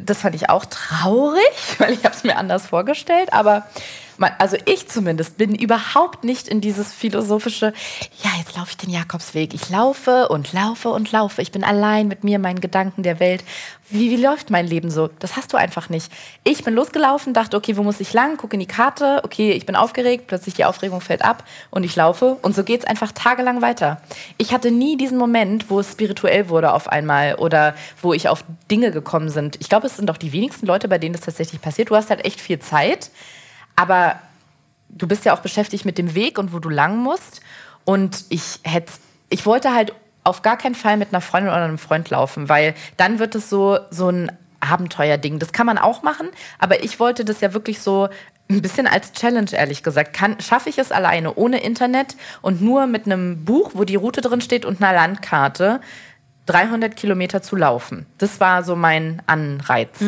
das 0.00 0.18
fand 0.22 0.34
ich 0.34 0.50
auch 0.50 0.64
traurig, 0.66 1.42
weil 1.78 1.92
ich 1.92 2.04
habe 2.04 2.14
es 2.14 2.24
mir 2.24 2.36
anders 2.36 2.66
vorgestellt, 2.66 3.32
aber 3.32 3.66
man, 4.18 4.32
also 4.38 4.56
ich 4.64 4.88
zumindest 4.88 5.36
bin 5.36 5.54
überhaupt 5.54 6.24
nicht 6.24 6.48
in 6.48 6.60
dieses 6.60 6.92
philosophische, 6.92 7.72
ja, 8.22 8.30
jetzt 8.38 8.56
laufe 8.56 8.70
ich 8.70 8.76
den 8.76 8.90
Jakobsweg. 8.90 9.54
Ich 9.54 9.70
laufe 9.70 10.28
und 10.28 10.52
laufe 10.52 10.88
und 10.90 11.12
laufe. 11.12 11.42
Ich 11.42 11.52
bin 11.52 11.64
allein 11.64 12.08
mit 12.08 12.24
mir, 12.24 12.38
meinen 12.38 12.60
Gedanken 12.60 13.02
der 13.02 13.20
Welt. 13.20 13.44
Wie, 13.88 14.10
wie 14.10 14.16
läuft 14.16 14.50
mein 14.50 14.66
Leben 14.66 14.90
so? 14.90 15.08
Das 15.20 15.36
hast 15.36 15.52
du 15.52 15.56
einfach 15.56 15.88
nicht. 15.88 16.10
Ich 16.42 16.64
bin 16.64 16.74
losgelaufen, 16.74 17.34
dachte, 17.34 17.56
okay, 17.56 17.76
wo 17.76 17.84
muss 17.84 18.00
ich 18.00 18.12
lang? 18.12 18.36
Gucke 18.36 18.54
in 18.54 18.60
die 18.60 18.66
Karte, 18.66 19.20
okay, 19.22 19.52
ich 19.52 19.64
bin 19.64 19.76
aufgeregt, 19.76 20.24
plötzlich 20.26 20.54
die 20.54 20.64
Aufregung 20.64 21.00
fällt 21.00 21.24
ab 21.24 21.44
und 21.70 21.84
ich 21.84 21.94
laufe 21.94 22.36
und 22.42 22.54
so 22.54 22.64
geht's 22.64 22.84
einfach 22.84 23.12
tagelang 23.12 23.62
weiter. 23.62 24.00
Ich 24.38 24.52
hatte 24.52 24.72
nie 24.72 24.96
diesen 24.96 25.18
Moment, 25.18 25.70
wo 25.70 25.78
es 25.78 25.92
spirituell 25.92 26.48
wurde 26.48 26.72
auf 26.72 26.88
einmal 26.88 27.36
oder 27.36 27.76
wo 28.02 28.12
ich 28.12 28.28
auf 28.28 28.42
Dinge 28.70 28.90
gekommen 28.90 29.28
sind. 29.28 29.56
Ich 29.60 29.68
glaube, 29.68 29.86
es 29.86 29.96
sind 29.96 30.10
auch 30.10 30.16
die 30.16 30.32
wenigsten 30.32 30.66
Leute, 30.66 30.88
bei 30.88 30.98
denen 30.98 31.12
das 31.12 31.22
tatsächlich 31.22 31.60
passiert. 31.60 31.90
Du 31.90 31.94
hast 31.94 32.10
halt 32.10 32.24
echt 32.24 32.40
viel 32.40 32.58
Zeit, 32.58 33.10
aber 33.76 34.16
du 34.88 35.06
bist 35.06 35.24
ja 35.24 35.34
auch 35.34 35.40
beschäftigt 35.40 35.84
mit 35.84 35.98
dem 35.98 36.14
Weg 36.14 36.38
und 36.38 36.52
wo 36.52 36.58
du 36.58 36.68
lang 36.68 36.98
musst. 36.98 37.40
Und 37.84 38.24
ich 38.30 38.60
hätte, 38.64 38.92
ich 39.28 39.46
wollte 39.46 39.72
halt 39.72 39.92
auf 40.24 40.42
gar 40.42 40.58
keinen 40.58 40.74
Fall 40.74 40.96
mit 40.96 41.12
einer 41.12 41.20
Freundin 41.20 41.52
oder 41.52 41.64
einem 41.64 41.78
Freund 41.78 42.10
laufen, 42.10 42.48
weil 42.48 42.74
dann 42.96 43.20
wird 43.20 43.34
es 43.36 43.48
so, 43.48 43.78
so 43.90 44.08
ein 44.08 44.32
Abenteuerding. 44.58 45.38
Das 45.38 45.52
kann 45.52 45.66
man 45.66 45.78
auch 45.78 46.02
machen, 46.02 46.28
aber 46.58 46.82
ich 46.82 46.98
wollte 46.98 47.24
das 47.24 47.40
ja 47.40 47.52
wirklich 47.52 47.80
so 47.80 48.08
ein 48.48 48.62
bisschen 48.62 48.86
als 48.86 49.12
Challenge, 49.12 49.50
ehrlich 49.52 49.82
gesagt. 49.82 50.14
Kann, 50.14 50.40
schaffe 50.40 50.68
ich 50.68 50.78
es 50.78 50.90
alleine, 50.92 51.34
ohne 51.34 51.62
Internet 51.62 52.16
und 52.42 52.60
nur 52.62 52.86
mit 52.86 53.06
einem 53.06 53.44
Buch, 53.44 53.72
wo 53.74 53.84
die 53.84 53.96
Route 53.96 54.20
drin 54.20 54.40
steht 54.40 54.64
und 54.64 54.82
einer 54.82 54.92
Landkarte, 54.92 55.80
300 56.46 56.96
Kilometer 56.96 57.42
zu 57.42 57.56
laufen. 57.56 58.06
Das 58.18 58.40
war 58.40 58.62
so 58.62 58.76
mein 58.76 59.20
Anreiz. 59.26 60.00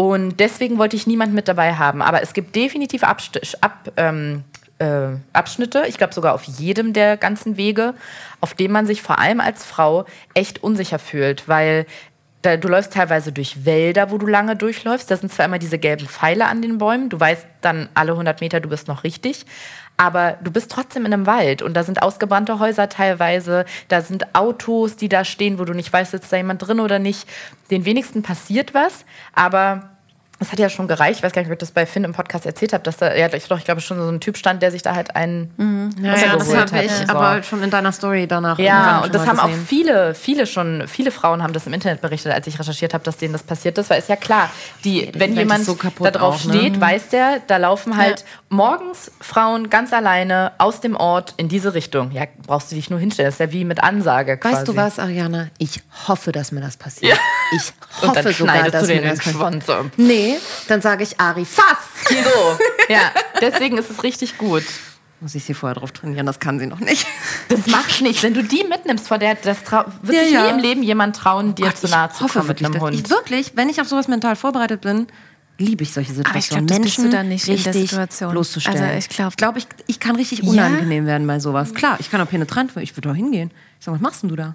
Und 0.00 0.40
deswegen 0.40 0.78
wollte 0.78 0.96
ich 0.96 1.06
niemand 1.06 1.34
mit 1.34 1.46
dabei 1.46 1.74
haben. 1.74 2.00
Aber 2.00 2.22
es 2.22 2.32
gibt 2.32 2.56
definitiv 2.56 3.04
Abst 3.04 3.38
ab, 3.62 3.92
ähm, 3.98 4.44
äh, 4.78 5.08
Abschnitte, 5.34 5.84
ich 5.88 5.98
glaube 5.98 6.14
sogar 6.14 6.32
auf 6.32 6.44
jedem 6.44 6.94
der 6.94 7.18
ganzen 7.18 7.58
Wege, 7.58 7.92
auf 8.40 8.54
denen 8.54 8.72
man 8.72 8.86
sich 8.86 9.02
vor 9.02 9.18
allem 9.18 9.40
als 9.40 9.62
Frau 9.62 10.06
echt 10.32 10.62
unsicher 10.62 10.98
fühlt, 10.98 11.48
weil 11.48 11.84
da, 12.40 12.56
du 12.56 12.68
läufst 12.68 12.94
teilweise 12.94 13.30
durch 13.30 13.66
Wälder, 13.66 14.10
wo 14.10 14.16
du 14.16 14.26
lange 14.26 14.56
durchläufst. 14.56 15.10
Da 15.10 15.18
sind 15.18 15.30
zwar 15.30 15.44
immer 15.44 15.58
diese 15.58 15.78
gelben 15.78 16.06
Pfeile 16.06 16.46
an 16.46 16.62
den 16.62 16.78
Bäumen. 16.78 17.10
Du 17.10 17.20
weißt 17.20 17.46
dann 17.60 17.90
alle 17.92 18.12
100 18.12 18.40
Meter, 18.40 18.60
du 18.60 18.70
bist 18.70 18.88
noch 18.88 19.04
richtig. 19.04 19.44
Aber 19.98 20.38
du 20.42 20.50
bist 20.50 20.70
trotzdem 20.70 21.04
in 21.04 21.12
einem 21.12 21.26
Wald 21.26 21.60
und 21.60 21.74
da 21.74 21.82
sind 21.82 22.02
ausgebrannte 22.02 22.58
Häuser 22.58 22.88
teilweise. 22.88 23.66
Da 23.88 24.00
sind 24.00 24.34
Autos, 24.34 24.96
die 24.96 25.10
da 25.10 25.26
stehen, 25.26 25.58
wo 25.58 25.66
du 25.66 25.74
nicht 25.74 25.92
weißt, 25.92 26.12
sitzt 26.12 26.32
da 26.32 26.38
jemand 26.38 26.66
drin 26.66 26.80
oder 26.80 26.98
nicht. 26.98 27.28
Den 27.70 27.84
wenigsten 27.84 28.22
passiert 28.22 28.72
was, 28.72 29.04
aber 29.34 29.89
es 30.40 30.50
hat 30.50 30.58
ja 30.58 30.70
schon 30.70 30.88
gereicht. 30.88 31.18
Ich 31.18 31.22
weiß 31.22 31.32
gar 31.32 31.42
nicht, 31.42 31.48
ob 31.50 31.52
ich 31.52 31.58
das 31.58 31.70
bei 31.70 31.84
Finn 31.84 32.02
im 32.02 32.12
Podcast 32.12 32.46
erzählt 32.46 32.72
habe, 32.72 32.82
dass 32.82 32.96
da, 32.96 33.14
ja, 33.14 33.32
ich, 33.32 33.46
doch, 33.46 33.58
ich 33.58 33.64
glaube 33.64 33.82
schon 33.82 33.98
so 33.98 34.08
ein 34.08 34.20
Typ 34.20 34.38
stand, 34.38 34.62
der 34.62 34.70
sich 34.70 34.82
da 34.82 34.94
halt 34.94 35.14
einen 35.14 35.92
Ja, 36.02 36.12
Wasser 36.12 36.26
ja, 36.26 36.36
das 36.36 36.54
habe 36.54 36.84
ich. 36.84 36.90
So. 36.90 37.14
aber 37.14 37.42
schon 37.42 37.62
in 37.62 37.70
deiner 37.70 37.92
Story 37.92 38.26
danach. 38.26 38.58
Ja, 38.58 39.00
und 39.00 39.14
das 39.14 39.26
haben 39.26 39.38
auch 39.38 39.48
gesehen. 39.48 39.66
viele, 39.66 40.14
viele 40.14 40.46
schon, 40.46 40.84
viele 40.88 41.10
Frauen 41.10 41.42
haben 41.42 41.52
das 41.52 41.66
im 41.66 41.74
Internet 41.74 42.00
berichtet, 42.00 42.32
als 42.32 42.46
ich 42.46 42.58
recherchiert 42.58 42.94
habe, 42.94 43.04
dass 43.04 43.18
denen 43.18 43.34
das 43.34 43.42
passiert 43.42 43.76
ist, 43.76 43.90
weil 43.90 43.98
ist 43.98 44.08
ja 44.08 44.16
klar, 44.16 44.50
die, 44.82 45.10
wenn 45.14 45.36
jemand 45.36 45.64
so 45.64 45.74
kaputt 45.74 46.06
da 46.06 46.10
drauf 46.10 46.40
auch, 46.40 46.44
ne? 46.46 46.58
steht, 46.58 46.80
weiß 46.80 47.08
der, 47.08 47.40
da 47.46 47.58
laufen 47.58 47.98
halt 47.98 48.24
morgens 48.50 49.10
Frauen 49.20 49.70
ganz 49.70 49.92
alleine 49.92 50.52
aus 50.58 50.80
dem 50.80 50.96
Ort 50.96 51.34
in 51.38 51.48
diese 51.48 51.72
Richtung. 51.72 52.10
Ja, 52.10 52.24
brauchst 52.46 52.70
du 52.70 52.74
dich 52.76 52.90
nur 52.90 52.98
hinstellen, 52.98 53.28
das 53.28 53.34
ist 53.36 53.38
ja 53.40 53.52
wie 53.52 53.64
mit 53.64 53.82
Ansage 53.82 54.36
quasi. 54.36 54.56
Weißt 54.56 54.68
du 54.68 54.76
was, 54.76 54.98
Ariana? 54.98 55.48
Ich 55.58 55.80
hoffe, 56.08 56.32
dass 56.32 56.52
mir 56.52 56.60
das 56.60 56.76
passiert. 56.76 57.18
Ich 57.56 57.72
Und 58.02 58.08
hoffe 58.10 58.32
sogar, 58.32 58.68
dass 58.70 58.86
du 58.86 58.92
mir 58.94 59.02
das 59.02 59.10
den 59.10 59.16
passiert. 59.18 59.36
Schwanz 59.36 59.68
um. 59.68 59.90
Nee, 59.96 60.36
dann 60.68 60.82
sage 60.82 61.04
ich 61.04 61.18
Ari, 61.18 61.44
fast! 61.44 62.08
So, 62.08 62.92
ja, 62.92 63.12
deswegen 63.40 63.78
ist 63.78 63.88
es 63.90 64.02
richtig 64.02 64.36
gut. 64.36 64.64
Muss 65.22 65.34
ich 65.34 65.44
sie 65.44 65.52
vorher 65.52 65.78
drauf 65.78 65.92
trainieren, 65.92 66.24
das 66.24 66.40
kann 66.40 66.58
sie 66.58 66.66
noch 66.66 66.80
nicht. 66.80 67.06
Das 67.50 67.66
macht 67.66 68.00
nichts. 68.00 68.22
Wenn 68.22 68.32
du 68.32 68.42
die 68.42 68.64
mitnimmst, 68.64 69.06
vor 69.06 69.18
der 69.18 69.34
das 69.34 69.62
trau 69.64 69.84
wird 70.02 70.16
Ja, 70.16 70.24
sich 70.24 70.32
ja. 70.32 70.42
nie 70.44 70.48
im 70.50 70.58
Leben 70.58 70.82
jemand 70.82 71.14
trauen, 71.14 71.54
dir 71.54 71.66
Gott, 71.66 71.76
zu 71.76 71.88
nahe 71.88 72.08
ich 72.10 72.16
zu 72.16 72.26
kommen 72.26 72.48
mit 72.48 72.64
einem 72.64 72.80
Hund. 72.80 72.94
Ich 72.94 73.10
wirklich, 73.10 73.52
wenn 73.54 73.68
ich 73.68 73.80
auf 73.82 73.86
sowas 73.86 74.08
mental 74.08 74.34
vorbereitet 74.34 74.80
bin, 74.80 75.08
liebe 75.60 75.82
ich 75.84 75.92
solche 75.92 76.10
Aber 76.12 76.20
ich 76.38 76.46
Situationen. 76.46 76.66
glaube, 76.66 76.80
das 76.80 76.84
bist 76.86 76.98
du 76.98 77.02
Menschen 77.02 77.16
dann 77.16 77.28
nicht 77.28 77.48
in 77.48 77.56
der 77.62 77.66
richtig 77.74 77.90
Situation. 77.90 78.30
bloßzustellen. 78.32 78.82
Also 78.82 78.98
ich 78.98 79.08
glaub- 79.08 79.30
ich, 79.30 79.36
glaub, 79.36 79.56
ich, 79.56 79.66
ich 79.86 80.00
kann 80.00 80.16
richtig 80.16 80.40
Ja? 80.42 80.48
unangenehm 80.50 81.06
werden 81.06 81.26
bei 81.26 81.38
sowas. 81.40 81.74
Klar, 81.74 81.96
ich 82.00 82.10
kann 82.10 82.20
auch 82.20 82.28
penetrant 82.28 82.74
werden. 82.74 82.84
Ich 82.84 82.96
würde 82.96 83.08
doch 83.08 83.14
hingehen. 83.16 83.50
Ich 83.78 83.84
sag, 83.84 83.94
was 83.94 84.00
machst 84.00 84.22
denn 84.22 84.30
du 84.30 84.36
da? 84.36 84.54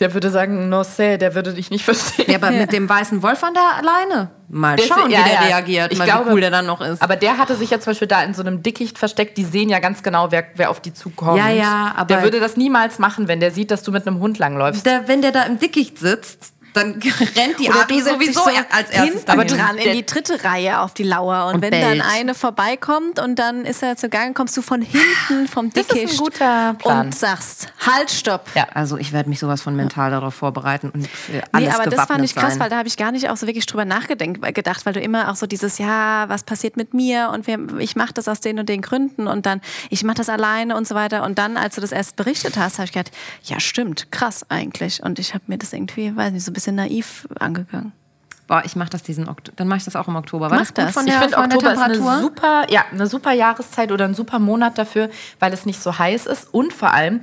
Der 0.00 0.14
würde 0.14 0.30
sagen, 0.30 0.68
no 0.68 0.82
say, 0.82 1.16
der 1.18 1.34
würde 1.34 1.52
dich 1.52 1.70
nicht 1.70 1.84
verstehen. 1.90 2.24
Ja, 2.28 2.36
aber 2.36 2.50
mit 2.50 2.72
dem 2.72 2.88
weißen 2.88 3.22
Wolf 3.22 3.44
an 3.44 3.54
der 3.54 3.62
alleine. 3.76 4.30
Mal 4.48 4.76
Der 4.76 4.86
ist- 4.86 4.88
schauen, 4.92 5.10
ja, 5.10 5.20
wie 5.20 5.24
der 5.24 5.32
ja. 5.34 5.40
reagiert, 5.42 5.92
Ich 5.92 5.98
mal 5.98 6.04
glaube- 6.06 6.30
wie 6.30 6.32
cool 6.34 6.40
der 6.40 6.50
dann 6.50 6.66
noch 6.66 6.80
ist. 6.80 7.00
Aber 7.02 7.14
der 7.14 7.38
hatte 7.38 7.54
sich 7.56 7.70
ja 7.70 7.78
zum 7.78 7.90
Beispiel 7.92 8.08
da 8.08 8.22
in 8.24 8.34
so 8.34 8.42
einem 8.42 8.62
Dickicht 8.62 8.98
versteckt. 8.98 9.36
Die 9.38 9.44
sehen 9.44 9.68
ja 9.68 9.78
ganz 9.78 10.02
genau, 10.02 10.32
wer, 10.32 10.44
wer 10.56 10.70
auf 10.70 10.80
die 10.80 10.92
zukommt. 10.92 11.38
Ja, 11.38 11.50
ja, 11.50 11.92
aber- 11.96 12.06
Der 12.14 12.22
würde 12.24 12.40
das 12.40 12.56
niemals 12.56 12.98
machen, 12.98 13.28
wenn 13.28 13.38
der 13.38 13.50
sieht, 13.52 13.70
dass 13.70 13.82
du 13.82 13.92
mit 13.92 14.06
einem 14.06 14.18
Hund 14.18 14.38
langläufst. 14.38 14.84
der, 14.86 15.06
wenn 15.08 15.22
der 15.22 15.30
da 15.30 15.44
im 15.44 15.58
Dickicht 15.58 15.98
sitzt, 15.98 16.52
dann 16.72 16.92
rennt 17.36 17.58
die 17.58 17.68
Oder 17.68 17.84
dich 17.84 18.04
sowieso 18.04 18.40
so 18.44 18.50
als 18.70 18.90
erstes 18.90 19.28
Aber 19.28 19.44
dran 19.44 19.76
in 19.78 19.92
die 19.92 20.06
dritte 20.06 20.42
Reihe 20.44 20.80
auf 20.80 20.94
die 20.94 21.02
Lauer. 21.02 21.46
Und, 21.48 21.56
Und 21.56 21.62
wenn 21.62 21.70
bellt. 21.70 22.00
dann 22.00 22.00
eine 22.00 22.34
vorbeikommt 22.34 23.18
und 23.18 23.38
dann 23.38 23.64
ist 23.64 23.82
er 23.82 23.96
zugange, 23.96 24.32
kommst 24.32 24.56
du 24.56 24.62
von 24.62 24.82
hinten 24.82 25.48
vom 25.48 25.70
Das 25.70 25.84
ist 25.84 25.90
ein 25.92 25.96
Dickicht 25.98 26.18
guter 26.18 26.74
Plan. 26.78 27.06
und 27.06 27.14
sagst, 27.14 27.72
halt, 27.86 28.10
stopp. 28.10 28.46
Ja. 28.54 28.66
Also 28.74 28.96
ich 28.96 29.12
werde 29.12 29.28
mich 29.28 29.38
sowas 29.38 29.60
von 29.62 29.76
mental 29.76 30.10
darauf 30.10 30.34
vorbereiten 30.34 30.90
und 30.90 31.06
für 31.06 31.42
alles 31.52 31.68
Nee, 31.68 31.74
aber 31.74 31.90
das 31.90 32.06
fand 32.06 32.24
ich 32.24 32.34
krass, 32.34 32.52
sein. 32.54 32.60
weil 32.60 32.70
da 32.70 32.78
habe 32.78 32.88
ich 32.88 32.96
gar 32.96 33.12
nicht 33.12 33.28
auch 33.28 33.36
so 33.36 33.46
wirklich 33.46 33.66
drüber 33.66 33.84
nachgedacht, 33.84 34.54
gedacht, 34.54 34.86
weil 34.86 34.92
du 34.92 35.00
immer 35.00 35.30
auch 35.30 35.36
so 35.36 35.46
dieses, 35.46 35.78
ja, 35.78 36.28
was 36.28 36.42
passiert 36.44 36.76
mit 36.76 36.94
mir 36.94 37.30
und 37.32 37.46
wir, 37.46 37.58
ich 37.78 37.96
mache 37.96 38.12
das 38.12 38.28
aus 38.28 38.40
den 38.40 38.58
und 38.58 38.68
den 38.68 38.82
Gründen 38.82 39.26
und 39.26 39.46
dann, 39.46 39.60
ich 39.90 40.04
mache 40.04 40.16
das 40.16 40.28
alleine 40.28 40.76
und 40.76 40.86
so 40.86 40.94
weiter. 40.94 41.22
Und 41.24 41.38
dann, 41.38 41.56
als 41.56 41.74
du 41.74 41.80
das 41.80 41.92
erst 41.92 42.16
berichtet 42.16 42.56
hast, 42.56 42.78
habe 42.78 42.84
ich 42.86 42.92
gedacht, 42.92 43.10
ja, 43.44 43.60
stimmt, 43.60 44.10
krass 44.12 44.46
eigentlich. 44.48 45.02
Und 45.02 45.18
ich 45.18 45.34
habe 45.34 45.44
mir 45.48 45.58
das 45.58 45.72
irgendwie, 45.72 46.14
weiß 46.14 46.32
nicht, 46.32 46.44
so 46.44 46.50
ein 46.50 46.54
bisschen 46.54 46.61
naiv 46.70 47.26
angegangen. 47.40 47.92
Boah, 48.46 48.62
ich 48.64 48.76
mache 48.76 48.90
das 48.90 49.02
diesen 49.02 49.28
Oktober. 49.28 49.56
Dann 49.56 49.66
mache 49.68 49.78
ich 49.78 49.84
das 49.84 49.96
auch 49.96 50.08
im 50.08 50.16
Oktober. 50.16 50.50
War 50.50 50.58
Mach 50.58 50.70
das 50.70 50.74
das. 50.74 50.92
von 50.92 51.06
Ich 51.06 51.12
der, 51.12 51.20
finde, 51.22 51.36
von 51.36 51.48
der 51.48 51.56
Oktober 51.58 51.72
ist 51.74 51.80
eine 51.80 51.94
Temperatur? 51.94 52.22
super, 52.22 52.66
ja, 52.70 52.84
eine 52.92 53.06
super 53.06 53.32
Jahreszeit 53.32 53.90
oder 53.92 54.04
ein 54.04 54.14
super 54.14 54.38
Monat 54.38 54.76
dafür, 54.78 55.08
weil 55.40 55.52
es 55.52 55.64
nicht 55.64 55.80
so 55.82 55.98
heiß 55.98 56.26
ist. 56.26 56.52
Und 56.52 56.72
vor 56.72 56.92
allem, 56.92 57.20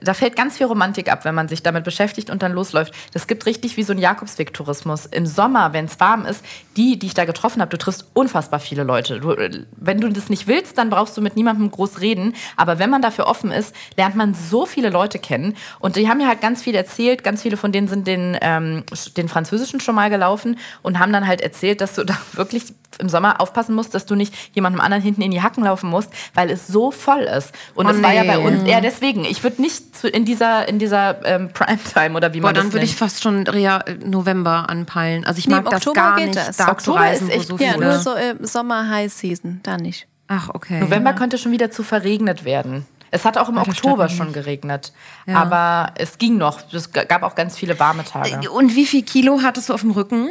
da 0.00 0.14
fällt 0.14 0.36
ganz 0.36 0.56
viel 0.58 0.66
Romantik 0.66 1.10
ab, 1.10 1.24
wenn 1.24 1.34
man 1.34 1.48
sich 1.48 1.62
damit 1.62 1.84
beschäftigt 1.84 2.30
und 2.30 2.42
dann 2.42 2.52
losläuft. 2.52 2.94
Das 3.12 3.26
gibt 3.26 3.46
richtig 3.46 3.76
wie 3.76 3.82
so 3.82 3.92
einen 3.92 4.00
Jakobsweg-Tourismus. 4.00 5.06
Im 5.06 5.26
Sommer, 5.26 5.72
wenn 5.72 5.86
es 5.86 6.00
warm 6.00 6.26
ist, 6.26 6.44
die, 6.76 6.98
die 6.98 7.06
ich 7.06 7.14
da 7.14 7.24
getroffen 7.24 7.60
habe, 7.60 7.70
du 7.70 7.78
triffst 7.78 8.06
unfassbar 8.14 8.60
viele 8.60 8.82
Leute. 8.84 9.20
Du, 9.20 9.36
wenn 9.76 10.00
du 10.00 10.08
das 10.08 10.28
nicht 10.28 10.46
willst, 10.46 10.78
dann 10.78 10.90
brauchst 10.90 11.16
du 11.16 11.20
mit 11.20 11.36
niemandem 11.36 11.70
groß 11.70 12.00
reden. 12.00 12.34
Aber 12.56 12.78
wenn 12.78 12.90
man 12.90 13.02
dafür 13.02 13.26
offen 13.26 13.50
ist, 13.50 13.74
lernt 13.96 14.16
man 14.16 14.34
so 14.34 14.66
viele 14.66 14.90
Leute 14.90 15.18
kennen. 15.18 15.56
Und 15.78 15.96
die 15.96 16.08
haben 16.08 16.20
ja 16.20 16.28
halt 16.28 16.40
ganz 16.40 16.62
viel 16.62 16.74
erzählt. 16.74 17.24
Ganz 17.24 17.42
viele 17.42 17.56
von 17.56 17.72
denen 17.72 17.88
sind 17.88 18.06
den, 18.06 18.36
ähm, 18.40 18.84
den 19.16 19.28
Französischen 19.28 19.80
schon 19.80 19.94
mal 19.94 20.10
gelaufen 20.10 20.58
und 20.82 20.98
haben 20.98 21.12
dann 21.12 21.26
halt 21.26 21.40
erzählt, 21.40 21.80
dass 21.80 21.94
du 21.94 22.04
da 22.04 22.16
wirklich 22.32 22.74
im 22.98 23.08
Sommer 23.08 23.40
aufpassen 23.40 23.74
musst, 23.74 23.94
dass 23.94 24.06
du 24.06 24.14
nicht 24.14 24.34
jemandem 24.54 24.80
anderen 24.80 25.02
hinten 25.02 25.22
in 25.22 25.30
die 25.30 25.42
Hacken 25.42 25.64
laufen 25.64 25.88
musst, 25.88 26.10
weil 26.34 26.50
es 26.50 26.66
so 26.66 26.90
voll 26.90 27.22
ist. 27.22 27.52
Und 27.74 27.86
Oh 27.86 27.90
es 27.90 28.02
war 28.02 28.12
ja 28.12 28.22
nee. 28.22 28.28
bei 28.28 28.38
uns, 28.38 28.68
ja 28.68 28.80
deswegen, 28.80 29.24
ich 29.24 29.42
würde 29.42 29.62
nicht 29.62 29.71
zu, 29.92 30.08
in 30.08 30.24
dieser, 30.24 30.68
in 30.68 30.78
dieser 30.78 31.24
ähm, 31.26 31.50
Primetime 31.52 32.16
oder 32.16 32.32
wie 32.34 32.40
Boah, 32.40 32.48
man 32.48 32.54
dann 32.54 32.64
das 32.66 32.72
würde 32.74 32.84
ich 32.84 32.94
fast 32.96 33.22
schon 33.22 33.46
Rea 33.46 33.84
November 34.04 34.68
anpeilen. 34.68 35.24
Also 35.24 35.38
ich 35.38 35.46
Nee, 35.46 35.54
mag 35.54 35.64
im 35.64 35.70
das 35.70 35.86
Oktober 35.86 35.94
gar 35.94 36.16
geht 36.16 36.26
nicht, 36.26 36.38
das. 36.38 36.56
da 36.56 36.68
Oktober 36.68 36.98
zu 36.98 37.02
reisen, 37.04 37.28
ist 37.28 37.34
echt- 37.36 37.48
so 37.48 37.56
Ja, 37.58 37.72
viele... 37.72 37.86
nur 37.86 37.98
so 37.98 38.14
im 38.14 38.44
Sommer 38.44 38.88
High 38.88 39.12
Season, 39.12 39.60
da 39.62 39.76
nicht. 39.78 40.06
Ach, 40.28 40.48
okay. 40.52 40.80
November 40.80 41.12
könnte 41.12 41.38
schon 41.38 41.52
wieder 41.52 41.70
zu 41.70 41.82
verregnet 41.82 42.44
werden. 42.44 42.86
Es 43.10 43.26
hat 43.26 43.36
auch 43.36 43.50
im 43.50 43.58
Oktober 43.58 44.08
schon 44.08 44.32
geregnet. 44.32 44.92
Ja. 45.26 45.36
Aber 45.36 45.92
es 45.96 46.16
ging 46.16 46.38
noch. 46.38 46.60
Es 46.72 46.92
gab 46.92 47.22
auch 47.22 47.34
ganz 47.34 47.58
viele 47.58 47.78
warme 47.78 48.04
Tage. 48.04 48.50
Und 48.50 48.74
wie 48.74 48.86
viel 48.86 49.02
Kilo 49.02 49.40
hattest 49.42 49.68
du 49.68 49.74
auf 49.74 49.82
dem 49.82 49.90
Rücken? 49.90 50.28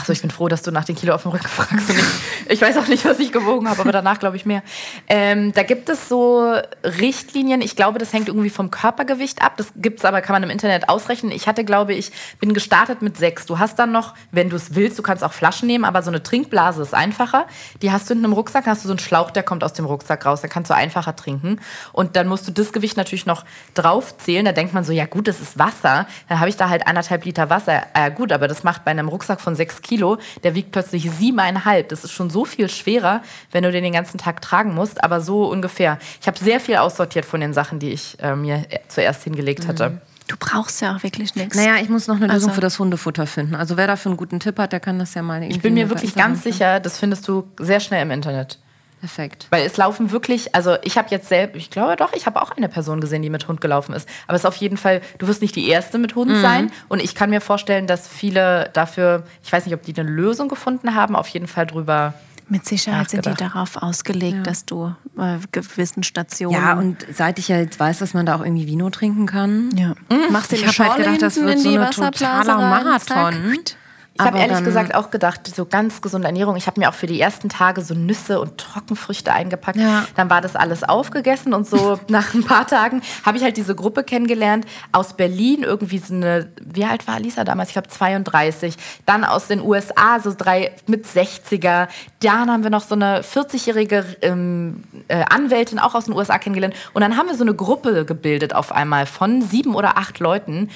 Achso, 0.00 0.12
ich 0.12 0.22
bin 0.22 0.30
froh, 0.30 0.48
dass 0.48 0.62
du 0.62 0.70
nach 0.70 0.86
den 0.86 0.96
Kilo 0.96 1.14
auf 1.14 1.22
dem 1.22 1.32
Rücken 1.32 1.46
fragst. 1.46 1.90
Ich, 1.90 2.52
ich 2.52 2.62
weiß 2.62 2.78
auch 2.78 2.86
nicht, 2.86 3.04
was 3.04 3.18
ich 3.18 3.32
gewogen 3.32 3.68
habe, 3.68 3.82
aber 3.82 3.92
danach 3.92 4.18
glaube 4.18 4.36
ich 4.36 4.46
mehr. 4.46 4.62
Ähm, 5.08 5.52
da 5.52 5.62
gibt 5.62 5.90
es 5.90 6.08
so 6.08 6.54
Richtlinien. 6.82 7.60
Ich 7.60 7.76
glaube, 7.76 7.98
das 7.98 8.14
hängt 8.14 8.28
irgendwie 8.28 8.48
vom 8.48 8.70
Körpergewicht 8.70 9.42
ab. 9.42 9.58
Das 9.58 9.72
gibt 9.76 9.98
es 9.98 10.06
aber, 10.06 10.22
kann 10.22 10.32
man 10.32 10.42
im 10.42 10.48
Internet 10.48 10.88
ausrechnen. 10.88 11.32
Ich 11.32 11.46
hatte, 11.46 11.64
glaube 11.64 11.92
ich, 11.92 12.12
bin 12.38 12.54
gestartet 12.54 13.02
mit 13.02 13.18
sechs. 13.18 13.44
Du 13.44 13.58
hast 13.58 13.78
dann 13.78 13.92
noch, 13.92 14.14
wenn 14.32 14.48
du 14.48 14.56
es 14.56 14.74
willst, 14.74 14.98
du 14.98 15.02
kannst 15.02 15.22
auch 15.22 15.34
Flaschen 15.34 15.66
nehmen, 15.66 15.84
aber 15.84 16.02
so 16.02 16.08
eine 16.10 16.22
Trinkblase 16.22 16.80
ist 16.80 16.94
einfacher. 16.94 17.44
Die 17.82 17.92
hast 17.92 18.08
du 18.08 18.14
hinten 18.14 18.24
im 18.24 18.32
Rucksack, 18.32 18.66
hast 18.66 18.84
du 18.84 18.88
so 18.88 18.94
einen 18.94 19.00
Schlauch, 19.00 19.30
der 19.30 19.42
kommt 19.42 19.62
aus 19.62 19.74
dem 19.74 19.84
Rucksack 19.84 20.24
raus. 20.24 20.40
Dann 20.40 20.48
kannst 20.48 20.70
du 20.70 20.74
einfacher 20.74 21.14
trinken. 21.14 21.60
Und 21.92 22.16
dann 22.16 22.26
musst 22.26 22.48
du 22.48 22.52
das 22.52 22.72
Gewicht 22.72 22.96
natürlich 22.96 23.26
noch 23.26 23.44
draufzählen. 23.74 24.46
Da 24.46 24.52
denkt 24.52 24.72
man 24.72 24.82
so, 24.82 24.94
ja 24.94 25.04
gut, 25.04 25.28
das 25.28 25.40
ist 25.40 25.58
Wasser. 25.58 26.06
Dann 26.30 26.40
habe 26.40 26.48
ich 26.48 26.56
da 26.56 26.70
halt 26.70 26.86
anderthalb 26.86 27.26
Liter 27.26 27.50
Wasser. 27.50 27.82
Äh, 27.92 28.10
gut, 28.10 28.32
aber 28.32 28.48
das 28.48 28.64
macht 28.64 28.86
bei 28.86 28.92
einem 28.92 29.08
Rucksack 29.08 29.42
von 29.42 29.54
sechs 29.54 29.82
Kilo, 29.82 29.89
der 29.98 30.54
wiegt 30.54 30.72
plötzlich 30.72 31.10
siebeneinhalb. 31.10 31.88
Das 31.88 32.04
ist 32.04 32.12
schon 32.12 32.30
so 32.30 32.44
viel 32.44 32.68
schwerer, 32.68 33.22
wenn 33.52 33.62
du 33.64 33.72
den 33.72 33.84
den 33.84 33.92
ganzen 33.92 34.18
Tag 34.18 34.40
tragen 34.42 34.74
musst, 34.74 35.02
aber 35.02 35.20
so 35.20 35.50
ungefähr. 35.50 35.98
Ich 36.20 36.26
habe 36.26 36.38
sehr 36.38 36.60
viel 36.60 36.76
aussortiert 36.76 37.24
von 37.24 37.40
den 37.40 37.52
Sachen, 37.52 37.78
die 37.78 37.90
ich 37.90 38.16
äh, 38.20 38.36
mir 38.36 38.64
äh, 38.70 38.78
zuerst 38.88 39.24
hingelegt 39.24 39.66
hatte. 39.66 40.00
Du 40.28 40.36
brauchst 40.38 40.80
ja 40.80 40.94
auch 40.96 41.02
wirklich 41.02 41.34
nichts. 41.34 41.56
Naja, 41.56 41.76
ich 41.82 41.88
muss 41.88 42.06
noch 42.06 42.14
eine 42.16 42.26
Lösung 42.26 42.50
Also- 42.50 42.54
für 42.54 42.60
das 42.60 42.78
Hundefutter 42.78 43.26
finden. 43.26 43.56
Also 43.56 43.76
wer 43.76 43.88
dafür 43.88 44.10
einen 44.10 44.16
guten 44.16 44.38
Tipp 44.38 44.58
hat, 44.58 44.72
der 44.72 44.78
kann 44.78 44.98
das 44.98 45.14
ja 45.14 45.22
mal. 45.22 45.42
Ich 45.42 45.60
bin 45.60 45.74
mir 45.74 45.88
wirklich 45.90 46.14
ganz 46.14 46.44
sicher, 46.44 46.78
das 46.78 46.98
findest 46.98 47.26
du 47.26 47.48
sehr 47.58 47.80
schnell 47.80 48.02
im 48.02 48.12
Internet. 48.12 48.58
Perfekt. 49.00 49.46
Weil 49.50 49.64
es 49.64 49.78
laufen 49.78 50.10
wirklich, 50.10 50.54
also 50.54 50.76
ich 50.82 50.98
habe 50.98 51.08
jetzt 51.10 51.28
selbst, 51.28 51.56
ich 51.56 51.70
glaube 51.70 51.96
doch, 51.96 52.12
ich 52.12 52.26
habe 52.26 52.40
auch 52.42 52.50
eine 52.52 52.68
Person 52.68 53.00
gesehen, 53.00 53.22
die 53.22 53.30
mit 53.30 53.48
Hund 53.48 53.60
gelaufen 53.62 53.94
ist. 53.94 54.06
Aber 54.26 54.36
es 54.36 54.42
ist 54.42 54.46
auf 54.46 54.56
jeden 54.56 54.76
Fall, 54.76 55.00
du 55.18 55.26
wirst 55.26 55.40
nicht 55.40 55.56
die 55.56 55.68
Erste 55.68 55.98
mit 55.98 56.14
Hund 56.14 56.36
sein. 56.36 56.70
Und 56.88 57.02
ich 57.02 57.14
kann 57.14 57.30
mir 57.30 57.40
vorstellen, 57.40 57.86
dass 57.86 58.06
viele 58.06 58.68
dafür, 58.74 59.24
ich 59.42 59.50
weiß 59.50 59.64
nicht, 59.64 59.74
ob 59.74 59.82
die 59.82 59.98
eine 59.98 60.08
Lösung 60.08 60.48
gefunden 60.48 60.94
haben, 60.94 61.16
auf 61.16 61.28
jeden 61.28 61.46
Fall 61.46 61.66
drüber. 61.66 62.12
Mit 62.48 62.66
Sicherheit 62.66 63.08
sind 63.08 63.24
die 63.26 63.34
darauf 63.34 63.76
ausgelegt, 63.76 64.46
dass 64.46 64.66
du 64.66 64.92
äh, 65.16 65.38
gewissen 65.52 66.02
Stationen. 66.02 66.60
Ja, 66.60 66.74
und 66.74 67.06
seit 67.12 67.38
ich 67.38 67.48
ja 67.48 67.58
jetzt 67.58 67.78
weiß, 67.78 68.00
dass 68.00 68.12
man 68.12 68.26
da 68.26 68.34
auch 68.36 68.44
irgendwie 68.44 68.66
Vino 68.66 68.90
trinken 68.90 69.26
kann, 69.26 69.70
ja. 69.76 69.94
machst 70.30 70.50
dir 70.50 70.56
Ich 70.56 70.64
eine 70.64 70.72
hab 70.72 70.96
halt 70.96 71.04
gedacht, 71.04 71.22
das 71.22 71.36
wird 71.36 71.60
so 71.60 71.72
Wasserblase 71.78 72.50
totaler 72.50 72.58
Marathon. 72.58 73.54
zack. 73.54 73.76
Ich 74.20 74.26
habe 74.26 74.38
ehrlich 74.38 74.64
gesagt 74.64 74.94
auch 74.94 75.10
gedacht, 75.10 75.46
so 75.54 75.64
ganz 75.64 76.02
gesunde 76.02 76.26
Ernährung. 76.26 76.56
Ich 76.56 76.66
habe 76.66 76.78
mir 76.80 76.88
auch 76.88 76.94
für 76.94 77.06
die 77.06 77.20
ersten 77.20 77.48
Tage 77.48 77.82
so 77.82 77.94
Nüsse 77.94 78.40
und 78.40 78.58
Trockenfrüchte 78.58 79.32
eingepackt. 79.32 79.78
Ja. 79.78 80.04
Dann 80.16 80.30
war 80.30 80.40
das 80.40 80.56
alles 80.56 80.84
aufgegessen 80.84 81.54
und 81.54 81.66
so 81.66 81.98
nach 82.08 82.34
ein 82.34 82.44
paar 82.44 82.66
Tagen 82.66 83.02
habe 83.24 83.38
ich 83.38 83.44
halt 83.44 83.56
diese 83.56 83.74
Gruppe 83.74 84.04
kennengelernt 84.04 84.66
aus 84.92 85.14
Berlin. 85.14 85.62
Irgendwie 85.62 85.98
so 85.98 86.14
eine, 86.14 86.48
wie 86.62 86.84
alt 86.84 87.06
war 87.06 87.18
Lisa 87.18 87.44
damals? 87.44 87.70
Ich 87.70 87.74
glaube 87.74 87.88
32. 87.88 88.76
Dann 89.06 89.24
aus 89.24 89.46
den 89.46 89.60
USA 89.60 90.20
so 90.22 90.32
drei 90.36 90.72
mit 90.86 91.06
60er. 91.06 91.88
Dann 92.20 92.50
haben 92.50 92.62
wir 92.62 92.70
noch 92.70 92.84
so 92.84 92.94
eine 92.94 93.22
40-jährige 93.22 94.04
ähm, 94.22 94.84
äh, 95.08 95.24
Anwältin 95.28 95.78
auch 95.78 95.94
aus 95.94 96.04
den 96.04 96.14
USA 96.14 96.38
kennengelernt. 96.38 96.74
Und 96.92 97.00
dann 97.02 97.16
haben 97.16 97.28
wir 97.28 97.34
so 97.34 97.44
eine 97.44 97.54
Gruppe 97.54 98.04
gebildet 98.04 98.54
auf 98.54 98.72
einmal 98.72 99.06
von 99.06 99.42
sieben 99.42 99.74
oder 99.74 99.96
acht 99.96 100.18
Leuten. 100.18 100.68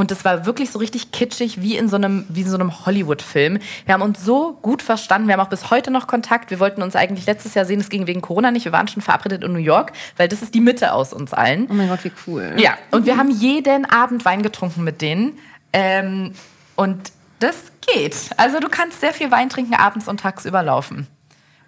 Und 0.00 0.10
das 0.10 0.24
war 0.24 0.46
wirklich 0.46 0.70
so 0.70 0.78
richtig 0.78 1.12
kitschig, 1.12 1.60
wie 1.60 1.76
in 1.76 1.90
so 1.90 1.96
einem, 1.96 2.24
wie 2.30 2.40
in 2.40 2.48
so 2.48 2.56
einem 2.56 2.86
Hollywood-Film. 2.86 3.58
Wir 3.84 3.92
haben 3.92 4.00
uns 4.00 4.24
so 4.24 4.54
gut 4.62 4.80
verstanden. 4.80 5.28
Wir 5.28 5.34
haben 5.34 5.40
auch 5.40 5.50
bis 5.50 5.70
heute 5.70 5.90
noch 5.90 6.06
Kontakt. 6.06 6.50
Wir 6.50 6.58
wollten 6.58 6.80
uns 6.80 6.96
eigentlich 6.96 7.26
letztes 7.26 7.52
Jahr 7.52 7.66
sehen. 7.66 7.80
Es 7.80 7.90
ging 7.90 8.06
wegen 8.06 8.22
Corona 8.22 8.50
nicht. 8.50 8.64
Wir 8.64 8.72
waren 8.72 8.88
schon 8.88 9.02
verabredet 9.02 9.44
in 9.44 9.52
New 9.52 9.58
York, 9.58 9.92
weil 10.16 10.26
das 10.26 10.40
ist 10.40 10.54
die 10.54 10.62
Mitte 10.62 10.94
aus 10.94 11.12
uns 11.12 11.34
allen. 11.34 11.68
Oh 11.70 11.74
mein 11.74 11.90
Gott, 11.90 12.02
wie 12.02 12.12
cool. 12.26 12.54
Ja, 12.56 12.78
und 12.92 13.04
wir 13.04 13.18
haben 13.18 13.30
jeden 13.30 13.84
Abend 13.84 14.24
Wein 14.24 14.42
getrunken 14.42 14.84
mit 14.84 15.02
denen. 15.02 15.38
Ähm, 15.74 16.32
und 16.76 17.12
das 17.40 17.56
geht. 17.86 18.16
Also 18.38 18.58
du 18.58 18.70
kannst 18.70 19.02
sehr 19.02 19.12
viel 19.12 19.30
Wein 19.30 19.50
trinken 19.50 19.74
abends 19.74 20.08
und 20.08 20.20
tagsüber 20.20 20.62
laufen. 20.62 21.08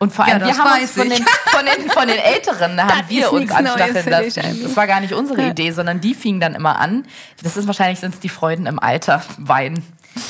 Und 0.02 0.12
vor 0.12 0.24
allem, 0.24 0.40
Ja, 0.40 0.46
wir 0.48 0.58
haben 0.58 0.82
uns 0.82 0.90
von 0.90 1.08
den, 1.08 1.24
von, 1.46 1.64
den, 1.64 1.90
von 1.90 2.08
den 2.08 2.18
Älteren, 2.18 2.76
da 2.76 2.88
haben 2.96 3.08
wir 3.08 3.32
uns 3.32 3.48
anstacheln 3.52 4.10
lassen. 4.10 4.62
Das 4.64 4.76
war 4.76 4.88
gar 4.88 5.00
nicht 5.00 5.12
unsere 5.12 5.46
Idee, 5.46 5.70
sondern 5.70 6.00
die 6.00 6.14
fingen 6.14 6.40
dann 6.40 6.56
immer 6.56 6.80
an. 6.80 7.06
Das 7.40 7.56
ist 7.56 7.68
wahrscheinlich 7.68 8.00
sind 8.00 8.12
es 8.14 8.18
die 8.18 8.28
Freuden 8.28 8.66
im 8.66 8.80
Alter, 8.80 9.22
Wein. 9.38 9.80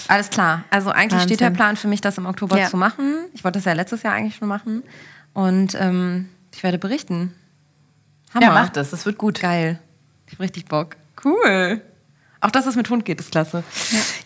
Alles 0.08 0.28
klar. 0.28 0.64
Also 0.68 0.90
eigentlich 0.90 1.12
Wahnsinn. 1.12 1.28
steht 1.28 1.40
der 1.40 1.50
Plan 1.50 1.76
für 1.78 1.88
mich, 1.88 2.02
das 2.02 2.18
im 2.18 2.26
Oktober 2.26 2.58
Ja. 2.58 2.68
zu 2.68 2.76
machen. 2.76 3.14
Ich 3.32 3.44
wollte 3.44 3.60
das 3.60 3.64
ja 3.64 3.72
letztes 3.72 4.02
Jahr 4.02 4.12
eigentlich 4.12 4.36
schon 4.36 4.48
machen. 4.48 4.82
Und 5.32 5.74
ähm, 5.80 6.28
ich 6.54 6.62
werde 6.62 6.76
berichten. 6.76 7.34
Hammer. 8.34 8.44
Ja, 8.46 8.52
macht 8.52 8.76
es, 8.76 8.90
das 8.90 9.06
wird 9.06 9.16
gut. 9.16 9.40
Geil. 9.40 9.78
Ich 10.26 10.34
habe 10.34 10.42
richtig 10.44 10.66
Bock. 10.66 10.96
Cool. 11.24 11.80
Auch 12.42 12.50
dass 12.50 12.66
es 12.66 12.76
mit 12.76 12.90
Hund 12.90 13.06
geht, 13.06 13.20
ist 13.20 13.30
klasse. 13.30 13.64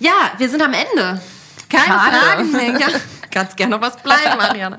Ja, 0.01 0.11
wir 0.39 0.49
sind 0.49 0.61
am 0.63 0.73
Ende. 0.73 1.21
Keine 1.69 1.85
Schade. 1.85 2.17
Fragen 2.17 2.53
mehr. 2.53 2.67
Ja, 2.81 2.87
kannst 3.31 3.57
gerne 3.57 3.77
noch 3.77 3.83
was 3.83 4.03
bleiben, 4.03 4.39
Marianne. 4.39 4.79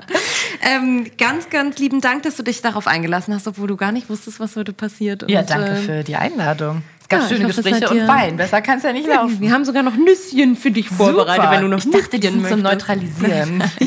ähm, 0.62 1.10
ganz, 1.16 1.48
ganz 1.48 1.78
lieben 1.78 2.00
Dank, 2.00 2.24
dass 2.24 2.36
du 2.36 2.42
dich 2.42 2.60
darauf 2.60 2.86
eingelassen 2.86 3.34
hast, 3.34 3.46
obwohl 3.46 3.68
du 3.68 3.76
gar 3.76 3.92
nicht 3.92 4.10
wusstest, 4.10 4.40
was 4.40 4.56
heute 4.56 4.72
passiert. 4.72 5.24
Ja, 5.28 5.40
Und, 5.40 5.50
danke 5.50 5.70
ähm, 5.70 5.82
für 5.82 6.02
die 6.02 6.16
Einladung. 6.16 6.82
Es 7.00 7.08
gab 7.08 7.22
ja, 7.22 7.28
schöne 7.28 7.48
hoffe, 7.48 7.60
es 7.60 7.64
Gespräche 7.64 7.88
und 7.88 8.08
Wein. 8.08 8.36
Besser 8.36 8.60
kann 8.60 8.78
es 8.78 8.84
ja 8.84 8.92
nicht 8.92 9.06
laufen. 9.06 9.40
Wir 9.40 9.52
haben 9.52 9.64
sogar 9.64 9.82
noch 9.82 9.96
Nüsschen 9.96 10.56
für 10.56 10.70
dich 10.70 10.88
vorbereitet, 10.88 11.42
Super. 11.42 11.50
wenn 11.52 11.62
du 11.62 11.68
noch 11.68 11.84
ich 11.84 11.90
dachte, 11.90 12.18
die 12.18 12.26
sind 12.26 12.48
zum 12.48 12.62
möchtest. 12.62 12.88
Neutralisieren. 12.88 13.62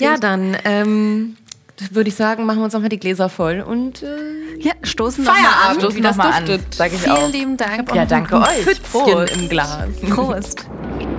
Ja, 0.00 0.16
dann 0.18 0.56
ähm, 0.64 1.36
würde 1.92 2.08
ich 2.08 2.14
sagen, 2.16 2.44
machen 2.46 2.58
wir 2.58 2.64
uns 2.64 2.72
nochmal 2.72 2.88
die 2.88 2.98
Gläser 2.98 3.28
voll 3.28 3.60
und 3.60 4.02
äh, 4.02 4.06
Ja, 4.58 4.72
stoßen 4.82 5.24
noch 5.24 5.32
mal 5.32 5.38
Feierabend, 5.38 5.68
an. 5.70 5.80
Stoßen 5.80 5.96
wie 5.96 6.00
das 6.02 6.16
noch 6.16 6.24
mal 6.24 6.32
an, 6.32 6.60
sag 6.70 6.92
ich 6.92 6.98
Vielen 7.00 7.16
auch. 7.16 7.30
lieben 7.32 7.56
Dank. 7.56 7.94
Ja, 7.94 8.06
danke 8.06 8.36
euch. 8.36 8.62
Pfützchen 8.64 8.82
Prost. 9.04 9.36
im 9.36 9.48
Glas. 9.48 9.78
Prost. 10.10 10.66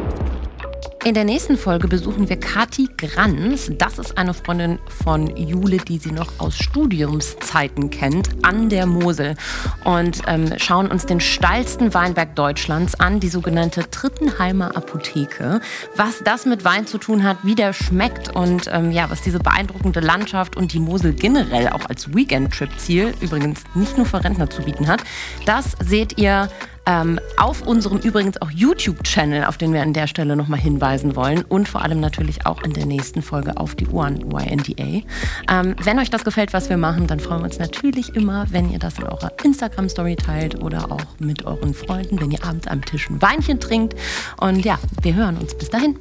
In 1.08 1.14
der 1.14 1.24
nächsten 1.24 1.56
Folge 1.56 1.88
besuchen 1.88 2.28
wir 2.28 2.38
Kati 2.38 2.90
Granz. 2.98 3.72
Das 3.78 3.98
ist 3.98 4.18
eine 4.18 4.34
Freundin 4.34 4.78
von 5.06 5.38
Jule, 5.38 5.78
die 5.78 6.00
sie 6.00 6.12
noch 6.12 6.38
aus 6.38 6.58
Studiumszeiten 6.58 7.90
kennt, 7.90 8.28
an 8.42 8.68
der 8.68 8.86
Mosel. 8.86 9.38
Und 9.86 10.20
ähm, 10.28 10.54
schauen 10.58 10.92
uns 10.92 11.06
den 11.06 11.22
steilsten 11.22 11.94
Weinberg 11.94 12.36
Deutschlands 12.36 13.00
an, 13.00 13.22
die 13.22 13.30
sogenannte 13.30 13.90
Trittenheimer 13.90 14.76
Apotheke. 14.76 15.62
Was 15.96 16.22
das 16.26 16.46
mit 16.46 16.66
Wein 16.66 16.88
zu 16.88 16.98
tun 16.98 17.24
hat, 17.24 17.38
wie 17.44 17.56
der 17.56 17.72
schmeckt 17.72 18.36
und 18.36 18.70
ähm, 18.70 18.92
ja, 18.92 19.10
was 19.10 19.22
diese 19.22 19.40
beeindruckende 19.40 20.02
Landschaft 20.02 20.58
und 20.58 20.74
die 20.74 20.80
Mosel 20.82 21.14
generell 21.14 21.70
auch 21.70 21.86
als 21.88 22.14
Weekend-Trip-Ziel, 22.14 23.14
übrigens 23.22 23.64
nicht 23.76 23.96
nur 23.96 24.08
für 24.08 24.22
Rentner 24.26 24.50
zu 24.50 24.64
bieten 24.64 24.90
hat, 24.90 25.06
das 25.46 25.78
seht 25.82 26.20
ihr 26.20 26.50
ähm, 26.88 27.20
auf 27.38 27.62
unserem 27.62 28.00
übrigens 28.00 28.42
auch 28.42 28.50
YouTube-Channel, 28.50 29.44
auf 29.44 29.58
den 29.58 29.74
wir 29.74 29.82
an 29.82 29.94
der 29.94 30.08
Stelle 30.08 30.36
nochmal 30.36 30.60
hinweisen 30.60 31.16
wollen 31.16 31.44
und 31.44 31.68
vor 31.68 31.82
allem 31.82 32.00
natürlich 32.00 32.46
auch 32.46 32.64
in 32.64 32.74
der 32.74 32.86
nächsten 32.86 33.22
Folge 33.22 33.58
auf 33.58 33.76
die 33.76 33.88
Ohren 33.88 34.22
YNDA. 34.32 35.04
Ähm, 35.52 35.76
wenn 35.84 36.00
euch 36.00 36.10
das 36.10 36.24
gefällt, 36.24 36.54
was 36.54 36.70
wir 36.70 36.78
machen, 36.78 37.08
dann 37.08 37.20
freuen 37.20 37.42
wir 37.42 37.46
uns 37.46 37.60
natürlich 37.60 38.16
immer, 38.16 38.46
wenn 38.52 38.72
ihr 38.72 38.80
das 38.80 38.98
in 38.98 39.04
eurer 39.04 39.32
Instagram-Story 39.44 40.16
teilt 40.16 40.64
oder 40.64 40.92
auch 40.92 41.06
mit 41.20 41.46
euren 41.46 41.74
Freunden, 41.74 42.20
wenn 42.22 42.32
ihr 42.32 42.44
abends 42.44 42.68
am 42.68 42.84
Tisch 42.84 43.10
ein 43.10 43.22
Weinchen 43.22 43.60
trinkt. 43.60 43.96
Und 44.40 44.64
ja, 44.64 44.80
wir 45.02 45.14
hören 45.14 45.38
uns 45.38 45.56
bis 45.56 45.70
dahin. 45.70 45.98